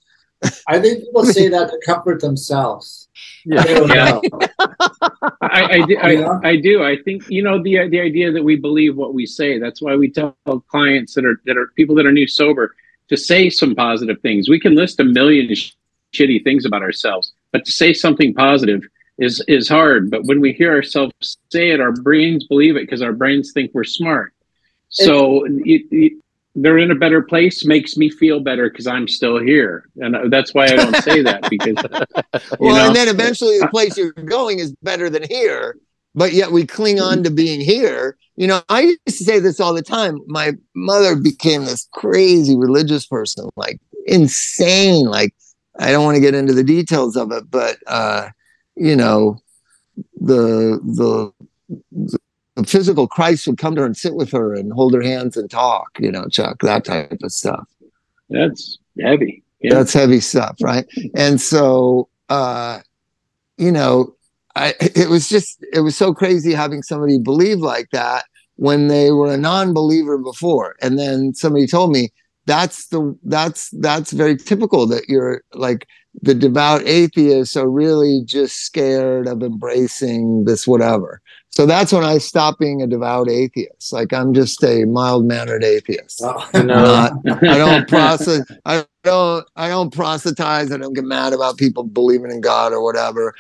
I 0.67 0.81
think 0.81 1.05
people 1.05 1.25
say 1.25 1.49
that 1.49 1.71
to 1.71 1.81
comfort 1.87 2.21
themselves. 2.21 3.09
Yeah. 3.45 3.63
They 3.63 3.75
don't 3.75 3.89
Yeah. 3.89 4.21
I, 5.41 5.65
I, 5.81 5.87
do, 5.87 5.95
Yeah. 5.95 6.39
I, 6.43 6.49
I 6.51 6.57
do. 6.57 6.83
I 6.83 6.97
think 7.03 7.29
you 7.29 7.43
know 7.43 7.63
the 7.63 7.89
the 7.89 8.01
idea 8.01 8.33
that 8.33 8.43
we 8.43 8.57
believe 8.57 8.97
what 8.97 9.15
we 9.15 9.27
say. 9.27 9.59
That's 9.59 9.83
why 9.83 9.97
we 9.97 10.11
tell 10.11 10.37
clients 10.69 11.15
that 11.15 11.25
are 11.25 11.41
that 11.47 11.57
are 11.57 11.69
people 11.77 11.95
that 11.97 12.07
are 12.07 12.13
new 12.13 12.27
sober 12.27 12.75
to 13.09 13.17
say 13.17 13.51
some 13.51 13.75
positive 13.75 14.21
things. 14.21 14.49
We 14.49 14.61
can 14.61 14.75
list 14.75 15.01
a 15.01 15.05
million 15.05 15.55
sh- 15.55 15.73
shitty 16.15 16.45
things 16.45 16.65
about 16.65 16.83
ourselves, 16.83 17.33
but 17.53 17.65
to 17.65 17.73
say 17.73 17.93
something 17.93 18.35
positive 18.35 18.83
is 19.19 19.45
is 19.49 19.69
hard. 19.69 20.11
But 20.11 20.25
when 20.25 20.41
we 20.41 20.53
hear 20.53 20.73
ourselves 20.73 21.39
say 21.51 21.71
it, 21.71 21.81
our 21.81 21.93
brains 21.93 22.45
believe 22.47 22.77
it 22.77 22.83
because 22.83 23.03
our 23.03 23.13
brains 23.13 23.53
think 23.53 23.73
we're 23.75 23.85
smart. 23.85 24.33
So 24.89 25.45
it, 25.47 25.87
it, 25.91 26.13
they're 26.55 26.79
in 26.79 26.91
a 26.91 26.95
better 26.95 27.23
place 27.23 27.65
makes 27.65 27.97
me 27.97 28.11
feel 28.11 28.41
better 28.41 28.69
because 28.69 28.87
I'm 28.87 29.09
still 29.09 29.39
here, 29.39 29.89
and 29.97 30.15
uh, 30.15 30.29
that's 30.29 30.53
why 30.53 30.67
I 30.67 30.77
don't 30.77 30.97
say 31.03 31.23
that 31.23 31.49
because 31.49 31.77
Well, 32.59 32.77
know? 32.77 32.87
and 32.87 32.97
then 32.97 33.09
eventually 33.09 33.59
the 33.59 33.69
place 33.69 33.97
you're 33.97 34.13
going 34.13 34.59
is 34.59 34.73
better 34.83 35.09
than 35.09 35.23
here, 35.29 35.77
but 36.15 36.33
yet 36.33 36.53
we 36.53 36.67
cling 36.67 37.01
on 37.01 37.23
to 37.25 37.31
being 37.31 37.61
here. 37.61 38.17
You 38.37 38.47
know, 38.47 38.63
I 38.69 38.83
used 38.83 39.01
to 39.07 39.25
say 39.25 39.39
this 39.39 39.61
all 39.61 39.75
the 39.75 39.83
time. 39.83 40.21
My 40.27 40.53
mother 40.75 41.17
became 41.17 41.65
this 41.65 41.89
crazy 41.93 42.57
religious 42.57 43.07
person, 43.07 43.49
like 43.57 43.81
insane. 44.07 45.07
Like, 45.07 45.35
I 45.79 45.91
don't 45.91 46.05
want 46.05 46.17
to 46.17 46.21
get 46.21 46.35
into 46.35 46.53
the 46.53 46.65
details 46.65 47.17
of 47.17 47.33
it, 47.33 47.51
but, 47.51 47.79
uh, 47.87 48.29
you 48.77 48.97
know, 48.97 49.39
the, 50.21 50.81
the, 50.85 52.19
the 52.57 52.65
physical 52.65 53.07
Christ 53.07 53.47
would 53.47 53.59
come 53.59 53.75
to 53.75 53.81
her 53.81 53.87
and 53.87 53.97
sit 53.97 54.15
with 54.15 54.31
her 54.33 54.55
and 54.55 54.73
hold 54.73 54.95
her 54.95 55.03
hands 55.03 55.37
and 55.37 55.51
talk, 55.51 55.89
you 55.99 56.13
know, 56.13 56.27
Chuck, 56.27 56.61
that 56.63 56.85
type 56.85 57.19
of 57.23 57.33
stuff. 57.33 57.67
that's 58.29 58.79
heavy. 59.01 59.43
Yeah. 59.61 59.75
That's 59.75 59.93
heavy 59.93 60.21
stuff, 60.21 60.57
right? 60.61 60.87
And 61.15 61.41
so, 61.41 62.09
uh, 62.29 62.81
you 63.57 63.71
know, 63.71 64.15
I 64.57 64.75
it 64.81 65.09
was 65.09 65.29
just 65.29 65.65
it 65.73 65.81
was 65.81 65.97
so 65.97 66.13
crazy 66.13 66.53
having 66.53 66.83
somebody 66.83 67.19
believe 67.19 67.59
like 67.59 67.89
that 67.93 68.25
when 68.57 68.89
they 68.89 69.13
were 69.13 69.33
a 69.33 69.39
non-believer 69.39 70.19
before, 70.19 70.77
and 70.83 70.99
then 70.99 71.35
somebody 71.35 71.67
told 71.67 71.93
me 71.93 72.11
that's 72.47 72.89
the 72.89 73.17
that's 73.25 73.71
that's 73.71 74.13
very 74.13 74.37
typical 74.37 74.87
that 74.89 75.09
you're 75.09 75.43
like 75.55 75.87
the 76.21 76.35
devout 76.35 76.83
atheists 76.87 77.57
are 77.57 77.69
really 77.69 78.23
just 78.25 78.65
scared 78.65 79.27
of 79.27 79.43
embracing 79.43 80.45
this 80.45 80.67
whatever. 80.67 81.23
So 81.51 81.67
that's 81.67 81.93
when 81.93 82.05
I 82.05 82.19
stopped 82.19 82.61
being 82.61 82.83
a 82.83 82.87
devout 82.87 83.29
atheist. 83.29 83.93
Like 83.93 84.13
I'm 84.13 84.35
just 84.35 84.63
a 84.65 84.85
mild-mannered 84.85 85.65
atheist 85.65 86.21
Oh. 86.23 86.49
You 86.55 86.65
know, 86.65 86.85
not 86.85 87.43
I 87.45 87.59
don't 87.59 87.89
process 87.89 88.45
I 88.65 88.85
don't 89.05 89.47
I 89.57 89.69
don't 89.69 89.93
proselytize. 89.93 90.73
I 90.73 90.77
don't 90.77 90.95
get 90.95 91.05
mad 91.05 91.33
about 91.33 91.59
people 91.59 91.85
believing 91.85 92.31
in 92.31 92.41
God 92.41 92.73
or 92.73 92.83
whatever. 92.83 93.35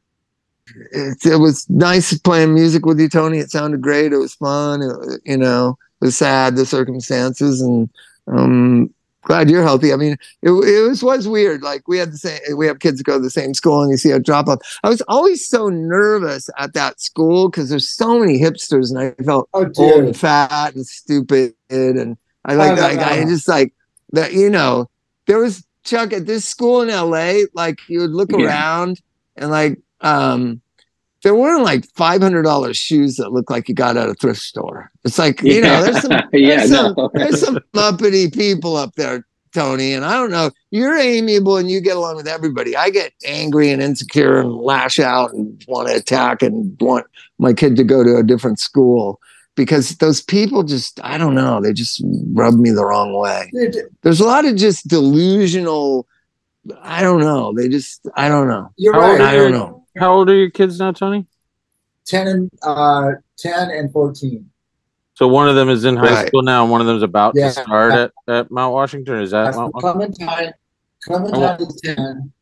It, 0.92 1.26
it 1.26 1.36
was 1.36 1.68
nice 1.68 2.16
playing 2.18 2.54
music 2.54 2.86
with 2.86 3.00
you, 3.00 3.08
Tony. 3.08 3.38
It 3.38 3.50
sounded 3.50 3.80
great. 3.80 4.12
It 4.12 4.18
was 4.18 4.34
fun. 4.34 4.82
It, 4.82 5.20
you 5.24 5.36
know, 5.36 5.76
it 6.00 6.04
was 6.06 6.16
sad 6.16 6.56
the 6.56 6.64
circumstances, 6.64 7.60
and 7.60 7.90
um, 8.28 8.92
glad 9.22 9.50
you're 9.50 9.62
healthy. 9.62 9.92
I 9.92 9.96
mean, 9.96 10.16
it, 10.42 10.50
it 10.50 10.88
was 10.88 11.02
was 11.02 11.26
weird. 11.28 11.62
Like 11.62 11.86
we 11.88 11.98
had 11.98 12.12
the 12.12 12.18
same. 12.18 12.40
We 12.56 12.66
have 12.66 12.78
kids 12.78 13.02
go 13.02 13.14
to 13.18 13.22
the 13.22 13.30
same 13.30 13.54
school, 13.54 13.82
and 13.82 13.90
you 13.90 13.96
see 13.96 14.10
a 14.10 14.18
drop 14.18 14.48
off. 14.48 14.60
I 14.84 14.88
was 14.88 15.02
always 15.08 15.46
so 15.46 15.68
nervous 15.68 16.48
at 16.58 16.74
that 16.74 17.00
school 17.00 17.48
because 17.48 17.68
there's 17.70 17.88
so 17.88 18.18
many 18.18 18.38
hipsters, 18.38 18.90
and 18.90 18.98
I 18.98 19.22
felt 19.22 19.48
Oh, 19.54 19.70
old 19.76 20.04
and 20.04 20.16
fat 20.16 20.74
and 20.74 20.86
stupid 20.86 21.54
and 21.70 22.16
I 22.44 22.54
like 22.54 22.72
Oh, 22.72 22.74
no, 22.74 22.82
like 22.82 22.98
I 22.98 23.24
just 23.24 23.48
like 23.48 23.72
that 24.12 24.32
you 24.32 24.50
know 24.50 24.88
there 25.26 25.38
was 25.38 25.64
Chuck 25.84 26.12
at 26.12 26.26
this 26.26 26.44
school 26.44 26.82
in 26.82 26.88
LA 26.88 27.44
like 27.54 27.78
you 27.88 28.00
would 28.00 28.10
look 28.10 28.32
Yeah. 28.32 28.38
around 28.44 29.00
and 29.36 29.50
like 29.50 29.78
um 30.00 30.60
there 31.22 31.34
weren't 31.34 31.62
like 31.62 31.86
five 31.94 32.20
hundred 32.20 32.42
dollars 32.42 32.76
shoes 32.76 33.16
that 33.16 33.32
looked 33.32 33.50
like 33.50 33.68
you 33.68 33.74
got 33.74 33.96
at 33.96 34.08
a 34.08 34.14
thrift 34.14 34.40
store. 34.40 34.90
It's 35.04 35.18
like 35.18 35.42
you 35.42 35.60
know 35.60 35.82
there's 35.82 36.02
some 36.02 36.10
yeah, 36.32 36.56
there's 36.56 36.70
some 36.70 36.94
no. 36.96 37.10
there's 37.14 37.40
some 37.40 37.58
uppity 37.74 38.30
people 38.30 38.76
up 38.76 38.94
there, 38.96 39.26
Tony, 39.54 39.92
and 39.92 40.04
I 40.04 40.14
don't 40.14 40.30
know. 40.30 40.50
You're 40.70 40.96
amiable 40.96 41.56
and 41.56 41.70
you 41.70 41.80
get 41.80 41.96
along 41.96 42.16
with 42.16 42.26
everybody. 42.26 42.76
I 42.76 42.90
get 42.90 43.12
angry 43.24 43.70
and 43.70 43.82
insecure 43.82 44.40
and 44.40 44.52
lash 44.52 44.98
out 44.98 45.32
and 45.32 45.64
want 45.68 45.88
to 45.88 45.96
attack 45.96 46.42
and 46.42 46.76
want 46.80 47.06
my 47.38 47.52
kid 47.52 47.76
to 47.76 47.84
go 47.84 48.02
to 48.02 48.16
a 48.16 48.22
different 48.22 48.58
school 48.58 49.20
because 49.54 49.96
those 49.96 50.20
people 50.22 50.62
just 50.62 51.00
I 51.04 51.18
don't 51.18 51.34
know. 51.34 51.60
They 51.60 51.72
just 51.72 52.02
rub 52.32 52.54
me 52.54 52.70
the 52.70 52.84
wrong 52.84 53.14
way. 53.14 53.50
There's 54.02 54.20
a 54.20 54.26
lot 54.26 54.44
of 54.44 54.56
just 54.56 54.88
delusional. 54.88 56.06
I 56.80 57.02
don't 57.02 57.20
know. 57.20 57.52
They 57.54 57.68
just 57.68 58.06
I 58.16 58.28
don't 58.28 58.48
know. 58.48 58.70
You're 58.76 58.94
right. 58.94 59.20
I 59.20 59.34
don't 59.34 59.52
know. 59.52 59.81
How 59.96 60.12
old 60.14 60.30
are 60.30 60.34
your 60.36 60.50
kids 60.50 60.78
now, 60.78 60.92
Tony? 60.92 61.26
10 62.06 62.26
and 62.26 62.50
uh 62.62 63.12
10 63.38 63.70
and 63.70 63.92
14. 63.92 64.48
So 65.14 65.28
one 65.28 65.48
of 65.48 65.54
them 65.54 65.68
is 65.68 65.84
in 65.84 65.96
high 65.96 66.14
Right. 66.14 66.26
school 66.28 66.42
now, 66.42 66.62
and 66.62 66.70
one 66.72 66.80
of 66.80 66.86
them 66.86 66.96
is 66.96 67.02
about 67.02 67.34
Yeah. 67.36 67.48
to 67.48 67.52
start 67.62 67.92
at, 67.92 68.12
at 68.28 68.50
Mount 68.50 68.72
Washington. 68.72 69.20
Is 69.20 69.30
that 69.32 69.44
That's 69.44 69.56
Mount 69.56 69.74
Washington? 69.74 70.14
Clementine. 70.26 70.54
Clementine 71.04 71.60
is 71.60 71.80
10 71.84 72.32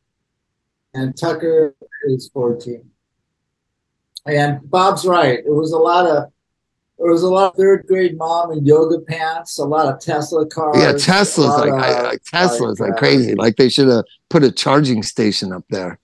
and 0.94 1.16
Tucker 1.16 1.74
is 2.06 2.28
14. 2.32 2.82
And 4.26 4.60
Bob's 4.70 5.04
right. 5.06 5.38
It 5.38 5.50
was 5.52 5.72
a 5.72 5.78
lot 5.78 6.06
of 6.06 6.30
there 6.98 7.10
was 7.10 7.22
a 7.22 7.28
lot 7.30 7.52
of 7.52 7.56
third 7.56 7.86
grade 7.88 8.18
mom 8.18 8.52
in 8.52 8.66
yoga 8.66 9.00
pants, 9.00 9.58
a 9.58 9.64
lot 9.64 9.86
of 9.86 9.98
Tesla 10.00 10.44
cars. 10.46 10.76
Yeah, 10.78 10.92
Tesla's 10.92 11.48
lot 11.48 11.66
like, 11.66 11.82
I, 11.82 12.02
like 12.02 12.22
Tesla's 12.24 12.78
like, 12.78 12.92
uh, 12.92 12.96
crazy. 12.96 13.34
Like 13.34 13.56
they 13.56 13.70
should 13.70 13.88
have 13.88 14.04
put 14.28 14.44
a 14.44 14.52
charging 14.52 15.02
station 15.02 15.50
up 15.50 15.64
there. 15.70 15.98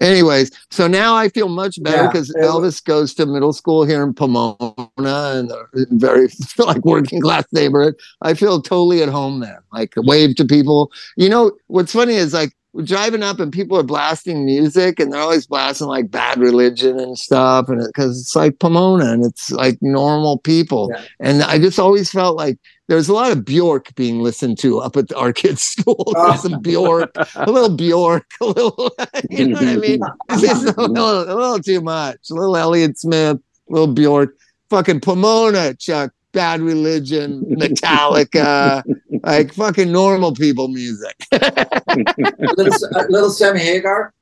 Anyways, 0.00 0.50
so 0.70 0.86
now 0.86 1.14
I 1.14 1.28
feel 1.28 1.48
much 1.48 1.82
better 1.82 2.06
because 2.08 2.30
it- 2.30 2.36
Elvis 2.38 2.82
goes 2.82 3.12
to 3.14 3.26
middle 3.26 3.52
school 3.52 3.84
here 3.84 4.02
in 4.02 4.14
Pomona 4.14 4.58
and 4.96 5.52
very 5.90 6.28
like 6.58 6.84
working 6.84 7.20
class 7.20 7.44
neighborhood. 7.52 7.94
I 8.22 8.32
feel 8.34 8.62
totally 8.62 9.02
at 9.02 9.10
home 9.10 9.40
there. 9.40 9.62
Like 9.72 9.92
wave 9.96 10.36
to 10.36 10.44
people. 10.46 10.90
You 11.16 11.28
know 11.28 11.52
what's 11.66 11.92
funny 11.92 12.14
is 12.14 12.32
like 12.32 12.54
we're 12.72 12.84
driving 12.84 13.22
up 13.22 13.40
and 13.40 13.52
people 13.52 13.76
are 13.78 13.82
blasting 13.82 14.44
music 14.44 15.00
and 15.00 15.12
they're 15.12 15.20
always 15.20 15.46
blasting 15.46 15.88
like 15.88 16.10
bad 16.10 16.38
religion 16.38 16.98
and 17.00 17.18
stuff 17.18 17.68
and 17.68 17.82
because 17.86 18.20
it's 18.20 18.36
like 18.36 18.58
Pomona 18.60 19.12
and 19.12 19.24
it's 19.24 19.50
like 19.50 19.78
normal 19.80 20.38
people 20.38 20.90
Yeah. 20.94 21.02
and 21.20 21.42
I 21.42 21.58
just 21.58 21.78
always 21.78 22.10
felt 22.10 22.36
like 22.36 22.58
there's 22.88 23.08
a 23.08 23.14
lot 23.14 23.30
of 23.32 23.44
Bjork 23.44 23.94
being 23.94 24.20
listened 24.20 24.58
to 24.58 24.78
up 24.80 24.96
at 24.96 25.12
our 25.14 25.32
kids' 25.32 25.62
school. 25.76 26.12
Oh. 26.16 26.36
Some 26.36 26.60
Bjork, 26.60 27.10
a 27.36 27.50
little 27.50 27.76
Bjork, 27.76 28.26
a 28.40 28.46
little, 28.46 28.92
you 29.30 29.46
know 29.48 29.54
what 29.54 29.68
I 29.68 29.76
mean? 29.76 30.00
It's 30.30 30.64
a 30.76 30.80
little, 30.80 31.22
a 31.22 31.34
little 31.34 31.60
too 31.60 31.80
much. 31.80 32.18
A 32.30 32.34
little 32.34 32.56
Elliott 32.56 32.98
Smith, 32.98 33.36
a 33.36 33.72
little 33.72 33.92
Bjork, 33.94 34.34
fucking 34.70 35.00
Pomona, 35.00 35.74
Chuck, 35.74 36.12
Bad 36.32 36.60
Religion, 36.60 37.44
Metallica, 37.58 38.82
like 39.22 39.52
fucking 39.54 39.90
normal 39.90 40.34
people 40.34 40.68
music. 40.68 41.16
little, 41.32 42.88
uh, 42.94 43.04
little 43.08 43.30
Sammy 43.30 43.60
Hagar. 43.60 44.12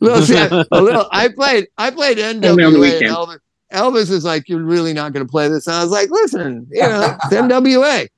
little, 0.00 0.22
Sam- 0.22 0.64
a 0.72 0.82
little. 0.82 1.06
I 1.10 1.28
played. 1.28 1.68
I 1.78 1.90
played 1.90 2.18
Only 2.18 2.46
on 2.46 2.72
the 2.72 2.78
NWA. 2.78 2.96
And. 2.98 3.06
Elvis, 3.06 3.38
Elvis 3.72 4.10
is 4.10 4.24
like, 4.24 4.48
"You're 4.48 4.62
really 4.62 4.92
not 4.92 5.12
going 5.12 5.26
to 5.26 5.30
play 5.30 5.48
this." 5.48 5.66
And 5.66 5.76
I 5.76 5.82
was 5.82 5.92
like, 5.92 6.10
"Listen, 6.10 6.66
you 6.70 6.82
know, 6.82 7.16
it's 7.24 7.34
NWA. 7.34 8.08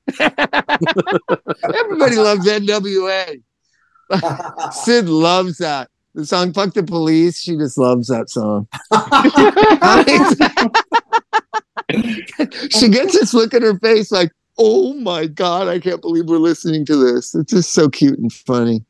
Everybody 1.63 2.15
loves 2.17 2.45
NWA. 2.47 3.41
Sid 4.71 5.09
loves 5.09 5.57
that. 5.57 5.89
The 6.13 6.25
song 6.25 6.53
"Fuck 6.53 6.73
the 6.73 6.83
Police." 6.83 7.39
She 7.39 7.55
just 7.57 7.77
loves 7.77 8.07
that 8.07 8.29
song. 8.29 8.67
She 11.89 12.89
gets 12.89 13.13
this 13.13 13.33
look 13.33 13.53
in 13.53 13.61
her 13.61 13.79
face, 13.79 14.11
like, 14.11 14.31
"Oh 14.57 14.93
my 14.95 15.27
god, 15.27 15.67
I 15.67 15.79
can't 15.79 16.01
believe 16.01 16.25
we're 16.25 16.37
listening 16.37 16.85
to 16.85 16.95
this." 16.95 17.33
It's 17.33 17.53
just 17.53 17.73
so 17.73 17.89
cute 17.89 18.19
and 18.19 18.31
funny. 18.31 18.83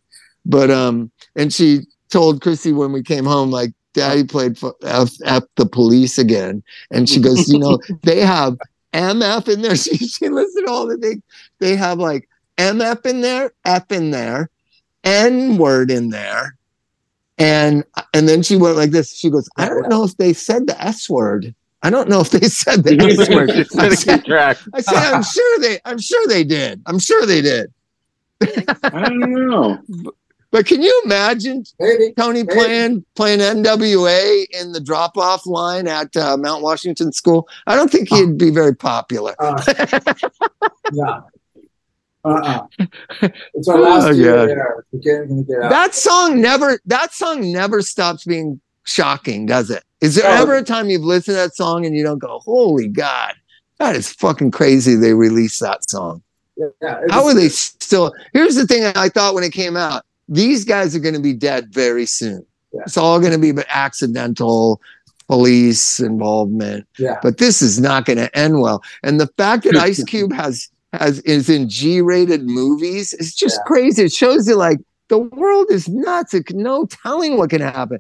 But 0.46 0.72
um, 0.72 1.12
and 1.36 1.54
she 1.54 1.82
told 2.10 2.42
Chrissy 2.42 2.72
when 2.74 2.92
we 2.94 3.04
came 3.04 3.26
home, 3.26 3.52
like, 3.52 3.72
Daddy 3.98 4.24
played 4.24 4.64
f- 4.64 4.74
F, 4.84 5.12
F 5.26 5.44
the 5.56 5.66
police 5.66 6.20
again. 6.20 6.64
And 6.92 7.10
she 7.10 7.20
goes, 7.20 7.50
You 7.50 7.58
know, 7.58 7.80
they 8.04 8.20
have 8.20 8.56
MF 8.94 9.50
in 9.50 9.62
there. 9.64 9.76
She, 9.76 9.98
she 9.98 10.30
listed 10.30 10.68
all 10.68 10.86
the 10.86 10.98
things. 10.98 11.24
They 11.60 11.76
have 11.76 11.98
like 11.98 12.30
MF 12.58 13.06
in 13.08 13.22
there, 13.22 13.52
F 13.66 13.92
in 13.92 14.12
there, 14.12 14.52
N 15.04 15.58
word 15.58 15.90
in 15.90 16.10
there. 16.10 16.56
And 17.40 17.84
and 18.14 18.30
then 18.30 18.44
she 18.44 18.56
went 18.56 18.78
like 18.78 18.92
this. 18.92 19.16
She 19.16 19.32
goes, 19.32 19.50
I 19.58 19.68
don't 19.68 19.90
know 19.90 20.04
if 20.04 20.16
they 20.18 20.34
said 20.34 20.68
the 20.68 20.80
S 20.80 21.10
word. 21.10 21.56
I 21.84 21.90
don't 21.90 22.10
know 22.10 22.22
if 22.22 22.32
they 22.32 22.48
said 22.48 22.84
the 22.84 22.98
S 23.00 23.30
word. 23.30 23.50
Just 23.50 23.78
I, 23.78 23.90
said, 23.94 24.24
I 24.74 24.82
said, 24.82 25.14
I'm 25.14 25.24
sure 25.24 25.60
they 25.60 25.80
I'm 25.86 26.00
sure 26.00 26.28
they 26.28 26.44
did. 26.44 26.82
I'm 26.86 27.00
sure 27.00 27.26
they 27.26 27.42
did. 27.42 27.72
I 28.42 29.10
don't 29.10 29.50
know. 29.50 29.80
But 30.50 30.66
can 30.66 30.82
you 30.82 31.02
imagine 31.06 31.66
Maybe. 31.80 32.14
Tony 32.14 32.44
Maybe. 32.44 32.54
playing 32.54 33.06
playing 33.16 33.40
NWA 33.40 34.46
in 34.60 34.72
the 34.72 34.80
drop 34.80 35.18
off 35.18 35.46
line 35.46 35.88
at 35.88 36.16
uh, 36.16 36.38
Mount 36.38 36.64
Washington 36.64 37.12
School? 37.12 37.48
I 37.68 37.76
don't 37.76 37.92
think 37.92 38.10
he'd 38.10 38.38
be 38.38 38.50
very 38.50 38.76
popular. 38.76 39.36
Uh, 39.40 39.62
yeah. 40.94 41.22
Uh-uh. 42.26 42.68
It's 43.54 43.68
our 43.68 43.80
last 43.80 44.08
Oh, 44.08 44.12
year 44.12 44.36
God. 44.36 44.50
there. 44.50 44.86
We're 44.92 45.00
getting 45.00 45.44
gonna 45.46 45.62
get. 45.62 45.70
That 45.70 45.94
song 45.96 46.42
never 46.42 46.80
that 46.86 47.14
song 47.14 47.52
never 47.52 47.82
stops 47.82 48.26
being 48.26 48.60
shocking, 48.84 49.46
does 49.46 49.70
it? 49.70 49.84
Is 50.02 50.16
there 50.16 50.26
Oh. 50.28 50.42
ever 50.44 50.56
a 50.56 50.64
time 50.64 50.90
you've 50.90 51.04
listened 51.04 51.34
to 51.36 51.42
that 51.42 51.56
song 51.56 51.86
and 51.86 51.96
you 51.96 52.04
don't 52.04 52.20
go, 52.20 52.40
"Holy 52.46 52.88
God, 52.88 53.34
that 53.80 53.96
is 53.96 54.12
fucking 54.14 54.52
crazy"? 54.52 54.96
They 54.96 55.14
released 55.14 55.60
that 55.62 55.90
song. 55.90 56.22
yeah, 56.56 57.00
How 57.10 57.26
are 57.26 57.34
they 57.34 57.50
still? 57.50 58.14
Here's 58.34 58.56
the 58.56 58.66
thing 58.68 58.84
I 58.96 59.10
thought 59.10 59.34
when 59.34 59.44
it 59.44 59.54
came 59.54 59.76
out: 59.78 60.04
these 60.30 60.66
guys 60.66 60.96
are 60.96 61.00
going 61.00 61.16
to 61.16 61.22
be 61.22 61.34
dead 61.34 61.74
very 61.74 62.06
soon. 62.06 62.46
Yeah. 62.74 62.82
It's 62.86 62.98
all 62.98 63.20
going 63.20 63.32
to 63.34 63.54
be 63.54 63.60
accidental 63.70 64.82
police 65.28 66.00
involvement. 66.00 66.86
Yeah. 66.98 67.18
But 67.22 67.38
this 67.38 67.62
is 67.62 67.80
not 67.80 68.06
going 68.06 68.18
to 68.18 68.36
end 68.38 68.62
well. 68.62 68.82
And 69.04 69.20
the 69.20 69.28
fact 69.38 69.64
that 69.64 69.76
Ice 69.76 70.04
Cube 70.08 70.32
has 70.34 70.70
has 70.94 71.20
is 71.22 71.50
in 71.50 71.68
G-rated 71.70 72.44
movies 72.46 73.14
is 73.14 73.36
just 73.36 73.58
Yeah. 73.60 73.64
crazy. 73.68 74.04
It 74.06 74.14
shows 74.14 74.48
you 74.48 74.56
like 74.56 74.80
the 75.10 75.18
world 75.18 75.68
is 75.70 75.88
nuts. 75.90 76.34
It 76.34 76.54
no 76.56 76.86
telling 76.86 77.38
what 77.38 77.50
can 77.50 77.62
happen. 77.62 78.00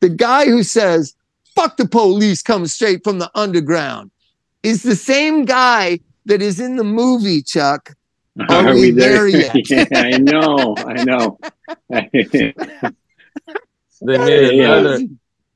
The 0.00 0.08
guy 0.10 0.46
who 0.46 0.62
says 0.62 1.14
"fuck 1.54 1.76
the 1.76 1.86
police" 1.88 2.42
comes 2.42 2.72
straight 2.74 3.02
from 3.04 3.18
the 3.18 3.30
underground 3.34 4.10
is 4.62 4.82
the 4.82 4.96
same 4.96 5.44
guy 5.44 6.00
that 6.26 6.42
is 6.42 6.60
in 6.60 6.76
the 6.76 6.84
movie 6.84 7.42
Chuck. 7.42 7.94
Are 8.48 8.74
we 8.74 8.90
there 8.90 9.26
yet? 9.42 9.56
yeah, 9.70 9.86
I 9.92 10.18
know. 10.18 10.74
I 10.78 11.04
know. 11.04 11.38
They 14.02 14.16
made 14.18 14.54
Yeah. 14.54 14.76
another. 14.78 14.98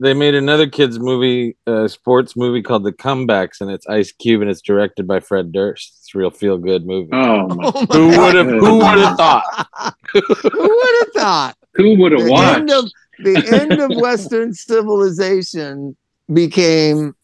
They 0.01 0.13
made 0.13 0.35
another 0.35 0.67
kids 0.69 0.99
movie, 0.99 1.57
uh, 1.69 1.87
sports 1.87 2.37
movie 2.37 2.63
called 2.63 2.83
The 2.85 2.93
Comebacks, 2.93 3.61
and 3.61 3.71
it's 3.71 3.87
Ice 3.87 4.11
Cube, 4.13 4.43
and 4.43 4.51
it's 4.51 4.61
directed 4.61 5.07
by 5.07 5.21
Fred 5.21 5.53
Durst. 5.53 5.95
It's 6.01 6.15
a 6.15 6.19
real 6.19 6.31
feel 6.31 6.59
good 6.59 6.85
movie. 6.85 7.11
oh, 7.13 7.47
my. 7.47 7.71
Oh 7.73 7.87
who 7.93 8.09
would 8.21 8.35
have? 8.35 8.47
Who 8.49 8.75
would 8.79 8.99
have 8.99 9.17
thought? 9.17 9.67
Who 10.13 10.21
would 10.61 10.97
have 11.05 11.13
thought? 11.15 11.55
who 11.75 11.95
would 12.01 12.13
have 12.13 12.25
The 12.25 12.31
watched? 12.31 12.57
end 12.59 12.71
of 12.73 12.91
the 13.19 13.61
end 13.61 13.73
of 13.73 13.91
Western 14.01 14.53
civilization 14.53 15.97
became 16.33 17.15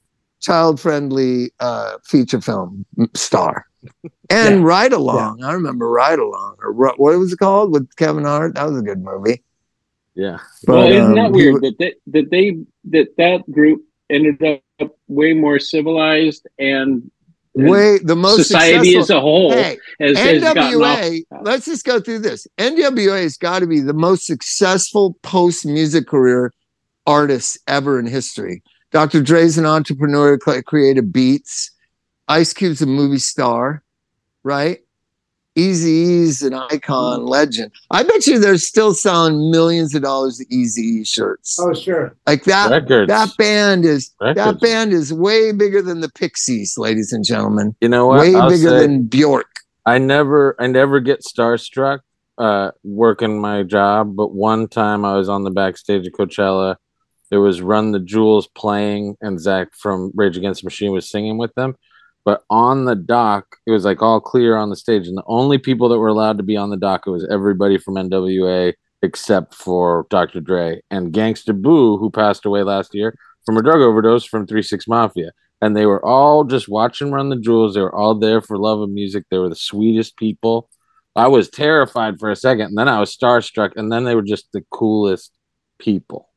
child-friendly 0.41 1.51
uh, 1.61 1.99
feature 2.05 2.41
film 2.41 2.85
star. 3.15 3.67
And 4.29 4.65
Ride 4.65 4.93
Along, 4.93 5.43
I 5.43 5.53
remember 5.53 5.89
Ride 5.89 6.19
Along, 6.19 6.57
or 6.63 6.73
what 6.73 6.99
was 6.99 7.33
it 7.33 7.39
called 7.39 7.73
with 7.73 7.95
Kevin 7.97 8.25
Hart? 8.25 8.55
That 8.55 8.69
was 8.69 8.79
a 8.79 8.85
good 8.85 9.03
movie. 9.03 9.43
Yeah, 10.15 10.39
well, 10.67 10.83
But, 10.83 10.93
isn't 10.93 11.11
um, 11.11 11.15
that 11.15 11.25
he 11.27 11.31
weird 11.31 11.63
that, 11.63 11.79
that 11.79 11.95
that 12.09 12.31
they 12.31 12.59
that 12.91 13.17
that 13.17 13.51
group 13.51 13.83
ended 14.11 14.63
up 14.81 14.97
way 15.09 15.33
more 15.33 15.59
civilized 15.59 16.47
and 16.59 17.11
Way 17.55 17.99
the 17.99 18.15
most 18.15 18.47
society 18.47 18.93
successful. 18.93 19.01
as 19.01 19.11
a 19.11 19.21
whole 19.21 19.53
Hey, 19.53 19.79
has, 19.99 20.17
has. 20.17 20.43
NWA, 20.43 21.23
let's 21.43 21.65
just 21.65 21.85
go 21.85 22.01
through 22.01 22.21
this. 22.21 22.47
NWA 22.59 23.23
has 23.23 23.37
got 23.37 23.59
to 23.59 23.67
be 23.67 23.81
the 23.81 23.93
most 23.93 24.25
successful 24.25 25.17
post 25.23 25.67
music 25.67 26.07
career 26.07 26.53
artist 27.07 27.59
ever 27.67 27.99
in 27.99 28.07
history. 28.07 28.63
Dr. 28.93 29.23
Dre's 29.23 29.59
an 29.59 29.67
entrepreneur, 29.67 30.39
created 30.39 31.13
Beats. 31.13 31.73
Ice 32.29 32.53
Cube's 32.53 32.83
a 32.83 32.87
movie 32.87 33.19
star, 33.19 33.83
right? 34.45 34.79
Eazy-E's 35.61 36.43
an 36.43 36.55
icon, 36.55 37.27
legend. 37.27 37.73
I 37.91 38.03
bet 38.03 38.27
you 38.27 38.39
they're 38.39 38.57
still 38.57 38.95
selling 38.95 39.51
millions 39.51 39.95
of 39.95 40.03
dollars 40.03 40.41
of 40.41 40.47
Easy 40.51 40.83
E 40.83 41.05
shirts. 41.05 41.59
Oh, 41.61 41.75
sure. 41.75 42.17
Like 42.27 42.45
that, 42.45 42.71
records. 42.71 43.09
that 43.09 43.31
band 43.37 43.85
is 43.85 44.15
that 44.21 44.61
band 44.61 44.93
is 44.93 45.13
way 45.13 45.53
bigger 45.53 45.83
than 45.83 46.01
the 46.01 46.09
Pixies, 46.09 46.79
ladies 46.79 47.13
and 47.13 47.25
gentlemen. 47.25 47.75
You 47.81 47.89
know 47.89 48.07
what? 48.07 48.21
Way 48.21 48.35
I'll 48.35 48.49
bigger 48.49 48.71
say- 48.71 48.81
than 48.81 49.05
Bjork. 49.05 49.47
I 49.87 49.99
never 49.99 50.57
I 50.59 50.67
never 50.67 51.01
get 51.01 51.21
starstruck 51.23 52.01
uh 52.39 52.71
working 52.85 53.41
my 53.41 53.63
job, 53.63 54.15
but 54.15 54.33
one 54.33 54.69
time 54.69 55.05
I 55.05 55.17
was 55.17 55.29
on 55.29 55.45
the 55.45 55.51
backstage 55.51 56.07
at 56.07 56.13
Coachella. 56.13 56.77
There 57.31 57.41
was 57.41 57.63
Run 57.63 57.93
the 57.93 58.01
Jewels 58.01 58.49
playing 58.49 59.17
and 59.21 59.41
Zack 59.41 59.69
from 59.77 60.11
Rage 60.15 60.37
Against 60.37 60.63
the 60.63 60.67
Machine 60.67 60.93
was 60.93 61.09
singing 61.09 61.39
with 61.39 61.55
them. 61.55 61.77
But 62.25 62.43
on 62.51 62.85
the 62.85 62.95
dock, 62.95 63.57
it 63.67 63.71
was 63.71 63.85
like 63.85 64.03
all 64.03 64.21
clear 64.21 64.57
on 64.57 64.71
the 64.71 64.77
stage, 64.77 65.09
and 65.09 65.17
the 65.17 65.25
only 65.27 65.59
people 65.59 65.89
that 65.89 65.99
were 65.99 66.09
allowed 66.09 66.37
to 66.37 66.45
be 66.45 66.57
on 66.57 66.71
the 66.71 66.77
dock 66.77 67.07
it 67.07 67.11
was 67.11 67.27
everybody 67.31 67.79
from 67.79 67.95
NWA 67.95 68.75
except 69.03 69.55
for 69.55 70.07
Dr. 70.11 70.41
Dre 70.41 70.83
and 70.91 71.13
Gangsta 71.13 71.59
Boo, 71.61 71.97
who 71.97 72.11
passed 72.11 72.45
away 72.45 72.63
last 72.63 72.95
year 72.95 73.17
from 73.47 73.57
a 73.57 73.63
drug 73.63 73.81
overdose 73.81 74.27
from 74.27 74.47
Three 74.47 74.63
Six 74.63 74.87
Mafia 74.87 75.33
and 75.61 75.77
they 75.77 75.87
were 75.87 76.05
all 76.05 76.45
just 76.45 76.69
watching 76.69 77.11
Run 77.11 77.29
the 77.29 77.37
Jewels. 77.37 77.75
They 77.75 77.81
were 77.81 77.95
all 77.95 78.15
there 78.15 78.41
for 78.41 78.59
love 78.59 78.81
of 78.81 78.91
music. 78.91 79.25
They 79.31 79.39
were 79.39 79.49
the 79.49 79.57
sweetest 79.57 80.17
people. 80.17 80.71
I 81.17 81.27
was 81.29 81.51
terrified 81.51 82.19
for 82.19 82.31
a 82.31 82.37
second, 82.37 82.67
and 82.67 82.79
then 82.79 82.89
I 82.89 83.01
was 83.01 83.15
starstruck, 83.15 83.73
and 83.77 83.93
then 83.93 84.05
they 84.05 84.15
were 84.15 84.23
just 84.23 84.51
the 84.53 84.65
coolest 84.71 85.33
people. 85.79 86.29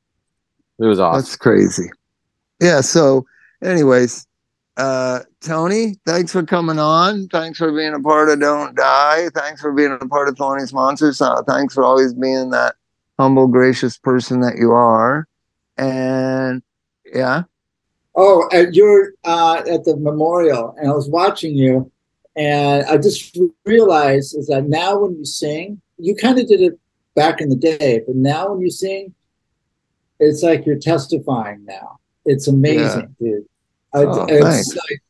It 0.79 0.85
was 0.85 0.99
awesome. 0.99 1.21
That's 1.21 1.35
crazy. 1.35 1.89
Yeah. 2.59 2.81
So, 2.81 3.25
anyways, 3.63 4.25
uh, 4.77 5.19
Tony, 5.41 5.95
thanks 6.05 6.31
for 6.31 6.43
coming 6.43 6.79
on. 6.79 7.27
Thanks 7.27 7.57
for 7.57 7.71
being 7.71 7.93
a 7.93 7.99
part 7.99 8.29
of 8.29 8.39
Don't 8.39 8.75
Die. 8.75 9.29
Thanks 9.29 9.61
for 9.61 9.71
being 9.71 9.97
a 9.99 10.07
part 10.07 10.27
of 10.27 10.37
Tony's 10.37 10.73
Monsters. 10.73 11.21
Uh, 11.21 11.43
thanks 11.43 11.73
for 11.73 11.83
always 11.83 12.13
being 12.13 12.49
that 12.51 12.75
humble, 13.19 13.47
gracious 13.47 13.97
person 13.97 14.41
that 14.41 14.57
you 14.57 14.71
are. 14.71 15.27
And 15.77 16.61
yeah, 17.13 17.43
Oh, 18.15 18.47
and 18.51 18.75
you're 18.75 19.13
uh, 19.23 19.63
at 19.69 19.85
the 19.85 19.97
memorial, 19.97 20.75
and 20.77 20.89
I 20.89 20.93
was 20.93 21.09
watching 21.09 21.55
you, 21.55 21.91
and 22.35 22.85
I 22.85 22.97
just 22.97 23.37
realized 23.65 24.37
is 24.37 24.47
that 24.47 24.65
now 24.65 24.99
when 24.99 25.17
you 25.17 25.25
sing, 25.25 25.81
you 25.97 26.15
kind 26.15 26.37
of 26.37 26.47
did 26.47 26.61
it 26.61 26.79
back 27.15 27.41
in 27.41 27.49
the 27.49 27.55
day, 27.55 28.01
but 28.05 28.15
now 28.15 28.51
when 28.51 28.61
you 28.61 28.69
sing, 28.69 29.13
it's 30.19 30.43
like 30.43 30.65
you're 30.65 30.77
testifying 30.77 31.65
now. 31.65 31.99
It's 32.25 32.47
amazing, 32.47 33.15
dude. 33.19 33.45
I, 33.93 34.03
Oh, 34.05 34.25
it's 34.29 34.43
thanks. 34.43 34.75
like, 34.75 35.01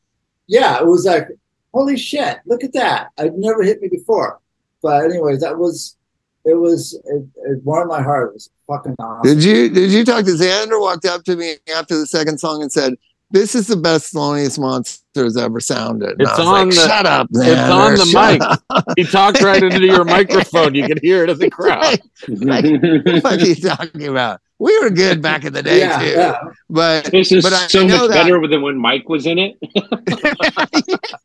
yeah, 0.46 0.78
it 0.78 0.86
was 0.86 1.04
like, 1.04 1.28
holy 1.72 1.96
shit, 1.96 2.38
look 2.46 2.62
at 2.64 2.72
that. 2.74 3.08
I'd 3.18 3.34
never 3.34 3.62
hit 3.62 3.80
me 3.80 3.88
before. 3.88 4.40
But 4.82 5.04
anyways, 5.04 5.40
that 5.40 5.58
was, 5.58 5.96
it 6.44 6.54
was, 6.54 6.92
it, 7.06 7.24
it 7.50 7.62
warmed 7.64 7.88
my 7.90 8.02
heart. 8.02 8.28
It 8.30 8.34
was 8.34 8.50
fucking 8.68 8.94
awesome. 8.98 9.22
did 9.34 9.42
you 9.42 9.70
did 9.70 9.90
you 9.90 10.04
talk 10.04 10.24
to 10.26 10.32
Xander? 10.32 10.78
Walked 10.80 11.06
up 11.06 11.24
to 11.24 11.36
me 11.36 11.54
after 11.74 11.96
the 11.98 12.06
second 12.06 12.38
song 12.38 12.60
and 12.60 12.70
said, 12.70 12.92
"This 13.30 13.54
is 13.54 13.66
the 13.66 13.76
best, 13.78 14.12
Thelonious 14.12 14.58
Monsters 14.58 15.38
ever 15.38 15.58
sounded." 15.60 16.20
It's 16.20 16.38
on 16.38 16.68
like, 16.68 16.68
the- 16.74 16.86
Shut 16.86 17.06
up! 17.06 17.28
man, 17.30 17.48
it's 17.48 17.60
on 17.70 17.94
the 17.94 18.38
mic. 18.38 18.42
up." 18.68 18.84
he 18.98 19.04
talked 19.04 19.40
right 19.40 19.62
into 19.62 19.86
your 19.86 20.04
microphone. 20.16 20.74
You 20.74 20.86
could 20.86 21.00
hear 21.00 21.24
it 21.24 21.30
in 21.30 21.38
the 21.38 21.48
crowd. 21.48 21.98
what 22.28 23.24
are 23.24 23.36
you 23.44 23.54
talking 23.54 24.06
about? 24.08 24.40
We 24.58 24.78
were 24.80 24.90
good 24.90 25.20
back 25.20 25.44
in 25.44 25.52
the 25.52 25.62
day 25.62 25.80
yeah, 25.80 25.98
too, 25.98 26.06
yeah. 26.06 26.38
but 26.70 27.06
This 27.10 27.32
is 27.32 27.42
But 27.42 27.70
so 27.70 27.86
much 27.86 27.90
that- 28.08 28.10
better 28.10 28.46
than 28.46 28.62
when 28.62 28.78
Mike 28.78 29.08
was 29.08 29.26
in 29.26 29.38
it. 29.38 29.56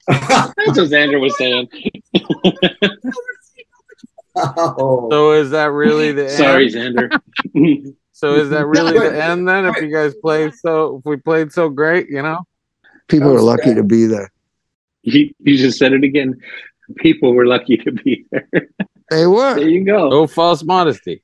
That's 0.08 0.56
what 0.58 0.90
Xander 0.90 1.20
was 1.22 1.38
saying. 1.38 1.68
oh. 4.36 5.08
So 5.12 5.32
is 5.34 5.52
that 5.52 5.66
really 5.72 6.12
the 6.12 6.24
end? 6.24 6.32
Sorry, 6.32 6.66
end? 6.76 6.98
Xander. 6.98 7.94
So 8.12 8.36
is 8.36 8.50
that 8.50 8.66
really 8.66 8.98
the 9.00 9.24
end 9.24 9.48
then? 9.48 9.66
If 9.66 9.82
you 9.82 9.92
guys 9.94 10.14
played 10.16 10.54
so, 10.56 10.98
if 10.98 11.06
we 11.06 11.18
played 11.18 11.52
so 11.54 11.70
great, 11.70 12.10
you 12.10 12.22
know? 12.22 12.40
people 13.08 13.30
are 13.30 13.34
That's 13.34 13.44
lucky 13.44 13.64
good. 13.70 13.76
to 13.78 13.84
be 13.84 14.06
there. 14.06 14.32
you, 15.04 15.34
you 15.40 15.58
just 15.58 15.78
said 15.80 15.94
it 15.94 16.04
again. 16.04 16.40
People 16.98 17.34
were 17.34 17.46
lucky 17.46 17.78
to 17.78 17.92
be 17.92 18.26
there. 18.32 18.48
They 19.10 19.26
were. 19.26 19.56
There 19.56 19.70
you 19.70 19.84
go. 19.86 20.10
No 20.10 20.28
false 20.28 20.64
modesty. 20.64 21.24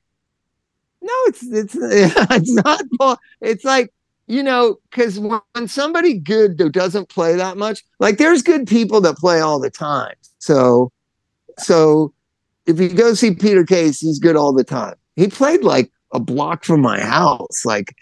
No, 1.06 1.12
it's 1.26 1.46
it's 1.46 1.74
it's 1.80 2.52
not. 2.52 3.18
It's 3.40 3.64
like 3.64 3.92
you 4.26 4.42
know, 4.42 4.78
because 4.90 5.20
when 5.20 5.68
somebody 5.68 6.18
good 6.18 6.58
that 6.58 6.72
doesn't 6.72 7.08
play 7.08 7.36
that 7.36 7.56
much, 7.56 7.84
like 8.00 8.18
there's 8.18 8.42
good 8.42 8.66
people 8.66 9.00
that 9.02 9.16
play 9.16 9.40
all 9.40 9.60
the 9.60 9.70
time. 9.70 10.14
So, 10.38 10.90
so 11.58 12.12
if 12.66 12.80
you 12.80 12.88
go 12.88 13.14
see 13.14 13.34
Peter 13.34 13.64
Case, 13.64 14.00
he's 14.00 14.18
good 14.18 14.36
all 14.36 14.52
the 14.52 14.64
time. 14.64 14.96
He 15.14 15.28
played 15.28 15.62
like 15.62 15.92
a 16.12 16.18
block 16.18 16.64
from 16.64 16.80
my 16.80 17.00
house, 17.00 17.64
like 17.64 17.94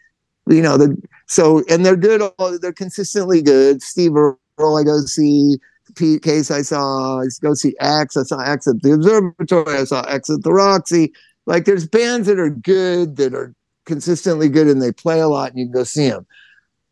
you 0.48 0.62
know 0.62 0.78
the 0.78 0.96
so 1.26 1.62
and 1.68 1.84
they're 1.84 1.96
good. 1.96 2.22
All 2.22 2.58
they're 2.58 2.72
consistently 2.72 3.42
good. 3.42 3.82
Steve 3.82 4.12
I 4.16 4.82
go 4.82 5.00
see. 5.00 5.58
Pete 5.96 6.22
Case, 6.22 6.50
I 6.50 6.62
saw. 6.62 7.20
I 7.20 7.26
go 7.40 7.52
see 7.54 7.76
X. 7.78 8.16
I 8.16 8.22
saw 8.22 8.40
X 8.40 8.66
at 8.66 8.80
the 8.82 8.94
Observatory. 8.94 9.76
I 9.76 9.84
saw 9.84 10.00
X 10.02 10.30
at 10.30 10.42
the 10.42 10.52
Roxy. 10.52 11.12
Like, 11.46 11.64
there's 11.64 11.86
bands 11.86 12.26
that 12.26 12.38
are 12.38 12.50
good, 12.50 13.16
that 13.16 13.34
are 13.34 13.54
consistently 13.84 14.48
good, 14.48 14.66
and 14.66 14.80
they 14.80 14.92
play 14.92 15.20
a 15.20 15.28
lot, 15.28 15.50
and 15.50 15.58
you 15.58 15.66
can 15.66 15.72
go 15.72 15.84
see 15.84 16.08
them. 16.08 16.26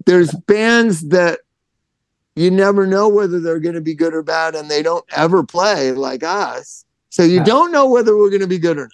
There's 0.05 0.33
bands 0.33 1.09
that 1.09 1.41
you 2.37 2.51
never 2.51 2.87
know 2.87 3.09
whether 3.09 3.41
they're 3.41 3.61
going 3.61 3.74
to 3.74 3.81
be 3.81 3.95
good 3.95 4.15
or 4.15 4.23
bad, 4.23 4.55
and 4.55 4.70
they 4.70 4.83
don't 4.83 5.05
ever 5.12 5.43
play 5.43 5.93
like 5.93 6.23
us. 6.23 6.85
So 7.11 7.23
you 7.23 7.37
Yeah. 7.37 7.45
don't 7.45 7.73
know 7.73 7.89
whether 7.89 8.16
we're 8.16 8.31
going 8.31 8.41
to 8.41 8.47
be 8.47 8.59
good 8.59 8.79
or 8.79 8.85
not. 8.85 8.91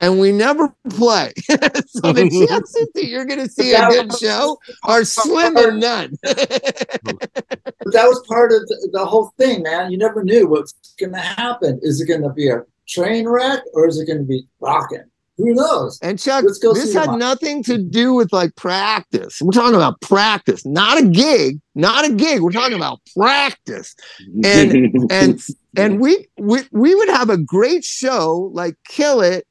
And 0.00 0.20
we 0.20 0.32
never 0.32 0.74
play. 0.90 1.32
so 1.86 2.12
the 2.12 2.28
chances 2.48 2.88
that 2.94 3.06
you're 3.06 3.24
going 3.24 3.40
to 3.40 3.48
see 3.48 3.72
a 3.72 3.88
good 3.88 4.14
show 4.16 4.58
are 4.84 5.04
slim 5.04 5.56
or 5.56 5.72
none. 5.72 6.16
That 7.86 8.06
was 8.08 8.22
part 8.26 8.50
of 8.50 8.60
the, 8.66 8.88
the 8.92 9.04
whole 9.04 9.32
thing, 9.38 9.62
man. 9.62 9.90
You 9.90 9.98
never 9.98 10.24
knew 10.24 10.48
what's 10.48 10.72
going 10.98 11.12
to 11.12 11.18
happen. 11.18 11.78
Is 11.82 12.00
it 12.00 12.06
going 12.06 12.22
to 12.22 12.30
be 12.30 12.48
a 12.48 12.62
train 12.88 13.28
wreck 13.28 13.62
or 13.72 13.88
is 13.88 13.98
it 13.98 14.06
going 14.06 14.18
to 14.18 14.24
be 14.24 14.46
rocking? 14.60 15.04
Who 15.36 15.52
knows? 15.52 15.98
And 16.00 16.18
Chuck, 16.18 16.44
this 16.44 16.94
had 16.94 17.18
nothing 17.18 17.64
to 17.64 17.76
do 17.76 18.14
with 18.14 18.32
like 18.32 18.54
practice. 18.54 19.42
We're 19.42 19.50
talking 19.50 19.74
about 19.74 20.00
practice, 20.00 20.64
not 20.64 20.98
a 20.98 21.06
gig, 21.06 21.60
not 21.74 22.08
a 22.08 22.12
gig. 22.12 22.40
We're 22.40 22.52
talking 22.52 22.76
about 22.76 23.00
practice. 23.16 23.96
And 24.44 24.94
and 25.10 25.40
and 25.76 26.00
we 26.00 26.28
we 26.38 26.60
we 26.70 26.94
would 26.94 27.08
have 27.08 27.30
a 27.30 27.36
great 27.36 27.84
show, 27.84 28.50
like 28.52 28.76
kill 28.86 29.20
it. 29.20 29.44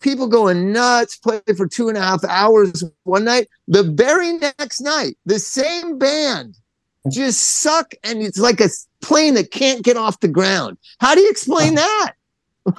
People 0.00 0.26
going 0.26 0.72
nuts, 0.72 1.16
play 1.16 1.40
for 1.56 1.68
two 1.68 1.88
and 1.88 1.96
a 1.96 2.02
half 2.02 2.24
hours 2.24 2.82
one 3.04 3.24
night. 3.24 3.46
The 3.68 3.84
very 3.84 4.32
next 4.32 4.80
night, 4.80 5.16
the 5.24 5.38
same 5.38 5.98
band 5.98 6.56
just 7.12 7.60
suck, 7.60 7.94
and 8.02 8.22
it's 8.22 8.38
like 8.38 8.60
a 8.60 8.68
plane 9.00 9.34
that 9.34 9.52
can't 9.52 9.84
get 9.84 9.96
off 9.96 10.20
the 10.20 10.28
ground. 10.28 10.78
How 10.98 11.14
do 11.14 11.20
you 11.20 11.30
explain 11.30 11.76
that? 11.76 12.14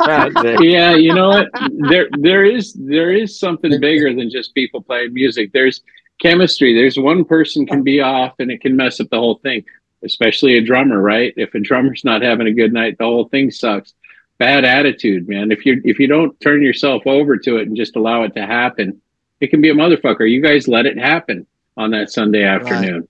Like, 0.00 0.60
yeah, 0.60 0.94
you 0.94 1.14
know 1.14 1.30
what? 1.30 1.48
There 1.90 2.08
there 2.18 2.44
is 2.44 2.74
there 2.74 3.12
is 3.12 3.38
something 3.38 3.80
bigger 3.80 4.14
than 4.14 4.30
just 4.30 4.54
people 4.54 4.82
playing 4.82 5.14
music. 5.14 5.52
There's 5.52 5.82
chemistry. 6.20 6.74
There's 6.74 6.98
one 6.98 7.24
person 7.24 7.66
can 7.66 7.82
be 7.82 8.00
off 8.00 8.34
and 8.38 8.50
it 8.50 8.60
can 8.60 8.76
mess 8.76 9.00
up 9.00 9.10
the 9.10 9.18
whole 9.18 9.36
thing, 9.36 9.64
especially 10.04 10.56
a 10.56 10.64
drummer, 10.64 11.00
right? 11.00 11.32
If 11.36 11.54
a 11.54 11.60
drummer's 11.60 12.04
not 12.04 12.22
having 12.22 12.46
a 12.46 12.52
good 12.52 12.72
night, 12.72 12.98
the 12.98 13.04
whole 13.04 13.28
thing 13.28 13.50
sucks. 13.50 13.94
Bad 14.38 14.64
attitude, 14.64 15.28
man. 15.28 15.50
If 15.50 15.66
you 15.66 15.80
if 15.84 15.98
you 15.98 16.06
don't 16.06 16.38
turn 16.40 16.62
yourself 16.62 17.06
over 17.06 17.36
to 17.36 17.56
it 17.56 17.66
and 17.66 17.76
just 17.76 17.96
allow 17.96 18.22
it 18.22 18.34
to 18.34 18.46
happen, 18.46 19.00
it 19.40 19.48
can 19.48 19.60
be 19.60 19.70
a 19.70 19.74
motherfucker. 19.74 20.30
You 20.30 20.40
guys 20.40 20.68
let 20.68 20.86
it 20.86 20.98
happen 20.98 21.46
on 21.76 21.90
that 21.90 22.12
Sunday 22.12 22.44
afternoon. 22.44 23.08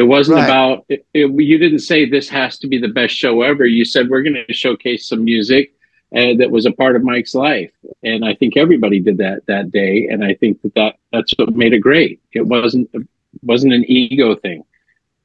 It 0.00 0.02
wasn't 0.02 0.36
Right. 0.38 0.44
about 0.44 0.84
it, 0.88 1.06
it, 1.14 1.26
you 1.50 1.56
didn't 1.64 1.78
say 1.90 1.98
this 2.04 2.28
has 2.28 2.58
to 2.60 2.66
be 2.72 2.78
the 2.78 2.88
best 3.00 3.14
show 3.22 3.34
ever. 3.50 3.64
You 3.66 3.84
said 3.92 4.08
we're 4.10 4.22
going 4.28 4.40
to 4.46 4.52
showcase 4.64 5.08
some 5.08 5.24
music 5.24 5.72
uh, 6.14 6.34
that 6.40 6.50
was 6.50 6.66
a 6.66 6.70
part 6.80 6.94
of 6.96 7.02
Mike's 7.02 7.34
life, 7.34 7.72
and 8.02 8.24
I 8.30 8.34
think 8.34 8.56
everybody 8.56 9.00
did 9.00 9.16
that 9.24 9.38
that 9.46 9.70
day. 9.72 10.08
And 10.10 10.22
I 10.30 10.34
think 10.34 10.60
that, 10.62 10.74
that 10.74 10.92
that's 11.12 11.32
what 11.38 11.56
made 11.62 11.72
it 11.72 11.80
great. 11.80 12.20
It 12.32 12.46
wasn't 12.46 12.88
wasn't 13.42 13.72
an 13.78 13.84
ego 13.90 14.34
thing. 14.34 14.64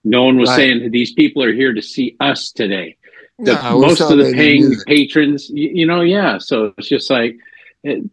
No 0.03 0.23
one 0.23 0.38
was 0.38 0.49
Right. 0.49 0.56
saying 0.57 0.91
these 0.91 1.11
people 1.14 1.43
are 1.43 1.53
here 1.53 1.73
to 1.73 1.81
see 1.81 2.15
us 2.19 2.52
today. 2.52 2.95
The, 3.39 3.53
no, 3.61 3.80
most 3.81 4.02
of 4.02 4.18
the 4.18 4.31
paying 4.34 4.69
music. 4.69 4.88
patrons, 4.88 5.49
you, 5.49 5.69
you 5.80 5.85
know, 5.85 6.02
yeah. 6.02 6.38
So 6.38 6.73
it's 6.77 6.88
just 6.89 7.10
like 7.10 7.38
it, 7.84 8.03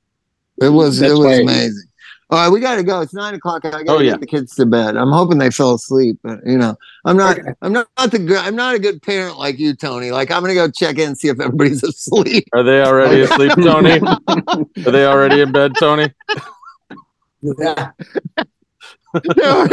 It 0.60 0.68
was 0.80 1.01
it 1.01 1.10
was 1.10 1.20
why- 1.20 1.35
amazing. 1.47 1.88
All 2.30 2.38
right, 2.38 2.52
we 2.52 2.60
got 2.60 2.76
to 2.76 2.82
go. 2.82 3.00
It's 3.00 3.14
nine 3.14 3.32
o'clock. 3.34 3.64
I 3.64 3.70
got 3.70 3.84
to 3.84 3.92
Oh, 3.92 4.02
get 4.02 4.20
the 4.20 4.26
kids 4.26 4.55
to 4.56 4.66
bed. 4.66 4.98
I'm 4.98 5.10
hoping 5.10 5.38
they 5.38 5.50
fell 5.50 5.74
asleep, 5.74 6.18
but 6.22 6.40
you 6.44 6.59
know, 6.59 6.76
I'm 7.06 7.16
not. 7.16 7.38
Okay. 7.38 7.52
I'm 7.62 7.72
not, 7.72 7.88
not 7.98 8.10
the. 8.10 8.18
gr- 8.18 8.36
I'm 8.36 8.55
not 8.55 8.74
a 8.74 8.78
good 8.78 9.00
parent 9.00 9.38
like 9.38 9.59
you, 9.59 9.74
Tony. 9.74 10.10
Like 10.10 10.30
I'm 10.30 10.42
gonna 10.42 10.52
go 10.55 10.70
check 10.70 10.98
in 10.98 11.09
and 11.09 11.18
see 11.18 11.28
if 11.28 11.40
everybody's 11.40 11.82
asleep. 11.84 12.46
Are 12.52 12.62
they 12.62 12.82
already 12.82 13.22
asleep, 13.22 13.52
Tony? 13.52 13.98
Are 14.28 14.90
they 14.90 15.06
already 15.06 15.40
in 15.40 15.52
bed, 15.52 15.72
Tony? 15.78 16.12
Yeah. 17.40 17.92
They're. 19.36 19.68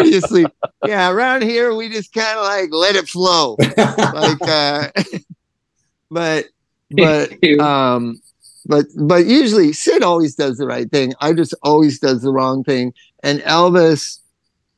Yeah, 0.86 1.10
around 1.12 1.42
here 1.44 1.76
we 1.76 1.90
just 1.90 2.14
kind 2.14 2.40
of 2.40 2.46
like 2.46 2.70
let 2.72 2.96
it 2.96 3.10
flow. 3.10 3.58
Like, 3.60 4.42
uh, 4.42 4.88
but 6.10 6.46
but 6.90 7.60
um 7.60 8.22
but 8.66 8.86
but 8.98 9.26
usually 9.26 9.72
sid 9.74 10.04
always 10.04 10.36
does 10.36 10.58
the 10.58 10.66
right 10.68 10.90
thing 10.92 11.14
i 11.22 11.34
just 11.34 11.54
always 11.64 12.00
does 12.00 12.22
the 12.22 12.32
wrong 12.32 12.64
thing 12.64 12.94
and 13.24 13.40
elvis 13.42 14.20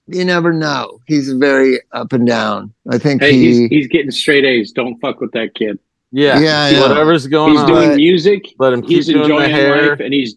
you 0.07 0.23
never 0.23 0.53
know 0.53 0.99
he's 1.05 1.31
very 1.33 1.79
up 1.91 2.13
and 2.13 2.27
down 2.27 2.73
i 2.91 2.97
think 2.97 3.21
hey, 3.21 3.33
he 3.33 3.45
he's 3.45 3.69
he's 3.69 3.87
getting 3.87 4.11
straight 4.11 4.45
A's. 4.45 4.71
Don't 4.71 4.97
fuck 4.99 5.19
with 5.19 5.31
that 5.33 5.53
kid. 5.55 5.79
Yeah. 6.13 6.39
Yeah, 6.39 6.61
I 6.63 6.71
know. 6.71 6.87
Whatever's 6.87 7.27
going 7.27 7.51
He's 7.51 7.59
on, 7.63 7.67
He's 7.67 7.75
doing 7.75 7.89
But- 7.89 7.95
music. 7.97 8.55
let 8.59 8.71
him 8.71 8.81
keep 8.81 8.91
He's 8.91 9.07
doing 9.07 9.17
the 9.17 9.23
enjoying 9.25 9.49
hair. 9.51 9.89
life, 9.89 9.99
and 9.99 10.13
he's 10.13 10.35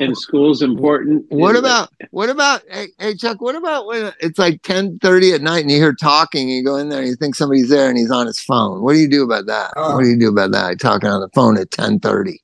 and 0.00 0.16
school's 0.16 0.62
important. 0.62 1.26
what 1.28 1.56
about 1.56 1.90
what 2.10 2.30
about 2.30 2.62
hey, 2.70 2.86
hey 2.98 3.14
chuck 3.14 3.38
what 3.42 3.54
about 3.54 3.84
when 3.86 4.14
it's 4.20 4.38
like 4.38 4.62
10 4.62 4.98
30 5.00 5.32
at 5.34 5.42
night 5.42 5.60
and 5.60 5.70
you 5.70 5.76
hear 5.76 5.92
talking 5.92 6.44
and 6.48 6.52
you 6.52 6.64
go 6.64 6.76
in 6.76 6.88
there 6.88 7.00
and 7.00 7.08
you 7.08 7.16
think 7.16 7.34
somebody's 7.34 7.68
there 7.68 7.90
and 7.90 7.98
he's 7.98 8.10
on 8.10 8.26
his 8.26 8.40
phone 8.40 8.80
what 8.80 8.94
do 8.94 8.98
you 8.98 9.08
do 9.08 9.22
about 9.22 9.44
that 9.44 9.74
Oh. 9.76 9.94
what 9.96 10.04
do 10.04 10.08
you 10.08 10.18
do 10.18 10.30
about 10.30 10.52
that 10.52 10.80
talking 10.80 11.10
on 11.10 11.20
the 11.20 11.28
phone 11.34 11.58
at 11.58 11.70
10 11.70 12.00
30 12.00 12.40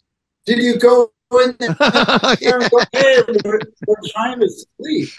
Did 0.47 0.59
you 0.59 0.79
go 0.79 1.11
in 1.33 1.57
there 1.61 1.69
and 1.71 2.71
go, 2.71 2.81
hey, 2.93 3.23
we're, 3.45 3.61
we're 3.87 3.97
trying 4.09 4.41
to 4.41 4.49
sleep? 4.49 5.11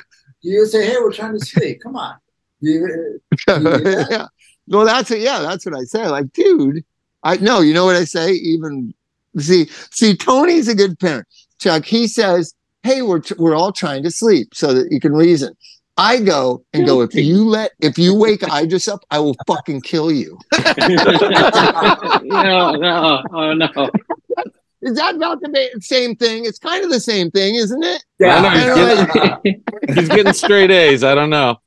You 0.42 0.66
say, 0.66 0.86
hey, 0.86 0.96
we're 1.00 1.14
trying 1.14 1.38
to 1.38 1.46
sleep. 1.46 1.82
Come 1.82 1.96
on. 1.96 2.16
You, 2.60 3.20
Yeah. 3.48 3.60
yeah. 4.10 4.28
Well, 4.68 4.86
that's 4.86 5.12
it. 5.12 5.22
Yeah, 5.22 5.40
that's 5.40 5.66
what 5.66 5.76
I 5.76 5.84
say. 5.84 6.08
Like, 6.08 6.32
dude, 6.34 6.84
I 7.24 7.38
know. 7.38 7.62
You 7.62 7.74
know 7.74 7.86
what 7.86 7.96
I 7.96 8.06
say? 8.06 8.32
Even 8.32 8.94
see, 9.38 9.68
see, 9.92 10.16
Tony's 10.16 10.68
a 10.68 10.76
good 10.76 11.00
parent. 11.00 11.28
Chuck, 11.60 11.86
he 11.86 12.08
says, 12.08 12.54
"Hey, 12.84 13.02
we're 13.02 13.20
tr- 13.20 13.34
we're 13.38 13.56
all 13.56 13.72
trying 13.72 14.04
to 14.04 14.12
sleep 14.12 14.54
so 14.54 14.74
that 14.74 14.92
you 14.92 15.00
can 15.00 15.14
reason." 15.14 15.56
I 15.98 16.20
go 16.20 16.64
and 16.74 16.86
go. 16.86 17.02
If 17.02 17.14
you 17.14 17.44
let, 17.44 17.72
if 17.80 17.98
you 17.98 18.16
wake 18.16 18.44
Idris 18.44 18.88
up, 18.88 19.04
I 19.12 19.20
will 19.20 19.36
fucking 19.46 19.82
kill 19.82 20.12
you. 20.12 20.38
no, 22.24 22.76
no, 22.76 23.24
oh 23.34 23.54
no. 23.54 23.90
Is 24.82 24.96
that 24.96 25.16
about 25.16 25.42
the 25.42 25.50
ma- 25.50 25.80
same 25.80 26.16
thing? 26.16 26.46
It's 26.46 26.60
kind 26.60 26.84
of 26.84 26.90
the 26.90 27.00
same 27.00 27.30
thing, 27.32 27.56
isn't 27.56 27.84
it? 27.84 28.04
I 28.24 28.66
know, 28.66 28.76
yeah. 29.16 29.38
he's 29.44 29.56
He's 29.96 30.10
getting 30.10 30.34
straight 30.34 30.72
A's. 30.72 31.04
I 31.04 31.14
don't 31.14 31.30
know. 31.30 31.60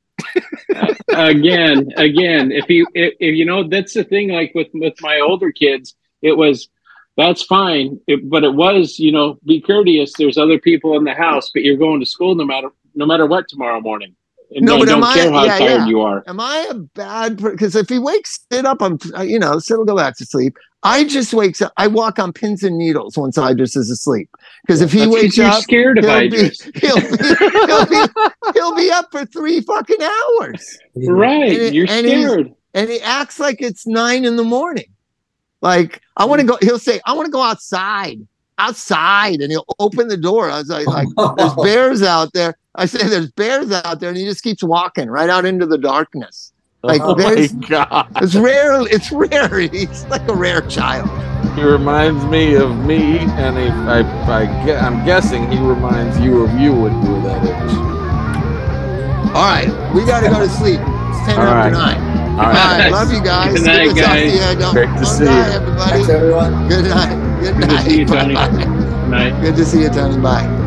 again, 1.09 1.91
again, 1.97 2.51
if 2.51 2.69
you 2.69 2.87
if, 2.93 3.13
if 3.19 3.35
you 3.35 3.45
know 3.45 3.67
that's 3.67 3.93
the 3.93 4.03
thing. 4.03 4.29
Like 4.29 4.51
with 4.55 4.67
with 4.73 4.93
my 5.01 5.19
older 5.19 5.51
kids, 5.51 5.95
it 6.21 6.33
was 6.33 6.69
that's 7.17 7.43
fine, 7.43 7.99
it, 8.07 8.29
but 8.29 8.43
it 8.43 8.53
was 8.53 8.99
you 8.99 9.11
know 9.11 9.37
be 9.45 9.61
courteous. 9.61 10.13
There's 10.17 10.37
other 10.37 10.59
people 10.59 10.97
in 10.97 11.03
the 11.03 11.13
house, 11.13 11.51
but 11.53 11.63
you're 11.63 11.77
going 11.77 11.99
to 11.99 12.05
school 12.05 12.35
no 12.35 12.45
matter 12.45 12.69
no 12.93 13.05
matter 13.05 13.25
what 13.25 13.47
tomorrow 13.47 13.81
morning. 13.81 14.15
And 14.51 14.65
No, 14.65 14.77
no, 14.77 14.79
but 14.85 14.89
am 14.89 15.01
don't 15.01 15.03
I- 15.09 15.13
care 15.15 15.31
how 15.31 15.43
yeah, 15.43 15.57
tired 15.57 15.69
yeah. 15.79 15.85
you 15.87 16.01
are. 16.01 16.23
Am 16.27 16.39
I 16.39 16.67
a 16.69 16.73
bad 16.75 17.37
person? 17.37 17.51
Because 17.51 17.75
if 17.75 17.89
he 17.89 17.99
wakes 17.99 18.39
it 18.51 18.65
up, 18.65 18.81
I'm, 18.81 18.99
you 19.23 19.39
know, 19.39 19.59
Sid 19.59 19.77
will 19.77 19.85
go 19.85 19.95
back 19.95 20.17
to 20.17 20.25
sleep. 20.25 20.55
I 20.83 21.03
just 21.03 21.33
wakes 21.33 21.61
up. 21.63 21.73
I 21.77 21.87
walk 21.87 22.19
on 22.19 22.31
pins 22.31 22.61
and 22.63 22.77
needles 22.77 23.17
once 23.17 23.39
Idris 23.39 23.75
is 23.75 23.89
asleep. 23.89 24.29
Because 24.61 24.81
if 24.81 24.91
he 24.91 24.99
That's 24.99 25.09
'cause 25.11 25.23
wakes 25.23 25.37
you're 25.37 25.47
up, 25.47 25.63
scared 25.63 25.97
of 25.97 26.05
he'll 26.05 26.19
be, 26.19 26.25
Idris. 26.27 26.61
he'll, 26.75 26.95
be, 26.95 27.07
he'll, 27.65 27.85
be, 27.87 28.13
he'll 28.53 28.75
be 28.75 28.91
up 28.91 29.07
for 29.11 29.25
three 29.25 29.61
fucking 29.61 29.97
hours. 30.01 30.77
Right, 30.95 31.43
And 31.53 31.61
it- 31.61 31.73
you're 31.73 31.87
and 31.89 32.05
scared. 32.05 32.53
And 32.75 32.89
he 32.89 32.99
acts 33.01 33.39
like 33.39 33.61
it's 33.61 33.87
nine 33.87 34.25
in 34.25 34.35
the 34.35 34.43
morning. 34.43 34.85
Like, 35.61 36.01
I 36.17 36.25
want 36.25 36.41
to 36.41 36.45
mm. 36.45 36.49
go, 36.49 36.57
he'll 36.61 36.77
say, 36.77 36.99
I 37.05 37.13
want 37.13 37.25
to 37.25 37.31
go 37.31 37.41
outside, 37.41 38.19
outside. 38.57 39.41
And 39.41 39.51
he'll 39.51 39.65
open 39.79 40.07
the 40.07 40.17
door. 40.17 40.49
I 40.49 40.59
was 40.59 40.69
like, 40.69 40.87
like 40.87 41.07
there's 41.37 41.53
bears 41.55 42.03
out 42.03 42.33
there. 42.33 42.57
I 42.75 42.85
say, 42.85 43.07
there's 43.07 43.31
bears 43.31 43.71
out 43.71 43.99
there. 43.99 44.09
And 44.09 44.17
he 44.17 44.25
just 44.25 44.43
keeps 44.43 44.63
walking 44.63 45.09
right 45.09 45.29
out 45.29 45.45
into 45.45 45.65
the 45.65 45.77
darkness. 45.77 46.51
Like, 46.83 47.01
oh 47.03 47.15
there's- 47.15 47.51
god, 47.53 48.07
It's 48.21 48.35
rare. 48.35 48.81
It's 48.87 49.11
rare. 49.11 49.59
He's 49.71 50.05
like 50.05 50.27
a 50.29 50.35
rare 50.35 50.61
child. 50.61 51.09
he 51.55 51.63
reminds 51.63 52.23
me 52.25 52.53
of 52.55 52.75
me, 52.85 53.17
and 53.19 53.57
if 53.57 53.73
I, 53.73 53.99
I, 54.41 54.65
gue- 54.65 54.75
I'm 54.75 55.03
guessing 55.05 55.49
he 55.51 55.57
reminds 55.57 56.19
you 56.19 56.43
of 56.43 56.51
you 56.59 56.73
when 56.73 56.93
you 57.03 57.11
were 57.13 57.21
that 57.21 57.43
age. 57.43 57.75
All 59.35 59.41
right, 59.41 59.93
we 59.95 60.05
got 60.05 60.19
to 60.21 60.29
go 60.29 60.39
to 60.39 60.49
sleep. 60.49 60.79
It's 60.79 61.25
ten 61.25 61.39
All 61.39 61.45
after 61.47 61.75
right. 61.77 61.97
nine. 61.97 62.14
All 62.35 62.41
All 62.41 62.47
right, 62.51 62.79
right, 62.79 62.91
love 62.91 63.11
you 63.13 63.23
guys. 63.23 63.53
Good 63.53 63.63
night, 63.65 63.77
to 63.77 63.85
talk 63.87 63.95
to 63.95 64.01
guys. 64.01 64.33
you. 64.33 64.59
Don't- 64.59 64.73
Great 64.73 64.87
to 64.89 64.95
don't 64.95 65.05
see 65.05 65.25
die, 65.25 65.47
you. 65.47 65.53
everybody. 65.53 65.91
Thanks, 65.91 66.09
everyone. 66.09 66.67
Good 66.67 66.85
night. 66.85 67.39
Good 67.41 67.55
Good 67.57 67.67
night. 67.69 67.83
to 67.85 67.89
see 67.91 67.99
you, 67.99 68.05
Tony. 68.05 68.33
Bye-bye. 68.33 69.07
Night. 69.07 69.41
Good 69.41 69.55
to 69.55 69.65
see 69.65 69.81
you, 69.83 69.89
Tony. 69.89 70.17
Bye. 70.21 70.64